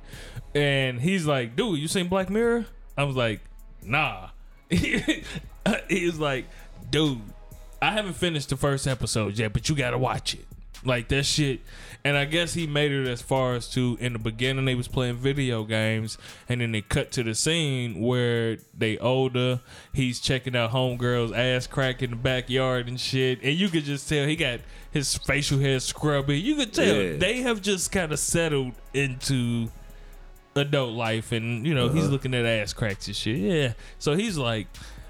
and 0.53 0.99
he's 0.99 1.25
like, 1.25 1.55
"Dude, 1.55 1.79
you 1.79 1.87
seen 1.87 2.09
Black 2.09 2.29
Mirror?" 2.29 2.65
I 2.97 3.03
was 3.05 3.15
like, 3.15 3.39
"Nah." 3.81 4.29
he 4.69 6.05
was 6.05 6.19
like, 6.19 6.45
"Dude, 6.89 7.19
I 7.81 7.91
haven't 7.91 8.13
finished 8.15 8.49
the 8.49 8.57
first 8.57 8.87
episode 8.87 9.37
yet, 9.37 9.53
but 9.53 9.69
you 9.69 9.75
gotta 9.75 9.97
watch 9.97 10.33
it." 10.33 10.45
Like 10.83 11.07
that 11.09 11.23
shit. 11.23 11.61
And 12.05 12.17
I 12.17 12.25
guess 12.25 12.53
he 12.53 12.67
made 12.67 12.91
it 12.91 13.07
as 13.07 13.21
far 13.21 13.55
as 13.55 13.69
to 13.69 13.97
in 14.01 14.11
the 14.11 14.19
beginning 14.19 14.65
they 14.65 14.75
was 14.75 14.89
playing 14.89 15.15
video 15.15 15.63
games 15.63 16.17
and 16.49 16.59
then 16.59 16.73
they 16.73 16.81
cut 16.81 17.11
to 17.11 17.23
the 17.23 17.33
scene 17.33 18.01
where 18.01 18.57
they 18.77 18.97
older, 18.97 19.61
he's 19.93 20.19
checking 20.19 20.53
out 20.53 20.71
homegirl's 20.71 21.31
ass 21.31 21.65
crack 21.65 22.03
in 22.03 22.09
the 22.09 22.15
backyard 22.17 22.89
and 22.89 22.99
shit. 22.99 23.41
And 23.41 23.53
you 23.53 23.69
could 23.69 23.85
just 23.85 24.09
tell 24.09 24.27
he 24.27 24.35
got 24.35 24.59
his 24.91 25.17
facial 25.17 25.59
hair 25.59 25.79
scrubby. 25.79 26.37
You 26.37 26.55
could 26.55 26.73
tell 26.73 26.93
Yeah. 26.93 27.17
they 27.17 27.41
have 27.41 27.61
just 27.61 27.91
kind 27.93 28.11
of 28.11 28.19
settled 28.19 28.73
into 28.93 29.69
adult 30.55 30.93
life 30.93 31.31
and 31.31 31.65
you 31.65 31.73
know 31.73 31.89
he's 31.89 32.03
uh-huh. 32.03 32.11
looking 32.11 32.35
at 32.35 32.45
ass 32.45 32.73
cracks 32.73 33.07
and 33.07 33.15
shit 33.15 33.37
yeah 33.37 33.73
so 33.97 34.13
he's 34.15 34.37
like 34.37 34.67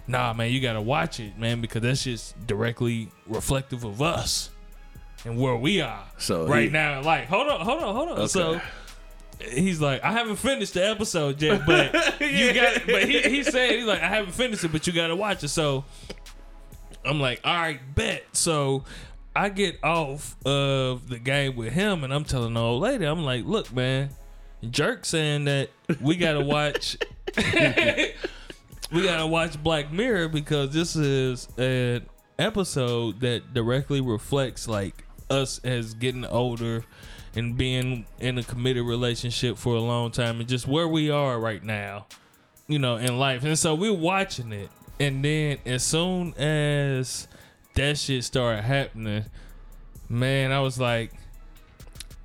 nah 0.08 0.32
man 0.32 0.50
you 0.50 0.62
gotta 0.62 0.80
watch 0.80 1.20
it 1.20 1.38
man 1.38 1.60
because 1.60 1.82
that's 1.82 2.06
just 2.06 2.48
directly 2.48 3.10
reflective 3.28 3.84
of 3.84 4.02
us 4.02 4.50
and 5.26 5.38
where 5.40 5.56
we 5.56 5.82
are 5.82 6.04
So 6.18 6.48
right 6.48 6.64
he- 6.66 6.70
now 6.70 7.02
like 7.02 7.26
hold 7.28 7.48
on 7.48 7.62
hold 7.66 7.82
on 7.84 7.96
hold 7.96 8.10
on. 8.10 8.18
Okay. 8.20 8.28
so 8.28 8.62
he's 9.50 9.82
like 9.82 10.04
i 10.04 10.12
haven't 10.12 10.38
finished 10.38 10.74
the 10.76 10.88
episode 10.88 11.42
yet 11.42 11.66
but 11.66 11.94
you 12.22 12.54
got 12.54 12.82
but 12.86 13.04
he, 13.10 13.20
he 13.22 13.44
said 13.44 13.72
he's 13.72 13.86
like 13.86 14.02
i 14.02 14.08
haven't 14.08 14.32
finished 14.34 14.64
it 14.64 14.72
but 14.72 14.86
you 14.88 14.94
gotta 14.94 15.16
watch 15.16 15.44
it. 15.44 15.50
So 15.50 15.84
i'm 17.06 17.20
like 17.20 17.42
all 17.44 17.54
right 17.56 17.80
bet. 17.96 18.24
So 18.34 18.84
I 19.36 19.50
get 19.50 19.80
off 19.84 20.36
of 20.46 21.10
the 21.10 21.18
game 21.20 21.56
with 21.56 21.74
him 21.74 22.04
and 22.04 22.14
I'm 22.14 22.24
telling 22.24 22.54
the 22.54 22.60
old 22.62 22.84
lady, 22.84 23.04
I'm 23.06 23.24
like, 23.26 23.46
look, 23.46 23.74
man, 23.74 24.12
Jerk 24.70 25.06
saying 25.06 25.46
that 25.46 25.70
we 26.00 26.16
gotta 26.18 26.42
watch 26.42 26.98
we 28.92 29.04
gotta 29.04 29.26
watch 29.28 29.62
Black 29.62 29.92
Mirror 29.92 30.30
because 30.30 30.72
this 30.72 30.96
is 30.96 31.48
an 31.58 32.06
episode 32.38 33.20
that 33.22 33.54
directly 33.54 34.02
reflects 34.02 34.68
like 34.68 35.03
us 35.34 35.60
as 35.64 35.94
getting 35.96 36.26
older 36.26 36.86
and 37.36 37.58
being 37.58 38.06
in 38.20 38.38
a 38.38 38.44
committed 38.44 38.86
relationship 38.86 39.58
for 39.58 39.76
a 39.76 39.80
long 39.82 40.12
time 40.12 40.40
and 40.40 40.48
just 40.48 40.68
where 40.68 40.88
we 40.88 41.10
are 41.10 41.40
right 41.40 41.64
now, 41.64 42.06
you 42.68 42.78
know, 42.80 42.96
in 42.98 43.18
life. 43.18 43.44
And 43.44 43.58
so 43.58 43.74
we're 43.76 43.92
watching 43.94 44.52
it. 44.54 44.70
And 45.00 45.26
then 45.26 45.58
as 45.66 45.84
soon 45.84 46.34
as 46.36 47.28
that 47.74 47.98
shit 47.98 48.24
started 48.24 48.62
happening, 48.64 49.26
man, 50.08 50.52
I 50.52 50.60
was 50.62 50.80
like, 50.80 51.12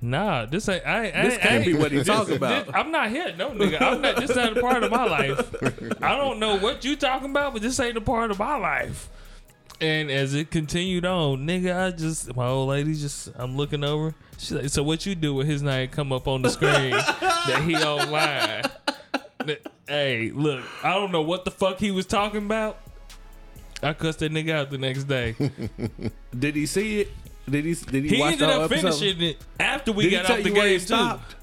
Nah, 0.01 0.45
this 0.45 0.69
ain't. 0.69 0.85
I, 0.87 1.07
I, 1.07 1.11
This 1.23 1.33
I 1.33 1.37
can't 1.39 1.53
ain't- 1.55 1.65
be 1.65 1.73
what 1.73 1.91
he 1.91 2.01
talking 2.05 2.37
about. 2.37 2.67
this- 2.67 2.75
I'm 2.75 2.89
not 2.89 3.09
here, 3.09 3.33
no 3.37 3.49
nigga. 3.49 3.81
I'm 3.81 4.01
not. 4.01 4.15
This 4.15 4.35
ain't 4.37 4.57
a 4.57 4.61
part 4.61 4.81
of 4.83 4.91
my 4.91 5.03
life. 5.03 5.55
I 6.01 6.15
don't 6.15 6.39
know 6.39 6.57
what 6.57 6.85
you 6.85 6.95
talking 6.95 7.31
about, 7.31 7.51
but 7.51 7.61
this 7.61 7.77
ain't 7.81 7.97
a 7.97 8.01
part 8.01 8.31
of 8.31 8.39
my 8.39 8.55
life. 8.55 9.09
And 9.81 10.11
as 10.11 10.33
it 10.33 10.51
continued 10.51 11.05
on, 11.05 11.47
nigga, 11.47 11.87
I 11.87 11.91
just 11.91 12.35
my 12.35 12.47
old 12.47 12.69
lady 12.69 12.95
just 12.95 13.29
I'm 13.35 13.55
looking 13.55 13.83
over. 13.83 14.13
She's 14.37 14.51
like, 14.51 14.69
"So 14.69 14.83
what 14.83 15.05
you 15.05 15.15
do 15.15 15.33
with 15.33 15.47
his 15.47 15.61
name 15.61 15.87
come 15.89 16.11
up 16.11 16.27
on 16.27 16.41
the 16.41 16.49
screen 16.49 16.91
that 16.91 17.63
he 17.65 17.75
online?" 17.75 18.63
That- 19.45 19.61
Hey, 19.87 20.29
look, 20.31 20.63
I 20.83 20.93
don't 20.93 21.11
know 21.11 21.23
what 21.23 21.45
the 21.45 21.49
fuck 21.51 21.79
he 21.79 21.89
was 21.89 22.05
talking 22.05 22.45
about. 22.45 22.77
I 23.81 23.93
cussed 23.93 24.19
that 24.19 24.31
nigga 24.31 24.51
out 24.51 24.69
the 24.69 24.77
next 24.77 25.05
day. 25.05 25.35
Did 26.37 26.55
he 26.55 26.67
see 26.67 26.99
it? 27.01 27.11
Did 27.49 27.65
he? 27.65 27.73
Did 27.73 28.03
he, 28.03 28.09
He 28.17 28.21
watch 28.21 28.33
ended 28.33 28.49
up 28.49 28.69
episode? 28.71 28.93
finishing 28.99 29.21
it 29.29 29.37
after 29.59 29.91
we 29.91 30.09
Did 30.11 30.21
got 30.21 30.29
off 30.31 30.43
the 30.43 30.51
game 30.51 30.79
too. 30.79 30.85
stopped? 30.85 31.35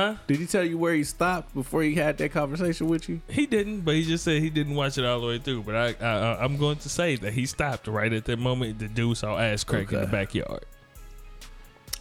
Huh? 0.00 0.14
Did 0.26 0.38
he 0.38 0.46
tell 0.46 0.64
you 0.64 0.78
where 0.78 0.94
he 0.94 1.04
stopped 1.04 1.52
before 1.52 1.82
he 1.82 1.94
had 1.94 2.16
that 2.18 2.32
conversation 2.32 2.88
with 2.88 3.06
you? 3.06 3.20
He 3.28 3.44
didn't, 3.44 3.82
but 3.82 3.96
he 3.96 4.02
just 4.02 4.24
said 4.24 4.40
he 4.40 4.48
didn't 4.48 4.74
watch 4.74 4.96
it 4.96 5.04
all 5.04 5.20
the 5.20 5.26
way 5.26 5.38
through. 5.38 5.62
But 5.62 5.74
I, 5.74 5.94
I 6.02 6.42
I'm 6.42 6.56
going 6.56 6.78
to 6.78 6.88
say 6.88 7.16
that 7.16 7.34
he 7.34 7.44
stopped 7.44 7.86
right 7.86 8.10
at 8.10 8.24
that 8.24 8.38
moment. 8.38 8.78
The 8.78 8.88
dude 8.88 9.18
saw 9.18 9.38
ass 9.38 9.62
crack 9.62 9.92
in 9.92 10.00
the 10.00 10.06
backyard. 10.06 10.64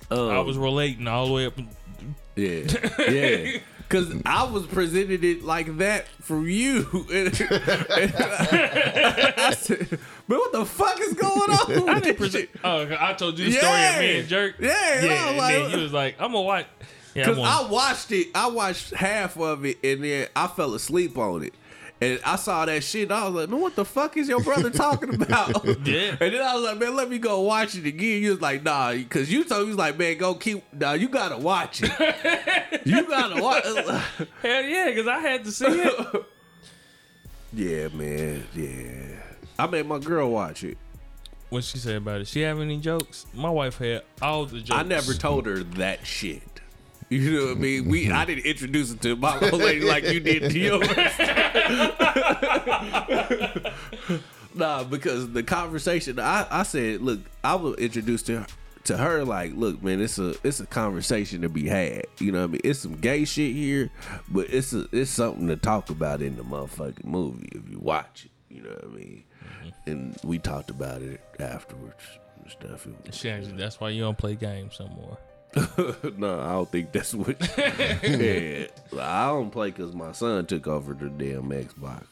Um, 0.09 0.29
I 0.29 0.39
was 0.39 0.57
relating 0.57 1.09
all 1.09 1.27
the 1.27 1.33
way 1.33 1.45
up. 1.45 1.53
Yeah, 2.37 2.63
yeah. 3.09 3.59
Cause 3.89 4.15
I 4.25 4.43
was 4.43 4.65
presented 4.65 5.25
it 5.25 5.43
like 5.43 5.77
that 5.79 6.07
from 6.21 6.47
you. 6.47 6.87
I 7.11 7.29
said, 9.59 9.99
"Man, 10.27 10.39
what 10.39 10.53
the 10.53 10.65
fuck 10.65 11.01
is 11.01 11.15
going 11.15 11.51
on?" 11.51 11.89
I 11.89 11.99
didn't 11.99 12.17
present. 12.17 12.49
Oh, 12.63 12.87
I 12.97 13.11
told 13.13 13.37
you 13.37 13.45
the 13.45 13.51
story 13.57 13.87
of 13.87 13.99
me 13.99 14.19
and 14.19 14.29
Jerk. 14.29 14.55
Yeah, 14.59 14.93
and 14.93 15.11
and 15.11 15.37
like- 15.37 15.55
then 15.55 15.71
you 15.71 15.79
was 15.79 15.91
like, 15.91 16.15
"I'm 16.17 16.31
gonna 16.31 16.43
watch." 16.43 16.67
Yeah, 17.15 17.23
I'm 17.23 17.35
Cause 17.35 17.37
gonna, 17.37 17.67
I 17.67 17.71
watched 17.71 18.11
it, 18.11 18.27
I 18.35 18.47
watched 18.47 18.93
half 18.93 19.37
of 19.37 19.65
it, 19.65 19.77
and 19.83 20.03
then 20.03 20.27
I 20.35 20.47
fell 20.47 20.73
asleep 20.75 21.17
on 21.17 21.43
it. 21.43 21.53
And 22.01 22.17
I 22.25 22.37
saw 22.37 22.63
that 22.65 22.81
shit, 22.83 23.03
and 23.03 23.11
I 23.11 23.25
was 23.27 23.33
like, 23.35 23.49
man, 23.49 23.59
what 23.59 23.75
the 23.75 23.83
fuck 23.83 24.15
is 24.15 24.29
your 24.29 24.39
brother 24.41 24.69
talking 24.69 25.21
about?" 25.21 25.65
Yeah. 25.85 26.15
And 26.21 26.33
then 26.33 26.41
I 26.41 26.55
was 26.55 26.63
like, 26.63 26.77
"Man, 26.77 26.95
let 26.95 27.09
me 27.09 27.17
go 27.17 27.41
watch 27.41 27.75
it 27.75 27.85
again." 27.85 28.21
You 28.21 28.31
was 28.31 28.41
like, 28.41 28.63
"Nah," 28.63 28.93
because 28.93 29.29
you 29.31 29.43
told 29.43 29.61
me, 29.61 29.65
"You 29.65 29.71
was 29.71 29.77
like, 29.77 29.97
man, 29.97 30.17
go 30.17 30.33
keep. 30.35 30.63
Nah, 30.71 30.93
you 30.93 31.09
gotta 31.09 31.37
watch 31.37 31.81
it. 31.83 32.81
you 32.85 33.05
gotta 33.05 33.41
watch." 33.41 33.65
hell 34.41 34.63
yeah, 34.63 34.85
because 34.89 35.07
I 35.07 35.19
had 35.19 35.43
to 35.43 35.51
see 35.51 35.65
it. 35.65 36.25
yeah, 37.53 37.87
man. 37.89 38.45
Yeah. 38.55 39.23
I 39.57 39.67
made 39.67 39.85
my 39.85 39.99
girl 39.99 40.29
watch 40.31 40.63
it. 40.63 40.77
what 41.49 41.65
she 41.65 41.79
said 41.79 41.97
about 41.97 42.21
it? 42.21 42.27
She 42.27 42.41
have 42.41 42.59
any 42.61 42.77
jokes? 42.77 43.25
My 43.33 43.49
wife 43.49 43.77
had 43.79 44.03
all 44.21 44.45
the 44.45 44.59
jokes. 44.61 44.79
I 44.79 44.83
never 44.83 45.13
told 45.13 45.47
her 45.47 45.63
that 45.63 46.07
shit. 46.07 46.43
You 47.09 47.31
know 47.39 47.45
what 47.47 47.57
I 47.57 47.59
mean? 47.59 47.85
We 47.89 48.11
I 48.11 48.25
didn't 48.25 48.45
introduce 48.45 48.91
it 48.91 49.01
to 49.01 49.15
my 49.15 49.39
old 49.39 49.53
lady 49.61 49.85
like 49.85 50.03
you 50.05 50.19
did 50.19 50.51
to 50.51 50.59
yours. 50.59 50.87
nah, 54.53 54.83
because 54.83 55.31
the 55.31 55.43
conversation 55.43 56.19
I, 56.19 56.45
I 56.51 56.63
said, 56.63 57.01
look, 57.01 57.19
I 57.43 57.55
was 57.55 57.75
introduced 57.77 58.25
to 58.27 58.41
her 58.41 58.47
to 58.85 58.97
her 58.97 59.23
like, 59.25 59.53
look, 59.55 59.81
man, 59.83 60.01
it's 60.01 60.19
a 60.19 60.35
it's 60.43 60.59
a 60.59 60.65
conversation 60.65 61.41
to 61.41 61.49
be 61.49 61.67
had. 61.67 62.05
You 62.19 62.31
know 62.31 62.39
what 62.41 62.49
I 62.49 62.53
mean? 62.53 62.61
It's 62.63 62.79
some 62.79 62.95
gay 62.95 63.25
shit 63.25 63.53
here, 63.55 63.89
but 64.29 64.49
it's 64.49 64.73
a, 64.73 64.87
it's 64.91 65.11
something 65.11 65.47
to 65.47 65.55
talk 65.55 65.89
about 65.89 66.21
in 66.21 66.35
the 66.37 66.43
motherfucking 66.43 67.05
movie 67.05 67.49
if 67.51 67.69
you 67.69 67.79
watch 67.79 68.25
it. 68.25 68.31
You 68.55 68.63
know 68.63 68.69
what 68.69 68.83
I 68.83 68.87
mean? 68.87 69.23
Mm-hmm. 69.43 69.91
And 69.91 70.17
we 70.23 70.39
talked 70.39 70.69
about 70.69 71.01
it 71.01 71.21
afterwards 71.39 72.03
and 72.41 72.51
stuff. 72.51 72.85
Was- 72.85 73.15
She 73.15 73.29
actually, 73.29 73.57
that's 73.57 73.79
why 73.79 73.89
you 73.89 74.01
don't 74.01 74.17
play 74.17 74.35
games 74.35 74.77
no 74.79 74.87
more. 74.87 75.17
no, 76.17 76.39
I 76.39 76.51
don't 76.51 76.71
think 76.71 76.91
that's 76.91 77.13
what. 77.13 77.35
yeah, 77.57 78.67
I 79.01 79.27
don't 79.27 79.49
play 79.49 79.71
because 79.71 79.93
my 79.95 80.11
son 80.11 80.45
took 80.45 80.67
over 80.67 80.93
the 80.93 81.09
damn 81.09 81.49
Xbox. 81.49 82.03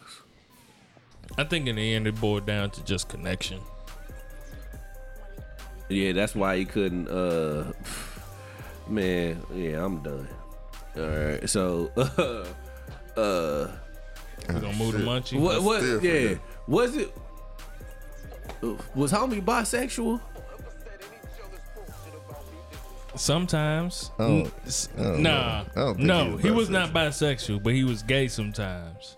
I 1.37 1.43
think 1.43 1.67
in 1.67 1.75
the 1.75 1.93
end 1.93 2.07
it 2.07 2.19
boiled 2.19 2.45
down 2.45 2.71
to 2.71 2.83
just 2.83 3.09
connection. 3.09 3.59
Yeah, 5.89 6.11
that's 6.13 6.35
why 6.35 6.57
he 6.57 6.65
couldn't. 6.65 7.07
uh 7.07 7.71
Man, 8.89 9.41
yeah, 9.53 9.83
I'm 9.83 10.01
done. 10.01 10.27
All 10.95 11.03
right, 11.07 11.49
so 11.49 11.91
uh, 13.17 13.67
We 14.47 14.53
gonna 14.61 14.73
move 14.77 14.93
the 14.93 14.99
munchie. 14.99 15.39
what? 15.39 15.61
What? 15.61 15.83
Yeah, 16.01 16.35
was 16.67 16.95
it? 16.95 17.13
Was 18.95 19.11
homie 19.11 19.43
bisexual? 19.43 20.19
Sometimes. 23.17 24.11
Oh, 24.19 24.49
S- 24.65 24.89
I 24.97 25.01
don't 25.03 25.21
nah, 25.23 25.29
know. 25.63 25.65
I 25.75 25.79
don't 25.79 25.95
think 25.95 26.07
no, 26.07 26.25
he 26.25 26.31
was 26.33 26.43
he 26.43 26.51
was 26.51 26.69
not 26.69 26.89
bisexual, 26.93 27.63
but 27.63 27.73
he 27.73 27.83
was 27.83 28.03
gay 28.03 28.27
sometimes. 28.27 29.17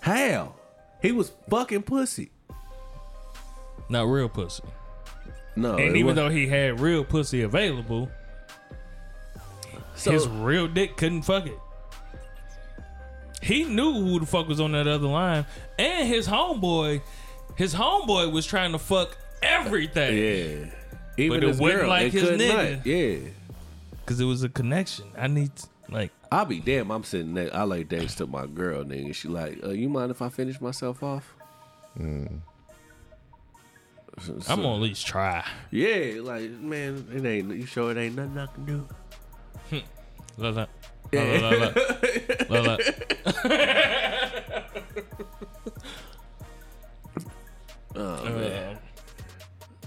How? 0.00 0.54
He 1.02 1.12
was 1.12 1.32
fucking 1.48 1.82
pussy. 1.82 2.30
Not 3.88 4.02
real 4.04 4.28
pussy. 4.28 4.62
No, 5.56 5.72
and 5.72 5.80
it 5.80 5.96
even 5.96 6.06
wa- 6.06 6.12
though 6.14 6.28
he 6.30 6.46
had 6.46 6.80
real 6.80 7.04
pussy 7.04 7.42
available, 7.42 8.08
so, 9.94 10.12
his 10.12 10.28
real 10.28 10.68
dick 10.68 10.96
couldn't 10.96 11.22
fuck 11.22 11.46
it. 11.46 11.58
He 13.42 13.64
knew 13.64 13.92
who 13.92 14.20
the 14.20 14.26
fuck 14.26 14.48
was 14.48 14.60
on 14.60 14.72
that 14.72 14.86
other 14.86 15.08
line, 15.08 15.46
and 15.78 16.06
his 16.06 16.28
homeboy, 16.28 17.02
his 17.56 17.74
homeboy 17.74 18.30
was 18.30 18.46
trying 18.46 18.72
to 18.72 18.78
fuck 18.78 19.16
everything 19.42 20.16
yeah, 20.16 20.70
even 21.16 21.40
But 21.40 21.44
it 21.44 21.48
his 21.48 21.58
wasn't 21.60 21.80
girl, 21.80 21.88
like 21.88 22.12
they 22.12 22.18
his 22.20 22.28
couldn't 22.28 22.86
Yeah. 22.86 23.30
Because 24.10 24.20
it 24.20 24.24
was 24.24 24.42
a 24.42 24.48
connection. 24.48 25.04
I 25.16 25.28
need 25.28 25.52
like 25.88 26.10
I'll 26.32 26.44
be 26.44 26.58
damn. 26.58 26.90
I'm 26.90 27.04
sitting 27.04 27.32
there. 27.32 27.54
I 27.54 27.62
lay 27.62 27.86
next 27.88 28.16
to 28.16 28.26
my 28.26 28.44
girl, 28.44 28.82
nigga. 28.82 29.14
She 29.14 29.28
like, 29.28 29.62
uh, 29.62 29.68
you 29.68 29.88
mind 29.88 30.10
if 30.10 30.20
I 30.20 30.28
finish 30.28 30.60
myself 30.60 31.00
off? 31.04 31.32
So- 31.96 32.40
I'm 34.48 34.62
gonna 34.62 34.74
at 34.74 34.80
least 34.80 35.06
try. 35.06 35.44
Yeah, 35.70 36.22
like 36.22 36.50
man, 36.50 37.06
it 37.14 37.24
ain't. 37.24 37.54
You 37.54 37.66
sure 37.66 37.92
it 37.92 37.98
ain't 37.98 38.16
nothing 38.16 38.36
I 38.36 38.46
can 38.46 38.64
do? 38.64 38.88
La, 40.36 40.48
la. 40.48 40.66
La, 41.12 41.22
la, 41.22 41.50
la, 41.50 41.52
la. 41.56 41.70
La, 42.50 42.60
la. 42.60 42.76
Uh, 47.96 48.76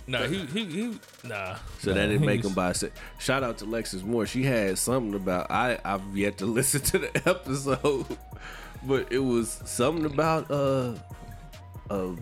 nah, 0.08 0.24
he, 0.24 0.40
he, 0.48 0.66
he, 0.66 1.00
nah. 1.24 1.56
So 1.80 1.94
that 1.94 2.08
didn't 2.08 2.26
make 2.26 2.44
him 2.44 2.54
buy. 2.54 2.74
Se- 2.74 2.92
Shout 3.20 3.44
out 3.44 3.58
to 3.60 3.66
Lexus 3.66 4.04
Moore. 4.04 4.26
She 4.26 4.44
had 4.44 4.78
something 4.78 5.14
about. 5.16 5.50
I 5.52 5.78
I've 5.86 6.16
yet 6.18 6.38
to 6.40 6.46
listen 6.60 6.82
to 6.82 7.00
the 7.00 7.30
episode, 7.30 8.06
but 8.84 9.12
it 9.12 9.20
was 9.20 9.62
something 9.66 10.06
about 10.06 10.50
uh 10.52 10.96
a 11.90 12.16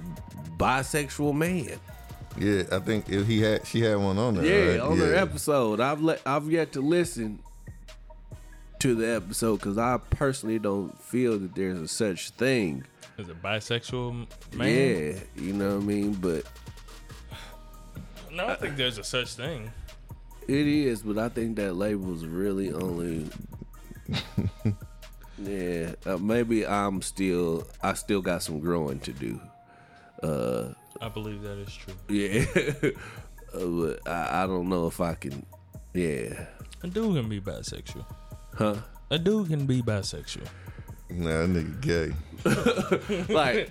bisexual 0.58 1.34
man. 1.36 1.80
Yeah, 2.38 2.64
I 2.72 2.80
think 2.80 3.10
if 3.10 3.28
he 3.28 3.42
had, 3.42 3.68
she 3.68 3.82
had 3.82 3.96
one 3.98 4.18
on 4.18 4.36
there. 4.36 4.46
Yeah, 4.46 4.72
right? 4.72 4.80
on 4.80 4.98
the 5.00 5.10
Yeah. 5.12 5.22
episode. 5.22 5.80
I've 5.82 6.02
let 6.02 6.22
I've 6.26 6.50
yet 6.50 6.72
to 6.74 6.82
listen 6.82 7.40
to 8.80 8.96
the 8.96 9.08
episode 9.16 9.58
because 9.58 9.78
I 9.78 9.98
personally 10.10 10.58
don't 10.58 11.00
feel 11.02 11.38
that 11.40 11.54
there's 11.56 11.80
a 11.80 11.88
such 11.88 12.30
thing. 12.32 12.86
Is 13.18 13.30
a 13.30 13.34
bisexual 13.34 14.28
man? 14.56 14.68
Yeah, 14.68 15.20
you 15.44 15.54
know 15.54 15.76
what 15.76 15.84
I 15.84 15.86
mean. 15.86 16.14
But 16.14 16.46
No, 18.32 18.44
I 18.46 18.48
don't 18.48 18.60
think 18.62 18.78
there's 18.78 18.98
a 18.98 19.04
such 19.04 19.34
thing. 19.34 19.72
it 20.48 20.68
is. 20.68 21.02
But 21.04 21.18
I 21.18 21.30
think 21.30 21.56
that 21.58 21.74
label's 21.76 22.26
really 22.26 22.72
only. 22.74 23.28
yeah, 25.38 25.94
uh, 26.06 26.18
maybe 26.18 26.66
I'm 26.66 27.02
still. 27.02 27.68
I 27.82 27.94
still 27.94 28.22
got 28.22 28.44
some 28.44 28.60
growing 28.60 29.00
to 29.02 29.12
do. 29.14 29.40
Uh, 30.22 30.74
I 31.02 31.10
believe 31.10 31.42
that 31.42 31.58
is 31.58 31.74
true. 31.74 31.94
Yeah, 32.10 32.46
Uh, 33.54 33.66
but 33.66 34.08
I, 34.08 34.44
I 34.44 34.48
don't 34.48 34.70
know 34.70 34.88
if 34.88 35.02
I 35.02 35.14
can. 35.16 35.46
Yeah, 35.94 36.46
A 36.84 36.88
dude 36.88 37.18
can 37.18 37.28
be 37.28 37.42
bisexual. 37.42 38.06
huh? 38.56 38.76
A 39.10 39.20
dude 39.20 39.50
can 39.50 39.66
be 39.66 39.82
bisexual. 39.82 40.48
Nah, 41.10 41.46
that 41.46 41.50
nigga 41.50 41.82
gay. 43.28 43.28
like 43.34 43.70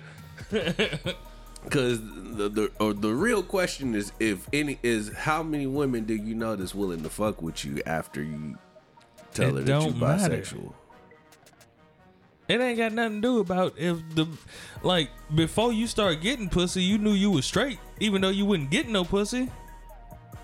because 1.63 1.99
the 2.31 2.49
the 2.49 2.71
or 2.79 2.93
the 2.93 3.13
real 3.13 3.43
question 3.43 3.95
is 3.95 4.11
if 4.19 4.47
any 4.53 4.79
is 4.83 5.11
how 5.13 5.43
many 5.43 5.67
women 5.67 6.05
do 6.05 6.15
you 6.15 6.35
know 6.35 6.55
that's 6.55 6.73
willing 6.75 7.03
to 7.03 7.09
fuck 7.09 7.41
with 7.41 7.63
you 7.65 7.81
after 7.85 8.23
you 8.23 8.57
tell 9.33 9.49
It 9.49 9.53
her 9.53 9.61
that 9.61 9.85
you 9.85 9.91
don't 9.91 9.99
matter. 9.99 10.37
bisexual 10.37 10.73
It 12.47 12.59
ain't 12.59 12.77
got 12.77 12.93
nothing 12.93 13.21
to 13.21 13.27
do 13.27 13.39
about 13.39 13.77
if 13.77 13.97
the 14.15 14.27
like 14.83 15.09
before 15.35 15.71
you 15.71 15.87
start 15.87 16.21
getting 16.21 16.49
pussy, 16.49 16.81
you 16.81 16.97
knew 16.97 17.13
you 17.13 17.31
was 17.31 17.45
straight, 17.45 17.79
even 17.99 18.21
though 18.21 18.29
you 18.29 18.45
wouldn't 18.45 18.71
get 18.71 18.89
no 18.89 19.03
pussy. 19.03 19.49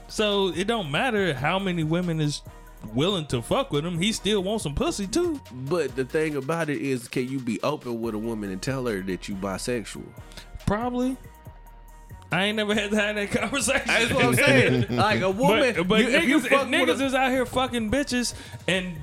So 0.08 0.50
it 0.50 0.68
don't 0.68 0.90
matter 0.90 1.34
how 1.34 1.60
many 1.60 1.84
women 1.84 2.22
is 2.22 2.42
willing 2.94 3.26
to 3.28 3.42
fuck 3.42 3.72
with 3.72 3.86
him. 3.86 4.00
He 4.00 4.14
still 4.14 4.42
wants 4.44 4.64
some 4.64 4.76
pussy 4.76 5.08
too. 5.08 5.42
but 5.52 5.96
the 5.96 6.06
thing 6.06 6.36
about 6.36 6.70
it 6.70 6.82
is 6.82 7.08
can 7.08 7.28
you 7.28 7.40
be 7.40 7.62
open 7.62 8.00
with 8.00 8.16
a 8.16 8.18
woman 8.18 8.52
and 8.52 8.62
tell 8.62 8.86
her 8.86 9.02
that 9.02 9.28
you 9.28 9.36
bisexual 9.36 10.06
Probably. 10.66 11.18
I 12.32 12.46
ain't 12.46 12.58
never 12.58 12.74
had 12.74 12.92
to 12.92 12.98
have 12.98 13.16
that 13.16 13.32
conversation. 13.32 13.82
that's 13.88 14.14
what 14.14 14.26
i'm 14.26 14.36
saying 14.36 14.86
like 14.96 15.22
a 15.22 15.32
woman 15.32 15.74
But, 15.78 15.88
but 15.88 16.00
you- 16.02 16.08
niggas, 16.08 16.14
if 16.14 16.28
you 16.28 16.38
if 16.38 16.48
fuck 16.48 16.62
with 16.62 16.70
niggas 16.70 17.00
a- 17.02 17.06
is 17.06 17.14
out 17.16 17.32
here 17.32 17.46
fucking 17.46 17.90
bitches 17.92 18.34
and 18.68 18.98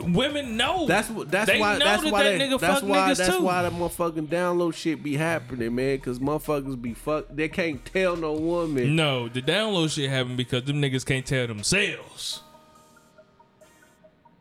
women 0.00 0.56
know. 0.56 0.86
That's 0.86 1.08
what. 1.08 1.30
That's 1.30 1.48
they 1.50 1.60
why. 1.60 1.78
know 1.78 1.84
That's 1.84 2.02
that 2.02 2.12
why. 2.12 2.24
that 2.24 2.38
they, 2.38 2.44
nigga 2.46 2.60
that's 2.60 2.80
fuck 2.80 2.88
why. 2.88 2.98
niggas 3.10 3.16
That's 3.18 3.36
too. 3.36 3.42
why 3.42 3.62
the 3.62 3.70
motherfucking 3.70 4.26
download 4.26 4.74
shit 4.74 5.02
be 5.02 5.16
happening, 5.16 5.74
man. 5.74 5.96
Because 5.96 6.18
motherfuckers 6.18 6.80
be 6.80 6.94
fuck. 6.94 7.26
They 7.30 7.48
can't 7.48 7.82
tell 7.86 8.16
no 8.16 8.32
woman. 8.34 8.96
No, 8.96 9.28
the 9.28 9.40
download 9.40 9.90
shit 9.94 10.10
happened 10.10 10.36
because 10.36 10.64
them 10.64 10.82
niggas 10.82 11.06
can't 11.06 11.24
tell 11.24 11.46
themselves. 11.46 12.42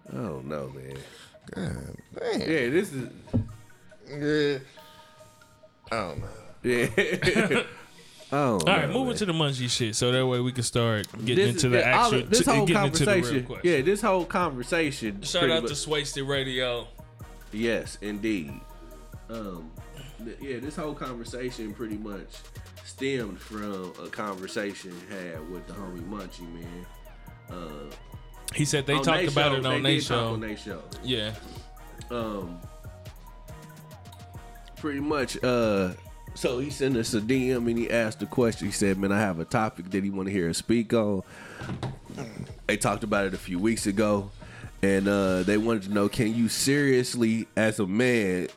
I 0.10 0.16
don't 0.16 0.46
know, 0.48 0.70
man. 0.76 0.98
God 1.54 1.98
damn. 2.20 2.40
Yeah, 2.42 2.70
this 2.70 2.92
is. 2.94 3.10
Yeah. 4.10 4.60
I 5.92 5.96
don't 5.96 6.20
know. 6.20 6.28
Yeah. 6.64 7.64
I 8.32 8.36
don't 8.36 8.68
All 8.70 8.76
right, 8.76 8.90
moving 8.90 9.16
to 9.16 9.26
the 9.26 9.32
munchie 9.34 9.70
shit, 9.70 9.96
so 9.96 10.12
that 10.12 10.26
way 10.28 10.40
we 10.42 10.52
can 10.52 10.64
start 10.64 11.08
getting 11.24 11.36
This- 11.36 11.56
into 11.56 11.70
the 11.70 11.88
all- 11.88 12.06
actual, 12.14 12.24
this 12.24 12.44
to- 12.44 12.52
whole 12.54 12.66
getting 12.66 12.86
into 12.88 13.06
the 13.06 13.12
real 13.12 13.22
conversation. 13.22 13.46
question. 13.46 13.72
Yeah, 13.72 13.82
this 13.82 14.02
whole 14.02 14.26
conversation. 14.26 15.22
Shout 15.22 15.40
pretty 15.42 15.54
out 15.56 15.62
much- 15.64 15.70
to 15.72 15.76
Swasted 15.76 16.24
Radio. 16.28 16.88
Yes, 17.54 17.98
indeed. 18.02 18.52
Um, 19.30 19.72
th- 20.24 20.38
yeah, 20.42 20.60
this 20.60 20.76
whole 20.76 20.94
conversation 20.94 21.74
pretty 21.74 21.98
much 21.98 22.28
stemmed 22.86 23.40
from 23.40 23.94
a 24.04 24.10
conversation 24.10 24.94
had 25.10 25.50
with 25.50 25.66
the 25.68 25.74
homie 25.74 26.02
Munchie 26.10 26.42
man. 26.54 26.86
Uh, 27.50 27.94
He 28.56 28.66
said 28.66 28.86
they 28.88 28.96
on 28.96 29.04
talked 29.04 29.20
they 29.20 29.28
about 29.28 29.52
show, 29.52 29.58
it 29.58 29.66
on 29.66 29.84
they 29.84 29.92
their 29.92 30.00
did 30.00 30.08
talk 30.08 30.18
show. 30.18 30.28
On 30.34 30.40
their 30.42 30.58
show. 30.58 30.84
Yeah, 31.04 31.32
Um, 32.12 32.60
pretty 34.78 35.00
much. 35.00 35.42
Uh, 35.44 35.92
so 36.38 36.60
he 36.60 36.70
sent 36.70 36.96
us 36.98 37.16
a 37.16 37.20
DM 37.20 37.68
and 37.68 37.78
he 37.78 37.90
asked 37.90 38.22
a 38.22 38.28
question. 38.28 38.68
He 38.68 38.72
said, 38.72 39.00
"Man, 39.00 39.12
I 39.12 39.20
have 39.20 39.40
a 39.40 39.46
topic 39.46 39.90
that 39.90 40.04
he 40.04 40.12
want 40.12 40.28
to 40.28 40.32
hear 40.32 40.50
us 40.50 40.58
speak 40.58 40.94
on." 40.94 41.24
They 42.68 42.78
talked 42.78 43.04
about 43.04 43.26
it 43.26 43.34
a 43.34 43.38
few 43.38 43.58
weeks 43.58 43.88
ago, 43.88 44.30
and 44.84 45.08
uh, 45.08 45.42
they 45.44 45.58
wanted 45.58 45.84
to 45.84 45.90
know: 45.90 46.08
Can 46.08 46.36
you 46.36 46.48
seriously, 46.48 47.48
as 47.56 47.80
a 47.80 47.88
man, 47.88 48.50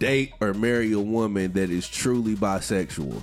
date 0.00 0.32
or 0.40 0.54
marry 0.54 0.92
a 0.92 0.98
woman 0.98 1.52
that 1.52 1.70
is 1.70 1.88
truly 1.88 2.34
bisexual? 2.34 3.22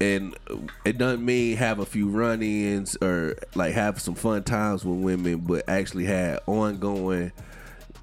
And 0.00 0.36
it 0.84 0.98
doesn't 0.98 1.24
mean 1.24 1.56
have 1.56 1.78
a 1.78 1.86
few 1.86 2.10
run-ins 2.10 2.96
or 2.96 3.36
like 3.54 3.72
have 3.72 3.98
some 3.98 4.14
fun 4.14 4.42
times 4.42 4.84
with 4.84 4.98
women, 4.98 5.38
but 5.38 5.66
actually 5.68 6.04
had 6.04 6.40
ongoing 6.46 7.32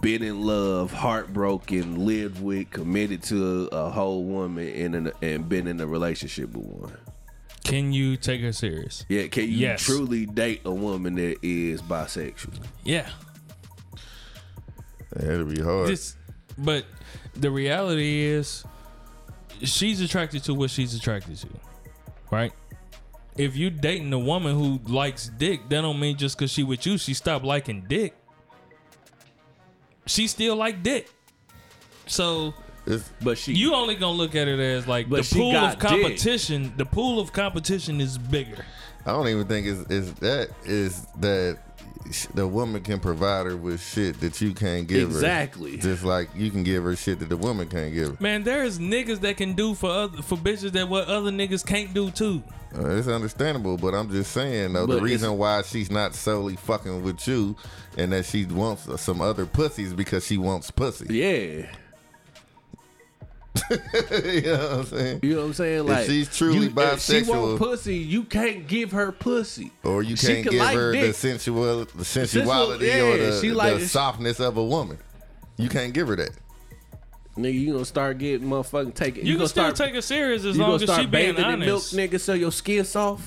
been 0.02 0.24
in 0.24 0.42
love, 0.42 0.92
heartbroken, 0.92 2.06
lived 2.06 2.42
with, 2.42 2.70
committed 2.72 3.24
to 3.24 3.70
a, 3.72 3.76
a 3.86 3.90
whole 3.92 4.24
woman, 4.26 4.68
and 4.68 4.96
in 4.96 5.08
a, 5.08 5.12
and 5.22 5.48
been 5.48 5.68
in 5.68 5.80
a 5.80 5.88
relationship 5.88 6.52
with 6.54 6.66
one. 6.66 6.98
can 7.64 7.94
you 7.94 8.18
take 8.18 8.42
her 8.42 8.52
serious? 8.52 9.06
Yeah, 9.08 9.28
can 9.28 9.44
you 9.44 9.50
Yes. 9.58 9.84
truly 9.84 10.26
date 10.26 10.62
a 10.66 10.72
woman 10.74 11.16
that 11.16 11.38
is 11.44 11.82
bisexual? 11.82 12.54
Yeah, 12.84 13.10
That'll 15.14 15.46
be 15.46 15.62
hard. 15.62 15.88
this, 15.90 16.16
but 16.58 16.86
the 17.36 17.52
reality 17.52 18.22
is, 18.22 18.64
she's 19.62 20.02
attracted 20.02 20.44
to 20.46 20.54
what 20.54 20.70
she's 20.70 20.96
attracted 20.96 21.38
to, 21.38 21.48
right? 22.32 22.54
If 23.38 23.56
you 23.56 23.70
dating 23.70 24.12
a 24.14 24.20
woman 24.20 24.56
who 24.56 24.80
likes 24.92 25.30
dick, 25.38 25.62
that 25.70 25.82
don't 25.82 26.00
mean 26.00 26.18
just 26.18 26.38
because 26.38 26.52
she 26.52 26.64
with 26.64 26.86
you, 26.86 26.98
she 26.98 27.14
stopped 27.14 27.46
liking 27.46 27.86
dick. 27.88 28.16
She 30.06 30.28
still 30.28 30.56
like 30.56 30.84
dick. 30.84 31.10
So 32.08 32.54
It's, 32.86 33.10
But 33.22 33.38
she, 33.38 33.54
you 33.54 33.74
only 33.76 33.96
gonna 33.96 34.18
look 34.18 34.36
at 34.36 34.48
it 34.48 34.60
as 34.60 34.88
like 34.88 35.10
But 35.10 35.24
the 35.26 35.36
pool 35.36 35.56
of 35.56 35.80
competition. 35.80 36.74
The 36.78 36.86
pool 36.86 37.20
of 37.20 37.32
competition 37.32 38.02
is 38.02 38.18
bigger. 38.18 38.66
I 39.06 39.12
don't 39.12 39.28
even 39.28 39.48
think 39.48 39.68
it's, 39.68 39.90
it's 39.90 40.12
that 40.20 40.50
is 40.64 41.08
that 41.20 41.58
sh- 41.58 41.71
the 42.34 42.48
woman 42.48 42.82
can 42.82 43.00
provide 43.00 43.46
her 43.46 43.56
with 43.56 43.82
shit 43.82 44.20
that 44.22 44.42
you 44.42 44.54
can't 44.54 44.88
give 44.88 45.10
Exactly. 45.10 45.72
her. 45.72 45.76
Exactly. 45.76 45.92
Just 45.92 46.04
like 46.04 46.30
you 46.36 46.52
can 46.52 46.64
give 46.64 46.84
her 46.84 46.96
shit 46.96 47.20
that 47.20 47.30
the 47.30 47.38
woman 47.38 47.68
can't 47.68 47.94
give 47.94 48.10
her. 48.10 48.18
Man, 48.20 48.44
there's 48.44 48.80
niggas 48.80 49.20
that 49.22 49.38
can 49.38 49.54
do 49.54 49.74
for 49.76 49.90
other 49.90 50.22
for 50.22 50.38
bitches 50.38 50.72
that 50.74 50.90
what 50.90 51.08
other 51.08 51.32
niggas 51.32 51.66
can't 51.66 51.94
do 51.94 52.10
too. 52.12 52.44
Uh, 52.78 52.88
it's 52.96 53.08
understandable, 53.08 53.76
but 53.78 53.94
I'm 53.94 54.10
just 54.10 54.32
saying 54.32 54.74
though 54.74 54.88
But 54.88 54.96
the 54.96 55.02
reason 55.02 55.38
why 55.38 55.62
she's 55.64 55.92
not 55.92 56.16
solely 56.16 56.56
fucking 56.56 57.04
with 57.04 57.28
you 57.28 57.56
and 57.98 58.14
that 58.14 58.26
she 58.26 58.46
wants 58.46 58.88
some 59.02 59.20
other 59.22 59.46
pussies 59.46 59.94
because 59.94 60.26
she 60.26 60.38
wants 60.38 60.72
pussy. 60.72 61.14
yeah, 61.14 61.70
you 63.72 64.42
know 64.42 64.58
what 64.58 64.72
I'm 64.72 64.86
saying? 64.86 65.20
you 65.24 65.34
know 65.34 65.40
what 65.42 65.46
I'm 65.48 65.54
saying? 65.54 65.86
Like 65.86 66.00
if 66.00 66.06
she's 66.08 66.38
truly 66.38 66.60
you, 66.60 66.64
if 66.66 67.02
she 67.02 67.14
bisexual- 67.14 67.30
want 67.30 67.60
pussy, 67.60 67.98
you 67.98 68.24
can't 68.24 68.68
give 68.68 68.92
her 68.92 69.12
pussy. 69.12 69.72
Or 69.84 70.04
you 70.04 70.16
can't 70.16 70.44
can 70.44 70.52
give 70.52 70.62
like 70.62 70.76
her 70.76 70.92
the 70.92 71.02
dick. 71.02 71.16
sensual, 71.16 71.86
the 71.86 72.06
sensuality 72.06 72.88
yeah, 72.88 73.02
or 73.02 73.18
the, 73.18 73.42
she 73.42 73.52
like 73.52 73.80
the 73.80 73.88
softness 73.88 74.40
of 74.40 74.58
a 74.58 74.64
woman. 74.64 74.98
You 75.58 75.70
can't 75.70 75.94
give 75.94 76.08
her 76.08 76.16
that. 76.16 76.32
Nigga, 77.38 77.54
you 77.54 77.74
gonna 77.74 77.86
start 77.86 78.18
getting 78.18 78.48
motherfucking 78.48 78.94
taking. 78.94 79.26
You, 79.26 79.34
gonna 79.34 79.46
can 79.46 79.50
still 79.50 79.64
start, 79.76 79.76
take 79.76 79.96
her 79.96 80.02
serious 80.02 80.44
as 80.44 80.58
long 80.58 80.76
as 80.76 80.82
she 80.82 80.88
start 80.88 81.12
being 81.12 81.36
bathing 81.36 81.54
in 81.54 81.60
milk, 81.60 81.70
honest. 81.70 81.96
nigga, 81.96 82.20
so 82.20 82.34
your 82.34 82.52
skin 82.52 82.84
soft. 82.84 83.24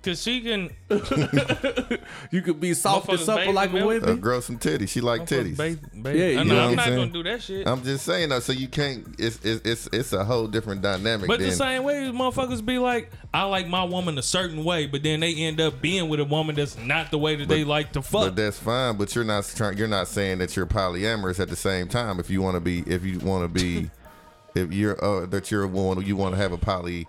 Cause 0.00 0.22
she 0.22 0.40
can 0.40 0.70
You 2.30 2.40
could 2.40 2.60
be 2.60 2.72
soft 2.74 3.08
and 3.08 3.18
Motherfuckers 3.18 3.24
supple 3.24 3.52
like 3.52 3.70
a 3.70 3.72
milk. 3.72 4.06
Uh, 4.06 4.14
grow 4.14 4.38
some 4.38 4.56
titties. 4.56 4.90
She 4.90 5.00
like 5.00 5.22
titties. 5.22 5.56
Bathe, 5.56 5.80
bathe. 6.02 6.16
Yeah, 6.16 6.24
I 6.24 6.28
you 6.28 6.36
know, 6.36 6.44
know 6.44 6.54
what 6.54 6.62
I'm 6.62 6.68
I'm 6.70 6.76
not 6.76 6.84
saying? 6.84 6.98
gonna 6.98 7.12
do 7.12 7.22
that 7.24 7.42
shit. 7.42 7.66
I'm 7.66 7.82
just 7.82 8.04
saying 8.04 8.28
though, 8.28 8.38
so 8.38 8.52
you 8.52 8.68
can't. 8.68 9.16
It's 9.18 9.44
it's 9.44 9.66
it's, 9.66 9.88
it's 9.92 10.12
a 10.12 10.24
whole 10.24 10.46
different 10.46 10.82
dynamic. 10.82 11.26
But 11.26 11.40
than, 11.40 11.48
the 11.48 11.54
same 11.54 11.82
way, 11.82 11.94
motherfuckers 12.12 12.64
be 12.64 12.78
like, 12.78 13.10
I 13.34 13.42
like 13.44 13.66
my 13.66 13.82
woman 13.82 14.16
a 14.18 14.22
certain 14.22 14.64
way, 14.64 14.86
but 14.86 15.02
then 15.02 15.18
they 15.18 15.34
end 15.34 15.60
up 15.60 15.82
being 15.82 16.08
with 16.08 16.20
a 16.20 16.24
woman 16.24 16.54
that's 16.54 16.78
not 16.78 17.10
the 17.10 17.18
way 17.18 17.34
that 17.34 17.48
they 17.48 17.64
like 17.64 17.92
to 17.94 18.02
fuck. 18.02 18.22
But 18.22 18.36
that's 18.36 18.58
fine. 18.58 18.96
But 18.96 19.16
you're 19.16 19.24
not 19.24 19.52
trying. 19.56 19.78
You're 19.78 19.88
not 19.88 20.06
saying 20.06 20.38
that 20.38 20.54
you're 20.54 20.66
polyamorous 20.66 21.40
at 21.40 21.48
the 21.48 21.56
same 21.56 21.88
time. 21.88 22.20
If 22.20 22.30
you 22.30 22.40
want 22.40 22.54
to 22.54 22.60
be, 22.60 22.80
if 22.86 23.04
you 23.04 23.18
want 23.18 23.42
to 23.42 23.48
be, 23.48 23.90
if 24.54 24.72
you're 24.72 25.02
uh, 25.04 25.26
that 25.26 25.50
you're 25.50 25.66
one, 25.66 26.00
you 26.06 26.14
want 26.14 26.36
to 26.36 26.40
have 26.40 26.52
a 26.52 26.58
poly 26.58 27.08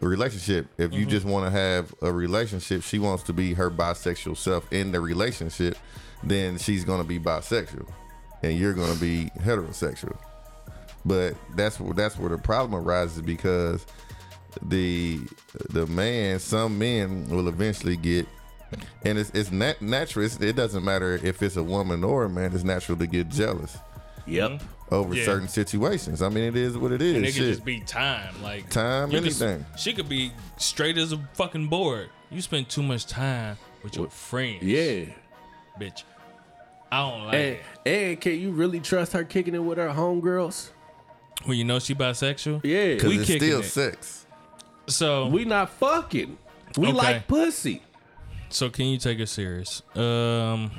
relationship. 0.00 0.66
If 0.78 0.90
Mm-hmm. 0.90 1.00
you 1.00 1.06
just 1.06 1.24
want 1.26 1.46
to 1.46 1.50
have 1.50 1.94
a 2.02 2.12
relationship, 2.12 2.82
she 2.82 2.98
wants 2.98 3.22
to 3.24 3.32
be 3.32 3.54
her 3.54 3.70
bisexual 3.70 4.36
self 4.36 4.70
in 4.72 4.92
the 4.92 5.00
relationship. 5.00 5.76
Then 6.22 6.58
she's 6.58 6.84
gonna 6.84 7.04
be 7.04 7.18
bisexual, 7.18 7.86
and 8.42 8.58
you're 8.58 8.72
gonna 8.74 8.98
be 8.98 9.30
heterosexual. 9.40 10.16
But 11.04 11.34
that's 11.54 11.78
where 11.78 11.92
that's 11.94 12.18
where 12.18 12.30
the 12.30 12.38
problem 12.38 12.74
arises 12.82 13.20
because 13.20 13.84
the 14.62 15.20
the 15.70 15.86
man, 15.86 16.38
some 16.38 16.78
men 16.78 17.28
will 17.28 17.48
eventually 17.48 17.96
get, 17.96 18.26
and 19.04 19.18
it's 19.18 19.30
it's 19.30 19.50
nat- 19.50 19.82
natural. 19.82 20.24
It's, 20.24 20.36
it 20.40 20.56
doesn't 20.56 20.84
matter 20.84 21.20
if 21.22 21.42
it's 21.42 21.56
a 21.56 21.62
woman 21.62 22.04
or 22.04 22.24
a 22.24 22.28
man. 22.30 22.54
It's 22.54 22.64
natural 22.64 22.96
to 22.98 23.06
get 23.06 23.28
jealous 23.28 23.76
Yep. 24.26 24.62
over 24.90 25.14
Yeah. 25.14 25.24
certain 25.24 25.48
situations. 25.48 26.22
I 26.22 26.28
mean, 26.28 26.44
it 26.44 26.56
is 26.56 26.76
what 26.78 26.92
it 26.92 27.02
is. 27.02 27.14
and 27.16 27.24
it 27.24 27.28
could 27.28 27.34
Shit. 27.42 27.48
just 27.54 27.64
be 27.64 27.80
time, 27.80 28.34
like 28.42 28.68
Time, 28.70 29.10
you 29.10 29.20
could 29.20 29.28
s- 29.30 29.40
anything. 29.40 29.66
she 29.76 29.92
could 29.92 30.08
be 30.08 30.32
straight 30.56 30.96
as 30.98 31.12
a 31.12 31.18
fucking 31.34 31.68
board. 31.68 32.10
You 32.30 32.40
spend 32.40 32.68
too 32.68 32.82
much 32.82 33.06
time 33.06 33.56
with 33.82 33.96
your 33.96 34.08
friends, 34.10 34.62
Yeah. 34.62 35.06
bitch. 35.80 36.04
I 36.92 37.00
don't 37.10 37.24
like 37.26 37.34
And, 37.34 37.56
it. 37.56 37.62
and 37.86 38.20
can 38.20 38.38
you 38.40 38.50
really 38.52 38.80
trust 38.80 39.12
her 39.14 39.24
kicking 39.24 39.54
it 39.54 39.58
with 39.58 39.78
her 39.78 39.88
homegirls? 39.88 40.68
When 41.44 41.58
you 41.58 41.64
know 41.64 41.78
she 41.80 41.94
bisexual, 41.94 42.60
Yeah. 42.64 42.94
because 42.94 43.08
we 43.08 43.18
it's 43.18 43.26
kicking 43.26 43.48
still 43.48 43.60
it. 43.60 43.64
sex. 43.64 44.26
So 44.86 45.26
We 45.28 45.44
not 45.44 45.70
fucking. 45.70 46.38
We 46.76 46.88
Okay. 46.88 46.92
like 46.96 47.26
pussy. 47.28 47.82
so 48.48 48.68
can 48.70 48.86
you 48.86 48.98
take 48.98 49.18
it 49.18 49.28
serious? 49.28 49.82
Um, 49.96 50.70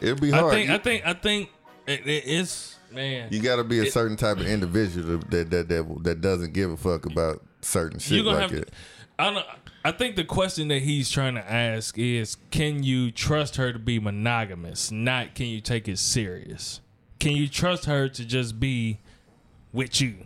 It'll 0.00 0.16
be 0.18 0.30
hard. 0.30 0.52
I 0.54 0.56
think 0.56 0.70
I 0.70 0.78
think 0.78 1.06
I 1.06 1.12
think 1.14 1.48
it, 1.86 2.06
it, 2.06 2.24
it's 2.26 2.78
man. 2.90 3.28
you 3.30 3.40
got 3.40 3.56
to 3.56 3.64
be 3.64 3.80
a 3.80 3.90
certain 3.90 4.16
type 4.16 4.38
of 4.38 4.46
individual 4.46 5.18
that 5.30 5.50
that 5.50 5.68
that 5.68 6.04
that 6.04 6.20
doesn't 6.20 6.52
give 6.52 6.70
a 6.70 6.76
fuck 6.76 7.06
about 7.06 7.42
certain 7.60 7.98
shit 7.98 8.16
You're 8.16 8.24
gonna 8.24 8.38
like 8.38 8.50
have 8.50 8.58
it. 8.60 8.66
to. 8.68 8.72
I 9.18 9.32
don't. 9.32 9.46
I 9.84 9.92
think 9.92 10.16
the 10.16 10.24
question 10.24 10.68
that 10.68 10.82
he's 10.82 11.10
trying 11.10 11.34
to 11.34 11.50
ask 11.52 11.98
is, 11.98 12.36
can 12.50 12.84
you 12.84 13.10
trust 13.10 13.56
her 13.56 13.72
to 13.72 13.78
be 13.78 13.98
monogamous? 13.98 14.92
Not 14.92 15.34
can 15.34 15.46
you 15.46 15.60
take 15.60 15.88
it 15.88 15.98
serious? 15.98 16.80
Can 17.18 17.32
you 17.32 17.48
trust 17.48 17.86
her 17.86 18.08
to 18.08 18.24
just 18.24 18.58
be 18.60 18.98
with 19.72 20.00
you? 20.00 20.16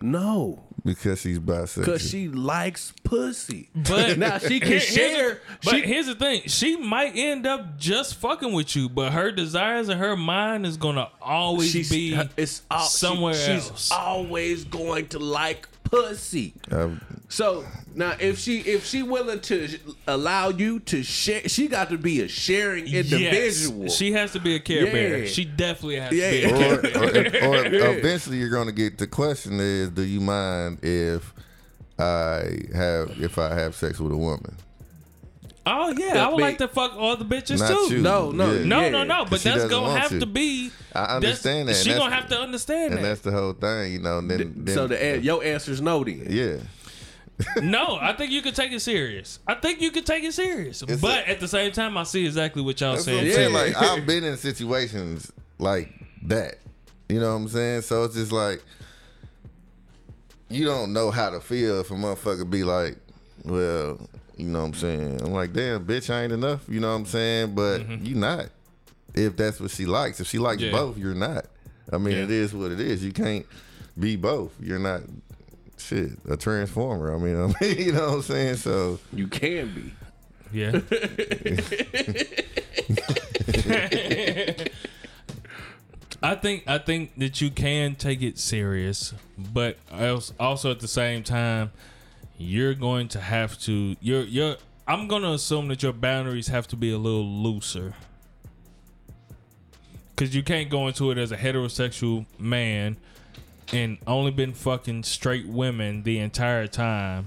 No. 0.00 0.64
Because 0.94 1.20
she's 1.20 1.38
bisexual. 1.38 1.84
Cause 1.84 2.08
she 2.10 2.28
likes 2.28 2.92
pussy. 3.04 3.68
But 3.74 4.18
Now 4.18 4.38
she 4.38 4.60
can 4.60 4.80
share. 4.80 5.40
but 5.64 5.74
she, 5.76 5.80
here's 5.82 6.06
the 6.06 6.14
thing: 6.14 6.42
she 6.46 6.76
might 6.76 7.12
end 7.16 7.46
up 7.46 7.78
just 7.78 8.16
fucking 8.16 8.52
with 8.52 8.74
you, 8.76 8.88
but 8.88 9.12
her 9.12 9.30
desires 9.30 9.88
and 9.88 10.00
her 10.00 10.16
mind 10.16 10.66
is 10.66 10.76
gonna 10.76 11.08
always 11.22 11.90
be 11.90 12.18
it's 12.36 12.62
all, 12.70 12.86
she- 12.86 12.96
somewhere 12.98 13.34
she's 13.34 13.70
else. 13.70 13.90
always 13.92 14.64
going 14.64 15.06
to 15.08 15.18
like 15.18 15.68
pussy. 15.90 16.54
Um, 16.70 17.00
So 17.28 17.64
now, 17.94 18.14
if 18.18 18.38
she 18.38 18.60
if 18.60 18.86
she 18.86 19.02
willing 19.02 19.40
to 19.40 19.68
allow 20.06 20.48
you 20.48 20.80
to 20.80 21.02
share, 21.02 21.46
she 21.48 21.68
got 21.68 21.90
to 21.90 21.98
be 21.98 22.20
a 22.22 22.28
sharing 22.28 22.86
individual. 22.86 23.82
Yes, 23.84 23.94
she 23.96 24.12
has 24.12 24.32
to 24.32 24.40
be 24.40 24.54
a 24.54 24.60
care 24.60 24.86
bear. 24.86 25.18
Yeah. 25.18 25.26
She 25.26 25.44
definitely 25.44 25.96
has 26.00 26.12
Yeah. 26.12 26.30
to 26.30 26.36
be 26.36 26.44
a 26.44 26.54
or, 26.72 26.78
care 26.82 27.02
or, 27.02 27.90
or 27.90 27.98
eventually 27.98 28.38
you're 28.38 28.48
going 28.50 28.66
to 28.68 28.72
get 28.72 28.98
the 28.98 29.06
question 29.06 29.60
is 29.60 29.90
do 29.90 30.02
you 30.02 30.20
mind 30.20 30.78
if 30.82 31.34
I 31.98 32.58
have 32.74 33.20
if 33.20 33.38
I 33.38 33.54
have 33.54 33.74
sex 33.74 33.98
with 34.00 34.12
a 34.12 34.16
woman 34.16 34.54
Oh 35.70 35.94
yeah, 35.96 36.14
Yeah, 36.14 36.24
I 36.26 36.28
would 36.28 36.36
but- 36.36 36.42
like 36.42 36.58
to 36.58 36.68
fuck 36.68 36.96
all 36.96 37.16
the 37.16 37.24
bitches 37.24 37.58
Not 37.58 37.68
too. 37.88 37.96
you. 37.96 38.00
No, 38.02 38.30
no, 38.30 38.52
Yeah. 38.52 38.64
No, 38.64 38.80
Yeah, 38.80 38.88
no, 38.90 39.04
no. 39.04 39.24
But 39.24 39.30
'cause 39.30 39.42
she 39.42 39.48
that's 39.50 39.56
doesn't 39.62 39.70
gonna 39.70 39.86
want 39.88 40.00
have 40.00 40.12
you. 40.12 40.20
to 40.20 40.26
be. 40.26 40.70
I 40.94 41.00
that's- 41.00 41.14
understand 41.16 41.68
that. 41.68 41.76
She 41.76 41.90
and 41.90 41.98
gonna 41.98 42.10
that's- 42.10 42.30
have 42.30 42.38
to 42.38 42.40
understand 42.40 42.92
that. 42.92 42.96
And 42.96 43.04
that. 43.04 43.08
that's 43.08 43.20
the 43.20 43.32
whole 43.32 43.52
thing, 43.52 43.92
you 43.92 43.98
know. 44.00 44.20
Then, 44.20 44.52
then 44.64 44.74
so 44.74 44.86
the 44.86 45.02
an- 45.02 45.18
uh, 45.18 45.22
your 45.22 45.44
answer's 45.44 45.80
no 45.80 46.02
then. 46.04 46.26
yeah. 46.30 46.56
No, 47.62 47.98
I 48.00 48.14
think 48.14 48.32
you 48.32 48.42
could 48.42 48.56
take 48.56 48.72
it 48.72 48.80
serious. 48.80 49.38
I 49.46 49.54
think 49.54 49.80
you 49.80 49.92
could 49.92 50.04
take 50.06 50.24
it 50.24 50.34
serious. 50.34 50.82
It's 50.82 51.00
but 51.00 51.20
a- 51.20 51.28
at 51.30 51.38
the 51.40 51.46
same 51.46 51.70
time, 51.70 51.96
I 51.96 52.02
see 52.02 52.26
exactly 52.26 52.62
what 52.62 52.80
y'all 52.80 52.94
That's 52.94 53.06
what 53.06 53.12
saying. 53.12 53.20
I'm 53.20 53.26
Yeah. 53.28 53.34
saying. 53.34 53.52
Like 53.52 53.76
I've 53.82 54.06
been 54.06 54.24
in 54.24 54.36
situations 54.36 55.30
like 55.58 55.92
that. 56.24 56.56
You 57.08 57.20
know 57.20 57.30
what 57.30 57.42
I'm 57.42 57.48
saying? 57.48 57.82
So 57.82 58.02
it's 58.04 58.14
just 58.16 58.32
like 58.32 58.62
you 60.50 60.64
don't 60.64 60.92
know 60.92 61.10
how 61.10 61.30
to 61.30 61.40
feel 61.40 61.80
if 61.80 61.90
a 61.90 61.94
motherfucker 61.94 62.48
be 62.48 62.64
like, 62.64 62.96
well, 63.44 64.00
you 64.38 64.46
know 64.46 64.60
what 64.60 64.66
I'm 64.68 64.74
saying? 64.74 65.20
I'm 65.22 65.32
like, 65.32 65.52
damn, 65.52 65.84
bitch, 65.84 66.12
I 66.12 66.22
ain't 66.22 66.32
enough. 66.32 66.64
You 66.68 66.80
know 66.80 66.88
what 66.90 66.94
I'm 67.00 67.06
saying? 67.06 67.54
But 67.54 67.86
you 67.88 68.14
not. 68.14 68.46
If 69.14 69.36
that's 69.36 69.58
what 69.60 69.70
she 69.70 69.84
likes. 69.86 70.20
If 70.20 70.28
she 70.28 70.38
likes 70.38 70.62
Mm-hmm. 70.62 70.74
Yeah. 70.74 70.80
both, 70.80 70.96
you're 70.98 71.14
not. 71.14 71.46
I 71.92 71.98
mean, 71.98 72.16
Yeah. 72.16 72.24
it 72.24 72.30
is 72.30 72.54
what 72.54 72.70
it 72.72 72.80
is. 72.80 73.02
You 73.04 73.12
can't 73.12 73.46
be 73.98 74.16
both. 74.16 74.52
You're 74.60 74.78
not 74.78 75.02
shit, 75.76 76.10
a 76.28 76.36
transformer. 76.36 77.14
I 77.14 77.18
mean, 77.18 77.36
I 77.42 77.46
mean, 77.60 77.78
you 77.78 77.92
know 77.92 78.06
what 78.10 78.14
I'm 78.16 78.22
saying? 78.22 78.56
So 78.56 78.98
You 79.12 79.26
can 79.28 79.74
be. 79.74 79.92
Yeah. 80.52 80.80
I 86.20 86.34
think 86.34 86.64
I 86.66 86.78
think 86.78 87.16
that 87.18 87.40
you 87.40 87.50
can 87.50 87.94
take 87.94 88.22
it 88.22 88.38
serious, 88.38 89.14
but 89.38 89.78
also 90.40 90.70
at 90.72 90.80
the 90.80 90.88
same 90.88 91.22
time, 91.22 91.70
you're 92.38 92.74
going 92.74 93.08
to 93.08 93.20
have 93.20 93.58
to. 93.60 93.96
You're 94.00 94.22
you're. 94.22 94.56
I'm 94.86 95.06
gonna 95.08 95.32
assume 95.32 95.68
that 95.68 95.82
your 95.82 95.92
boundaries 95.92 96.48
have 96.48 96.66
to 96.68 96.76
be 96.76 96.90
a 96.92 96.96
little 96.96 97.26
looser, 97.26 97.94
because 100.10 100.34
you 100.34 100.42
can't 100.42 100.70
go 100.70 100.86
into 100.86 101.10
it 101.10 101.18
as 101.18 101.30
a 101.30 101.36
heterosexual 101.36 102.24
man 102.38 102.96
and 103.70 103.98
only 104.06 104.30
been 104.30 104.54
fucking 104.54 105.02
straight 105.02 105.46
women 105.46 106.04
the 106.04 106.18
entire 106.18 106.66
time. 106.66 107.26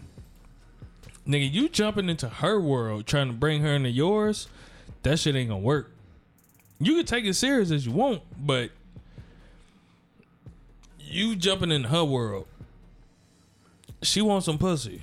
Nigga, 1.27 1.51
you 1.51 1.69
jumping 1.69 2.09
into 2.09 2.27
her 2.27 2.59
world 2.59 3.05
trying 3.05 3.27
to 3.27 3.33
bring 3.33 3.61
her 3.61 3.73
into 3.73 3.89
yours, 3.89 4.47
that 5.03 5.19
shit 5.19 5.35
ain't 5.35 5.49
gonna 5.49 5.61
work. 5.61 5.91
You 6.79 6.95
can 6.95 7.05
take 7.05 7.25
it 7.25 7.35
serious 7.35 7.69
as 7.69 7.85
you 7.85 7.91
want, 7.91 8.23
but 8.39 8.71
you 10.99 11.35
jumping 11.35 11.69
in 11.71 11.83
her 11.83 12.03
world. 12.03 12.47
She 14.01 14.21
wants 14.21 14.45
some 14.45 14.57
pussy. 14.57 15.01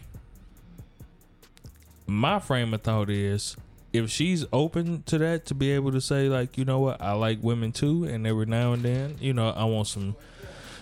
My 2.07 2.39
frame 2.41 2.73
of 2.75 2.83
thought 2.83 3.11
is 3.11 3.57
if 3.93 4.11
she's 4.11 4.45
open 4.53 5.03
to 5.05 5.19
that 5.19 5.47
to 5.47 5.55
be 5.55 5.71
able 5.73 5.93
to 5.93 6.01
say 6.01 6.29
like, 6.29 6.57
you 6.59 6.65
know 6.65 6.79
what, 6.81 7.01
I 7.01 7.13
like 7.13 7.39
women 7.43 7.73
too, 7.73 8.05
and 8.05 8.27
every 8.27 8.47
now 8.47 8.73
and 8.73 8.83
then, 8.83 9.17
you 9.21 9.33
know, 9.35 9.51
I 9.51 9.65
want 9.65 9.89
some 9.89 10.17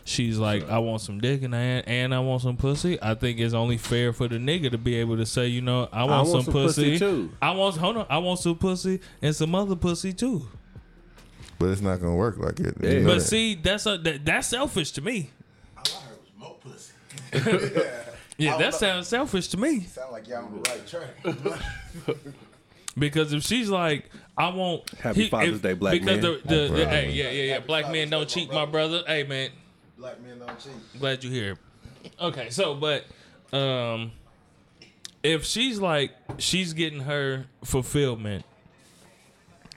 she's 0.05 0.39
like, 0.39 0.69
I 0.71 0.79
want 0.79 1.01
some 1.01 1.21
dick 1.21 1.43
and 1.43 1.55
I, 1.55 1.59
and 1.59 2.15
I 2.15 2.21
want 2.21 2.43
some 2.43 2.57
pussy. 2.57 2.97
I 3.03 3.15
think 3.15 3.41
it's 3.41 3.55
only 3.55 3.77
fair 3.77 4.13
for 4.13 4.29
the 4.29 4.37
nigga 4.37 4.71
to 4.71 4.79
be 4.79 4.95
able 4.97 5.17
to 5.17 5.27
say, 5.27 5.49
you 5.49 5.61
know, 5.61 5.89
I 5.93 6.05
want, 6.05 6.29
want 6.29 6.29
some, 6.29 6.43
some 6.45 6.53
pussy. 6.53 6.93
pussy, 6.93 6.99
too. 7.01 7.33
I 7.43 7.51
want 7.51 7.77
hold 7.77 7.97
on, 7.97 8.07
I 8.09 8.19
want 8.19 8.39
some 8.39 8.57
pussy 8.57 9.01
and 9.21 9.35
some 9.35 9.55
other 9.55 9.75
pussy 9.77 10.13
too. 10.13 10.47
but 11.59 11.71
it's 11.71 11.81
not 11.81 12.01
gonna 12.01 12.15
work 12.15 12.39
like 12.39 12.61
it. 12.61 12.77
You 12.83 12.89
Yeah. 12.89 12.99
know 13.01 13.07
But 13.09 13.15
that. 13.17 13.21
see, 13.23 13.55
that's 13.57 13.87
a 13.87 13.99
that, 13.99 14.25
that's 14.25 14.47
selfish 14.49 14.93
to 14.93 15.01
me. 15.03 15.31
All 15.77 15.83
I 15.85 16.09
heard 16.09 16.19
was 16.21 16.31
more 16.39 16.55
pussy. 16.61 16.93
Yeah, 17.77 18.03
I 18.39 18.59
that 18.59 18.59
know. 18.59 18.71
sounds 18.71 19.09
selfish 19.09 19.49
to 19.49 19.57
me. 19.57 19.81
Sound 19.83 20.13
like 20.13 20.29
y'all 20.29 20.45
on 20.45 20.63
the 20.63 20.71
right 20.71 20.87
track. 20.87 22.17
Because 22.99 23.35
if 23.35 23.43
she's 23.43 23.69
like, 23.69 24.09
I 24.39 24.49
want 24.49 24.89
Happy 24.99 25.29
Father's 25.29 25.61
Day, 25.61 25.75
black 25.75 25.93
because 26.01 26.07
man. 26.07 26.21
the, 26.23 26.41
the, 26.47 26.69
the 26.75 26.87
hey 26.89 27.11
yeah 27.11 27.25
yeah 27.25 27.31
yeah 27.31 27.53
Happy 27.55 27.67
black 27.67 27.85
Father's 27.85 27.99
men 27.99 28.11
don't 28.11 28.29
cheat, 28.29 28.49
my 28.51 28.65
brother. 28.65 29.03
brother. 29.03 29.05
Hey 29.07 29.23
man, 29.25 29.51
Black 29.99 30.23
men 30.23 30.39
don't 30.39 30.59
cheat. 30.59 30.73
glad 30.99 31.23
you 31.23 31.31
here. 31.31 31.59
Okay, 32.21 32.49
so 32.49 32.75
but 32.75 33.05
um, 33.55 34.13
if 35.23 35.45
she's 35.45 35.79
like 35.79 36.13
she's 36.39 36.73
getting 36.73 37.01
her 37.01 37.45
fulfillment 37.65 38.47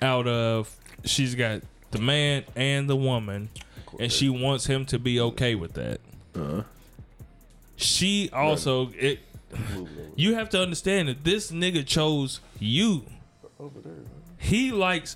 out 0.01 0.25
of 0.27 0.73
she's 1.03 1.35
got 1.35 1.61
the 1.91 1.99
man 1.99 2.45
and 2.55 2.89
the 2.89 2.95
woman, 2.95 3.49
and 3.99 4.09
she 4.13 4.29
wants 4.29 4.65
him 4.65 4.85
to 4.85 4.97
be 4.97 5.19
okay 5.19 5.55
with 5.55 5.73
that. 5.73 5.99
She 7.79 8.29
also 8.31 8.91
it. 8.97 9.19
You 10.15 10.35
have 10.35 10.49
to 10.49 10.61
understand 10.61 11.07
that 11.07 11.23
this 11.23 11.51
nigga 11.51 11.85
chose 11.85 12.39
you. 12.59 13.05
Over 13.59 13.79
there. 13.79 13.93
He 14.37 14.71
likes 14.71 15.15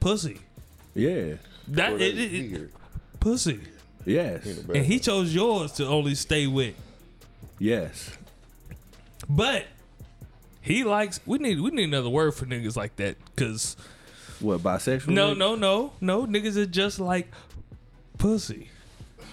pussy. 0.00 0.40
Yeah. 0.94 1.34
That 1.68 1.92
it, 2.00 2.18
it- 2.18 2.52
it- 2.52 2.70
pussy, 3.20 3.60
Yes. 4.04 4.44
and 4.74 4.84
he 4.84 4.98
chose 4.98 5.32
yours 5.32 5.70
to 5.72 5.86
only 5.86 6.16
stay 6.16 6.48
with. 6.48 6.74
Yes. 7.60 8.10
But 9.28 9.66
he 10.60 10.82
likes. 10.82 11.20
We 11.24 11.38
need 11.38 11.60
we 11.60 11.70
need 11.70 11.84
another 11.84 12.08
word 12.10 12.34
for 12.34 12.44
niggas 12.46 12.76
like 12.76 12.96
that. 12.96 13.16
Cause 13.36 13.76
What 14.40 14.60
bisexual? 14.60 15.08
no 15.08 15.34
nigga? 15.34 15.38
no 15.38 15.54
no 15.54 15.92
no 16.00 16.26
niggas 16.26 16.56
are 16.56 16.66
just 16.66 16.98
like 16.98 17.30
pussy. 18.18 18.70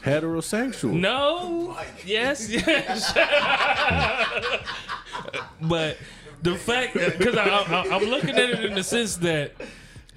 Heterosexual. 0.03 0.93
No. 0.93 1.77
Yes. 2.05 2.49
Yes. 2.49 3.11
but 5.61 5.97
the 6.41 6.55
fact 6.55 6.93
because 6.93 7.35
I, 7.35 7.45
I, 7.47 7.95
I'm 7.95 8.03
looking 8.05 8.29
at 8.31 8.49
it 8.49 8.65
in 8.65 8.73
the 8.75 8.83
sense 8.83 9.17
that 9.17 9.51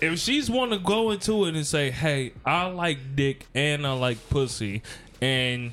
if 0.01 0.19
she's 0.19 0.51
want 0.51 0.73
to 0.73 0.79
go 0.79 1.11
into 1.11 1.45
it 1.47 1.55
and 1.55 1.67
say, 1.67 1.91
"Hey, 1.91 2.33
I 2.45 2.67
like 2.67 2.99
dick 3.17 3.47
and 3.55 3.87
I 3.87 3.93
like 3.95 4.29
pussy," 4.31 4.83
and 5.21 5.73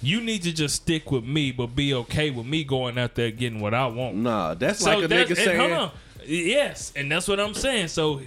you 0.00 0.20
need 0.20 0.42
to 0.42 0.52
just 0.52 0.76
stick 0.76 1.10
with 1.10 1.24
me, 1.24 1.52
but 1.52 1.68
be 1.76 1.94
okay 1.94 2.30
with 2.30 2.46
me 2.46 2.64
going 2.64 2.98
out 2.98 3.14
there 3.14 3.30
getting 3.30 3.60
what 3.60 3.74
I 3.74 3.86
want. 3.86 4.16
Nah, 4.16 4.54
that's 4.54 4.84
like 4.84 5.04
a 5.04 5.08
that's- 5.08 5.26
nigga 5.28 5.30
and 5.30 5.38
saying. 5.38 5.60
hold 5.60 5.72
on. 5.72 5.90
Yes, 6.24 6.92
and 6.94 7.10
that's 7.10 7.26
what 7.26 7.40
I'm 7.40 7.54
saying. 7.54 7.88
So, 7.88 8.20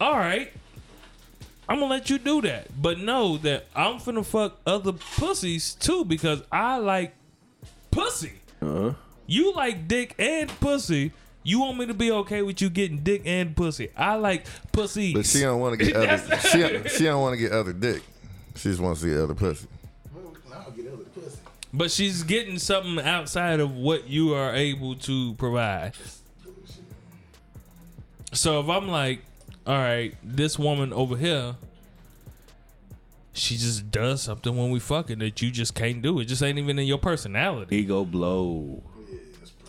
all 0.00 0.16
right, 0.16 0.52
I'm 1.70 1.78
gonna 1.78 1.94
let 1.94 2.10
you 2.10 2.18
do 2.18 2.42
that, 2.42 2.66
but 2.82 2.98
know 2.98 3.38
that 3.38 3.66
I'm 3.76 4.00
finna 4.00 4.26
fuck 4.26 4.58
other 4.66 4.92
pussies 4.92 5.74
too 5.74 6.04
because 6.04 6.42
I 6.50 6.78
like 6.78 7.14
pussy. 7.92 8.32
Uh-huh. 8.60 8.94
You 9.28 9.54
like 9.54 9.86
dick 9.86 10.16
and 10.18 10.50
pussy. 10.58 11.12
You 11.44 11.60
want 11.60 11.78
me 11.78 11.86
to 11.86 11.94
be 11.94 12.10
okay 12.10 12.42
with 12.42 12.60
you 12.60 12.70
getting 12.70 12.98
dick 12.98 13.22
and 13.24 13.54
pussy? 13.54 13.90
I 13.96 14.16
like 14.16 14.46
pussy. 14.72 15.14
But 15.14 15.26
she 15.26 15.42
don't 15.42 15.60
want 15.60 15.78
to 15.78 15.86
get 15.86 15.94
other. 16.10 16.38
She 16.38 16.88
she 16.88 17.04
don't 17.04 17.22
want 17.22 17.34
to 17.34 17.38
get 17.38 17.52
other 17.52 17.72
dick. 17.72 18.02
She 18.56 18.70
just 18.70 18.80
wants 18.80 19.02
to 19.02 19.06
get 19.06 19.18
other 19.18 19.34
pussy. 19.34 19.68
Well, 20.12 20.34
I'll 20.52 20.72
get 20.72 20.88
other 20.88 21.04
pussy. 21.04 21.38
But 21.72 21.92
she's 21.92 22.24
getting 22.24 22.58
something 22.58 22.98
outside 22.98 23.60
of 23.60 23.76
what 23.76 24.08
you 24.08 24.34
are 24.34 24.52
able 24.52 24.96
to 24.96 25.34
provide. 25.34 25.92
So 28.32 28.58
if 28.58 28.68
I'm 28.68 28.88
like, 28.88 29.20
all 29.70 29.78
right, 29.78 30.16
this 30.20 30.58
woman 30.58 30.92
over 30.92 31.16
here, 31.16 31.54
she 33.32 33.56
just 33.56 33.92
does 33.92 34.20
something 34.20 34.56
when 34.56 34.72
we 34.72 34.80
fucking 34.80 35.20
that 35.20 35.40
you 35.40 35.52
just 35.52 35.76
can't 35.76 36.02
do. 36.02 36.18
It 36.18 36.24
just 36.24 36.42
ain't 36.42 36.58
even 36.58 36.76
in 36.80 36.88
your 36.88 36.98
personality. 36.98 37.76
Ego 37.76 38.04
blow. 38.04 38.82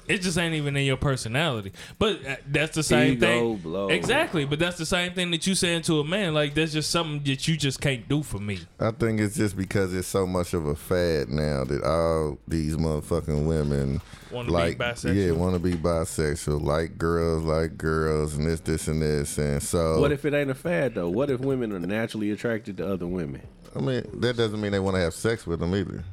It 0.08 0.22
just 0.22 0.38
ain't 0.38 0.56
even 0.56 0.76
in 0.76 0.86
your 0.86 0.98
personality. 0.98 1.72
But 2.00 2.26
uh, 2.26 2.36
that's 2.48 2.76
the 2.76 2.84
same 2.84 3.14
Ego 3.14 3.26
thing. 3.28 3.58
blow. 3.58 3.90
Exactly. 3.90 4.46
But 4.46 4.60
that's 4.60 4.78
the 4.78 4.86
same 4.86 5.14
thing 5.14 5.32
that 5.32 5.46
you 5.48 5.56
saying 5.56 5.84
to 5.84 6.00
a 6.00 6.04
man. 6.04 6.34
Like 6.34 6.54
that's 6.54 6.74
just 6.74 6.92
something 6.92 7.24
that 7.24 7.48
you 7.48 7.56
just 7.56 7.80
can't 7.80 8.08
do 8.08 8.24
for 8.24 8.40
me. 8.40 8.60
I 8.80 8.92
think 8.92 9.20
it's 9.20 9.38
just 9.38 9.56
because 9.56 9.94
it's 9.94 10.08
so 10.08 10.26
much 10.26 10.54
of 10.54 10.66
a 10.66 10.76
fad 10.76 11.30
now 11.30 11.64
that 11.66 11.84
all 11.84 12.38
these 12.48 12.76
motherfucking 12.76 13.46
women 13.46 14.02
Wanna 14.32 14.48
be 14.48 14.52
like, 14.54 14.78
bisexual? 14.78 15.16
yeah, 15.16 15.32
want 15.32 15.54
to 15.54 15.60
be 15.60 15.74
bisexual, 15.74 16.62
like 16.62 16.98
girls, 16.98 17.44
like 17.44 17.78
girls, 17.78 18.36
and 18.36 18.48
this, 18.48 18.62
this, 18.62 18.88
and 18.88 19.02
this, 19.02 19.38
and 19.38 19.62
so. 19.62 20.00
What 20.00 20.12
if 20.12 20.24
it 20.26 20.34
ain't 20.34 20.50
a 20.50 20.56
fad 20.56 20.96
though? 20.96 21.10
What 21.10 21.30
if 21.30 21.42
women 21.42 21.74
are 21.74 21.80
naturally 21.80 22.32
attracted 22.32 22.78
to 22.78 22.88
other 22.94 23.08
women? 23.08 23.42
I 23.76 23.80
mean, 23.80 24.04
that 24.22 24.38
doesn't 24.38 24.60
mean 24.60 24.72
they 24.72 24.80
want 24.80 24.96
to 24.96 25.02
have 25.02 25.14
sex 25.14 25.46
with 25.46 25.60
them 25.60 25.76
either. 25.76 26.04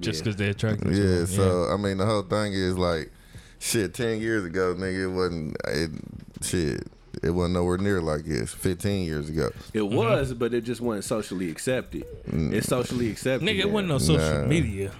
Just 0.00 0.18
Yeah. 0.20 0.24
because 0.24 0.36
they're 0.36 0.50
attracted 0.50 0.92
Yeah, 0.96 1.02
them. 1.02 1.26
so 1.26 1.68
I 1.72 1.76
mean, 1.76 1.98
the 1.98 2.06
whole 2.06 2.22
thing 2.22 2.52
is 2.52 2.76
like, 2.78 3.10
shit. 3.58 3.94
Ten 3.94 4.20
years 4.20 4.44
ago, 4.44 4.74
nigga, 4.74 5.04
it 5.04 5.08
wasn't. 5.08 5.56
It, 5.68 5.90
shit, 6.42 6.86
it 7.22 7.30
wasn't 7.30 7.54
nowhere 7.54 7.78
near 7.78 8.00
like 8.00 8.24
this. 8.24 8.52
Fifteen 8.52 9.04
years 9.06 9.28
ago, 9.28 9.50
It 9.74 9.82
was, 9.82 10.32
but 10.34 10.54
it 10.54 10.62
just 10.64 10.80
wasn't 10.80 11.04
socially 11.04 11.50
accepted. 11.50 12.04
It's 12.26 12.68
socially 12.68 13.10
accepted. 13.10 13.46
Nigga, 13.48 13.60
it 13.60 13.70
wasn't 13.70 13.88
no 13.90 13.98
social 13.98 14.40
Nah. 14.42 14.46
media. 14.46 14.92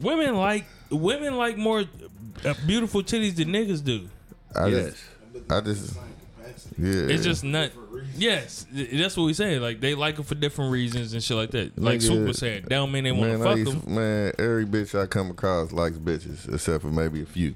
Women 0.00 0.34
like 0.36 0.64
women 0.90 1.36
like 1.36 1.56
more 1.58 1.84
uh, 2.44 2.54
beautiful 2.66 3.02
titties 3.02 3.36
than 3.36 3.48
niggas 3.48 3.84
do. 3.84 4.08
I 4.56 4.66
Yes. 4.68 4.94
just, 5.34 5.52
I 5.52 5.60
just, 5.60 5.98
Yeah, 6.80 7.14
It's 7.14 7.24
just 7.24 7.44
not. 7.44 7.72
Yes, 8.16 8.66
that's 8.72 9.16
what 9.16 9.24
we 9.24 9.34
say. 9.34 9.58
Like 9.58 9.80
they 9.80 9.94
like 9.94 10.16
them 10.16 10.24
for 10.24 10.34
different 10.34 10.72
reasons 10.72 11.12
and 11.12 11.22
shit 11.22 11.36
like 11.36 11.50
that. 11.50 11.78
Like 11.78 11.98
Nigga, 11.98 12.02
Super 12.02 12.32
said, 12.32 12.64
that 12.64 12.70
don't 12.70 12.90
mean 12.90 13.04
they 13.04 13.12
want 13.12 13.32
to 13.32 13.38
fuck 13.38 13.56
used, 13.58 13.86
them. 13.86 13.94
man, 13.94 14.32
every 14.38 14.64
bitch 14.64 14.98
I 15.00 15.06
come 15.06 15.30
across 15.30 15.72
likes 15.72 15.98
bitches, 15.98 16.52
except 16.52 16.82
for 16.82 16.88
maybe 16.90 17.22
a 17.22 17.26
few. 17.26 17.54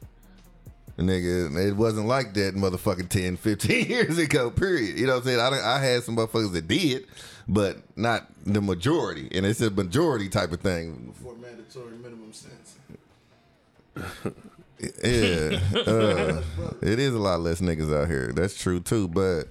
And 0.96 1.08
nigga, 1.08 1.68
it 1.68 1.74
wasn't 1.74 2.06
like 2.06 2.34
that 2.34 2.54
motherfucking 2.54 3.08
10, 3.08 3.36
15 3.38 3.86
years 3.86 4.18
ago, 4.18 4.50
period. 4.50 4.98
You 4.98 5.06
know 5.06 5.14
what 5.14 5.20
I'm 5.20 5.24
saying? 5.24 5.40
I, 5.40 5.76
I 5.76 5.78
had 5.80 6.02
some 6.04 6.16
motherfuckers 6.16 6.52
that 6.52 6.68
did, 6.68 7.06
but 7.48 7.78
not 7.96 8.26
the 8.44 8.60
majority. 8.60 9.28
And 9.32 9.44
it's 9.44 9.60
a 9.60 9.70
majority 9.70 10.28
type 10.28 10.52
of 10.52 10.60
thing. 10.60 11.14
For 11.20 11.34
mandatory 11.34 11.96
minimum 11.96 12.32
sentence. 12.32 12.76
Yeah. 15.02 15.60
uh, 15.86 16.42
it 16.82 16.98
is 16.98 17.14
a 17.14 17.18
lot 17.18 17.40
less 17.40 17.60
niggas 17.60 17.94
out 17.94 18.08
here. 18.08 18.32
That's 18.34 18.56
true 18.56 18.80
too. 18.80 19.08
But 19.08 19.48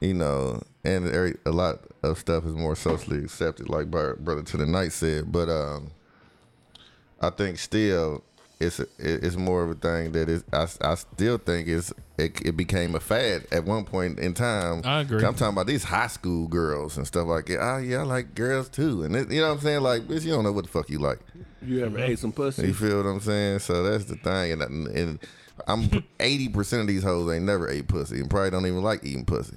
you 0.00 0.14
know, 0.14 0.62
and 0.84 1.08
every, 1.08 1.36
a 1.46 1.50
lot 1.50 1.80
of 2.02 2.18
stuff 2.18 2.44
is 2.44 2.54
more 2.54 2.76
socially 2.76 3.24
accepted, 3.24 3.68
like 3.68 3.90
Brother 3.90 4.42
to 4.42 4.56
the 4.56 4.66
Night 4.66 4.92
said. 4.92 5.30
But 5.32 5.48
um, 5.48 5.90
I 7.20 7.30
think 7.30 7.58
still 7.58 8.22
it's 8.60 8.78
a, 8.78 8.86
it's 8.98 9.36
more 9.36 9.64
of 9.64 9.70
a 9.70 9.74
thing 9.74 10.12
that 10.12 10.28
is. 10.28 10.44
I, 10.52 10.66
I 10.80 10.94
still 10.94 11.38
think 11.38 11.68
it's 11.68 11.92
it, 12.18 12.40
it 12.46 12.56
became 12.56 12.94
a 12.94 13.00
fad 13.00 13.46
at 13.50 13.64
one 13.64 13.84
point 13.84 14.18
in 14.18 14.34
time. 14.34 14.82
I 14.84 15.00
agree. 15.00 15.24
I'm 15.24 15.34
talking 15.34 15.54
about 15.54 15.66
these 15.66 15.84
high 15.84 16.06
school 16.06 16.46
girls 16.46 16.96
and 16.96 17.06
stuff 17.06 17.26
like 17.26 17.46
that. 17.46 17.58
Oh 17.60 17.78
yeah, 17.78 17.98
I 17.98 18.02
like 18.02 18.34
girls 18.34 18.68
too, 18.68 19.02
and 19.02 19.16
it, 19.16 19.30
you 19.30 19.40
know 19.40 19.48
what 19.48 19.54
I'm 19.54 19.60
saying. 19.60 19.80
Like, 19.80 20.02
bitch, 20.02 20.24
you 20.24 20.32
don't 20.32 20.44
know 20.44 20.52
what 20.52 20.64
the 20.64 20.70
fuck 20.70 20.88
you 20.88 20.98
like. 20.98 21.18
You 21.62 21.84
ever 21.84 21.98
ate 21.98 22.18
some 22.18 22.32
pussy? 22.32 22.68
You 22.68 22.74
feel 22.74 22.98
what 22.98 23.08
I'm 23.08 23.20
saying? 23.20 23.60
So 23.60 23.82
that's 23.82 24.04
the 24.04 24.16
thing, 24.16 24.52
and, 24.52 24.62
and 24.62 25.18
I'm 25.66 26.04
eighty 26.20 26.48
percent 26.48 26.82
of 26.82 26.88
these 26.88 27.02
hoes 27.02 27.32
ain't 27.32 27.44
never 27.44 27.68
ate 27.68 27.88
pussy, 27.88 28.20
and 28.20 28.30
probably 28.30 28.50
don't 28.50 28.66
even 28.66 28.82
like 28.82 29.04
eating 29.04 29.24
pussy, 29.24 29.56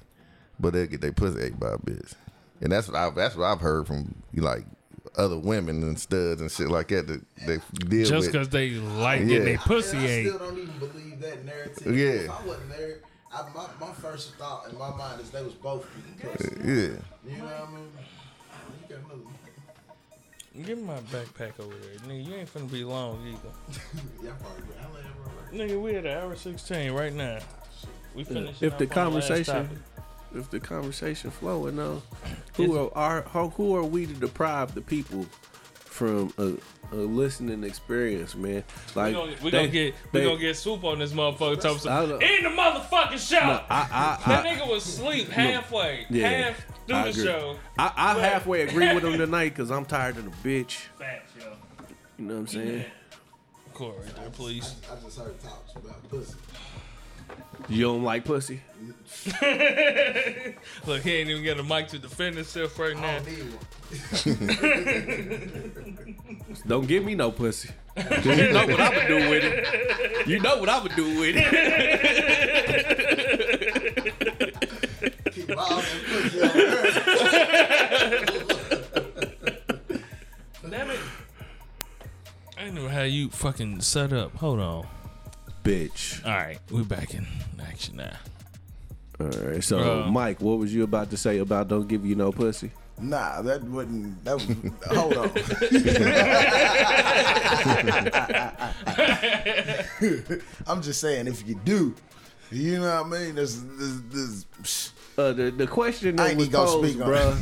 but 0.59 0.73
they 0.73 0.87
get 0.87 1.01
their 1.01 1.13
pussy 1.13 1.41
ate 1.41 1.59
by 1.59 1.73
a 1.73 1.77
bitch, 1.77 2.13
and 2.61 2.71
that's 2.71 2.87
what 2.87 2.97
I 2.97 3.09
that's 3.11 3.35
what 3.35 3.45
I've 3.45 3.61
heard 3.61 3.85
from 3.85 4.15
like 4.33 4.65
other 5.17 5.37
women 5.37 5.81
and 5.83 5.99
studs 5.99 6.41
and 6.41 6.51
shit 6.51 6.69
like 6.69 6.89
that 6.89 7.07
that 7.07 7.21
they 7.45 7.57
deal 7.87 8.07
Just 8.07 8.11
with. 8.27 8.31
because 8.31 8.49
they 8.49 8.69
like 8.71 9.21
Yeah. 9.21 9.25
getting 9.27 9.45
their 9.45 9.57
pussy 9.57 9.97
Yeah, 9.97 10.03
I 10.03 10.07
ate. 10.07 10.27
still 10.27 10.39
don't 10.39 10.57
even 10.57 10.79
believe 10.79 11.19
that 11.21 11.45
narrative. 11.45 11.95
Yeah. 11.97 12.09
If 12.09 12.29
I 12.29 12.45
wasn't 12.45 12.69
there, 12.69 12.95
I, 13.33 13.41
my, 13.55 13.67
my 13.87 13.93
first 13.93 14.35
thought 14.35 14.67
in 14.71 14.77
my 14.77 14.89
mind 14.95 15.21
is 15.21 15.29
they 15.31 15.43
was 15.43 15.53
both 15.53 15.85
eating 15.97 16.31
pussy. 16.31 16.55
Yeah, 16.63 16.73
You 17.31 17.37
know 17.39 17.45
what 17.45 17.67
I 17.67 17.71
mean? 17.71 17.89
You 18.89 18.95
got 18.95 19.05
another. 19.05 20.65
Give 20.65 20.77
me 20.77 20.83
my 20.85 20.99
backpack 21.01 21.59
over 21.59 21.73
there, 21.75 21.99
nigga. 22.07 22.25
You 22.25 22.33
ain't 22.35 22.51
finna 22.53 22.71
be 22.71 22.83
long 22.83 23.19
either. 23.27 23.81
Yeah, 24.23 24.31
I 24.31 24.33
probably 24.33 24.63
will. 24.63 24.75
I 24.81 24.93
let 24.93 25.03
everyone 25.05 25.69
Nigga, 25.69 25.81
we 25.81 25.95
at 25.95 26.05
an 26.05 26.17
hour 26.17 26.35
sixteen 26.35 26.91
right 26.93 27.13
now. 27.13 27.39
We 28.15 28.23
finished. 28.23 28.63
if 28.63 28.77
the 28.79 28.87
conversation, 28.87 29.69
if 30.35 30.49
the 30.49 30.59
conversation 30.59 31.31
flowing 31.31 31.75
though, 31.77 32.01
who 32.55 32.77
are, 32.91 33.23
are 33.33 33.49
who 33.49 33.75
are 33.75 33.83
we 33.83 34.05
to 34.05 34.13
deprive 34.13 34.73
the 34.75 34.81
people 34.81 35.25
from 35.73 36.31
a, 36.37 36.53
a 36.93 36.95
listening 36.95 37.63
experience, 37.63 38.35
man? 38.35 38.63
We 38.95 39.01
Like 39.01 39.13
gonna, 39.15 39.31
we 39.43 39.49
they- 39.49 39.57
gonna 39.57 39.67
get 39.69 39.93
we 40.11 40.19
they- 40.19 40.25
gonna 40.25 40.39
get 40.39 40.55
swoop 40.57 40.83
on 40.83 40.99
this 40.99 41.11
motherfucker. 41.13 41.59
Talking 41.59 41.89
I 41.91 42.01
some, 42.01 42.09
know. 42.09 42.17
in 42.19 42.43
the 42.43 42.49
motherfucking 42.49 43.29
show. 43.29 43.39
No, 43.45 43.61
I, 43.69 43.87
I, 43.91 44.23
that 44.27 44.45
I, 44.45 44.55
nigga 44.55 44.69
was 44.69 44.87
asleep 44.87 45.29
halfway, 45.29 46.05
yeah, 46.09 46.27
half 46.27 46.65
through 46.87 46.95
I 46.95 47.03
the 47.03 47.09
agree. 47.09 47.23
show. 47.23 47.55
I, 47.79 47.93
I 47.95 48.19
halfway 48.19 48.61
agree 48.61 48.93
with 48.93 49.03
him 49.03 49.17
tonight 49.17 49.49
because 49.49 49.71
I'm 49.71 49.85
tired 49.85 50.17
of 50.17 50.25
the 50.25 50.49
bitch. 50.49 50.73
Facts, 50.99 51.31
yo. 51.39 51.45
You 52.19 52.25
know 52.25 52.33
what 52.35 52.39
I'm 52.41 52.47
saying? 52.47 52.85
Corey, 53.73 53.95
there, 54.15 54.29
please. 54.31 54.75
I 54.91 54.95
just 55.03 55.19
heard 55.19 55.39
talks 55.41 55.73
about 55.75 56.07
pussy. 56.09 56.33
You 57.69 57.83
don't 57.83 58.03
like 58.03 58.23
pussy? 58.25 58.61
Look, 60.85 61.01
he 61.03 61.13
ain't 61.15 61.29
even 61.29 61.43
got 61.43 61.59
a 61.59 61.63
mic 61.63 61.87
to 61.89 61.99
defend 61.99 62.35
himself 62.35 62.77
right 62.79 62.95
I 62.95 62.99
now. 63.01 63.19
don't 63.19 63.27
need 63.27 63.43
one. 63.53 63.65
Don't 66.67 66.87
give 66.87 67.03
me 67.05 67.15
no 67.15 67.31
pussy. 67.31 67.69
'Cause 67.95 68.25
you 68.25 68.51
know 68.51 68.65
what 68.67 68.79
I 68.79 68.89
would 68.89 69.07
do 69.07 69.29
with 69.29 69.43
it. 69.43 70.27
You 70.27 70.39
know 70.39 70.57
what 70.57 70.69
I 70.69 70.79
would 70.81 70.95
do 70.95 71.19
with 71.19 71.35
it. 71.37 71.43
Keep 75.33 75.57
all 75.57 75.81
that 75.81 76.01
pussy 76.07 76.41
on. 80.63 80.71
Damn 80.71 80.89
it. 80.91 80.99
I 82.57 82.59
didn't 82.65 82.75
know 82.75 82.87
how 82.89 83.03
you 83.03 83.29
fucking 83.29 83.81
set 83.81 84.11
up. 84.13 84.35
Hold 84.35 84.59
on. 84.59 84.87
Bitch. 85.67 86.25
All 86.25 86.31
right, 86.31 86.59
we're 86.71 86.83
back 86.85 87.13
in 87.13 87.27
action 87.61 87.97
now. 87.97 88.13
All 89.19 89.27
right. 89.27 89.61
So, 89.61 90.03
Uh, 90.05 90.09
Mike, 90.09 90.39
what 90.39 90.59
was 90.59 90.73
you 90.73 90.83
about 90.83 91.09
to 91.09 91.17
say 91.17 91.39
about 91.39 91.67
don't 91.67 91.89
give 91.89 92.05
you 92.05 92.15
no 92.15 92.31
pussy? 92.31 92.71
Nah, 93.01 93.41
that 93.41 93.61
wouldn't. 93.65 94.23
That 94.23 94.35
was. 94.35 94.45
hold 94.87 95.17
on. 95.17 95.29
I'm 100.67 100.81
just 100.81 101.01
saying, 101.01 101.27
if 101.27 101.45
you 101.45 101.55
do, 101.65 101.93
you 102.49 102.79
know 102.79 103.03
what 103.03 103.17
I 103.17 103.23
mean. 103.25 103.35
This, 103.35 103.61
there's, 103.61 104.01
there's 104.03 104.93
Uh, 105.17 105.33
the 105.33 105.51
the 105.51 105.67
question 105.67 106.17
I 106.17 106.23
that 106.23 106.29
ain't 106.29 106.37
was 106.39 106.47
gonna 106.47 106.65
posed, 106.65 106.93
speak 106.93 107.03
bro. 107.03 107.35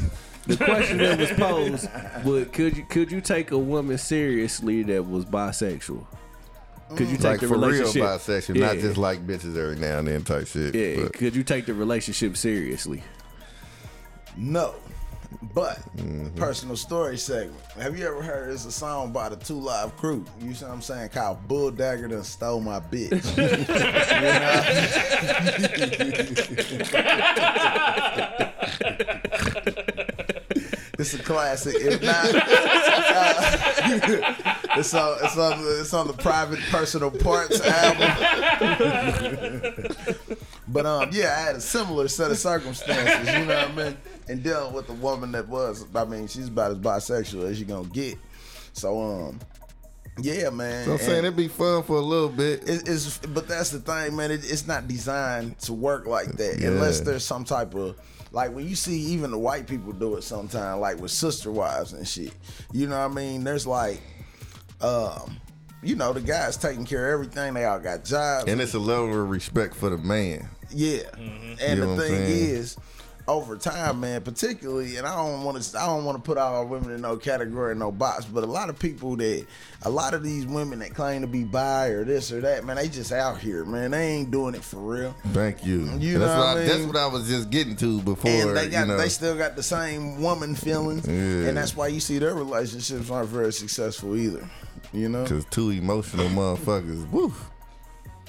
The 0.47 0.57
question 0.57 0.97
that 0.97 1.19
was 1.19 1.31
posed, 1.33 1.89
but 2.25 2.51
could 2.53 2.75
you 2.75 2.85
could 2.89 3.11
you 3.11 3.21
take 3.21 3.51
a 3.51 3.57
woman 3.57 3.99
seriously 3.99 4.81
that 4.83 5.07
was 5.07 5.25
bisexual? 5.25 6.05
Could 6.89 7.09
you 7.09 7.17
mm. 7.17 7.21
take 7.21 7.23
like 7.23 7.39
the 7.39 7.47
for 7.47 7.57
real 7.57 7.69
relationship? 7.69 8.03
bisexual, 8.03 8.59
not 8.59 8.77
just 8.77 8.97
like 8.97 9.25
bitches 9.25 9.57
every 9.57 9.75
now 9.75 9.99
and 9.99 10.07
then 10.07 10.23
type 10.23 10.47
shit. 10.47 10.75
Yeah, 10.75 11.03
but- 11.03 11.13
could 11.13 11.35
you 11.35 11.43
take 11.43 11.65
the 11.65 11.73
relationship 11.73 12.37
seriously? 12.37 13.03
no. 14.37 14.75
But 15.53 15.79
mm-hmm. 15.97 16.35
personal 16.37 16.77
story 16.77 17.17
segment. 17.17 17.59
Have 17.77 17.97
you 17.97 18.07
ever 18.07 18.21
heard 18.21 18.53
it's 18.53 18.65
a 18.65 18.71
song 18.71 19.11
by 19.11 19.29
the 19.29 19.35
Two 19.35 19.59
Live 19.59 19.95
Crew? 19.97 20.25
You 20.39 20.53
see 20.53 20.65
what 20.65 20.73
I'm 20.73 20.81
saying? 20.81 21.09
Called 21.09 21.45
Bull 21.47 21.71
Dagger 21.71 22.07
done 22.07 22.23
stole 22.23 22.61
my 22.61 22.79
bitch. 22.79 23.11
It's 31.05 31.13
a 31.13 31.19
classic. 31.19 31.75
If 31.77 32.01
not, 32.01 32.25
uh, 32.33 32.39
it's 34.79 34.91
on 34.95 35.17
it's 35.21 35.37
on 35.37 35.63
the, 35.63 35.79
it's 35.81 35.93
on 35.93 36.07
the 36.07 36.13
private 36.13 36.59
personal 36.71 37.11
parts 37.11 37.61
album. 37.61 38.09
but 40.67 40.85
um, 40.87 41.09
yeah, 41.11 41.35
I 41.37 41.41
had 41.41 41.55
a 41.57 41.61
similar 41.61 42.07
set 42.07 42.31
of 42.31 42.39
circumstances. 42.39 43.31
You 43.31 43.45
know 43.45 43.55
what 43.55 43.69
I 43.69 43.71
mean? 43.89 43.97
And 44.29 44.41
dealing 44.41 44.73
with 44.73 44.89
a 44.89 44.93
woman 44.93 45.31
that 45.33 45.47
was, 45.47 45.85
I 45.93 46.05
mean, 46.05 46.27
she's 46.27 46.47
about 46.47 46.71
as 46.71 46.77
bisexual 46.79 47.43
as 47.51 47.59
you're 47.59 47.67
gonna 47.69 47.87
get. 47.89 48.17
So 48.73 48.99
um, 48.99 49.39
yeah, 50.19 50.49
man. 50.49 50.85
So 50.85 50.93
I'm 50.93 50.97
saying 50.97 51.17
And- 51.19 51.27
it'd 51.27 51.37
be 51.37 51.49
fun 51.49 51.83
for 51.83 51.97
a 51.97 52.01
little 52.01 52.29
bit. 52.29 52.67
it, 52.67 52.89
it's 52.89 53.19
but 53.19 53.47
that's 53.47 53.69
the 53.69 53.79
thing, 53.79 54.15
man. 54.15 54.31
It, 54.31 54.43
it's 54.43 54.65
not 54.65 54.87
designed 54.87 55.59
to 55.59 55.73
work 55.73 56.07
like 56.07 56.31
that 56.37 56.57
Yeah. 56.59 56.69
unless 56.69 57.01
there's 57.01 57.23
some 57.23 57.43
type 57.43 57.75
of 57.75 57.95
like 58.35 58.53
when 58.53 58.67
you 58.67 58.75
see 58.75 58.99
even 58.99 59.31
the 59.31 59.37
white 59.39 59.65
people 59.65 59.93
do 59.93 60.17
it 60.17 60.21
sometimes, 60.23 60.81
like 60.81 60.99
with 60.99 61.09
sister 61.11 61.51
wives 61.51 61.93
and 61.93 62.05
shit. 62.05 62.33
You 62.73 62.87
know 62.87 62.99
what 62.99 63.11
I 63.11 63.13
mean? 63.15 63.45
There's 63.45 63.65
like, 63.65 64.01
um, 64.81 65.37
you 65.81 65.95
know, 65.95 66.11
the 66.13 66.19
guys 66.21 66.57
taking 66.57 66.85
care 66.85 67.13
of 67.13 67.21
everything. 67.21 67.53
They 67.53 67.63
all 67.63 67.79
got 67.79 68.03
jobs. 68.03 68.51
and 68.51 68.59
it's 68.59 68.73
a 68.73 68.79
level 68.79 69.21
of 69.21 69.29
respect 69.29 69.73
for 69.73 69.89
the 69.89 69.97
man. 69.97 70.49
Yeah, 70.69 71.03
Mm-hmm. 71.13 71.53
and 71.61 71.79
You 71.79 71.95
the 71.95 72.01
thing 72.01 72.21
is, 72.23 72.75
over 73.27 73.57
time, 73.57 73.99
man, 74.01 74.21
particularly, 74.21 74.97
and 74.97 75.07
I 75.07 75.15
don't 75.15 75.43
want 75.43 75.61
to, 75.61 75.79
I 75.79 75.87
don't 75.87 76.05
want 76.05 76.17
to 76.17 76.21
put 76.21 76.37
all 76.37 76.65
women 76.67 76.91
in 76.91 77.01
no 77.01 77.17
category, 77.17 77.75
no 77.75 77.91
box, 77.91 78.25
but 78.25 78.43
a 78.43 78.47
lot 78.47 78.69
of 78.69 78.77
people 78.77 79.15
that, 79.15 79.45
a 79.81 79.89
lot 79.89 80.13
of 80.13 80.21
these 80.23 80.45
women 80.45 80.79
that 80.79 80.93
claim 80.93 81.21
to 81.21 81.27
be 81.27 81.43
bi 81.43 81.87
or 81.87 82.03
this 82.03 82.31
or 82.31 82.41
that, 82.41 82.65
man, 82.65 82.75
they 82.75 82.87
just 82.87 83.11
out 83.11 83.39
here, 83.39 83.65
man. 83.65 83.91
They 83.91 84.07
ain't 84.09 84.29
doing 84.31 84.53
it 84.53 84.63
for 84.63 84.77
real. 84.77 85.15
Thank 85.33 85.65
you. 85.65 85.85
You 85.97 86.19
that's, 86.19 86.31
know 86.31 86.37
what 86.37 86.37
what 86.37 86.57
I 86.57 86.61
I, 86.61 86.65
that's 86.67 86.83
what 86.85 86.95
I 86.97 87.07
was 87.07 87.27
just 87.27 87.49
getting 87.49 87.75
to 87.77 88.01
before. 88.01 88.29
And 88.29 88.55
they 88.55 88.69
got, 88.69 88.81
you 88.81 88.85
know, 88.93 88.97
they 88.97 89.09
still 89.09 89.35
got 89.35 89.55
the 89.55 89.63
same 89.63 90.21
woman 90.21 90.53
feelings, 90.53 91.07
Yeah. 91.07 91.47
and 91.49 91.57
that's 91.57 91.75
why 91.75 91.87
you 91.87 91.99
see 91.99 92.19
their 92.19 92.35
relationships 92.35 93.09
aren't 93.09 93.29
very 93.29 93.51
successful 93.53 94.15
either. 94.15 94.47
You 94.93 95.09
know, 95.09 95.25
Cause 95.25 95.45
two 95.49 95.71
emotional 95.71 96.29
motherfuckers, 96.29 97.09
woof, 97.09 97.49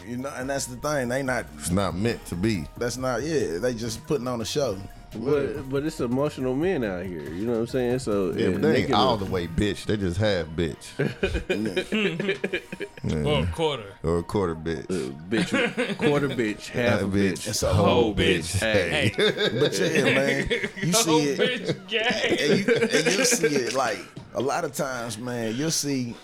you 0.06 0.16
know, 0.18 0.32
and 0.36 0.48
that's 0.48 0.66
the 0.66 0.76
thing. 0.76 1.08
They 1.08 1.22
not, 1.22 1.46
it's 1.58 1.70
not 1.70 1.96
meant 1.96 2.24
to 2.26 2.34
be. 2.34 2.66
that's 2.76 2.96
not, 2.96 3.22
yeah. 3.22 3.58
They 3.58 3.74
just 3.74 4.06
putting 4.06 4.28
on 4.28 4.40
a 4.40 4.44
show. 4.44 4.78
But 5.14 5.70
but 5.70 5.84
it's 5.84 6.00
emotional 6.00 6.54
men 6.54 6.84
out 6.84 7.06
here. 7.06 7.22
You 7.22 7.46
know 7.46 7.52
what 7.52 7.58
I'm 7.60 7.66
saying? 7.68 7.98
So 8.00 8.32
Yeah, 8.32 8.46
and 8.46 8.60
but 8.60 8.72
they 8.72 8.82
ain't 8.84 8.92
all 8.92 9.16
the 9.16 9.24
way 9.24 9.46
bitch. 9.46 9.86
They 9.86 9.96
just 9.96 10.18
half 10.18 10.46
bitch 10.48 10.76
Or 13.26 13.44
a 13.44 13.46
quarter. 13.46 13.94
or 14.02 14.18
a 14.18 14.22
quarter 14.22 14.54
bitch. 14.54 14.84
uh, 14.90 15.12
bitch, 15.30 15.96
quarter 15.98 16.28
bitch, 16.28 16.68
half 16.68 17.02
a 17.02 17.04
bitch, 17.04 17.48
It's 17.48 17.62
a 17.62 17.72
Whole 17.72 17.86
whole 17.86 18.14
bitch. 18.14 18.58
Hey, 18.58 19.12
But 19.16 19.78
yeah, 19.78 20.04
man, 20.14 20.48
you 20.82 20.92
see 20.92 21.30
it. 21.30 21.38
bitch, 21.38 21.88
gay. 21.88 22.36
and, 22.40 22.66
you, 22.66 22.74
and 22.98 23.06
you'll 23.16 23.24
see 23.24 23.46
it 23.46 23.74
like 23.74 23.98
a 24.34 24.40
lot 24.40 24.64
of 24.64 24.74
times, 24.74 25.18
man. 25.18 25.54
You'll 25.56 25.70
see 25.70 26.14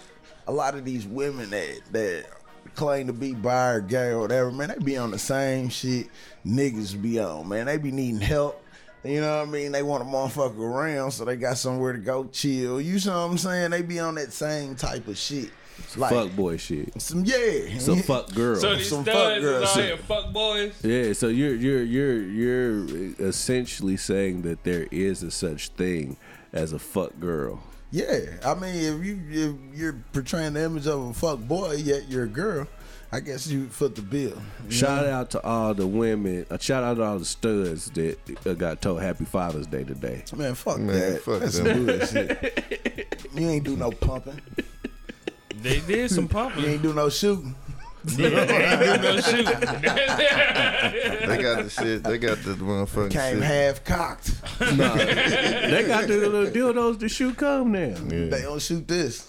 a 0.46 0.52
lot 0.52 0.74
of 0.74 0.84
these 0.84 1.06
women 1.06 1.50
that 1.50 1.80
that 1.92 2.26
claim 2.74 3.06
to 3.06 3.12
be 3.12 3.34
bi 3.34 3.70
or 3.70 3.80
gay 3.80 4.08
or 4.08 4.20
whatever, 4.20 4.50
man, 4.50 4.68
they 4.68 4.84
be 4.84 4.96
on 4.96 5.10
the 5.10 5.18
same 5.18 5.68
shit 5.68 6.08
niggas 6.46 7.00
be 7.00 7.20
on, 7.20 7.48
man. 7.48 7.66
They 7.66 7.78
be 7.78 7.92
needing 7.92 8.20
help. 8.20 8.62
You 9.04 9.20
know 9.20 9.38
what 9.40 9.48
I 9.48 9.50
mean? 9.50 9.72
They 9.72 9.82
want 9.82 10.02
a 10.02 10.06
motherfucker 10.06 10.58
around, 10.58 11.10
so 11.10 11.24
they 11.24 11.36
got 11.36 11.58
somewhere 11.58 11.92
to 11.92 11.98
go 11.98 12.24
chill. 12.26 12.80
You 12.80 12.98
know 13.04 13.26
what 13.26 13.32
I'm 13.32 13.38
saying? 13.38 13.70
They 13.72 13.82
be 13.82 13.98
on 13.98 14.14
that 14.14 14.32
same 14.32 14.76
type 14.76 15.08
of 15.08 15.18
shit. 15.18 15.50
Like 15.96 16.12
fuck 16.12 16.36
boy 16.36 16.58
shit. 16.58 17.00
some 17.00 17.24
yeah. 17.24 17.78
So 17.78 17.96
fuck 18.06 18.32
girl. 18.34 18.56
So 18.56 18.76
these 18.76 18.88
Some 18.88 19.04
fuck 19.04 19.14
studs 19.14 19.36
is 19.38 19.50
girls. 19.50 19.78
out 19.78 19.98
fuck 20.00 20.32
boys. 20.32 20.74
Yeah, 20.84 21.12
so 21.14 21.28
you're 21.28 21.54
you're 21.54 21.82
you're 21.82 22.22
you're 22.22 23.14
essentially 23.18 23.96
saying 23.96 24.42
that 24.42 24.62
there 24.64 24.86
is 24.90 25.22
a 25.22 25.30
such 25.30 25.68
thing 25.70 26.16
as 26.52 26.72
a 26.72 26.78
fuck 26.78 27.18
girl. 27.18 27.62
Yeah, 27.92 28.20
I 28.44 28.54
mean, 28.54 28.74
if 28.74 29.04
you 29.04 29.20
if 29.28 29.78
you're 29.78 30.02
portraying 30.14 30.54
the 30.54 30.64
image 30.64 30.86
of 30.86 31.00
a 31.10 31.12
fuck 31.12 31.38
boy, 31.40 31.72
yet 31.74 32.08
you're 32.08 32.24
a 32.24 32.28
girl, 32.28 32.66
I 33.12 33.20
guess 33.20 33.46
you 33.46 33.68
foot 33.68 33.94
the 33.94 34.00
bill. 34.00 34.40
Shout 34.70 35.04
know? 35.04 35.12
out 35.12 35.30
to 35.32 35.44
all 35.44 35.74
the 35.74 35.86
women. 35.86 36.46
Uh, 36.50 36.56
shout 36.58 36.82
out 36.82 36.96
to 36.96 37.02
all 37.02 37.18
the 37.18 37.26
studs 37.26 37.90
that 37.90 38.18
uh, 38.46 38.54
got 38.54 38.80
told 38.80 39.02
Happy 39.02 39.26
Father's 39.26 39.66
Day 39.66 39.84
today. 39.84 40.24
man, 40.34 40.54
fuck 40.54 40.78
Man, 40.78 40.86
that. 41.12 41.20
fuck 41.22 41.40
That's 41.40 41.58
them. 41.58 41.86
some 41.86 41.86
bullshit. 41.98 43.28
you 43.34 43.46
ain't 43.48 43.64
do 43.64 43.76
no 43.76 43.90
pumping. 43.90 44.40
They 45.56 45.80
did 45.80 46.10
some 46.10 46.28
pumping. 46.28 46.64
You 46.64 46.70
ain't 46.70 46.82
do 46.82 46.94
no 46.94 47.10
shooting. 47.10 47.54
Yeah, 48.04 48.44
they 48.44 48.92
ain't 48.92 49.02
do 49.02 49.08
no 49.08 49.20
shooting. 49.20 49.60
They 51.28 51.42
got 51.42 51.62
the 51.64 51.70
shit. 51.70 52.02
They 52.02 52.18
got 52.18 52.38
the 52.38 52.54
motherfucking 52.54 53.10
Came 53.12 53.36
shit. 53.36 53.42
half 53.44 53.84
cocked. 53.84 54.32
Nah, 54.60 54.94
they 54.94 55.84
got 55.86 56.06
the 56.08 56.16
little 56.16 56.46
dildos 56.46 56.98
to 57.00 57.08
shoot 57.08 57.36
come 57.36 57.72
now. 57.72 57.94
They 58.08 58.42
don't 58.42 58.60
shoot 58.62 58.86
this. 58.88 59.28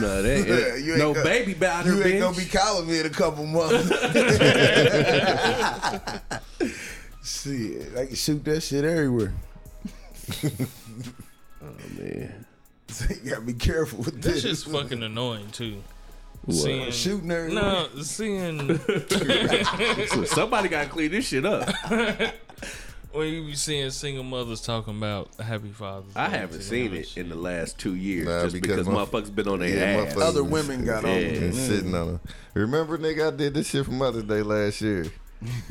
No, 0.00 0.22
they, 0.22 0.38
You 0.84 0.92
ain't 0.92 0.98
no 0.98 1.14
go- 1.14 1.24
baby 1.24 1.54
batter, 1.54 1.94
You 1.94 2.02
ain't 2.04 2.20
gonna 2.20 2.36
be 2.36 2.44
calling 2.44 2.86
me 2.88 3.00
in 3.00 3.06
a 3.06 3.10
couple 3.10 3.44
months. 3.46 3.88
shit, 7.24 7.94
they 7.94 8.06
can 8.06 8.16
shoot 8.16 8.44
that 8.44 8.60
shit 8.62 8.84
everywhere. 8.84 9.32
Oh 11.62 11.66
man. 11.98 12.44
So 12.88 13.06
you 13.22 13.30
gotta 13.30 13.42
be 13.42 13.52
careful 13.54 13.98
with 14.00 14.22
This 14.22 14.42
this. 14.42 14.62
shit's 14.62 14.64
fucking 14.64 15.02
annoying 15.02 15.50
too. 15.50 15.82
What? 16.48 16.56
Seeing, 16.56 16.90
shooting 16.92 17.30
everywhere. 17.30 17.62
no, 17.62 18.02
seeing 18.02 18.78
So 20.08 20.24
somebody 20.24 20.68
got 20.70 20.84
to 20.84 20.88
clean 20.88 21.10
this 21.10 21.28
shit 21.28 21.44
up. 21.44 21.68
when 23.12 23.28
you 23.28 23.44
be 23.44 23.54
seeing 23.54 23.90
single 23.90 24.24
mothers 24.24 24.60
talking 24.62 24.96
about 24.96 25.28
Happy 25.38 25.68
Father's 25.68 26.16
I 26.16 26.28
haven't 26.28 26.62
seen 26.62 26.94
it 26.94 27.08
shit. 27.08 27.24
in 27.24 27.28
the 27.28 27.34
last 27.36 27.78
two 27.78 27.94
years 27.94 28.26
Nah, 28.28 28.42
just 28.44 28.54
because, 28.54 28.86
because 28.86 28.86
motherf- 28.86 29.08
motherfuckers 29.10 29.34
been 29.34 29.48
on 29.48 29.58
their 29.58 29.68
Yeah, 29.68 30.04
ass. 30.04 30.16
Other 30.16 30.42
women 30.42 30.84
got 30.86 31.04
on. 31.04 31.10
Yeah. 31.10 31.16
it. 31.18 31.42
and 31.42 31.54
sitting 31.54 31.94
on 31.94 32.06
them. 32.06 32.20
Remember, 32.54 32.96
nigga, 32.96 33.28
I 33.32 33.36
did 33.36 33.52
this 33.54 33.68
shit 33.68 33.84
for 33.84 33.92
Mother's 33.92 34.24
Day 34.24 34.42
last 34.42 34.80
year. 34.80 35.06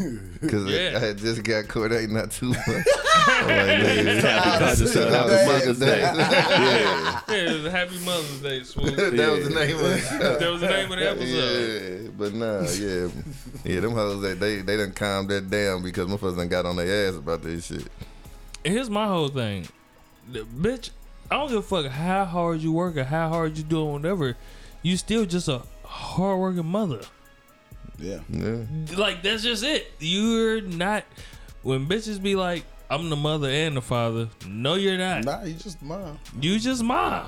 Cause 0.50 0.66
Yeah. 0.66 0.94
I 0.96 1.00
had 1.00 1.18
just 1.18 1.44
got 1.44 1.68
caught 1.68 1.92
ain't 1.92 2.12
not 2.14 2.32
too 2.32 2.50
much. 2.50 2.58
I'm 2.68 3.48
like, 3.48 3.68
nigga, 3.68 4.16
Because 4.16 4.82
it's 4.82 4.94
shout 4.94 5.08
out 5.14 5.28
Mother's 5.28 5.48
Mother's 5.48 5.80
Day. 5.80 6.00
yeah. 6.02 7.22
Yeah, 7.28 7.36
it 7.36 7.54
was 7.54 7.66
a 7.66 7.72
Happy 7.72 8.00
Mother's 8.06 8.42
Day, 8.42 8.64
swoop. 8.64 8.96
that 8.96 9.32
was 9.32 9.50
the 9.50 9.56
name 9.56 9.76
of 9.76 9.82
the. 9.82 10.38
That 10.40 10.50
was 10.52 10.62
the 10.62 10.68
name 10.70 10.92
of 10.92 11.00
the 11.00 11.10
episode. 11.10 12.04
Yeah, 12.04 12.10
but 12.18 12.34
nah, 12.34 12.62
yeah, 12.62 13.08
yeah, 13.66 13.80
them 13.82 13.92
hoes 13.92 14.22
they 14.22 14.34
they 14.36 14.62
they 14.62 14.78
done 14.78 14.94
calmed 14.94 15.30
that 15.30 15.50
down 15.50 15.84
because 15.84 16.08
motherfuckers 16.08 16.38
done 16.38 16.48
got 16.48 16.66
on 16.66 16.78
their 16.78 17.10
ass 17.10 17.16
about 17.16 17.44
this 17.44 17.66
shit. 17.66 17.88
And 18.64 18.74
here's 18.74 18.90
my 18.90 19.06
whole 19.08 19.28
thing, 19.30 19.68
the, 20.32 20.40
bitch. 20.44 20.92
I 21.30 21.36
don't 21.36 21.50
give 21.50 21.58
a 21.58 21.62
fuck 21.62 21.88
how 21.92 22.24
hard 22.24 22.62
you 22.62 22.72
work 22.72 22.96
or 22.96 23.04
how 23.04 23.28
hard 23.28 23.58
you 23.58 23.64
doing 23.66 23.92
whatever. 23.92 24.38
You 24.82 24.96
still 24.96 25.26
just 25.26 25.50
a 25.50 25.62
hardworking 25.84 26.66
mother. 26.66 27.02
Yeah. 28.00 28.20
Yeah, 28.30 28.58
Like 28.96 29.24
that's 29.24 29.44
just 29.44 29.64
it. 29.64 29.92
You're 30.00 30.62
not. 30.62 31.04
When 31.64 31.88
bitches 31.88 32.22
be 32.22 32.36
like, 32.36 32.64
"I'm 32.90 33.10
the 33.10 33.16
mother 33.16 33.50
and 33.50 33.76
the 33.76 33.82
father," 33.82 34.30
no, 34.48 34.76
you're 34.76 34.98
not. 34.98 35.24
Nah, 35.26 35.44
you 35.44 35.54
just 35.56 35.82
mom. 35.82 36.20
You 36.40 36.60
just 36.60 36.84
mom. 36.84 37.26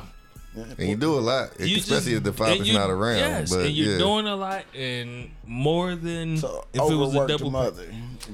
and 0.55 0.89
you 0.89 0.95
do 0.95 1.13
a 1.17 1.19
lot, 1.21 1.51
You 1.59 1.77
especially 1.77 1.95
just- 1.95 2.07
if 2.07 2.23
the 2.23 2.33
father's 2.33 2.67
you- 2.67 2.73
not 2.73 2.89
around. 2.89 3.17
Yes, 3.17 3.49
but 3.51 3.65
and 3.65 3.71
you're 3.75 3.93
yeah. 3.93 3.97
doing 3.97 4.27
a 4.27 4.35
lot 4.35 4.63
and 4.75 5.29
more 5.45 5.95
than 5.95 6.37
So 6.37 6.65
if 6.73 6.79
it 6.79 6.81
was 6.81 6.89
a 6.91 6.93
overworked 6.93 7.29
double. 7.29 7.51
mother. 7.51 7.85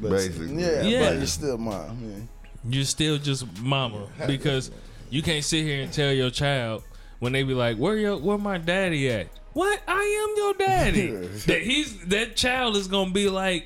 But, 0.01 0.11
Basically. 0.11 0.61
Yeah, 0.61 0.81
Yeah. 0.81 1.09
but 1.09 1.17
you're 1.17 1.27
still 1.27 1.57
mom. 1.57 1.99
Yeah. 2.03 2.71
You're 2.77 2.85
still 2.85 3.17
just 3.17 3.45
mama 3.61 4.07
because 4.27 4.71
you 5.09 5.21
can't 5.21 5.43
sit 5.43 5.63
here 5.63 5.81
and 5.83 5.91
tell 5.93 6.11
your 6.11 6.29
child 6.31 6.83
when 7.19 7.31
they 7.33 7.43
be 7.43 7.53
like, 7.53 7.77
"Where 7.77 7.95
your 7.97 8.17
where 8.17 8.37
my 8.37 8.57
daddy 8.57 9.09
at?" 9.09 9.27
What? 9.55 9.81
I 9.87 10.01
am 10.01 10.33
your 10.37 10.53
daddy. 10.53 11.07
that 11.47 11.61
he's 11.61 11.97
that 12.07 12.35
child 12.35 12.75
is 12.75 12.89
gonna 12.89 13.11
be 13.11 13.29
like, 13.29 13.65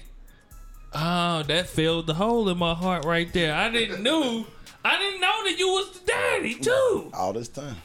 "Oh, 0.93 1.41
that 1.43 1.67
filled 1.67 2.05
the 2.05 2.13
hole 2.13 2.47
in 2.47 2.59
my 2.59 2.75
heart 2.75 3.05
right 3.05 3.31
there. 3.33 3.55
I 3.55 3.69
didn't 3.69 4.03
know." 4.03 4.45
I 4.85 4.97
didn't 4.97 5.19
know 5.19 5.43
that 5.43 5.59
you 5.59 5.67
was 5.67 5.99
the 5.99 6.05
daddy 6.05 6.55
too. 6.55 7.11
All 7.13 7.33
this 7.33 7.49
time. 7.49 7.75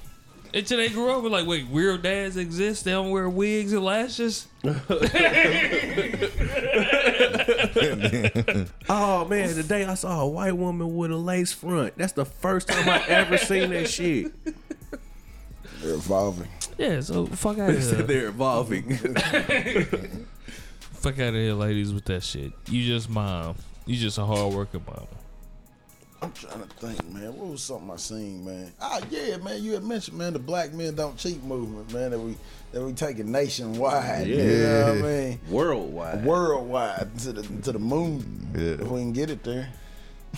Until 0.53 0.79
they 0.79 0.89
grew 0.89 1.11
up, 1.11 1.23
with 1.25 1.33
like, 1.33 1.47
wait, 1.47 1.67
real 1.71 1.99
dads 1.99 2.37
exist? 2.37 2.85
They 2.85 2.93
don't 2.93 3.11
wear 3.11 3.29
wigs 3.29 3.73
and 3.73 3.83
lashes. 3.85 4.47
Oh 8.89 9.25
man, 9.27 9.55
today 9.55 9.85
I 9.85 9.95
saw 9.95 10.21
a 10.23 10.29
white 10.29 10.57
woman 10.57 10.95
with 10.95 11.11
a 11.11 11.17
lace 11.17 11.53
front. 11.53 11.97
That's 11.97 12.13
the 12.13 12.25
first 12.25 12.69
time 12.69 12.89
I 12.89 13.03
ever 13.07 13.37
seen 13.39 13.71
that 13.71 13.89
shit. 13.89 14.33
They're 15.81 15.95
evolving. 15.95 16.49
Yeah, 16.79 17.01
so 17.01 17.27
fuck 17.27 17.59
out 17.59 17.71
of 17.71 17.81
here. 17.81 18.03
They're 18.03 18.29
evolving. 18.29 18.97
Fuck 21.05 21.19
out 21.19 21.29
of 21.29 21.35
here, 21.35 21.53
ladies, 21.53 21.93
with 21.93 22.07
that 22.07 22.23
shit. 22.23 22.53
You 22.67 22.83
just 22.83 23.11
mom. 23.11 23.57
You 23.85 23.95
just 23.95 24.17
a 24.17 24.25
hard 24.25 24.55
working 24.55 24.83
mom. 24.87 25.07
I'm 26.23 26.33
trying 26.33 26.63
to 26.63 26.69
think, 26.77 27.13
man. 27.13 27.37
What 27.37 27.51
was 27.51 27.63
something 27.63 27.91
I 27.91 27.97
seen, 27.97 28.43
man? 28.43 28.73
Ah, 28.81 29.01
yeah, 29.11 29.37
man. 29.37 29.63
You 29.63 29.73
had 29.73 29.85
mentioned, 29.85 30.17
man, 30.17 30.33
the 30.33 30.39
Black 30.39 30.73
Men 30.73 30.95
Don't 30.95 31.19
Cheat 31.19 31.45
movement, 31.45 31.93
man. 31.93 32.13
That 32.13 32.19
we 32.19 32.37
that 32.73 32.83
we 32.83 32.95
taking 32.95 33.31
nationwide. 33.31 34.27
You 34.27 34.37
know 34.39 34.87
what 34.87 34.99
I 34.99 35.03
mean? 35.03 35.41
Worldwide. 35.51 36.25
Worldwide 36.25 37.19
to 37.19 37.33
the 37.35 37.43
to 37.43 37.73
the 37.73 37.79
moon. 37.79 38.49
Yeah. 38.55 38.83
If 38.83 38.89
we 38.89 39.01
can 39.01 39.13
get 39.13 39.29
it 39.29 39.45
there. 39.45 39.69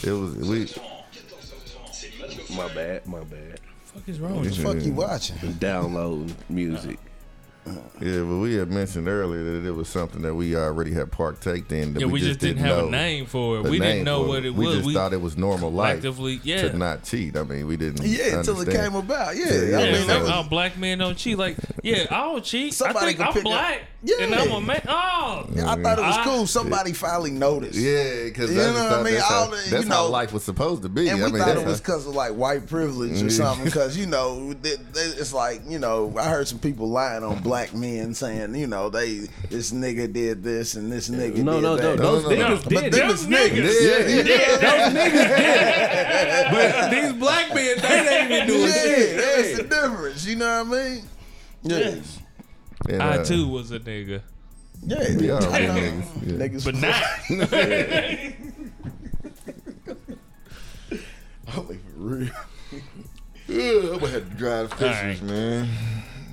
It 0.02 0.10
was 0.10 0.34
we. 0.34 0.66
My 2.56 2.74
bad. 2.74 3.06
My 3.06 3.20
bad. 3.22 3.60
Fuck 3.97 4.09
is 4.09 4.20
wrong 4.20 4.35
What 4.36 4.44
with 4.44 4.56
the 4.56 4.62
you? 4.62 4.74
fuck 4.74 4.85
you 4.85 4.93
watching? 4.93 5.52
Downloading 5.55 6.36
music. 6.51 6.98
Yeah, 8.01 8.20
but 8.20 8.36
we 8.36 8.55
had 8.55 8.70
mentioned 8.70 9.09
earlier 9.09 9.43
that 9.60 9.66
it 9.66 9.73
was 9.73 9.89
something 9.89 10.23
that 10.23 10.32
we 10.35 10.55
already 10.55 10.93
had 10.93 11.10
partaked 11.10 11.73
in. 11.73 11.94
That 11.94 12.01
Yeah, 12.01 12.06
we, 12.06 12.20
just 12.20 12.39
didn't, 12.39 12.59
have 12.59 12.77
know 12.78 12.86
a 12.86 12.90
name 12.93 13.27
for 13.27 13.59
it. 13.59 13.62
the 13.64 13.70
We 13.70 13.81
didn't 13.81 14.05
know 14.05 14.23
what 14.23 14.44
it 14.44 14.55
we 14.55 14.66
was. 14.66 14.77
We 14.77 14.82
just 14.93 14.94
thought 14.94 15.12
it 15.12 15.20
was 15.20 15.36
normal 15.36 15.73
life 15.73 15.97
actively, 15.97 16.39
yeah. 16.44 16.68
to 16.68 16.78
not 16.78 17.02
cheat. 17.02 17.36
I 17.36 17.43
mean, 17.43 17.66
we 17.66 17.77
didn't. 17.77 18.06
Yeah, 18.06 18.39
until 18.39 18.60
it 18.60 18.70
came 18.70 18.94
about. 18.94 19.35
Yeah, 19.35 19.47
Yeah, 19.47 19.51
I 19.51 19.55
yeah, 19.56 19.77
mean, 19.86 19.94
it's 19.94 20.06
that 20.06 20.12
like, 20.14 20.23
was, 20.23 20.47
oh, 20.47 20.48
black 20.48 20.77
men 20.78 20.98
don't 20.98 21.16
cheat. 21.18 21.39
Like, 21.39 21.56
yeah, 21.82 22.06
I 22.09 22.18
don't 22.20 22.44
cheat. 22.44 22.73
Somebody 22.74 22.98
I 23.06 23.09
think 23.09 23.20
I'm 23.20 23.32
pick 23.32 23.36
up- 23.40 23.44
black. 23.44 23.81
Yeah. 24.06 24.24
And 24.24 24.34
I'm 24.36 24.50
a 24.52 24.60
man. 24.60 24.82
Oh. 24.86 25.46
I 25.66 25.82
thought 25.82 25.98
it 25.98 26.02
was 26.02 26.16
I- 26.16 26.24
cool. 26.24 26.46
Somebody 26.46 26.92
finally 26.92 27.32
noticed. 27.32 27.76
Yeah, 27.76 28.24
because 28.24 28.50
You 28.50 28.58
know 28.58 28.72
what 28.72 28.92
I 28.92 29.02
mean? 29.02 29.14
That's, 29.14 29.26
how, 29.26 29.46
the- 29.46 29.56
that's 29.68 29.84
you 29.86 29.90
how 29.90 30.06
life 30.06 30.32
was 30.32 30.44
supposed 30.44 30.82
to 30.82 30.88
be. 30.88 31.08
And 31.08 31.18
we 31.18 31.24
I 31.24 31.28
mean, 31.28 31.38
thought 31.42 31.56
it 31.56 31.66
was 31.66 31.80
because 31.80 32.06
of 32.06 32.14
like 32.14 32.32
white 32.32 32.66
privilege 32.68 33.10
or 33.10 33.14
mm-hmm. 33.14 33.28
something. 33.30 33.64
Because 33.64 33.96
you 33.98 34.06
know, 34.06 34.54
th- 34.62 34.76
th- 34.94 35.16
it's 35.18 35.32
like 35.32 35.62
you 35.66 35.80
know, 35.80 36.14
I 36.16 36.28
heard 36.30 36.46
some 36.46 36.60
people 36.60 36.88
lying 36.88 37.24
on 37.24 37.42
black 37.42 37.74
men 37.74 38.14
saying, 38.14 38.54
you 38.54 38.68
know, 38.68 38.90
they 38.90 39.26
this 39.50 39.72
nigga 39.72 40.12
did 40.12 40.44
this 40.44 40.76
and 40.76 40.92
this 40.92 41.08
nigga 41.08 41.38
No, 41.38 41.54
did 41.54 41.62
no, 41.62 41.76
that. 41.76 41.82
no. 41.82 41.96
Those 41.96 42.22
no, 42.24 42.30
no. 42.30 42.36
niggas 42.36 42.62
But 42.64 42.82
did 42.84 42.92
them 42.92 43.10
it. 43.10 43.12
is 43.12 43.26
niggas. 43.26 43.80
Yeah, 43.82 44.06
yeah. 44.06 44.56
Those 44.56 44.94
niggas 44.94 45.36
did 45.36 45.40
it. 45.40 46.46
But 46.52 46.90
these 46.90 47.12
black 47.14 47.54
men, 47.54 47.76
they 47.80 48.18
ain't 48.20 48.30
even 48.30 48.46
doing 48.46 48.60
Yeah, 48.62 48.72
shit. 48.72 49.16
that's 49.16 49.56
the 49.56 49.62
difference. 49.64 50.26
You 50.26 50.36
know 50.36 50.64
what 50.64 50.78
I 50.78 50.84
mean? 50.94 51.02
Yeah, 51.62 51.94
And, 52.88 53.02
I 53.02 53.16
uh, 53.18 53.24
too 53.24 53.48
was 53.48 53.70
a 53.72 53.80
nigga. 53.80 54.22
yeah. 54.84 55.16
We 55.16 55.30
are 55.30 55.42
I 55.42 55.58
real 55.60 55.74
know. 55.74 55.80
niggas. 55.80 56.06
Yeah. 56.22 56.48
Niggas, 56.48 56.64
But 56.64 56.74
not. 56.76 56.94
Holy 61.48 61.76
for 61.94 61.98
real. 61.98 62.28
Yeah, 63.48 63.92
I'm 63.92 63.98
gonna 64.00 64.08
have 64.08 64.28
to 64.28 64.34
drive 64.36 64.72
All 64.72 64.78
Fishers, 64.78 65.20
right. 65.22 65.30
man. 65.30 65.68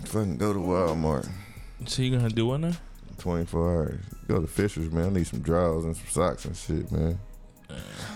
Fucking 0.06 0.38
go 0.38 0.52
to 0.54 0.60
Walmart. 0.60 1.30
so 1.86 2.02
you 2.02 2.16
gonna 2.18 2.30
do 2.30 2.48
one 2.48 2.62
now? 2.62 2.74
24 3.20 3.72
hours. 3.74 4.00
Go 4.28 4.42
to 4.42 4.48
Fishers, 4.48 4.92
man. 4.92 5.06
I 5.06 5.10
need 5.10 5.28
some 5.28 5.40
drawers 5.42 5.86
and 5.86 5.96
some 5.96 6.08
socks 6.08 6.46
and 6.46 6.56
shit, 6.58 6.92
man. 6.92 7.20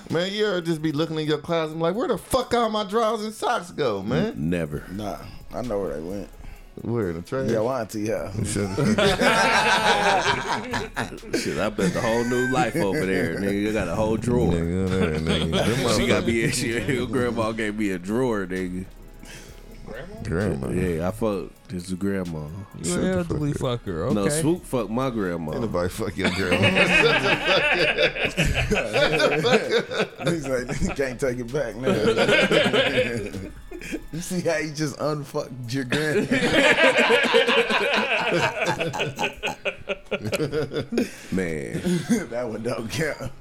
Man, 0.10 0.32
you 0.32 0.46
ever 0.48 0.62
just 0.62 0.82
be 0.82 0.92
looking 0.92 1.18
in 1.20 1.28
your 1.28 1.38
closet 1.38 1.74
and 1.74 1.82
like, 1.82 1.96
where 1.96 2.08
the 2.08 2.18
fuck 2.18 2.54
all 2.54 2.70
my 2.70 2.84
drawers 2.84 3.24
and 3.24 3.34
socks 3.34 3.72
go, 3.72 4.02
man? 4.04 4.34
Never. 4.50 4.84
Nah, 4.92 5.18
I 5.54 5.62
know 5.62 5.80
where 5.80 5.94
they 5.96 6.02
went. 6.02 6.30
Where 6.82 7.10
in 7.10 7.16
the 7.18 7.22
trash? 7.22 7.50
Yeah, 7.50 7.60
why 7.60 7.82
auntie 7.82 8.02
yeah. 8.02 8.32
Shit. 8.44 8.70
Shit, 11.42 11.58
I 11.58 11.70
bet 11.70 11.94
the 11.94 12.02
whole 12.02 12.24
new 12.26 12.48
life 12.52 12.76
over 12.76 13.06
there, 13.06 13.36
nigga. 13.36 13.62
You 13.62 13.74
got 13.74 13.88
a 13.88 13.96
whole 13.96 14.18
drawer. 14.18 14.52
Nigga, 14.52 14.90
there, 14.90 15.20
nigga. 15.20 15.52
Them 15.52 15.78
She 16.00 16.08
got 16.08 16.24
motherfuckers- 16.24 16.28
me. 16.28 16.52
She, 16.52 16.94
your 16.94 17.08
grandma 17.08 17.52
gave 17.52 17.78
me 17.78 17.92
a 17.92 18.00
drawer, 18.00 18.46
nigga. 18.46 18.86
Grandma. 20.24 20.70
Yeah, 20.70 21.08
I 21.08 21.12
fucked 21.12 21.72
his 21.72 21.94
grandma. 21.94 22.48
You 22.82 22.94
an 23.00 23.06
elderly 23.06 23.54
fucker. 23.54 24.06
Okay. 24.08 24.14
No, 24.16 24.30
Swoop 24.30 24.66
fucked 24.66 24.90
my 24.90 25.10
grandma. 25.10 25.54
Ain't 25.54 25.62
nobody 25.62 25.90
fuck 25.90 26.18
your 26.18 26.30
grandma. 26.36 26.68
He's 30.30 30.48
like, 30.48 30.82
you 30.82 30.90
can't 30.90 31.20
take 31.20 31.40
it 31.40 31.52
back 31.54 31.76
now. 31.76 31.94
you 34.12 34.20
see 34.22 34.42
how 34.42 34.56
he 34.58 34.72
just 34.72 35.00
unfucked 35.00 35.74
your 35.74 35.86
grandma? 35.86 36.22
Man, 41.32 41.82
that 42.30 42.46
one 42.48 42.64
don't 42.64 42.90
count. 42.92 43.32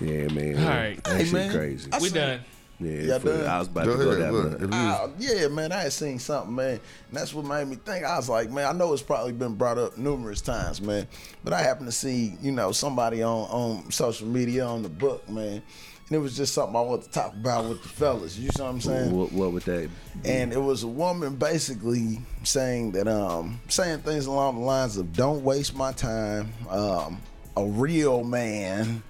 yeah, 0.00 0.28
man. 0.28 0.56
All 0.58 0.68
right. 0.68 1.02
that 1.04 1.16
Hey, 1.16 1.24
shit 1.24 1.32
man. 1.32 1.52
crazy. 1.52 1.90
I 1.92 1.98
we 1.98 2.08
said- 2.08 2.38
done. 2.38 2.44
Yeah, 2.78 3.18
for- 3.18 3.46
I 3.46 3.58
was 3.58 3.68
about 3.68 3.86
Go 3.86 3.96
to 3.96 4.04
go 4.04 4.10
ahead. 4.10 4.20
down 4.22 4.32
Look, 4.32 4.58
there. 4.58 4.68
if 5.10 5.20
you- 5.20 5.36
yeah, 5.38 5.48
man, 5.48 5.72
I 5.72 5.80
had 5.82 5.92
seen 5.92 6.18
something, 6.18 6.54
man. 6.54 6.72
And 6.72 6.80
that's 7.12 7.32
what 7.32 7.44
made 7.46 7.66
me 7.68 7.76
think. 7.76 8.04
I 8.04 8.16
was 8.16 8.28
like, 8.28 8.50
man, 8.50 8.66
I 8.66 8.72
know 8.72 8.92
it's 8.92 9.02
probably 9.02 9.32
been 9.32 9.54
brought 9.54 9.78
up 9.78 9.96
numerous 9.96 10.40
times, 10.42 10.80
man. 10.82 11.06
But 11.42 11.52
I 11.54 11.62
happened 11.62 11.86
to 11.86 11.92
see, 11.92 12.34
you 12.42 12.52
know, 12.52 12.72
somebody 12.72 13.22
on, 13.22 13.48
on 13.48 13.90
social 13.90 14.26
media 14.28 14.66
on 14.66 14.82
the 14.82 14.90
book, 14.90 15.26
man. 15.28 15.62
And 16.08 16.14
it 16.16 16.18
was 16.20 16.36
just 16.36 16.52
something 16.54 16.76
I 16.76 16.80
wanted 16.82 17.06
to 17.06 17.10
talk 17.10 17.32
about 17.32 17.68
with 17.68 17.82
the 17.82 17.88
fellas. 17.88 18.38
You 18.38 18.50
know 18.58 18.64
what 18.66 18.70
I'm 18.70 18.80
saying? 18.80 19.10
What, 19.16 19.32
what 19.32 19.52
would 19.52 19.62
that? 19.64 19.88
Be? 20.22 20.30
and 20.30 20.52
it 20.52 20.60
was 20.60 20.82
a 20.82 20.86
woman 20.88 21.34
basically 21.36 22.20
saying 22.44 22.92
that 22.92 23.08
um 23.08 23.58
saying 23.68 24.00
things 24.00 24.26
along 24.26 24.54
the 24.60 24.64
lines 24.64 24.96
of 24.98 25.12
don't 25.14 25.42
waste 25.42 25.74
my 25.74 25.92
time 25.92 26.52
um 26.70 27.20
a 27.56 27.64
real 27.66 28.22
man 28.22 29.02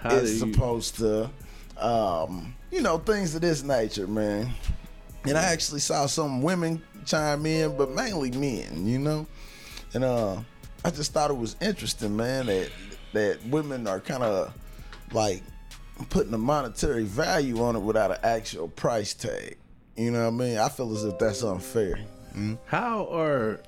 How 0.00 0.10
do 0.10 0.16
is 0.16 0.40
you- 0.42 0.52
supposed 0.52 0.96
to 0.96 1.28
um 1.76 2.54
you 2.72 2.80
know 2.80 2.98
things 2.98 3.34
of 3.36 3.40
this 3.40 3.62
nature 3.62 4.08
man 4.08 4.50
and 5.24 5.38
i 5.38 5.42
actually 5.42 5.78
saw 5.78 6.06
some 6.06 6.42
women 6.42 6.82
chime 7.06 7.46
in 7.46 7.76
but 7.76 7.90
mainly 7.90 8.32
men 8.32 8.84
you 8.86 8.98
know 8.98 9.24
and 9.94 10.02
uh 10.02 10.36
i 10.84 10.90
just 10.90 11.12
thought 11.12 11.30
it 11.30 11.36
was 11.36 11.54
interesting 11.60 12.16
man 12.16 12.46
that 12.46 12.70
that 13.12 13.44
women 13.46 13.86
are 13.86 14.00
kind 14.00 14.22
of 14.24 14.52
like 15.12 15.42
putting 16.08 16.32
a 16.34 16.38
monetary 16.38 17.04
value 17.04 17.62
on 17.62 17.76
it 17.76 17.80
without 17.80 18.10
an 18.10 18.18
actual 18.22 18.68
price 18.68 19.14
tag. 19.14 19.56
You 19.96 20.10
know 20.10 20.22
what 20.22 20.42
I 20.42 20.46
mean? 20.46 20.58
I 20.58 20.68
feel 20.68 20.92
as 20.92 21.04
if 21.04 21.18
that's 21.18 21.42
unfair. 21.42 21.98
How 22.66 23.06
are 23.12 23.60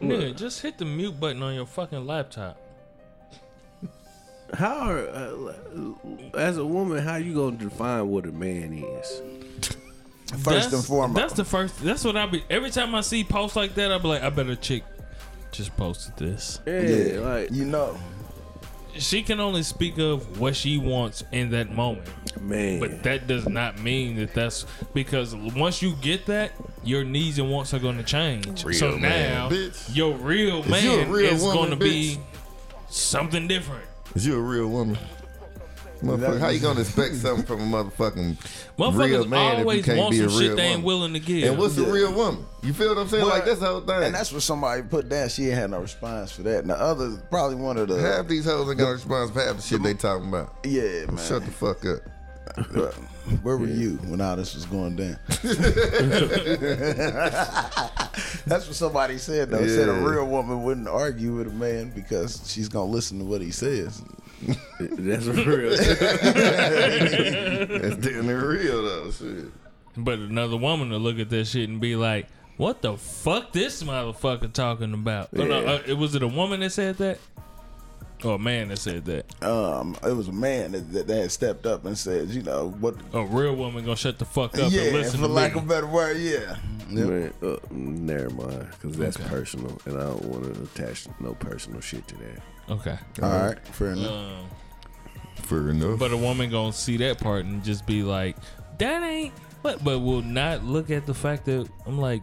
Nigga, 0.00 0.36
just 0.36 0.60
hit 0.60 0.78
the 0.78 0.84
mute 0.84 1.18
button 1.18 1.42
on 1.42 1.54
your 1.54 1.66
fucking 1.66 2.06
laptop. 2.06 2.60
How 4.54 4.88
are 4.88 5.08
uh, 5.08 5.52
as 6.36 6.58
a 6.58 6.64
woman? 6.64 6.98
How 6.98 7.16
you 7.16 7.34
gonna 7.34 7.56
define 7.56 8.08
what 8.08 8.26
a 8.26 8.32
man 8.32 8.72
is? 8.72 9.22
First 10.32 10.44
that's, 10.44 10.72
and 10.72 10.84
foremost. 10.84 11.16
That's 11.16 11.34
the 11.34 11.44
first. 11.44 11.82
That's 11.82 12.04
what 12.04 12.16
I 12.16 12.26
be. 12.26 12.44
Every 12.48 12.70
time 12.70 12.94
I 12.94 13.02
see 13.02 13.22
posts 13.22 13.56
like 13.56 13.74
that, 13.74 13.92
I 13.92 13.98
be 13.98 14.08
like, 14.08 14.22
I 14.22 14.30
bet 14.30 14.46
a 14.46 14.56
chick 14.56 14.82
just 15.50 15.76
posted 15.76 16.16
this. 16.16 16.60
Yeah, 16.66 16.80
yeah, 16.80 17.20
like 17.20 17.50
you 17.50 17.64
know. 17.64 17.96
She 18.94 19.22
can 19.22 19.40
only 19.40 19.62
speak 19.62 19.96
of 19.96 20.38
what 20.38 20.54
she 20.54 20.76
wants 20.76 21.24
in 21.32 21.50
that 21.50 21.72
moment, 21.72 22.10
man. 22.42 22.78
but 22.78 23.02
that 23.04 23.26
does 23.26 23.48
not 23.48 23.78
mean 23.78 24.16
that 24.16 24.34
that's 24.34 24.66
because 24.92 25.34
once 25.34 25.80
you 25.80 25.94
get 26.02 26.26
that, 26.26 26.52
your 26.84 27.02
needs 27.02 27.38
and 27.38 27.50
wants 27.50 27.72
are 27.72 27.78
going 27.78 27.96
to 27.96 28.02
change. 28.02 28.64
Real 28.66 28.78
so 28.78 28.98
man, 28.98 29.32
now, 29.32 29.48
bitch. 29.48 29.96
your 29.96 30.14
real 30.16 30.62
man 30.64 31.10
real 31.10 31.32
is 31.32 31.42
going 31.42 31.70
to 31.70 31.76
be 31.76 32.18
something 32.90 33.48
different. 33.48 33.86
Is 34.14 34.26
you 34.26 34.36
a 34.36 34.40
real 34.40 34.68
woman? 34.68 34.98
Motherfucker, 36.02 36.40
how 36.40 36.48
you 36.48 36.58
gonna 36.58 36.80
expect 36.80 37.14
something 37.14 37.46
from 37.46 37.72
a 37.72 37.84
motherfucking 37.84 38.36
Motherfuckers 38.76 38.98
real 39.08 39.24
man 39.26 39.52
if 39.52 39.58
you 39.58 39.62
always 39.62 39.84
can't 39.84 39.98
want 39.98 40.10
be 40.10 40.18
a 40.18 40.28
some 40.28 40.38
real 40.40 40.48
shit 40.48 40.56
they 40.56 40.62
ain't 40.64 40.82
woman? 40.82 40.84
willing 40.84 41.12
to 41.12 41.20
give. 41.20 41.48
And 41.48 41.58
what's 41.58 41.76
Yeah. 41.78 41.86
a 41.86 41.92
real 41.92 42.12
woman? 42.12 42.44
You 42.64 42.72
feel 42.72 42.88
what 42.88 42.98
I'm 42.98 43.08
saying? 43.08 43.24
Well, 43.24 43.32
like 43.32 43.44
that's 43.44 43.60
the 43.60 43.66
whole 43.66 43.80
thing. 43.82 44.02
And 44.02 44.14
that's 44.14 44.32
what 44.32 44.42
somebody 44.42 44.82
put 44.82 45.08
down. 45.08 45.28
She 45.28 45.46
ain't 45.46 45.54
had 45.58 45.70
no 45.70 45.78
response 45.80 46.32
for 46.32 46.42
that. 46.42 46.58
And 46.62 46.70
the 46.70 46.76
other, 46.80 47.10
probably 47.30 47.54
one 47.54 47.76
of 47.76 47.86
the, 47.86 48.00
half 48.00 48.26
these 48.26 48.46
hoes 48.46 48.68
ain't 48.68 48.78
gonna 48.80 48.90
respond 48.94 49.32
for 49.32 49.40
half 49.44 49.54
the 49.56 49.62
shit 49.62 49.80
they 49.84 49.94
talking 49.94 50.28
about. 50.28 50.52
yeah, 50.64 51.04
man. 51.06 51.18
Shut 51.18 51.44
the 51.44 51.52
fuck 51.52 51.84
up. 51.86 52.00
Where 53.42 53.56
were 53.56 53.66
you 53.66 53.96
when 54.06 54.20
all 54.20 54.36
this 54.36 54.54
was 54.54 54.66
going 54.66 54.96
down? 54.96 55.16
That's 58.46 58.66
what 58.66 58.74
somebody 58.76 59.18
said 59.18 59.50
though. 59.50 59.66
Said 59.66 59.88
a 59.88 59.92
real 59.92 60.26
woman 60.26 60.62
wouldn't 60.64 60.88
argue 60.88 61.36
with 61.36 61.46
a 61.48 61.52
man 61.52 61.90
because 61.90 62.42
she's 62.50 62.68
gonna 62.68 62.90
listen 62.90 63.18
to 63.20 63.24
what 63.24 63.40
he 63.40 63.50
says. 63.50 64.02
That's 64.80 65.26
real. 65.26 65.70
That's 65.70 65.96
damn 67.96 68.26
near 68.26 68.50
real 68.50 68.82
though. 68.82 69.10
Shit. 69.12 69.44
But 69.96 70.18
another 70.18 70.56
woman 70.56 70.90
to 70.90 70.98
look 70.98 71.18
at 71.18 71.30
that 71.30 71.46
shit 71.46 71.68
and 71.68 71.80
be 71.80 71.96
like, 71.96 72.26
"What 72.56 72.82
the 72.82 72.96
fuck 72.96 73.52
this 73.52 73.82
motherfucker 73.82 74.52
talking 74.52 74.92
about?" 74.94 75.28
Oh, 75.36 75.44
no, 75.44 75.64
uh, 75.64 75.82
it 75.86 75.94
was 75.94 76.14
it 76.14 76.22
a 76.22 76.28
woman 76.28 76.60
that 76.60 76.70
said 76.70 76.98
that, 76.98 77.18
or 78.24 78.34
a 78.36 78.38
man 78.38 78.68
that 78.68 78.78
said 78.78 79.04
that? 79.06 79.42
Um, 79.44 79.96
it 80.04 80.12
was 80.12 80.28
a 80.28 80.32
man 80.32 80.72
that, 80.72 80.92
that, 80.92 81.06
that 81.06 81.16
had 81.22 81.32
stepped 81.32 81.66
up 81.66 81.84
and 81.84 81.96
said, 81.96 82.28
you 82.30 82.42
know 82.42 82.70
what? 82.80 82.94
A 83.12 83.24
real 83.24 83.54
woman 83.56 83.84
gonna 83.84 83.96
shut 83.96 84.18
the 84.18 84.24
fuck 84.24 84.56
up 84.58 84.70
yeah, 84.72 84.82
and 84.82 84.92
listen 84.96 85.20
for 85.20 85.26
to 85.26 85.32
lack 85.32 85.54
me. 85.54 85.58
of 85.60 85.66
a 85.66 85.68
better 85.68 85.86
word, 85.86 86.16
yeah. 86.18 86.56
Yep. 86.90 87.08
Man, 87.08 87.32
uh, 87.42 87.56
never 87.70 88.30
mind, 88.30 88.68
because 88.70 88.96
that's 88.96 89.16
personal, 89.16 89.80
and 89.86 89.96
I 89.96 90.02
don't 90.04 90.24
want 90.26 90.54
to 90.54 90.62
attach 90.62 91.06
no 91.20 91.32
personal 91.34 91.80
shit 91.80 92.06
to 92.08 92.16
that. 92.16 92.42
okay, 92.70 92.98
All 93.22 93.30
right, 93.30 93.58
fair 93.68 93.92
enough. 93.92 94.10
um, 94.12 94.46
Fair 95.36 95.70
enough. 95.70 95.98
but 95.98 96.12
a 96.12 96.16
woman 96.16 96.50
gonna 96.50 96.72
see 96.72 96.96
that 96.98 97.18
part 97.18 97.44
and 97.46 97.64
just 97.64 97.86
be 97.86 98.02
like, 98.02 98.36
"That 98.78 99.02
ain't," 99.02 99.32
but 99.62 99.82
but 99.82 100.00
will 100.00 100.22
not 100.22 100.64
look 100.64 100.90
at 100.90 101.06
the 101.06 101.14
fact 101.14 101.46
that 101.46 101.68
I'm 101.86 101.98
like, 101.98 102.22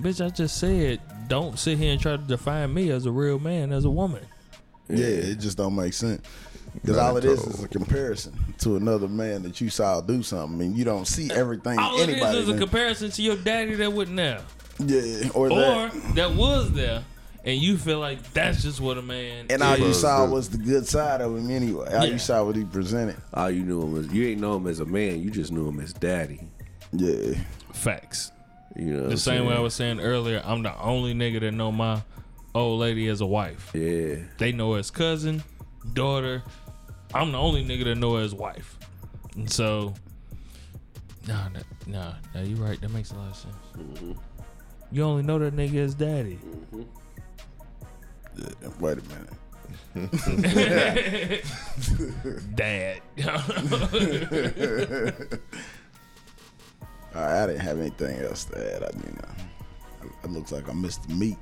"Bitch, 0.00 0.24
I 0.24 0.30
just 0.30 0.56
said." 0.58 1.00
Don't 1.28 1.58
sit 1.58 1.76
here 1.76 1.92
and 1.92 2.00
try 2.00 2.12
to 2.12 2.22
define 2.22 2.72
me 2.72 2.88
as 2.90 3.04
a 3.04 3.10
real 3.12 3.38
man, 3.38 3.70
as 3.70 3.84
a 3.84 3.90
woman. 3.90 4.24
Yeah, 4.88 5.06
it 5.06 5.38
just 5.40 5.56
don't 5.56 5.74
make 5.76 5.92
sense. 5.92 6.22
Because 6.74 6.98
all 6.98 7.16
it 7.16 7.24
is 7.24 7.44
is 7.46 7.64
a 7.64 7.68
comparison 7.68 8.34
to 8.58 8.76
another 8.76 9.08
man 9.08 9.42
that 9.42 9.60
you 9.60 9.70
saw 9.70 10.00
do 10.00 10.22
something, 10.22 10.60
and 10.60 10.76
you 10.76 10.84
don't 10.84 11.06
see 11.06 11.30
everything 11.30 11.78
All 11.78 11.98
it 11.98 12.08
anybody. 12.10 12.38
is 12.38 12.42
is 12.44 12.48
a 12.50 12.52
do. 12.52 12.58
comparison 12.58 13.10
to 13.10 13.22
your 13.22 13.36
daddy 13.36 13.74
that 13.76 13.92
wasn't 13.92 14.16
there. 14.18 14.40
yeah, 14.78 15.28
or, 15.34 15.46
or 15.46 15.48
that. 15.48 16.12
that 16.14 16.34
was 16.34 16.70
there, 16.72 17.02
and 17.44 17.60
you 17.60 17.78
feel 17.78 17.98
like 17.98 18.22
that's 18.34 18.62
just 18.62 18.80
what 18.80 18.98
a 18.98 19.02
man. 19.02 19.46
And 19.50 19.62
all 19.62 19.72
you 19.76 19.92
Supposed 19.94 20.00
saw 20.02 20.26
was 20.26 20.50
the 20.50 20.58
good 20.58 20.86
side 20.86 21.20
of 21.22 21.36
him 21.36 21.50
anyway. 21.50 21.86
All 21.92 22.04
Yeah. 22.04 22.12
you 22.12 22.18
saw 22.18 22.44
what 22.44 22.54
he 22.54 22.64
presented. 22.64 23.16
All 23.34 23.50
you 23.50 23.62
knew 23.64 23.82
him 23.82 23.98
as 23.98 24.12
you 24.12 24.28
ain't 24.28 24.40
know 24.40 24.56
him 24.56 24.66
as 24.66 24.78
a 24.80 24.86
man, 24.86 25.20
you 25.22 25.30
just 25.30 25.50
knew 25.50 25.66
him 25.68 25.80
as 25.80 25.92
daddy. 25.94 26.40
Yeah. 26.92 27.34
Facts. 27.72 28.30
You 28.76 28.84
know, 28.92 28.96
what 29.00 29.06
The 29.06 29.10
I'm 29.12 29.16
same 29.16 29.46
way 29.46 29.52
I 29.52 29.54
saying? 29.54 29.62
was 29.64 29.74
saying 29.74 30.00
earlier, 30.00 30.42
I'm 30.44 30.62
the 30.62 30.78
only 30.80 31.14
nigga 31.14 31.40
that 31.40 31.52
know 31.52 31.72
my 31.72 32.02
old 32.58 32.80
lady 32.80 33.08
as 33.08 33.20
a 33.20 33.26
wife. 33.26 33.70
Yeah, 33.74 34.16
They 34.38 34.52
know 34.52 34.74
as 34.74 34.90
cousin, 34.90 35.42
daughter. 35.92 36.42
I'm 37.14 37.32
the 37.32 37.38
only 37.38 37.64
nigga 37.64 37.84
that 37.84 37.96
know 37.96 38.16
as 38.16 38.34
wife. 38.34 38.76
And 39.34 39.50
so, 39.50 39.94
nah, 41.26 41.48
nah, 41.48 41.60
nah, 41.86 42.12
nah 42.34 42.40
you 42.42 42.56
right. 42.56 42.78
That 42.80 42.90
makes 42.90 43.12
a 43.12 43.16
lot 43.16 43.30
of 43.30 43.36
sense. 43.36 43.54
Mm-hmm. 43.76 44.12
You 44.90 45.02
only 45.04 45.22
know 45.22 45.38
that 45.38 45.54
nigga 45.54 45.76
as 45.76 45.94
daddy. 45.94 46.38
yeah. 48.36 48.48
Wait 48.80 48.98
a 48.98 49.02
minute. 49.02 49.32
Dad. 52.54 53.00
Right, 57.14 57.42
I 57.42 57.46
didn't 57.46 57.62
have 57.62 57.80
anything 57.80 58.20
else 58.20 58.44
to 58.44 58.74
add. 58.76 58.82
I 58.84 58.90
mean, 58.98 59.18
uh, 59.24 59.32
it 60.22 60.30
looks 60.30 60.52
like 60.52 60.68
I 60.68 60.72
missed 60.72 61.08
the 61.08 61.14
meat 61.14 61.38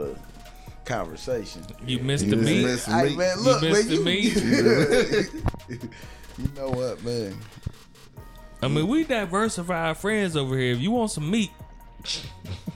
of 0.00 0.14
the 0.14 0.18
conversation. 0.84 1.64
you 1.86 1.98
missed 2.00 2.24
You 2.24 2.30
the 2.30 2.36
just 2.36 2.48
meat. 2.48 2.64
missed 2.64 2.86
the 2.86 2.92
Hey, 2.92 3.08
meat. 3.10 3.18
man, 3.18 3.38
look, 3.40 3.62
you 3.62 3.68
man, 3.68 3.72
missed 3.72 3.88
the 3.88 3.94
you, 3.96 4.04
meat. 4.04 5.82
you 6.38 6.48
know 6.56 6.70
what, 6.70 7.02
man? 7.04 7.36
I 8.62 8.68
mean, 8.68 8.86
we 8.86 9.04
diversify 9.04 9.88
our 9.88 9.94
friends 9.94 10.36
over 10.36 10.56
here. 10.56 10.72
If 10.72 10.80
you 10.80 10.90
want 10.92 11.10
some 11.10 11.28
meat, 11.30 11.50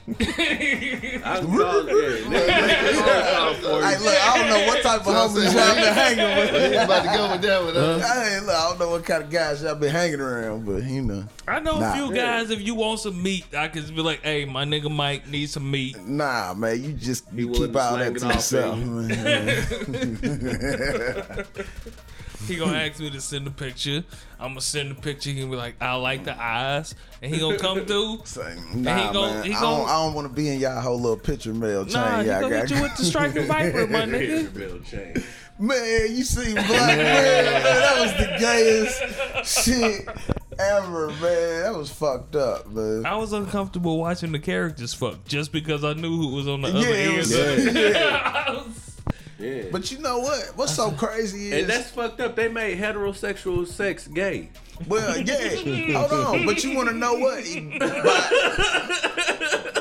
I 0.09 0.13
can 0.13 1.23
call 1.23 1.89
it. 1.89 2.25
Hey, 2.27 3.99
look, 3.99 4.15
I 4.15 4.39
don't 4.39 4.49
know 4.49 4.67
what 4.69 4.81
type 4.83 5.01
of 5.01 5.07
homies 5.07 5.53
y'all 5.53 5.75
been 5.75 5.95
hanging 5.95 6.37
with. 6.39 6.73
You 6.77 6.81
about 6.81 7.03
to 7.03 7.09
go 7.17 7.23
with 7.33 7.43
that 7.43 7.61
one, 7.65 7.75
huh? 7.75 8.01
I, 8.05 8.39
look, 8.39 8.55
I 8.55 8.69
don't 8.69 8.79
know 8.79 8.91
what 8.91 9.05
kind 9.05 9.25
of 9.25 9.31
guys 9.31 9.63
y'all 9.63 9.75
been 9.75 9.91
hanging 9.91 10.21
around, 10.21 10.65
but 10.65 10.85
you 10.85 11.03
know, 11.03 11.25
I 11.49 11.59
know 11.61 11.81
Nah. 11.81 11.93
a 11.93 11.97
few 11.97 12.13
guys. 12.15 12.51
If 12.51 12.61
you 12.63 12.75
want 12.77 13.01
some 13.01 13.21
meat, 13.21 13.47
I 13.57 13.67
can 13.69 13.85
be 13.87 14.01
like, 14.03 14.23
"Hey, 14.23 14.45
my 14.45 14.65
nigga 14.65 14.89
Mike 14.91 15.27
needs 15.29 15.53
some 15.53 15.69
meat." 15.71 15.97
nah, 16.01 16.55
man, 16.55 16.83
you 16.83 16.93
just 16.93 17.25
you 17.33 17.51
keep 17.51 17.73
to 17.73 17.79
all 17.79 17.97
that 17.97 18.15
to 18.17 18.27
yourself. 18.27 18.79
man. 22.49 22.57
He 22.59 22.65
gonna 22.65 22.79
ask 22.79 23.01
me 23.01 23.11
to 23.11 23.21
send 23.21 23.47
a 23.47 23.51
picture. 23.51 24.05
I'm 24.39 24.51
gonna 24.51 24.61
send 24.61 24.93
a 24.93 24.95
picture. 24.95 25.31
He 25.31 25.41
gonna 25.41 25.51
be 25.51 25.57
like, 25.57 25.77
"I 25.81 25.95
like 25.95 26.25
the 26.25 26.41
eyes," 26.41 26.95
and 27.23 27.33
he 27.35 27.41
gonna 27.41 27.59
come 27.59 27.85
through. 27.87 28.21
Say, 28.25 28.57
nah, 28.75 29.13
gon- 29.13 29.35
man, 29.35 29.45
he 29.45 29.55
I 29.55 29.61
don't, 29.61 29.89
I 29.89 29.93
don't 30.05 30.15
want 30.15 30.29
to 30.29 30.33
be 30.35 30.49
in 30.51 30.61
y'all 30.61 30.81
whole 30.81 31.01
little 31.01 31.17
picture 31.17 31.55
mail 31.55 31.85
chain. 31.85 31.95
Nah, 31.95 32.21
he 32.23 32.29
y'all 32.29 32.41
gonna 32.43 32.55
got. 32.61 32.69
hit 32.69 32.77
you 32.77 32.83
with 32.83 32.97
the 32.97 33.05
Striking 33.05 33.47
Viper, 33.47 33.87
my 33.87 34.01
nigga. 34.07 35.25
Man, 35.59 36.15
you 36.15 36.23
see 36.23 36.53
Black 36.53 36.69
Mirror, 36.69 37.03
man, 37.03 37.63
that 37.63 37.99
was 37.99 38.13
the 38.13 38.37
gayest 38.39 39.65
shit 39.65 40.07
ever, 40.59 41.07
man. 41.09 41.63
That 41.63 41.75
was 41.75 41.91
fucked 41.91 42.37
up, 42.37 42.67
man. 42.69 43.07
I 43.07 43.17
was 43.17 43.33
uncomfortable 43.33 43.97
watching 43.99 44.33
the 44.33 44.39
characters 44.39 44.93
fuck 44.93 45.25
just 45.25 45.53
because 45.53 45.83
I 45.83 45.95
knew 45.95 46.15
who 46.15 46.29
was 46.35 46.47
on 46.47 46.61
the 46.61 46.69
Yeah, 46.69 46.79
other 46.79 46.95
end. 46.95 47.17
was- 47.17 47.33
of 47.33 47.39
it. 47.77 47.95
yeah. 47.95 48.63
Yeah. 49.39 49.65
But 49.71 49.91
you 49.91 49.99
know 49.99 50.19
what? 50.19 50.53
What's 50.57 50.75
so 50.75 50.91
crazy 50.99 51.53
is 51.53 51.63
and 51.63 51.71
that's 51.71 51.91
fucked 51.91 52.21
up. 52.21 52.37
They 52.37 52.49
made 52.49 52.79
heterosexual 52.79 53.67
sex 53.67 54.07
gay. 54.07 54.51
Well, 54.89 55.19
yeah. 55.25 55.99
Hold 55.99 56.13
on. 56.41 56.47
But 56.47 56.63
you 56.65 56.77
want 56.77 56.89
to 56.89 56.95
know 56.95 57.15
what? 57.15 57.45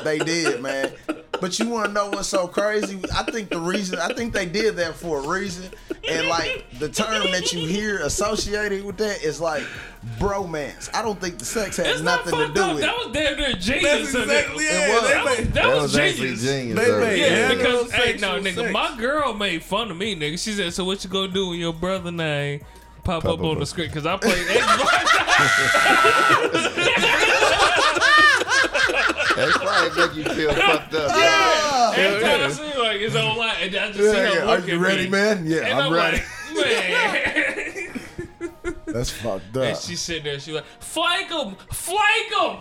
they 0.04 0.18
did, 0.18 0.60
man. 0.62 0.92
But 1.40 1.58
you 1.58 1.68
want 1.68 1.86
to 1.88 1.92
know 1.92 2.08
what's 2.08 2.28
so 2.28 2.48
crazy? 2.48 2.98
I 3.14 3.22
think 3.24 3.50
the 3.50 3.60
reason, 3.60 3.98
I 3.98 4.14
think 4.14 4.32
they 4.32 4.46
did 4.46 4.76
that 4.76 4.94
for 4.94 5.18
a 5.22 5.28
reason. 5.28 5.70
And 6.08 6.28
like 6.28 6.64
the 6.78 6.88
term 6.88 7.30
that 7.32 7.52
you 7.52 7.66
hear 7.68 7.98
associated 7.98 8.84
with 8.84 8.96
that 8.98 9.22
is 9.22 9.38
like 9.40 9.64
bromance. 10.18 10.88
I 10.94 11.02
don't 11.02 11.20
think 11.20 11.38
the 11.38 11.44
sex 11.44 11.76
has 11.76 11.86
It's 11.88 12.00
not 12.00 12.24
nothing 12.24 12.48
to 12.48 12.54
do 12.54 12.62
up. 12.62 12.74
with 12.76 12.80
That 12.84 12.96
was 12.96 13.08
damn 13.12 13.36
near 13.36 13.52
genius. 13.52 14.14
of 14.14 14.22
exactly 14.22 14.64
it. 14.64 14.72
That 14.72 14.88
was, 15.02 15.10
that 15.10 15.24
was, 15.24 15.48
That 15.50 15.66
was 15.82 15.96
actually 15.98 16.20
genius. 16.36 16.42
genius. 16.42 16.78
They 16.78 17.00
made- 17.00 17.18
Yeah, 17.18 17.26
Yeah, 17.26 17.54
because 17.54 17.92
hey, 17.92 18.16
no, 18.16 18.40
nigga, 18.40 18.54
sex. 18.54 18.72
my 18.72 18.96
girl 18.96 19.34
made 19.34 19.62
fun 19.62 19.90
of 19.90 19.96
me, 19.98 20.16
nigga. 20.16 20.42
She 20.42 20.52
said, 20.52 20.72
"So 20.72 20.84
what 20.84 21.04
you 21.04 21.10
gonna 21.10 21.28
do 21.32 21.48
when 21.50 21.58
your 21.58 21.74
brother 21.74 22.10
name 22.12 22.60
pop, 23.06 23.22
Pop 23.22 23.32
up 23.32 23.38
up 23.38 23.44
on 23.44 23.50
on- 23.52 23.58
the 23.60 23.66
screen?" 23.66 23.88
Because 23.88 24.06
I 24.06 24.16
played 24.16 24.46
Xbox. 24.46 26.06
That's 29.36 29.56
probably 29.58 30.06
make 30.06 30.16
you 30.16 30.24
feel 30.34 30.52
fucked 30.54 30.94
up. 30.94 31.10
Every 31.98 32.22
time 32.22 32.40
I 32.42 32.50
see 32.50 32.70
her, 32.70 32.78
like 32.82 33.00
it's 33.00 33.14
on 33.16 33.36
live, 33.36 33.56
and 33.60 33.76
I 33.76 33.92
just 33.92 33.98
see 33.98 34.04
Yeah, 34.04 34.12
her 34.28 34.34
yeah. 34.34 34.50
Are 34.50 34.58
you 34.60 34.78
ready, 34.78 35.04
me. 35.04 35.10
man? 35.10 35.44
Yeah, 35.46 35.66
And 35.66 35.78
I'm 35.80 35.92
ready. 35.92 36.22
Like, 36.54 36.66
man. 36.66 38.00
That's 38.86 39.10
fucked 39.10 39.56
up. 39.56 39.62
and 39.62 39.76
up. 39.76 39.82
she 39.82 39.94
sitting 39.96 40.24
there, 40.24 40.40
she 40.40 40.52
like, 40.52 40.64
flank 40.80 41.30
him, 41.30 41.54
flank 41.70 42.32
him. 42.32 42.58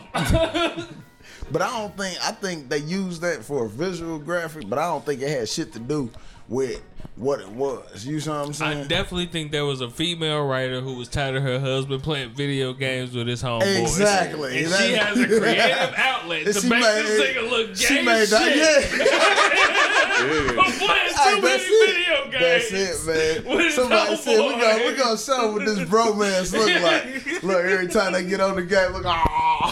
But 1.52 1.62
I 1.62 1.70
don't 1.80 1.96
think 1.96 2.18
I 2.24 2.32
think 2.32 2.70
they 2.70 2.80
used 2.80 3.22
that 3.22 3.46
for 3.46 3.66
a 3.66 3.70
visual 3.70 4.18
graphic, 4.20 4.68
but 4.68 4.80
I 4.80 4.88
don't 4.88 5.06
think 5.06 5.22
it 5.22 5.30
had 5.30 5.48
shit 5.48 5.72
to 5.74 5.80
do 5.80 6.10
with 6.48 6.82
what 7.16 7.40
it 7.40 7.50
was. 7.50 8.06
You 8.06 8.20
know 8.20 8.40
what 8.40 8.48
I'm 8.48 8.54
saying? 8.54 8.78
I 8.80 8.84
definitely 8.88 9.28
think 9.28 9.52
there 9.52 9.66
was 9.66 9.82
a 9.82 9.90
female 9.90 10.46
writer 10.46 10.82
who 10.82 10.96
was 10.96 11.08
tired 11.08 11.36
of 11.36 11.44
her 11.44 11.60
husband 11.60 12.04
playing 12.04 12.32
video 12.34 12.74
games 12.74 13.16
with 13.16 13.28
his 13.28 13.42
homeboys. 13.42 13.82
Exactly. 13.82 14.64
And 14.64 14.72
That- 14.72 14.80
she 14.82 14.94
has 14.94 15.20
a 15.20 15.28
creative 15.28 15.94
outlet 15.98 16.46
to 16.46 16.54
she 16.54 16.68
make 16.70 16.82
made- 16.82 17.06
this 17.06 17.22
nigga 17.38 17.50
look 17.50 17.68
gay 17.70 17.74
she 17.76 18.02
made 18.02 18.28
that, 18.28 18.54
shit. 18.54 18.58
yeah. 18.58 18.82
For 20.16 20.64
playing 20.86 21.12
Hey, 21.16 21.36
too 21.36 21.42
that's 21.42 21.64
many 21.64 21.64
it. 21.64 21.86
video 21.86 22.18
games. 22.32 22.70
That's 22.72 23.06
it, 23.08 23.46
man. 23.46 23.72
Somebody 23.72 24.16
said 24.18 24.38
we 24.40 24.44
gonna 24.62 24.86
we 24.86 24.92
gonna 24.96 25.18
show 25.18 25.52
what 25.52 25.66
this 25.66 25.80
bromance 25.80 26.52
look 26.54 26.70
like. 26.82 27.44
Look, 27.44 27.66
every 27.66 27.88
time 27.88 28.14
they 28.14 28.24
get 28.24 28.40
on 28.42 28.56
the 28.56 28.64
game, 28.64 28.92
look, 28.94 29.04
ah. 29.06 29.72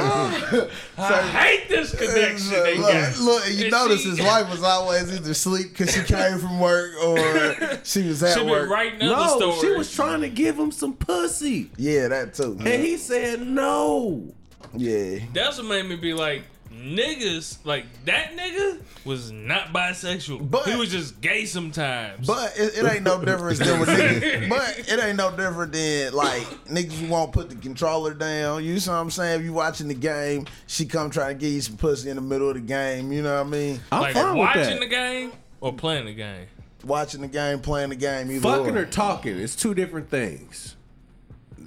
I 0.98 1.22
hate 1.22 1.68
this 1.68 1.94
connection 1.94 2.50
they 2.50 2.76
look, 2.78 2.92
got. 2.92 3.18
look, 3.20 3.42
you 3.48 3.62
And 3.64 3.70
notice 3.72 4.02
she- 4.02 4.10
his 4.10 4.20
wife 4.20 4.50
was 4.50 4.62
always 4.62 5.12
either 5.12 5.30
asleep 5.30 5.70
because 5.70 5.92
she 5.94 6.02
came 6.02 6.38
from 6.38 6.60
work 6.60 6.92
or 7.02 7.80
she 7.84 8.02
was 8.08 8.22
at 8.22 8.38
She 8.38 8.44
work. 8.44 8.68
writing 8.70 9.02
other 9.02 9.14
No, 9.16 9.36
stories. 9.38 9.60
she 9.60 9.70
was 9.78 9.92
trying 9.94 10.20
to 10.22 10.28
give 10.28 10.58
him 10.58 10.70
some 10.72 10.94
pussy, 10.94 11.70
Yeah, 11.76 12.08
that 12.08 12.34
too. 12.34 12.56
and 12.60 12.82
he 12.84 12.96
said 12.96 13.40
no. 13.46 14.32
yeah. 14.74 15.18
That's 15.32 15.58
what 15.58 15.66
made 15.66 15.86
me 15.86 15.96
be 15.96 16.12
like, 16.14 16.42
niggas, 16.76 17.58
like 17.64 17.84
that 18.04 18.36
nigga 18.36 18.80
was 19.04 19.30
not 19.32 19.72
bisexual. 19.72 20.50
But- 20.50 20.66
he 20.66 20.76
was 20.76 20.90
just 20.90 21.20
gay 21.20 21.44
sometimes. 21.46 22.26
But 22.26 22.52
it, 22.58 22.78
it 22.78 22.84
ain't 22.92 23.02
no 23.02 23.22
difference 23.24 23.58
than 23.58 23.80
with 23.80 23.88
niggas. 23.88 24.48
But 24.48 24.78
it 24.88 25.02
ain't 25.02 25.16
no 25.16 25.30
different 25.36 25.72
than 25.72 26.12
like 26.12 26.42
niggas 26.66 26.92
who 26.92 27.08
won't 27.08 27.32
put 27.32 27.48
the 27.50 27.56
controller 27.56 28.14
down. 28.14 28.64
You 28.64 28.74
know 28.74 28.80
what 28.80 28.88
I'm 28.90 29.10
saying? 29.10 29.40
If 29.40 29.44
you 29.46 29.52
watching 29.52 29.88
the 29.88 29.94
game, 29.94 30.46
she 30.66 30.86
come 30.86 31.10
trying 31.10 31.36
to 31.38 31.40
get 31.40 31.50
you 31.52 31.60
some 31.60 31.76
pussy 31.76 32.10
in 32.10 32.16
the 32.16 32.22
middle 32.22 32.48
of 32.48 32.54
the 32.54 32.60
game. 32.60 33.12
You 33.12 33.22
know 33.22 33.34
what 33.36 33.46
I 33.46 33.50
mean? 33.50 33.80
I'm 33.90 34.00
like 34.02 34.14
fine 34.14 34.28
with 34.30 34.36
watching 34.38 34.62
that. 34.62 34.80
the 34.80 34.86
game 34.86 35.32
or 35.60 35.72
playing 35.72 36.06
the 36.06 36.14
game. 36.14 36.46
Watching 36.84 37.20
the 37.22 37.28
game, 37.28 37.58
playing 37.60 37.88
the 37.88 37.96
game. 37.96 38.30
Either 38.30 38.40
Fucking 38.40 38.76
or. 38.76 38.82
or 38.82 38.86
talking, 38.86 39.36
it's 39.38 39.56
two 39.56 39.74
different 39.74 40.08
things. 40.08 40.75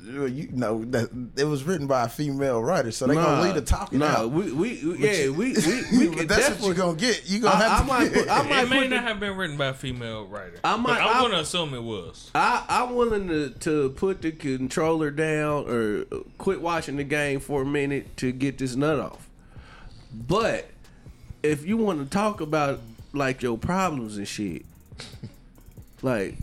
Uh, 0.09 0.25
you 0.25 0.49
know 0.51 0.83
that 0.85 1.09
it 1.37 1.43
was 1.43 1.63
written 1.63 1.85
by 1.85 2.05
a 2.05 2.09
female 2.09 2.63
writer, 2.63 2.91
so 2.91 3.05
they 3.05 3.13
gonna 3.13 3.43
leave 3.43 3.53
the 3.53 3.61
talking 3.61 3.99
nah, 3.99 4.07
out. 4.07 4.31
we, 4.31 4.51
we, 4.51 4.83
we 4.83 4.97
yeah, 4.97 5.29
we, 5.29 5.53
we, 5.53 6.07
we 6.07 6.25
that's 6.25 6.49
what 6.49 6.69
you 6.69 6.73
definitely. 6.73 6.73
gonna 6.75 6.97
get. 6.97 7.29
You 7.29 7.39
gonna 7.41 7.55
I, 7.55 7.59
I 7.59 7.69
have 7.69 7.81
to. 7.81 7.87
might, 7.87 8.13
put, 8.13 8.29
I 8.29 8.41
might 8.43 8.63
It 8.63 8.69
may 8.69 8.87
not 8.87 8.89
the, 8.89 9.01
have 9.01 9.19
been 9.19 9.37
written 9.37 9.57
by 9.57 9.67
a 9.67 9.73
female 9.73 10.25
writer. 10.25 10.59
I 10.63 10.77
might. 10.77 10.99
I'm 10.99 11.17
I- 11.17 11.21
gonna 11.21 11.41
assume 11.41 11.73
it 11.73 11.83
was. 11.83 12.31
I, 12.33 12.65
I'm 12.67 12.95
willing 12.95 13.27
to, 13.27 13.49
to 13.49 13.89
put 13.91 14.21
the 14.21 14.31
controller 14.31 15.11
down 15.11 15.69
or 15.69 16.05
quit 16.37 16.61
watching 16.61 16.97
the 16.97 17.03
game 17.03 17.39
for 17.39 17.61
a 17.61 17.65
minute 17.65 18.17
to 18.17 18.31
get 18.31 18.57
this 18.57 18.75
nut 18.75 18.99
off. 18.99 19.27
But 20.11 20.69
if 21.43 21.65
you 21.65 21.77
want 21.77 22.03
to 22.03 22.09
talk 22.09 22.41
about 22.41 22.79
like 23.13 23.41
your 23.41 23.57
problems 23.57 24.17
and 24.17 24.27
shit, 24.27 24.65
like, 26.01 26.35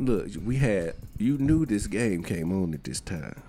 look, 0.00 0.28
we 0.44 0.56
had 0.56 0.94
you 1.18 1.38
knew 1.38 1.66
this 1.66 1.86
game 1.86 2.22
came 2.22 2.52
on 2.52 2.74
at 2.74 2.84
this 2.84 3.00
time. 3.00 3.42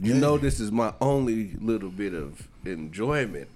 You 0.00 0.14
know 0.14 0.36
this 0.36 0.60
is 0.60 0.70
my 0.70 0.92
only 1.00 1.52
little 1.58 1.88
bit 1.88 2.12
of 2.12 2.48
enjoyment. 2.66 3.48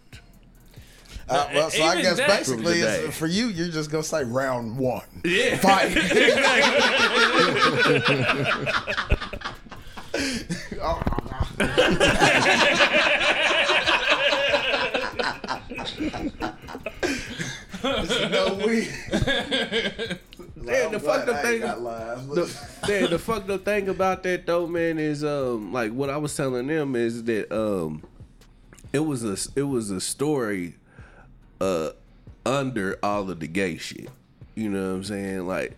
Uh, 1.29 1.47
well, 1.55 1.71
so 1.71 1.85
I 1.85 2.01
guess 2.01 2.19
basically, 2.19 2.81
it's, 2.81 3.17
for 3.17 3.27
you, 3.27 3.49
you're 3.49 3.69
just 3.69 3.91
gonna 3.91 4.03
say 4.03 4.25
round 4.25 4.77
one. 4.77 5.05
Yeah. 5.25 5.59
Fight. 5.59 5.97
oh, 10.81 11.03
no, 18.31 18.61
we. 18.67 18.89
The 20.65 21.01
fucked 21.01 21.29
up 21.29 21.43
thing. 21.43 21.61
The, 21.61 23.07
the 23.11 23.19
fucked 23.19 23.51
up 23.51 23.65
thing 23.65 23.89
about 23.89 24.23
that 24.25 24.47
though, 24.47 24.67
man, 24.67 24.99
is 24.99 25.25
um 25.25 25.73
like 25.73 25.93
what 25.93 26.11
I 26.11 26.17
was 26.17 26.37
telling 26.37 26.67
them 26.67 26.97
is 26.97 27.25
that 27.25 27.51
um 27.53 28.03
it 28.93 29.01
was 29.01 29.25
a 29.25 29.37
it 29.59 29.65
was 29.65 29.91
a 29.91 30.01
story 30.01 30.75
uh 31.61 31.91
under 32.45 32.99
all 33.03 33.31
of 33.31 33.41
the 33.41 33.47
gay 33.47 33.77
shit. 33.77 34.09
You 34.55 34.69
know 34.69 34.89
what 34.89 34.97
I'm 34.97 35.05
saying? 35.05 35.47
Like 35.47 35.77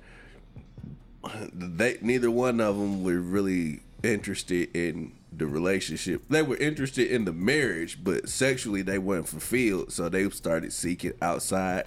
they 1.53 1.99
neither 2.01 2.31
one 2.31 2.61
of 2.61 2.77
them 2.77 3.05
were 3.05 3.21
really 3.21 3.81
interested 4.03 4.75
in 4.75 5.13
the 5.33 5.47
relationship. 5.47 6.23
They 6.29 6.43
were 6.43 6.57
interested 6.57 7.11
in 7.11 7.25
the 7.25 7.33
marriage, 7.33 8.03
but 8.03 8.29
sexually 8.29 8.83
they 8.83 8.99
weren't 8.99 9.29
fulfilled, 9.29 9.93
so 9.93 10.09
they 10.09 10.29
started 10.31 10.73
seeking 10.73 11.13
outside 11.23 11.87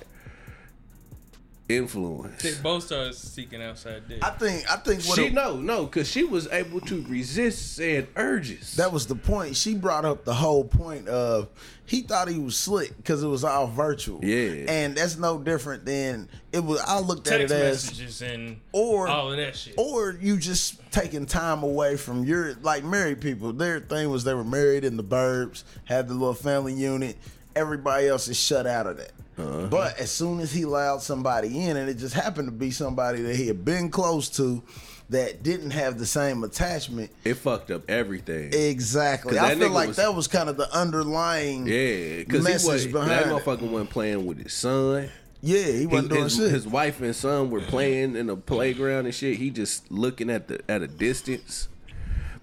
influence. 1.67 2.41
They 2.43 2.53
both 2.61 2.83
started 2.85 3.15
seeking 3.15 3.61
outside 3.61 4.07
dick. 4.07 4.23
I 4.23 4.29
think. 4.31 4.71
I 4.71 4.75
think 4.77 5.03
what 5.03 5.15
She 5.17 5.25
it- 5.27 5.33
no 5.33 5.57
no 5.57 5.85
because 5.85 6.07
she 6.09 6.23
was 6.23 6.47
able 6.51 6.79
to 6.81 7.03
resist 7.07 7.75
said 7.75 8.07
urges. 8.15 8.75
that 8.75 8.91
was 8.91 9.07
the 9.07 9.15
point. 9.15 9.55
She 9.55 9.73
brought 9.75 10.05
up 10.05 10.25
the 10.25 10.33
whole 10.33 10.63
point 10.63 11.07
of 11.07 11.47
he 11.87 12.01
thought 12.01 12.27
he 12.27 12.39
was 12.39 12.55
slick 12.57 12.95
because 12.97 13.21
it 13.23 13.27
was 13.27 13.43
all 13.43 13.67
virtual. 13.67 14.23
Yeah. 14.23 14.65
and 14.71 14.95
that's 14.95 15.17
no 15.17 15.37
different 15.39 15.85
than 15.85 16.29
it 16.51 16.59
was. 16.63 16.79
I 16.81 16.99
looked 16.99 17.27
at 17.27 17.39
Text 17.39 17.53
it 17.53 17.61
as 17.61 17.83
messages 17.85 18.21
and 18.21 18.57
or 18.71 19.07
all 19.07 19.31
of 19.31 19.37
that 19.37 19.55
shit. 19.55 19.73
or 19.77 20.17
you 20.21 20.37
just 20.37 20.79
taking 20.91 21.25
time 21.25 21.63
away 21.63 21.97
from 21.97 22.25
your 22.25 22.53
like 22.61 22.83
married 22.83 23.21
people. 23.21 23.53
Their 23.53 23.79
thing 23.79 24.09
was 24.09 24.23
they 24.23 24.33
were 24.33 24.43
married 24.43 24.83
in 24.83 24.97
the 24.97 25.03
burbs, 25.03 25.63
had 25.85 26.07
the 26.07 26.13
little 26.13 26.33
family 26.35 26.73
unit. 26.73 27.17
Everybody 27.55 28.07
else 28.07 28.27
is 28.27 28.37
shut 28.37 28.67
out 28.67 28.85
of 28.85 28.97
that. 28.97 29.11
Uh-huh. 29.37 29.67
But 29.67 29.97
as 29.99 30.11
soon 30.11 30.39
as 30.39 30.51
he 30.51 30.61
allowed 30.63 31.01
somebody 31.01 31.65
in, 31.67 31.75
and 31.77 31.89
it 31.89 31.95
just 31.97 32.13
happened 32.13 32.47
to 32.47 32.53
be 32.53 32.71
somebody 32.71 33.21
that 33.23 33.35
he 33.35 33.47
had 33.47 33.65
been 33.65 33.89
close 33.89 34.29
to, 34.37 34.63
that 35.09 35.43
didn't 35.43 35.71
have 35.71 35.99
the 35.99 36.05
same 36.05 36.43
attachment. 36.43 37.11
it 37.23 37.35
fucked 37.35 37.69
up 37.69 37.83
everything. 37.89 38.51
Exactly. 38.53 39.37
I 39.37 39.53
feel 39.55 39.69
like 39.69 39.89
was- 39.89 39.97
that 39.97 40.15
was 40.15 40.27
kind 40.27 40.49
of 40.49 40.57
the 40.57 40.73
underlying. 40.75 41.67
yeah, 41.67 42.23
he 42.23 42.25
message 42.29 42.67
was 42.71 42.83
that 42.85 42.91
behind 42.93 43.11
it. 43.11 43.27
motherfucker 43.27 43.69
wasn't 43.69 43.89
playing 43.91 44.25
with 44.25 44.41
his 44.41 44.53
son. 44.53 45.09
Yeah, 45.41 45.63
he 45.63 45.79
He- 45.79 45.85
wasn't 45.85 46.09
doing 46.09 46.23
his, 46.23 46.35
shit. 46.37 46.49
his 46.51 46.65
wife 46.67 47.01
and 47.01 47.15
son 47.15 47.51
were 47.51 47.61
playing 47.61 48.15
in 48.15 48.29
a 48.31 48.35
playground 48.35 49.05
and 49.05 49.13
shit. 49.13 49.37
He 49.37 49.51
just 49.51 49.91
looking 49.91 50.31
at 50.31 50.47
the 50.47 50.59
at 50.67 50.81
a 50.81 50.87
distance. 50.87 51.67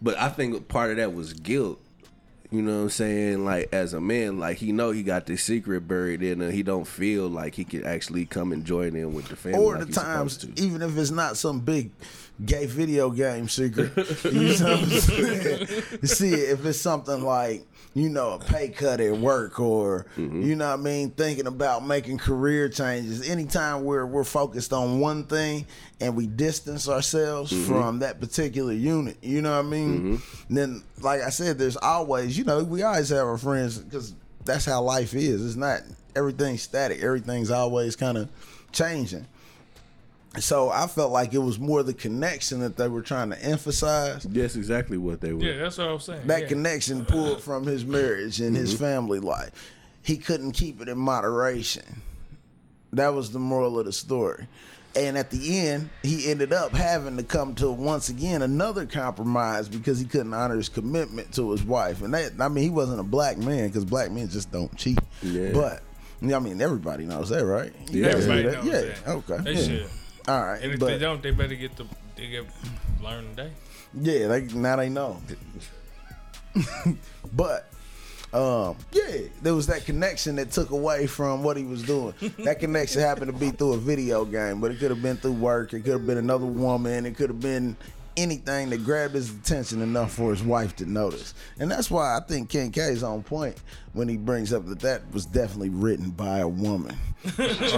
But 0.01 0.17
I 0.19 0.29
think 0.29 0.69
part 0.69 0.91
of 0.93 0.99
that 0.99 1.13
was 1.15 1.33
guilt. 1.33 1.81
You 2.53 2.61
know 2.61 2.77
what 2.77 2.83
I'm 2.83 2.91
saying? 2.91 3.45
Like 3.47 3.71
as 3.73 3.95
a 3.95 4.01
man, 4.01 4.39
like 4.39 4.59
he 4.59 4.73
know 4.73 4.91
he 4.91 5.03
got 5.03 5.25
this 5.25 5.43
secret 5.43 5.89
buried 5.89 6.23
in, 6.23 6.43
and 6.43 6.53
he 6.53 6.63
don't 6.63 6.87
feel 6.87 7.27
like 7.27 7.55
he 7.55 7.65
can 7.65 7.83
actually 7.85 8.27
come 8.27 8.53
and 8.53 8.63
join 8.63 8.95
in 8.95 9.15
with 9.15 9.27
the 9.29 9.37
family. 9.37 9.59
or 9.59 9.79
like 9.79 9.87
the 9.87 9.93
times, 9.95 10.47
even 10.57 10.83
if 10.83 10.97
it's 10.99 11.11
not 11.11 11.39
some 11.39 11.61
big 11.61 11.91
gay 12.45 12.67
video 12.67 13.11
game 13.11 13.49
secret, 13.49 13.93
you 14.25 14.33
know 14.33 14.77
what 14.77 14.83
I'm 14.83 14.87
saying? 14.89 15.67
See, 16.05 16.33
if 16.35 16.65
it's 16.65 16.81
something 16.81 17.23
like, 17.23 17.65
you 17.95 18.09
know, 18.09 18.33
a 18.33 18.39
pay 18.39 18.69
cut 18.71 19.01
at 19.01 19.17
work 19.19 19.61
or, 19.61 20.07
Mm-hmm. 20.17 20.43
you 20.43 20.57
know 20.57 20.69
what 20.71 20.79
I 20.81 20.83
mean, 20.83 21.11
thinking 21.11 21.47
about 21.47 21.87
making 21.87 22.19
career 22.19 22.69
changes, 22.69 23.29
anytime 23.29 23.85
we're, 23.85 24.07
we're 24.07 24.25
focused 24.25 24.73
on 24.73 24.99
one 25.01 25.25
thing 25.25 25.67
and 26.01 26.17
we 26.17 26.27
distance 26.27 26.89
ourselves 26.89 27.53
Mm-hmm. 27.53 27.65
from 27.67 27.99
that 28.01 28.19
particular 28.21 28.73
unit, 28.73 29.17
you 29.23 29.43
know 29.43 29.53
what 29.57 29.67
I 29.67 29.69
mean? 29.69 30.23
Then, 30.49 30.83
like 31.01 31.21
I 31.21 31.29
said, 31.31 31.59
there's 31.59 31.77
always, 31.77 32.37
you 32.39 32.45
know, 32.45 32.65
we 32.65 32.83
always 32.83 33.11
have 33.11 33.27
our 33.27 33.39
friends 33.39 33.79
because 33.79 34.15
that's 34.45 34.65
how 34.65 34.83
life 34.83 35.15
is. 35.15 35.45
It's 35.45 35.57
not 35.57 35.81
everything's 36.17 36.63
static, 36.63 37.03
everything's 37.03 37.51
always 37.51 37.95
kind 37.97 38.17
of 38.19 38.29
changing. 38.73 39.27
So 40.39 40.71
I 40.71 40.87
felt 40.87 41.13
like 41.13 41.35
it 41.35 41.39
was 41.39 41.59
more 41.59 41.83
the 41.83 41.93
connection 41.93 42.61
that 42.61 42.77
they 42.77 42.89
were 42.89 43.03
trying 43.03 43.31
to 43.31 43.45
emphasize. 43.45 44.23
That's 44.23 44.57
exactly 44.57 44.97
what 44.97 45.21
they 45.21 45.35
were. 45.35 45.43
Yeah, 45.43 45.59
that's 45.59 45.77
what 45.77 45.89
I 45.89 45.93
was 45.93 46.05
saying. 46.05 46.27
That 46.27 46.43
yeah. 46.43 46.49
connection 46.49 47.05
pulled 47.05 47.43
from 47.43 47.67
his 47.67 47.85
marriage 47.85 48.41
and 48.41 48.57
his 48.57 48.75
mm-hmm. 48.75 48.85
family 48.85 49.21
life. 49.21 49.51
He 50.03 50.17
couldn't 50.17 50.53
keep 50.53 50.81
it 50.81 50.89
in 50.89 50.99
moderation. 50.99 52.01
That 52.95 53.15
was 53.15 53.31
the 53.31 53.39
moral 53.39 53.79
of 53.79 53.85
the 53.85 53.93
story. 53.93 54.47
And 54.95 55.17
at 55.17 55.31
the 55.31 55.61
end, 55.61 55.91
he 56.03 56.31
ended 56.31 56.53
up 56.53 56.73
having 56.73 57.17
to 57.17 57.23
come 57.23 57.55
to 57.57 57.71
once 57.71 58.09
again 58.09 58.43
another 58.43 58.85
compromise 58.85 59.69
because 59.69 59.99
he 59.99 60.05
couldn't 60.05 60.35
honor 60.35 60.57
his 60.57 60.69
commitment 60.69 61.33
to 61.35 61.51
his 61.51 61.63
wife. 61.63 62.03
And 62.03 62.13
that, 62.13 62.33
I 62.39 62.49
mean, 62.49 62.65
he 62.65 62.71
wasn't 62.71 63.01
a 63.01 63.05
black 63.05 63.39
man 63.39 63.69
because 63.69 63.85
black 63.87 64.11
men 64.11 64.29
just 64.29 64.51
don't 64.51 64.75
cheat. 64.77 64.99
Yeah. 65.23 65.53
But 65.53 65.83
I 66.23 66.39
mean, 66.39 66.61
everybody 66.61 67.05
knows 67.05 67.31
that, 67.31 67.45
right? 67.45 67.73
Yeah. 67.91 68.09
Everybody 68.09 68.43
do 68.43 68.51
knows 68.51 68.65
yeah. 68.67 68.81
that. 68.81 69.09
Okay. 69.09 69.39
They 69.39 69.53
yeah. 69.55 69.67
should. 69.67 69.91
All 70.29 70.41
right. 70.41 70.63
And 70.63 70.73
if 70.73 70.81
but, 70.81 70.87
they 70.87 70.99
don't, 70.99 71.23
they 71.23 71.31
better 71.31 71.55
get 71.55 71.77
the 71.77 71.87
they 72.17 72.29
get 72.29 72.47
learn 73.03 73.29
today. 73.31 73.51
Yeah, 73.95 74.29
they 74.29 74.43
now 74.43 74.77
they 74.77 74.89
know. 74.89 75.21
but 77.33 77.69
um, 78.33 78.77
yeah, 78.93 79.27
there 79.43 79.55
was 79.55 79.67
that 79.67 79.85
connection 79.85 80.37
that 80.37 80.51
took 80.51 80.71
away 80.71 81.07
from 81.07 81.43
what 81.43 81.57
he 81.57 81.65
was 81.65 81.83
doing. 81.83 82.15
That 82.45 82.61
connection 82.61 83.03
happened 83.03 83.31
to 83.33 83.39
be 83.39 83.51
through 83.51 83.75
a 83.75 83.79
video 83.79 84.25
game, 84.25 84.61
but 84.61 84.71
it 84.71 84.79
could 84.79 84.91
have 84.91 85.03
been 85.03 85.17
through 85.19 85.33
work. 85.33 85.75
It 85.75 85.81
could 85.81 85.93
have 85.93 86.07
been 86.07 86.19
another 86.19 86.47
woman. 86.47 87.05
It 87.05 87.17
could 87.17 87.29
have 87.29 87.41
been 87.41 87.77
anything 88.17 88.71
that 88.71 88.85
grabbed 88.85 89.15
his 89.15 89.31
attention 89.31 89.81
enough 89.83 90.13
for 90.13 90.31
his 90.31 90.43
wife 90.43 90.77
to 90.77 90.87
notice. 90.87 91.35
And 91.59 91.71
that's 91.71 91.91
why 91.91 92.17
I 92.17 92.21
think 92.21 92.49
Ken 92.49 92.71
K 92.71 92.81
is 92.81 93.03
on 93.03 93.23
point 93.23 93.57
when 93.93 94.09
he 94.09 94.17
brings 94.17 94.53
up 94.53 94.67
that 94.67 94.81
that 94.81 95.03
was 95.13 95.27
definitely 95.27 95.69
written 95.69 96.11
by 96.11 96.39
a 96.39 96.49
woman. 96.49 96.97
because 97.23 97.71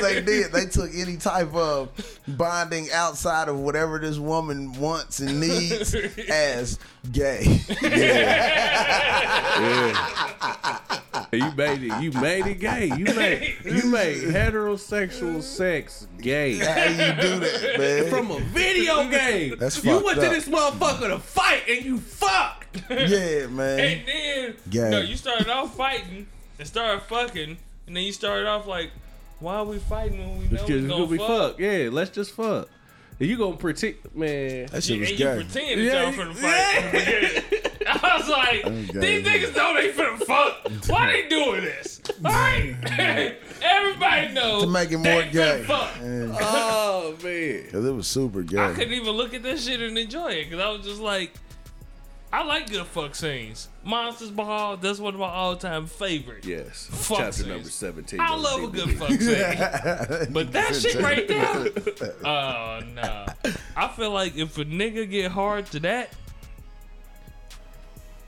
they 0.00 0.22
did. 0.22 0.52
They 0.52 0.66
took 0.66 0.90
any 0.94 1.16
type 1.16 1.54
of 1.54 1.90
bonding 2.26 2.88
outside 2.92 3.48
of 3.48 3.58
whatever 3.58 3.98
this 3.98 4.18
woman 4.18 4.72
wants 4.80 5.20
and 5.20 5.40
needs 5.40 5.94
as 6.30 6.78
gay. 7.12 7.60
You 11.30 11.52
made 11.56 11.82
it. 11.82 12.02
You 12.02 12.10
made 12.12 12.46
it 12.46 12.58
gay. 12.58 12.86
You 12.86 13.04
made 13.04 13.56
you 13.64 13.90
made 13.90 14.22
heterosexual 14.22 15.42
sex 15.42 16.06
gay 16.18 16.56
How 16.56 16.84
you 16.84 17.20
do 17.20 17.38
that, 17.40 17.74
man? 17.78 18.08
from 18.10 18.30
a 18.30 18.40
video 18.40 19.08
game. 19.10 19.56
That's 19.58 19.84
you 19.84 20.02
went 20.02 20.18
up. 20.18 20.24
to 20.24 20.30
this 20.30 20.48
motherfucker 20.48 21.08
to 21.08 21.18
fight 21.18 21.64
and 21.68 21.84
you 21.84 21.98
fucked. 21.98 22.67
Yeah, 22.90 23.46
man. 23.46 23.78
And 23.80 24.06
then 24.06 24.54
Gang. 24.70 24.90
no, 24.90 25.00
you 25.00 25.16
started 25.16 25.48
off 25.48 25.74
fighting 25.76 26.26
and 26.58 26.68
started 26.68 27.02
fucking, 27.02 27.56
and 27.86 27.96
then 27.96 28.02
you 28.04 28.12
started 28.12 28.46
off 28.46 28.66
like, 28.66 28.90
why 29.40 29.56
are 29.56 29.64
we 29.64 29.78
fighting 29.78 30.18
when 30.18 30.38
we 30.38 30.44
know 30.44 30.50
Because 30.50 30.68
we're 30.68 30.80
gonna 30.88 30.88
gonna 30.88 31.06
be 31.06 31.18
fuck? 31.18 31.28
fuck. 31.52 31.58
Yeah, 31.60 31.88
let's 31.92 32.10
just 32.10 32.32
fuck. 32.32 32.68
And 33.20 33.28
you 33.28 33.36
gonna 33.36 33.56
protect 33.56 34.14
man. 34.14 34.66
That 34.66 34.84
shit 34.84 34.96
Yeah, 34.96 35.00
was 35.00 35.10
and 35.10 35.18
you 35.18 35.24
gay. 35.24 35.34
pretend 35.34 35.80
that 35.80 35.84
Yeah, 35.84 36.02
y'all 36.02 36.12
finna 36.12 36.34
fight 36.34 36.78
in 36.78 36.92
the 36.92 36.98
beginning. 36.98 37.72
I 37.90 38.18
was 38.18 38.28
like, 38.28 38.64
Okay. 38.66 39.20
these 39.20 39.26
niggas 39.26 39.56
know 39.56 39.74
they 39.74 39.92
finna 39.92 40.18
fuck. 40.18 40.88
Why 40.88 41.12
they 41.12 41.28
doing 41.28 41.62
this? 41.62 42.00
All 42.24 42.30
right, 42.30 42.76
everybody 43.62 44.32
knows 44.34 44.62
To 44.64 44.68
make 44.68 44.90
it 44.92 44.98
more 44.98 45.22
finna 45.22 45.32
gay. 45.32 45.64
Fuck. 45.66 45.90
Oh 46.40 47.16
man. 47.22 47.64
Cause 47.72 47.84
it 47.84 47.92
was 47.92 48.06
super 48.06 48.42
gay. 48.42 48.58
I 48.58 48.72
couldn't 48.74 48.92
even 48.92 49.10
look 49.10 49.34
at 49.34 49.42
that 49.42 49.58
shit 49.58 49.80
and 49.80 49.96
enjoy 49.98 50.28
it 50.32 50.44
because 50.50 50.60
I 50.64 50.68
was 50.70 50.84
just 50.86 51.00
like, 51.00 51.32
I 52.30 52.44
like 52.44 52.70
good 52.70 52.86
fuck 52.86 53.14
scenes. 53.14 53.68
Monsters 53.84 54.30
Ball, 54.30 54.76
that's 54.76 54.98
one 54.98 55.14
of 55.14 55.20
my 55.20 55.28
all 55.28 55.56
time 55.56 55.86
favorites. 55.86 56.46
Yes. 56.46 56.88
Fuck 56.90 57.18
Chapter 57.18 57.32
scenes. 57.32 57.48
number 57.48 57.68
seventeen. 57.70 58.20
I 58.20 58.34
love 58.36 58.64
a 58.64 58.66
good 58.66 58.90
fuck 58.98 59.08
scene. 59.08 60.28
But 60.32 60.52
that 60.52 60.74
shit 60.76 60.96
right 60.96 61.26
there, 61.26 61.68
oh 62.24 62.80
no. 62.94 63.26
I 63.76 63.88
feel 63.88 64.10
like 64.10 64.36
if 64.36 64.58
a 64.58 64.64
nigga 64.66 65.08
get 65.08 65.30
hard 65.32 65.66
to 65.66 65.80
that, 65.80 66.12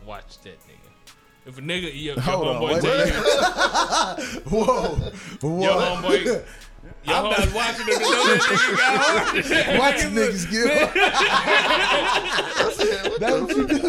watch 0.07 0.39
that 0.41 0.59
nigga. 0.61 0.77
If 1.47 1.59
a 1.59 1.61
nigga, 1.63 1.83
your, 1.83 1.91
your 2.15 2.21
Hold 2.21 2.49
on, 2.49 2.63
homeboy, 2.63 2.73
wait, 2.73 2.83
tell 2.83 4.17
wait. 4.17 4.45
Whoa, 4.47 5.61
your 5.61 5.73
whoa! 5.73 5.97
homeboy, 5.97 6.45
your 6.83 6.93
I'm 7.15 7.25
not 7.25 7.53
watching 7.55 7.87
it 7.89 7.95
to 7.95 8.01
know 8.01 8.27
that 8.27 8.41
nigga 8.43 8.77
got 8.77 8.97
hard. 9.01 9.79
Watch 9.79 10.01
niggas 10.11 10.45
get. 10.51 10.95
That's 13.21 13.41
what 13.43 13.57
you 13.57 13.67
do. 13.67 13.81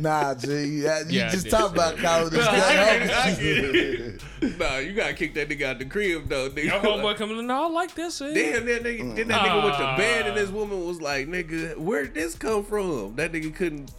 nah, 0.00 0.34
G. 0.34 0.48
You 0.48 0.82
Yeah, 1.08 1.28
just 1.30 1.44
did 1.44 1.50
talk 1.50 1.72
about 1.72 1.96
college. 1.98 2.32
calling 2.32 2.32
this 2.32 2.46
I 2.46 2.56
guy. 2.56 2.98
get- 3.06 3.14
I 3.14 3.30
get 3.34 3.76
it. 3.76 4.22
Nah, 4.58 4.76
you 4.78 4.92
gotta 4.92 5.14
kick 5.14 5.34
that 5.34 5.48
nigga 5.48 5.62
out 5.62 5.78
the 5.78 5.84
crib 5.86 6.28
though, 6.28 6.50
nigga. 6.50 6.64
your 6.64 6.80
homeboy 6.80 7.16
coming 7.16 7.38
in. 7.38 7.46
No, 7.46 7.64
I 7.64 7.68
like 7.68 7.94
this. 7.94 8.16
Shit. 8.18 8.34
Damn, 8.34 8.66
that 8.66 8.82
nigga, 8.84 9.16
then 9.16 9.28
that 9.28 9.40
nigga 9.42 9.62
went 9.64 9.76
to 9.76 9.94
bed 9.96 10.26
and 10.26 10.32
Ah. 10.32 10.40
this 10.40 10.50
woman 10.50 10.84
was 10.86 11.00
like, 11.00 11.28
nigga, 11.28 11.76
where'd 11.76 12.14
this 12.14 12.34
come 12.34 12.64
from? 12.64 13.14
That 13.16 13.32
nigga 13.32 13.54
couldn't, 13.54 13.90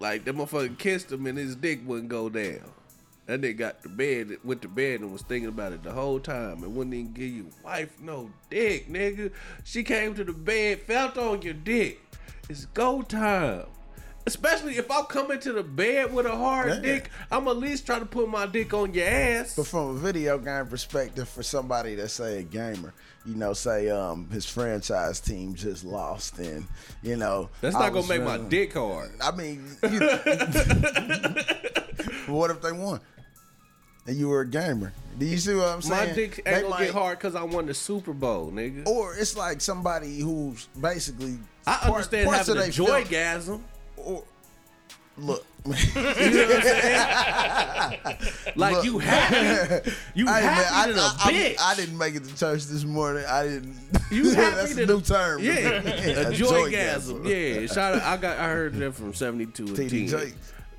like, 0.00 0.24
that 0.24 0.34
motherfucker 0.36 0.76
kissed 0.78 1.10
him 1.12 1.26
and 1.26 1.36
his 1.38 1.54
dick 1.56 1.80
wouldn't 1.86 2.08
go 2.08 2.28
down. 2.28 2.60
That 3.28 3.42
nigga 3.42 3.58
got 3.58 3.82
to 3.82 3.90
bed, 3.90 4.38
went 4.42 4.62
to 4.62 4.68
bed 4.68 5.00
and 5.00 5.12
was 5.12 5.20
thinking 5.20 5.50
about 5.50 5.74
it 5.74 5.82
the 5.82 5.92
whole 5.92 6.18
time 6.18 6.62
and 6.62 6.74
wouldn't 6.74 6.94
even 6.94 7.12
give 7.12 7.28
your 7.28 7.44
wife 7.62 7.92
no 8.00 8.30
dick, 8.48 8.88
nigga. 8.90 9.30
She 9.64 9.82
came 9.82 10.14
to 10.14 10.24
the 10.24 10.32
bed, 10.32 10.80
felt 10.80 11.18
on 11.18 11.42
your 11.42 11.52
dick. 11.52 12.00
It's 12.48 12.64
go 12.64 13.02
time. 13.02 13.66
Especially 14.26 14.78
if 14.78 14.90
I'm 14.90 15.04
coming 15.04 15.38
to 15.40 15.52
the 15.52 15.62
bed 15.62 16.14
with 16.14 16.24
a 16.24 16.34
hard 16.34 16.68
Yeah. 16.68 16.80
dick, 16.80 17.10
I'm 17.30 17.46
at 17.48 17.58
least 17.58 17.84
trying 17.84 18.00
to 18.00 18.06
put 18.06 18.30
my 18.30 18.46
dick 18.46 18.72
on 18.72 18.94
your 18.94 19.06
ass. 19.06 19.56
But 19.56 19.66
from 19.66 19.88
a 19.90 19.94
video 19.94 20.38
game 20.38 20.66
perspective, 20.66 21.28
for 21.28 21.42
somebody 21.42 21.96
that's 21.96 22.14
say 22.14 22.38
a 22.38 22.42
gamer, 22.42 22.94
you 23.26 23.34
know, 23.34 23.52
say 23.52 23.90
um 23.90 24.30
his 24.30 24.46
franchise 24.46 25.20
team 25.20 25.54
just 25.54 25.84
lost, 25.84 26.38
and 26.38 26.66
you 27.02 27.16
know 27.16 27.50
That's 27.60 27.76
not 27.76 27.92
gonna 27.92 28.06
make 28.06 28.22
my 28.22 28.38
dick 28.38 28.72
hard. 28.72 29.10
I 29.22 29.32
mean, 29.36 29.66
you, 29.82 29.98
what 32.32 32.50
if 32.50 32.62
they 32.62 32.72
won? 32.72 33.00
And 34.08 34.16
you 34.16 34.28
were 34.28 34.40
a 34.40 34.46
gamer. 34.48 34.92
Do 35.18 35.26
you 35.26 35.36
see 35.38 35.54
what 35.54 35.68
I'm 35.68 35.82
saying? 35.82 36.08
My 36.08 36.14
dick 36.14 36.42
They 36.44 36.50
ain't 36.50 36.62
gonna 36.62 36.70
might- 36.74 36.84
get 36.86 36.94
hard 36.94 37.18
because 37.18 37.34
I 37.36 37.42
won 37.42 37.66
the 37.66 37.74
Super 37.74 38.12
Bowl, 38.14 38.50
nigga. 38.50 38.86
Or 38.88 39.14
it's 39.14 39.36
like 39.36 39.60
somebody 39.60 40.18
who's 40.20 40.66
basically. 40.80 41.38
I 41.66 41.74
part- 41.76 41.92
understand 41.92 42.26
parts 42.30 42.46
having 42.48 42.62
a 42.62 42.64
they 42.66 42.70
joygasm. 42.70 43.60
Or, 43.98 44.24
look, 45.18 45.44
Like 48.56 48.74
Look. 48.76 48.84
you 48.84 48.98
happy, 48.98 49.90
you 50.14 50.26
Hey, 50.26 50.40
happy 50.42 50.92
man, 50.94 50.98
I, 51.00 51.14
I- 51.24 51.56
I-. 51.58 51.72
I 51.72 51.74
didn't 51.74 51.98
make 51.98 52.14
it 52.14 52.24
to 52.24 52.36
church 52.36 52.64
this 52.64 52.84
morning. 52.84 53.24
I 53.28 53.42
didn't. 53.44 53.76
You 54.10 54.30
happy 54.30 54.56
That's 54.56 54.76
a 54.78 54.86
new 54.86 55.00
term. 55.02 55.42
Yeah, 55.42 55.52
a 55.52 55.82
joygasm. 56.32 57.20
joygasm. 57.22 57.60
Yeah, 57.60 57.66
shout 57.66 57.96
out. 57.96 58.02
I 58.02 58.16
got. 58.16 58.38
I 58.38 58.48
heard 58.48 58.72
that 58.76 58.94
from 58.94 59.12
seventy 59.12 59.44
two 59.44 59.66
and 59.66 59.76
TD. 59.76 60.32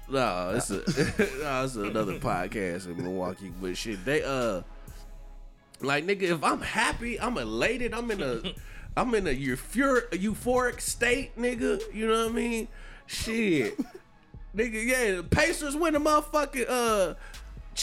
No, 0.09 0.53
it's 0.55 0.69
a 0.71 0.73
no, 1.41 1.63
it's 1.65 1.75
another 1.75 2.19
podcast 2.19 2.87
in 2.87 2.97
Milwaukee. 2.97 3.51
But 3.61 3.77
shit, 3.77 4.03
they 4.05 4.23
uh, 4.23 4.61
like 5.81 6.05
nigga, 6.05 6.23
if 6.23 6.43
I'm 6.43 6.61
happy, 6.61 7.19
I'm 7.19 7.37
elated. 7.37 7.93
I'm 7.93 8.09
in 8.11 8.21
a, 8.21 8.41
I'm 8.97 9.13
in 9.13 9.27
a 9.27 9.31
euphor- 9.31 10.09
euphoric 10.09 10.81
state, 10.81 11.37
nigga. 11.37 11.81
You 11.93 12.07
know 12.07 12.23
what 12.25 12.31
I 12.31 12.35
mean? 12.35 12.67
Shit, 13.05 13.77
nigga. 14.55 14.85
Yeah, 14.85 15.15
the 15.17 15.23
Pacers 15.23 15.75
win 15.75 15.93
the 15.93 15.99
motherfucking 15.99 16.65
uh 16.67 17.13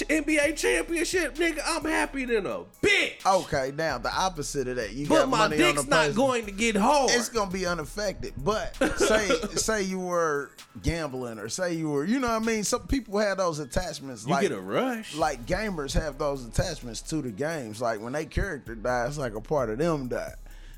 NBA 0.05 0.57
championship, 0.57 1.37
nigga. 1.37 1.61
I'm 1.67 1.85
happy 1.85 2.25
than 2.25 2.47
a 2.47 2.65
bitch. 2.83 3.25
Okay, 3.27 3.73
now 3.75 3.99
the 3.99 4.13
opposite 4.15 4.69
of 4.69 4.77
that, 4.77 4.93
you 4.93 5.07
but 5.07 5.21
got 5.21 5.29
my 5.29 5.39
money 5.39 5.57
on 5.57 5.61
dick's 5.75 5.85
the 5.85 5.91
not 5.91 5.97
person. 6.07 6.17
going 6.17 6.47
to 6.47 6.53
get 6.53 6.77
hard. 6.77 7.11
It's 7.13 7.29
gonna 7.29 7.51
be 7.51 7.67
unaffected. 7.67 8.35
But 8.37 8.77
say 8.99 9.29
say 9.55 9.83
you 9.83 9.99
were 10.01 10.51
gambling 10.83 11.39
or 11.39 11.49
say 11.49 11.75
you 11.75 11.91
were, 11.91 12.05
you 12.05 12.19
know 12.21 12.29
what 12.29 12.43
I 12.43 12.45
mean. 12.45 12.65
Some 12.65 12.87
people 12.87 13.19
have 13.19 13.39
those 13.39 13.59
attachments. 13.59 14.25
you 14.27 14.33
like, 14.33 14.43
get 14.43 14.53
a 14.53 14.61
rush. 14.61 15.15
like 15.17 15.47
gamers 15.47 15.93
have 16.01 16.19
those 16.19 16.45
attachments 16.45 17.01
to 17.03 17.23
the 17.23 17.31
games. 17.31 17.81
Like 17.81 18.01
when 18.01 18.13
they 18.13 18.27
character 18.27 18.75
dies, 18.75 19.11
it's 19.11 19.19
like 19.19 19.35
a 19.35 19.41
part 19.41 19.71
of 19.71 19.79
them 19.79 20.09
died. 20.09 20.35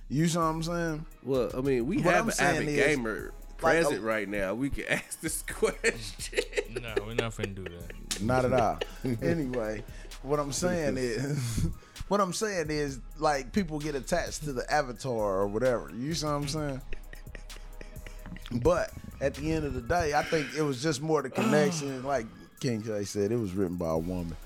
You 0.08 0.26
see 0.26 0.38
what 0.38 0.44
I'm 0.44 0.62
saying? 0.62 1.06
Well, 1.22 1.50
I 1.56 1.60
mean, 1.60 1.86
we 1.86 1.96
What 1.96 2.14
have 2.14 2.24
I'm 2.24 2.28
an 2.30 2.56
avid 2.62 2.76
gamer 2.76 3.24
Like, 3.24 3.58
present 3.58 4.00
uh, 4.02 4.06
right 4.06 4.26
now. 4.28 4.54
We 4.54 4.70
can 4.70 4.84
ask 4.88 5.20
this 5.20 5.42
question. 5.42 6.44
No, 6.80 6.94
we're 7.06 7.14
not 7.14 7.32
finna 7.34 7.54
do 7.54 7.64
that. 7.64 7.92
Not 8.20 8.44
at 8.44 8.52
all. 8.52 8.78
anyway, 9.22 9.82
what 10.22 10.38
I'm 10.38 10.52
saying 10.52 10.96
is, 10.96 11.66
what 12.08 12.20
I'm 12.20 12.32
saying 12.32 12.66
is, 12.70 13.00
like 13.18 13.52
people 13.52 13.78
get 13.78 13.94
attached 13.94 14.44
to 14.44 14.52
the 14.52 14.70
avatar 14.72 15.12
or 15.40 15.46
whatever. 15.46 15.90
You 15.94 16.14
see 16.14 16.26
what 16.26 16.32
I'm 16.32 16.48
saying? 16.48 16.80
But 18.62 18.90
at 19.20 19.34
the 19.34 19.52
end 19.52 19.64
of 19.64 19.74
the 19.74 19.82
day, 19.82 20.14
I 20.14 20.22
think 20.22 20.48
it 20.56 20.62
was 20.62 20.82
just 20.82 21.02
more 21.02 21.22
the 21.22 21.30
connection. 21.30 22.02
like 22.04 22.26
King 22.60 22.82
K 22.82 23.04
said, 23.04 23.30
it 23.30 23.36
was 23.36 23.52
written 23.52 23.76
by 23.76 23.90
a 23.90 23.98
woman. 23.98 24.36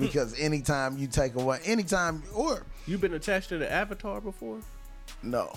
because 0.00 0.38
anytime 0.40 0.98
you 0.98 1.06
take 1.06 1.36
away, 1.36 1.60
anytime 1.64 2.22
or 2.34 2.64
you've 2.86 3.00
been 3.00 3.14
attached 3.14 3.50
to 3.50 3.58
the 3.58 3.70
avatar 3.70 4.20
before? 4.20 4.58
no, 5.22 5.52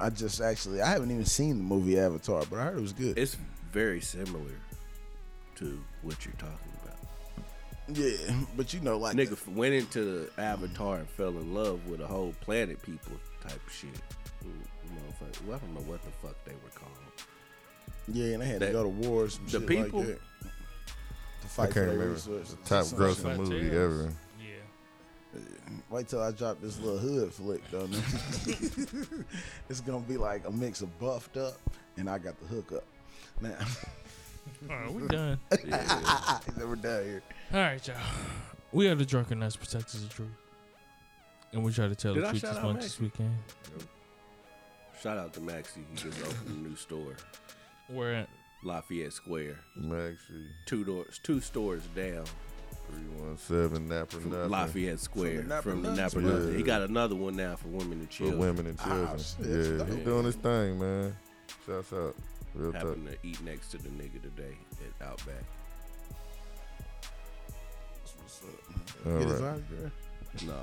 I 0.00 0.10
just 0.10 0.40
actually 0.40 0.80
I 0.80 0.90
haven't 0.90 1.10
even 1.10 1.24
seen 1.24 1.58
the 1.58 1.64
movie 1.64 1.98
Avatar, 1.98 2.44
but 2.48 2.58
I 2.58 2.64
heard 2.64 2.78
it 2.78 2.80
was 2.80 2.92
good. 2.92 3.18
It's 3.18 3.36
very 3.72 4.00
similar 4.00 4.52
to 5.56 5.82
what 6.02 6.24
you're 6.24 6.34
talking 6.34 6.72
about. 6.82 7.96
yeah, 7.96 8.34
but 8.56 8.72
you 8.74 8.80
know, 8.80 8.98
like 8.98 9.16
Nigga 9.16 9.32
f- 9.32 9.48
went 9.48 9.74
into 9.74 10.04
the 10.36 10.42
avatar 10.42 10.96
and 10.96 11.08
fell 11.08 11.28
in 11.30 11.54
love 11.54 11.86
with 11.86 12.00
a 12.00 12.06
whole 12.06 12.34
planet 12.40 12.80
people 12.82 13.12
type 13.42 13.60
shit. 13.70 13.90
Motherfucker. 14.44 15.46
Well, 15.46 15.56
I 15.56 15.58
don't 15.60 15.74
know 15.74 15.90
what 15.90 16.02
the 16.02 16.10
fuck 16.22 16.36
they 16.44 16.52
were 16.52 16.70
called. 16.74 16.92
Yeah, 18.10 18.32
and 18.34 18.42
they 18.42 18.46
had 18.46 18.60
to 18.60 18.70
go 18.72 18.82
to 18.84 18.88
wars. 18.88 19.38
or 19.38 19.44
the 19.44 19.50
shit 19.50 19.66
people? 19.66 20.00
like 20.00 20.08
that. 20.08 20.20
To 21.56 21.62
I 21.62 21.64
can't 21.64 21.72
for 21.74 21.80
their 21.80 21.88
remember. 21.90 22.14
resources. 22.14 22.56
The 22.62 22.68
top 22.68 22.86
grossing 22.86 23.28
shit. 23.30 23.38
movie 23.38 23.70
Tales. 23.70 23.74
ever. 23.74 24.12
Yeah. 24.40 25.40
Wait 25.90 26.08
till 26.08 26.22
I 26.22 26.30
drop 26.30 26.60
this 26.62 26.78
little 26.80 26.98
hood 26.98 27.32
flick, 27.34 27.62
though. 27.70 27.86
nigga. 27.86 29.24
it's 29.68 29.80
gonna 29.80 30.00
be 30.00 30.16
like 30.16 30.46
a 30.46 30.50
mix 30.50 30.80
of 30.80 30.98
buffed 30.98 31.36
up, 31.36 31.58
and 31.98 32.08
I 32.08 32.18
got 32.18 32.38
the 32.40 32.46
hook 32.46 32.72
up. 32.72 32.84
Now, 33.40 33.56
All 34.70 34.76
right, 34.76 34.92
we 34.92 35.06
done. 35.08 35.38
we're 36.58 36.76
done 36.76 37.04
here. 37.04 37.22
All 37.52 37.60
right, 37.60 37.86
y'all. 37.88 37.96
We 38.72 38.88
are 38.88 38.94
the 38.94 39.04
Drunken 39.06 39.38
Knights 39.38 39.56
protectors 39.56 40.02
of 40.02 40.10
truth, 40.14 40.28
and 41.52 41.62
we 41.64 41.72
try 41.72 41.88
to 41.88 41.94
tell 41.94 42.14
Did 42.14 42.24
the 42.24 42.28
I 42.28 42.30
truth 42.30 42.42
shout 42.42 42.50
as 42.52 42.56
out 42.58 42.64
much 42.74 42.84
as 42.84 43.00
Maxie? 43.00 43.02
we 43.04 43.10
can. 43.10 43.34
Shout 45.02 45.16
out 45.18 45.32
to 45.34 45.40
Maxie. 45.40 45.80
He 45.90 45.96
just 45.96 46.20
opened 46.24 46.48
a 46.64 46.68
new 46.68 46.76
store, 46.76 47.14
We're 47.88 48.12
at 48.12 48.28
Lafayette 48.64 49.12
Square. 49.12 49.58
Maxie, 49.76 50.46
Two 50.66 50.84
doors, 50.84 51.20
two 51.22 51.40
stores 51.40 51.82
down. 51.94 52.24
317 52.90 53.86
Napa 53.88 54.06
from 54.16 54.30
Nothing. 54.30 54.50
Lafayette 54.50 55.00
Square 55.00 55.42
Napa 55.44 55.62
from 55.62 55.82
the 55.82 55.94
Nuts? 55.94 56.14
Napa 56.14 56.26
Nothing. 56.26 56.52
He 56.52 56.58
Yeah. 56.60 56.64
got 56.64 56.82
another 56.82 57.14
one 57.14 57.36
now 57.36 57.54
for 57.56 57.68
women 57.68 57.92
and 58.00 58.08
For 58.08 58.14
children. 58.14 58.38
women 58.38 58.66
and 58.66 58.78
children. 58.78 59.08
Ah, 59.10 59.16
shit, 59.16 59.46
yeah, 59.46 59.76
that's 59.78 59.94
he 59.94 60.00
doing 60.04 60.24
his 60.24 60.34
thing, 60.36 60.78
man. 60.78 61.16
Shouts 61.66 61.92
out. 61.92 62.16
Real 62.58 62.72
talk. 62.72 62.82
Happened 62.82 63.06
to 63.08 63.16
eat 63.26 63.40
next 63.42 63.68
to 63.68 63.78
the 63.78 63.88
nigga 63.90 64.20
today 64.20 64.56
at 65.00 65.06
Outback. 65.06 65.44
All 69.06 69.18
Get 69.18 69.28
his 69.28 69.40
right. 69.40 69.50
autograph. 69.52 69.92
No, 70.46 70.54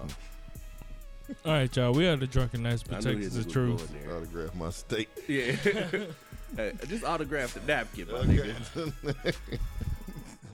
all 1.46 1.52
right, 1.54 1.76
y'all. 1.76 1.92
We 1.94 2.06
are 2.08 2.16
the 2.16 2.28
Drunken 2.28 2.64
Knights 2.64 2.84
I 2.90 2.92
knew 2.92 3.02
protectors 3.02 3.24
his 3.34 3.38
of 3.38 3.46
was 3.46 3.54
truth. 3.54 3.92
going 3.92 4.04
there. 4.06 4.18
Autograph 4.18 4.56
my 4.56 4.70
steak. 4.70 5.10
Yeah, 5.28 5.52
hey, 6.56 6.72
just 6.88 7.04
autograph 7.04 7.54
the 7.56 7.62
napkin, 7.62 8.08
my 8.12 8.20
nigga. 8.20 9.36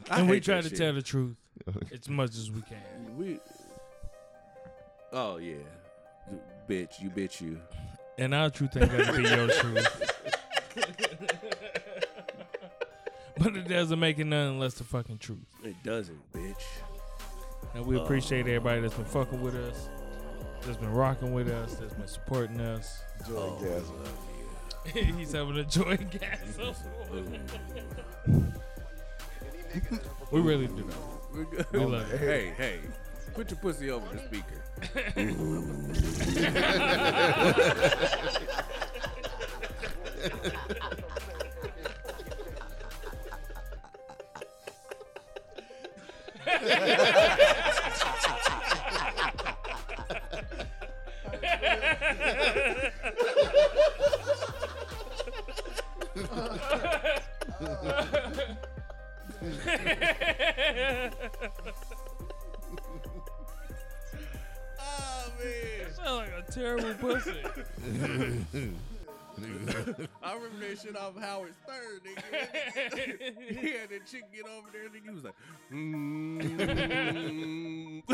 I 0.10 0.20
And 0.20 0.30
we 0.30 0.36
hate 0.38 0.44
try 0.44 0.56
that 0.58 0.64
to 0.64 0.70
shit. 0.70 0.78
tell 0.78 0.94
the 0.94 1.02
truth 1.02 1.36
as 1.94 2.08
much 2.10 2.32
as 2.32 2.50
we 2.52 2.62
can. 2.62 3.18
We. 3.18 3.40
Oh 5.12 5.38
yeah, 5.38 5.56
bitch, 6.70 7.02
you 7.02 7.10
bitch 7.10 7.42
you. 7.42 7.60
And 8.18 8.34
our 8.34 8.50
truth 8.50 8.78
ain't 8.78 8.92
gonna 8.92 9.12
be 9.14 9.24
your 9.24 9.48
truth. 9.50 10.11
But 13.42 13.56
it 13.56 13.68
doesn't 13.68 14.00
make 14.00 14.20
it 14.20 14.26
none 14.26 14.48
unless 14.50 14.76
the 14.76 14.84
fucking 14.84 15.18
truth. 15.18 15.40
It 15.64 15.76
doesn't, 15.84 16.20
bitch. 16.34 16.64
And 17.74 17.86
we 17.86 17.98
appreciate 17.98 18.42
everybody 18.42 18.82
that's 18.82 18.94
been 18.94 19.06
fucking 19.06 19.42
with 19.42 19.56
us, 19.56 19.90
that's 20.64 20.78
been 20.78 20.92
rocking 20.92 21.34
with 21.34 21.50
us, 21.50 21.76
that's 21.76 21.94
been 21.94 22.08
supporting 22.08 22.60
us. 22.60 23.02
Joy 23.28 23.36
oh, 23.36 23.58
gas. 23.64 24.94
He's 24.94 25.32
having 25.32 25.58
a 25.58 25.64
joy 25.64 25.98
gas. 25.98 26.40
we 30.32 30.42
really 30.42 30.68
do. 30.68 30.90
We're 31.34 31.46
good. 31.46 31.66
We 31.72 31.80
love 31.80 32.12
it. 32.12 32.20
Hey, 32.20 32.54
hey, 32.58 32.80
put 33.34 33.50
your 33.50 33.60
pussy 33.60 33.90
over 33.90 34.06
the 34.14 34.22
speaker. 34.26 34.62
Oh 64.84 65.32
man, 65.40 65.94
Sound 65.94 66.18
like 66.18 66.32
a 66.48 66.52
terrible 66.52 66.94
pussy. 66.96 67.44
I 70.24 70.34
remember 70.36 70.68
that 70.68 70.80
shit 70.80 70.96
off 70.96 71.18
Howard 71.20 71.54
Stern, 71.64 72.00
nigga. 72.06 72.22
he 73.62 73.72
had 73.72 73.90
that 73.90 74.06
chick 74.06 74.24
get 74.34 74.46
over 74.46 74.68
there, 74.72 74.90
nigga. 74.90 75.04
He 75.04 75.10
was 75.10 75.24
like, 75.24 75.34
mm. 75.72 76.42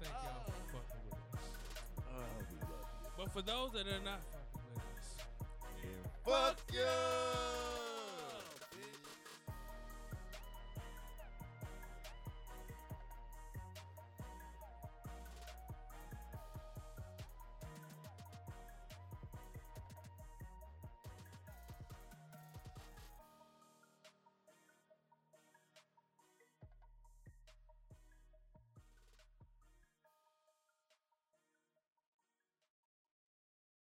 Thank 0.00 0.12
y'all 0.12 0.44
for 0.44 0.52
fucking 0.72 1.02
with 1.04 1.18
us. 1.34 1.46
But 3.16 3.28
for 3.32 3.42
those 3.42 3.72
that 3.72 3.86
are 3.86 4.04
not 4.04 4.20
fucking 4.32 4.74
with 4.74 4.84
us, 4.96 5.08
yeah. 5.82 6.06
Fuck 6.24 6.58
you. 6.72 7.87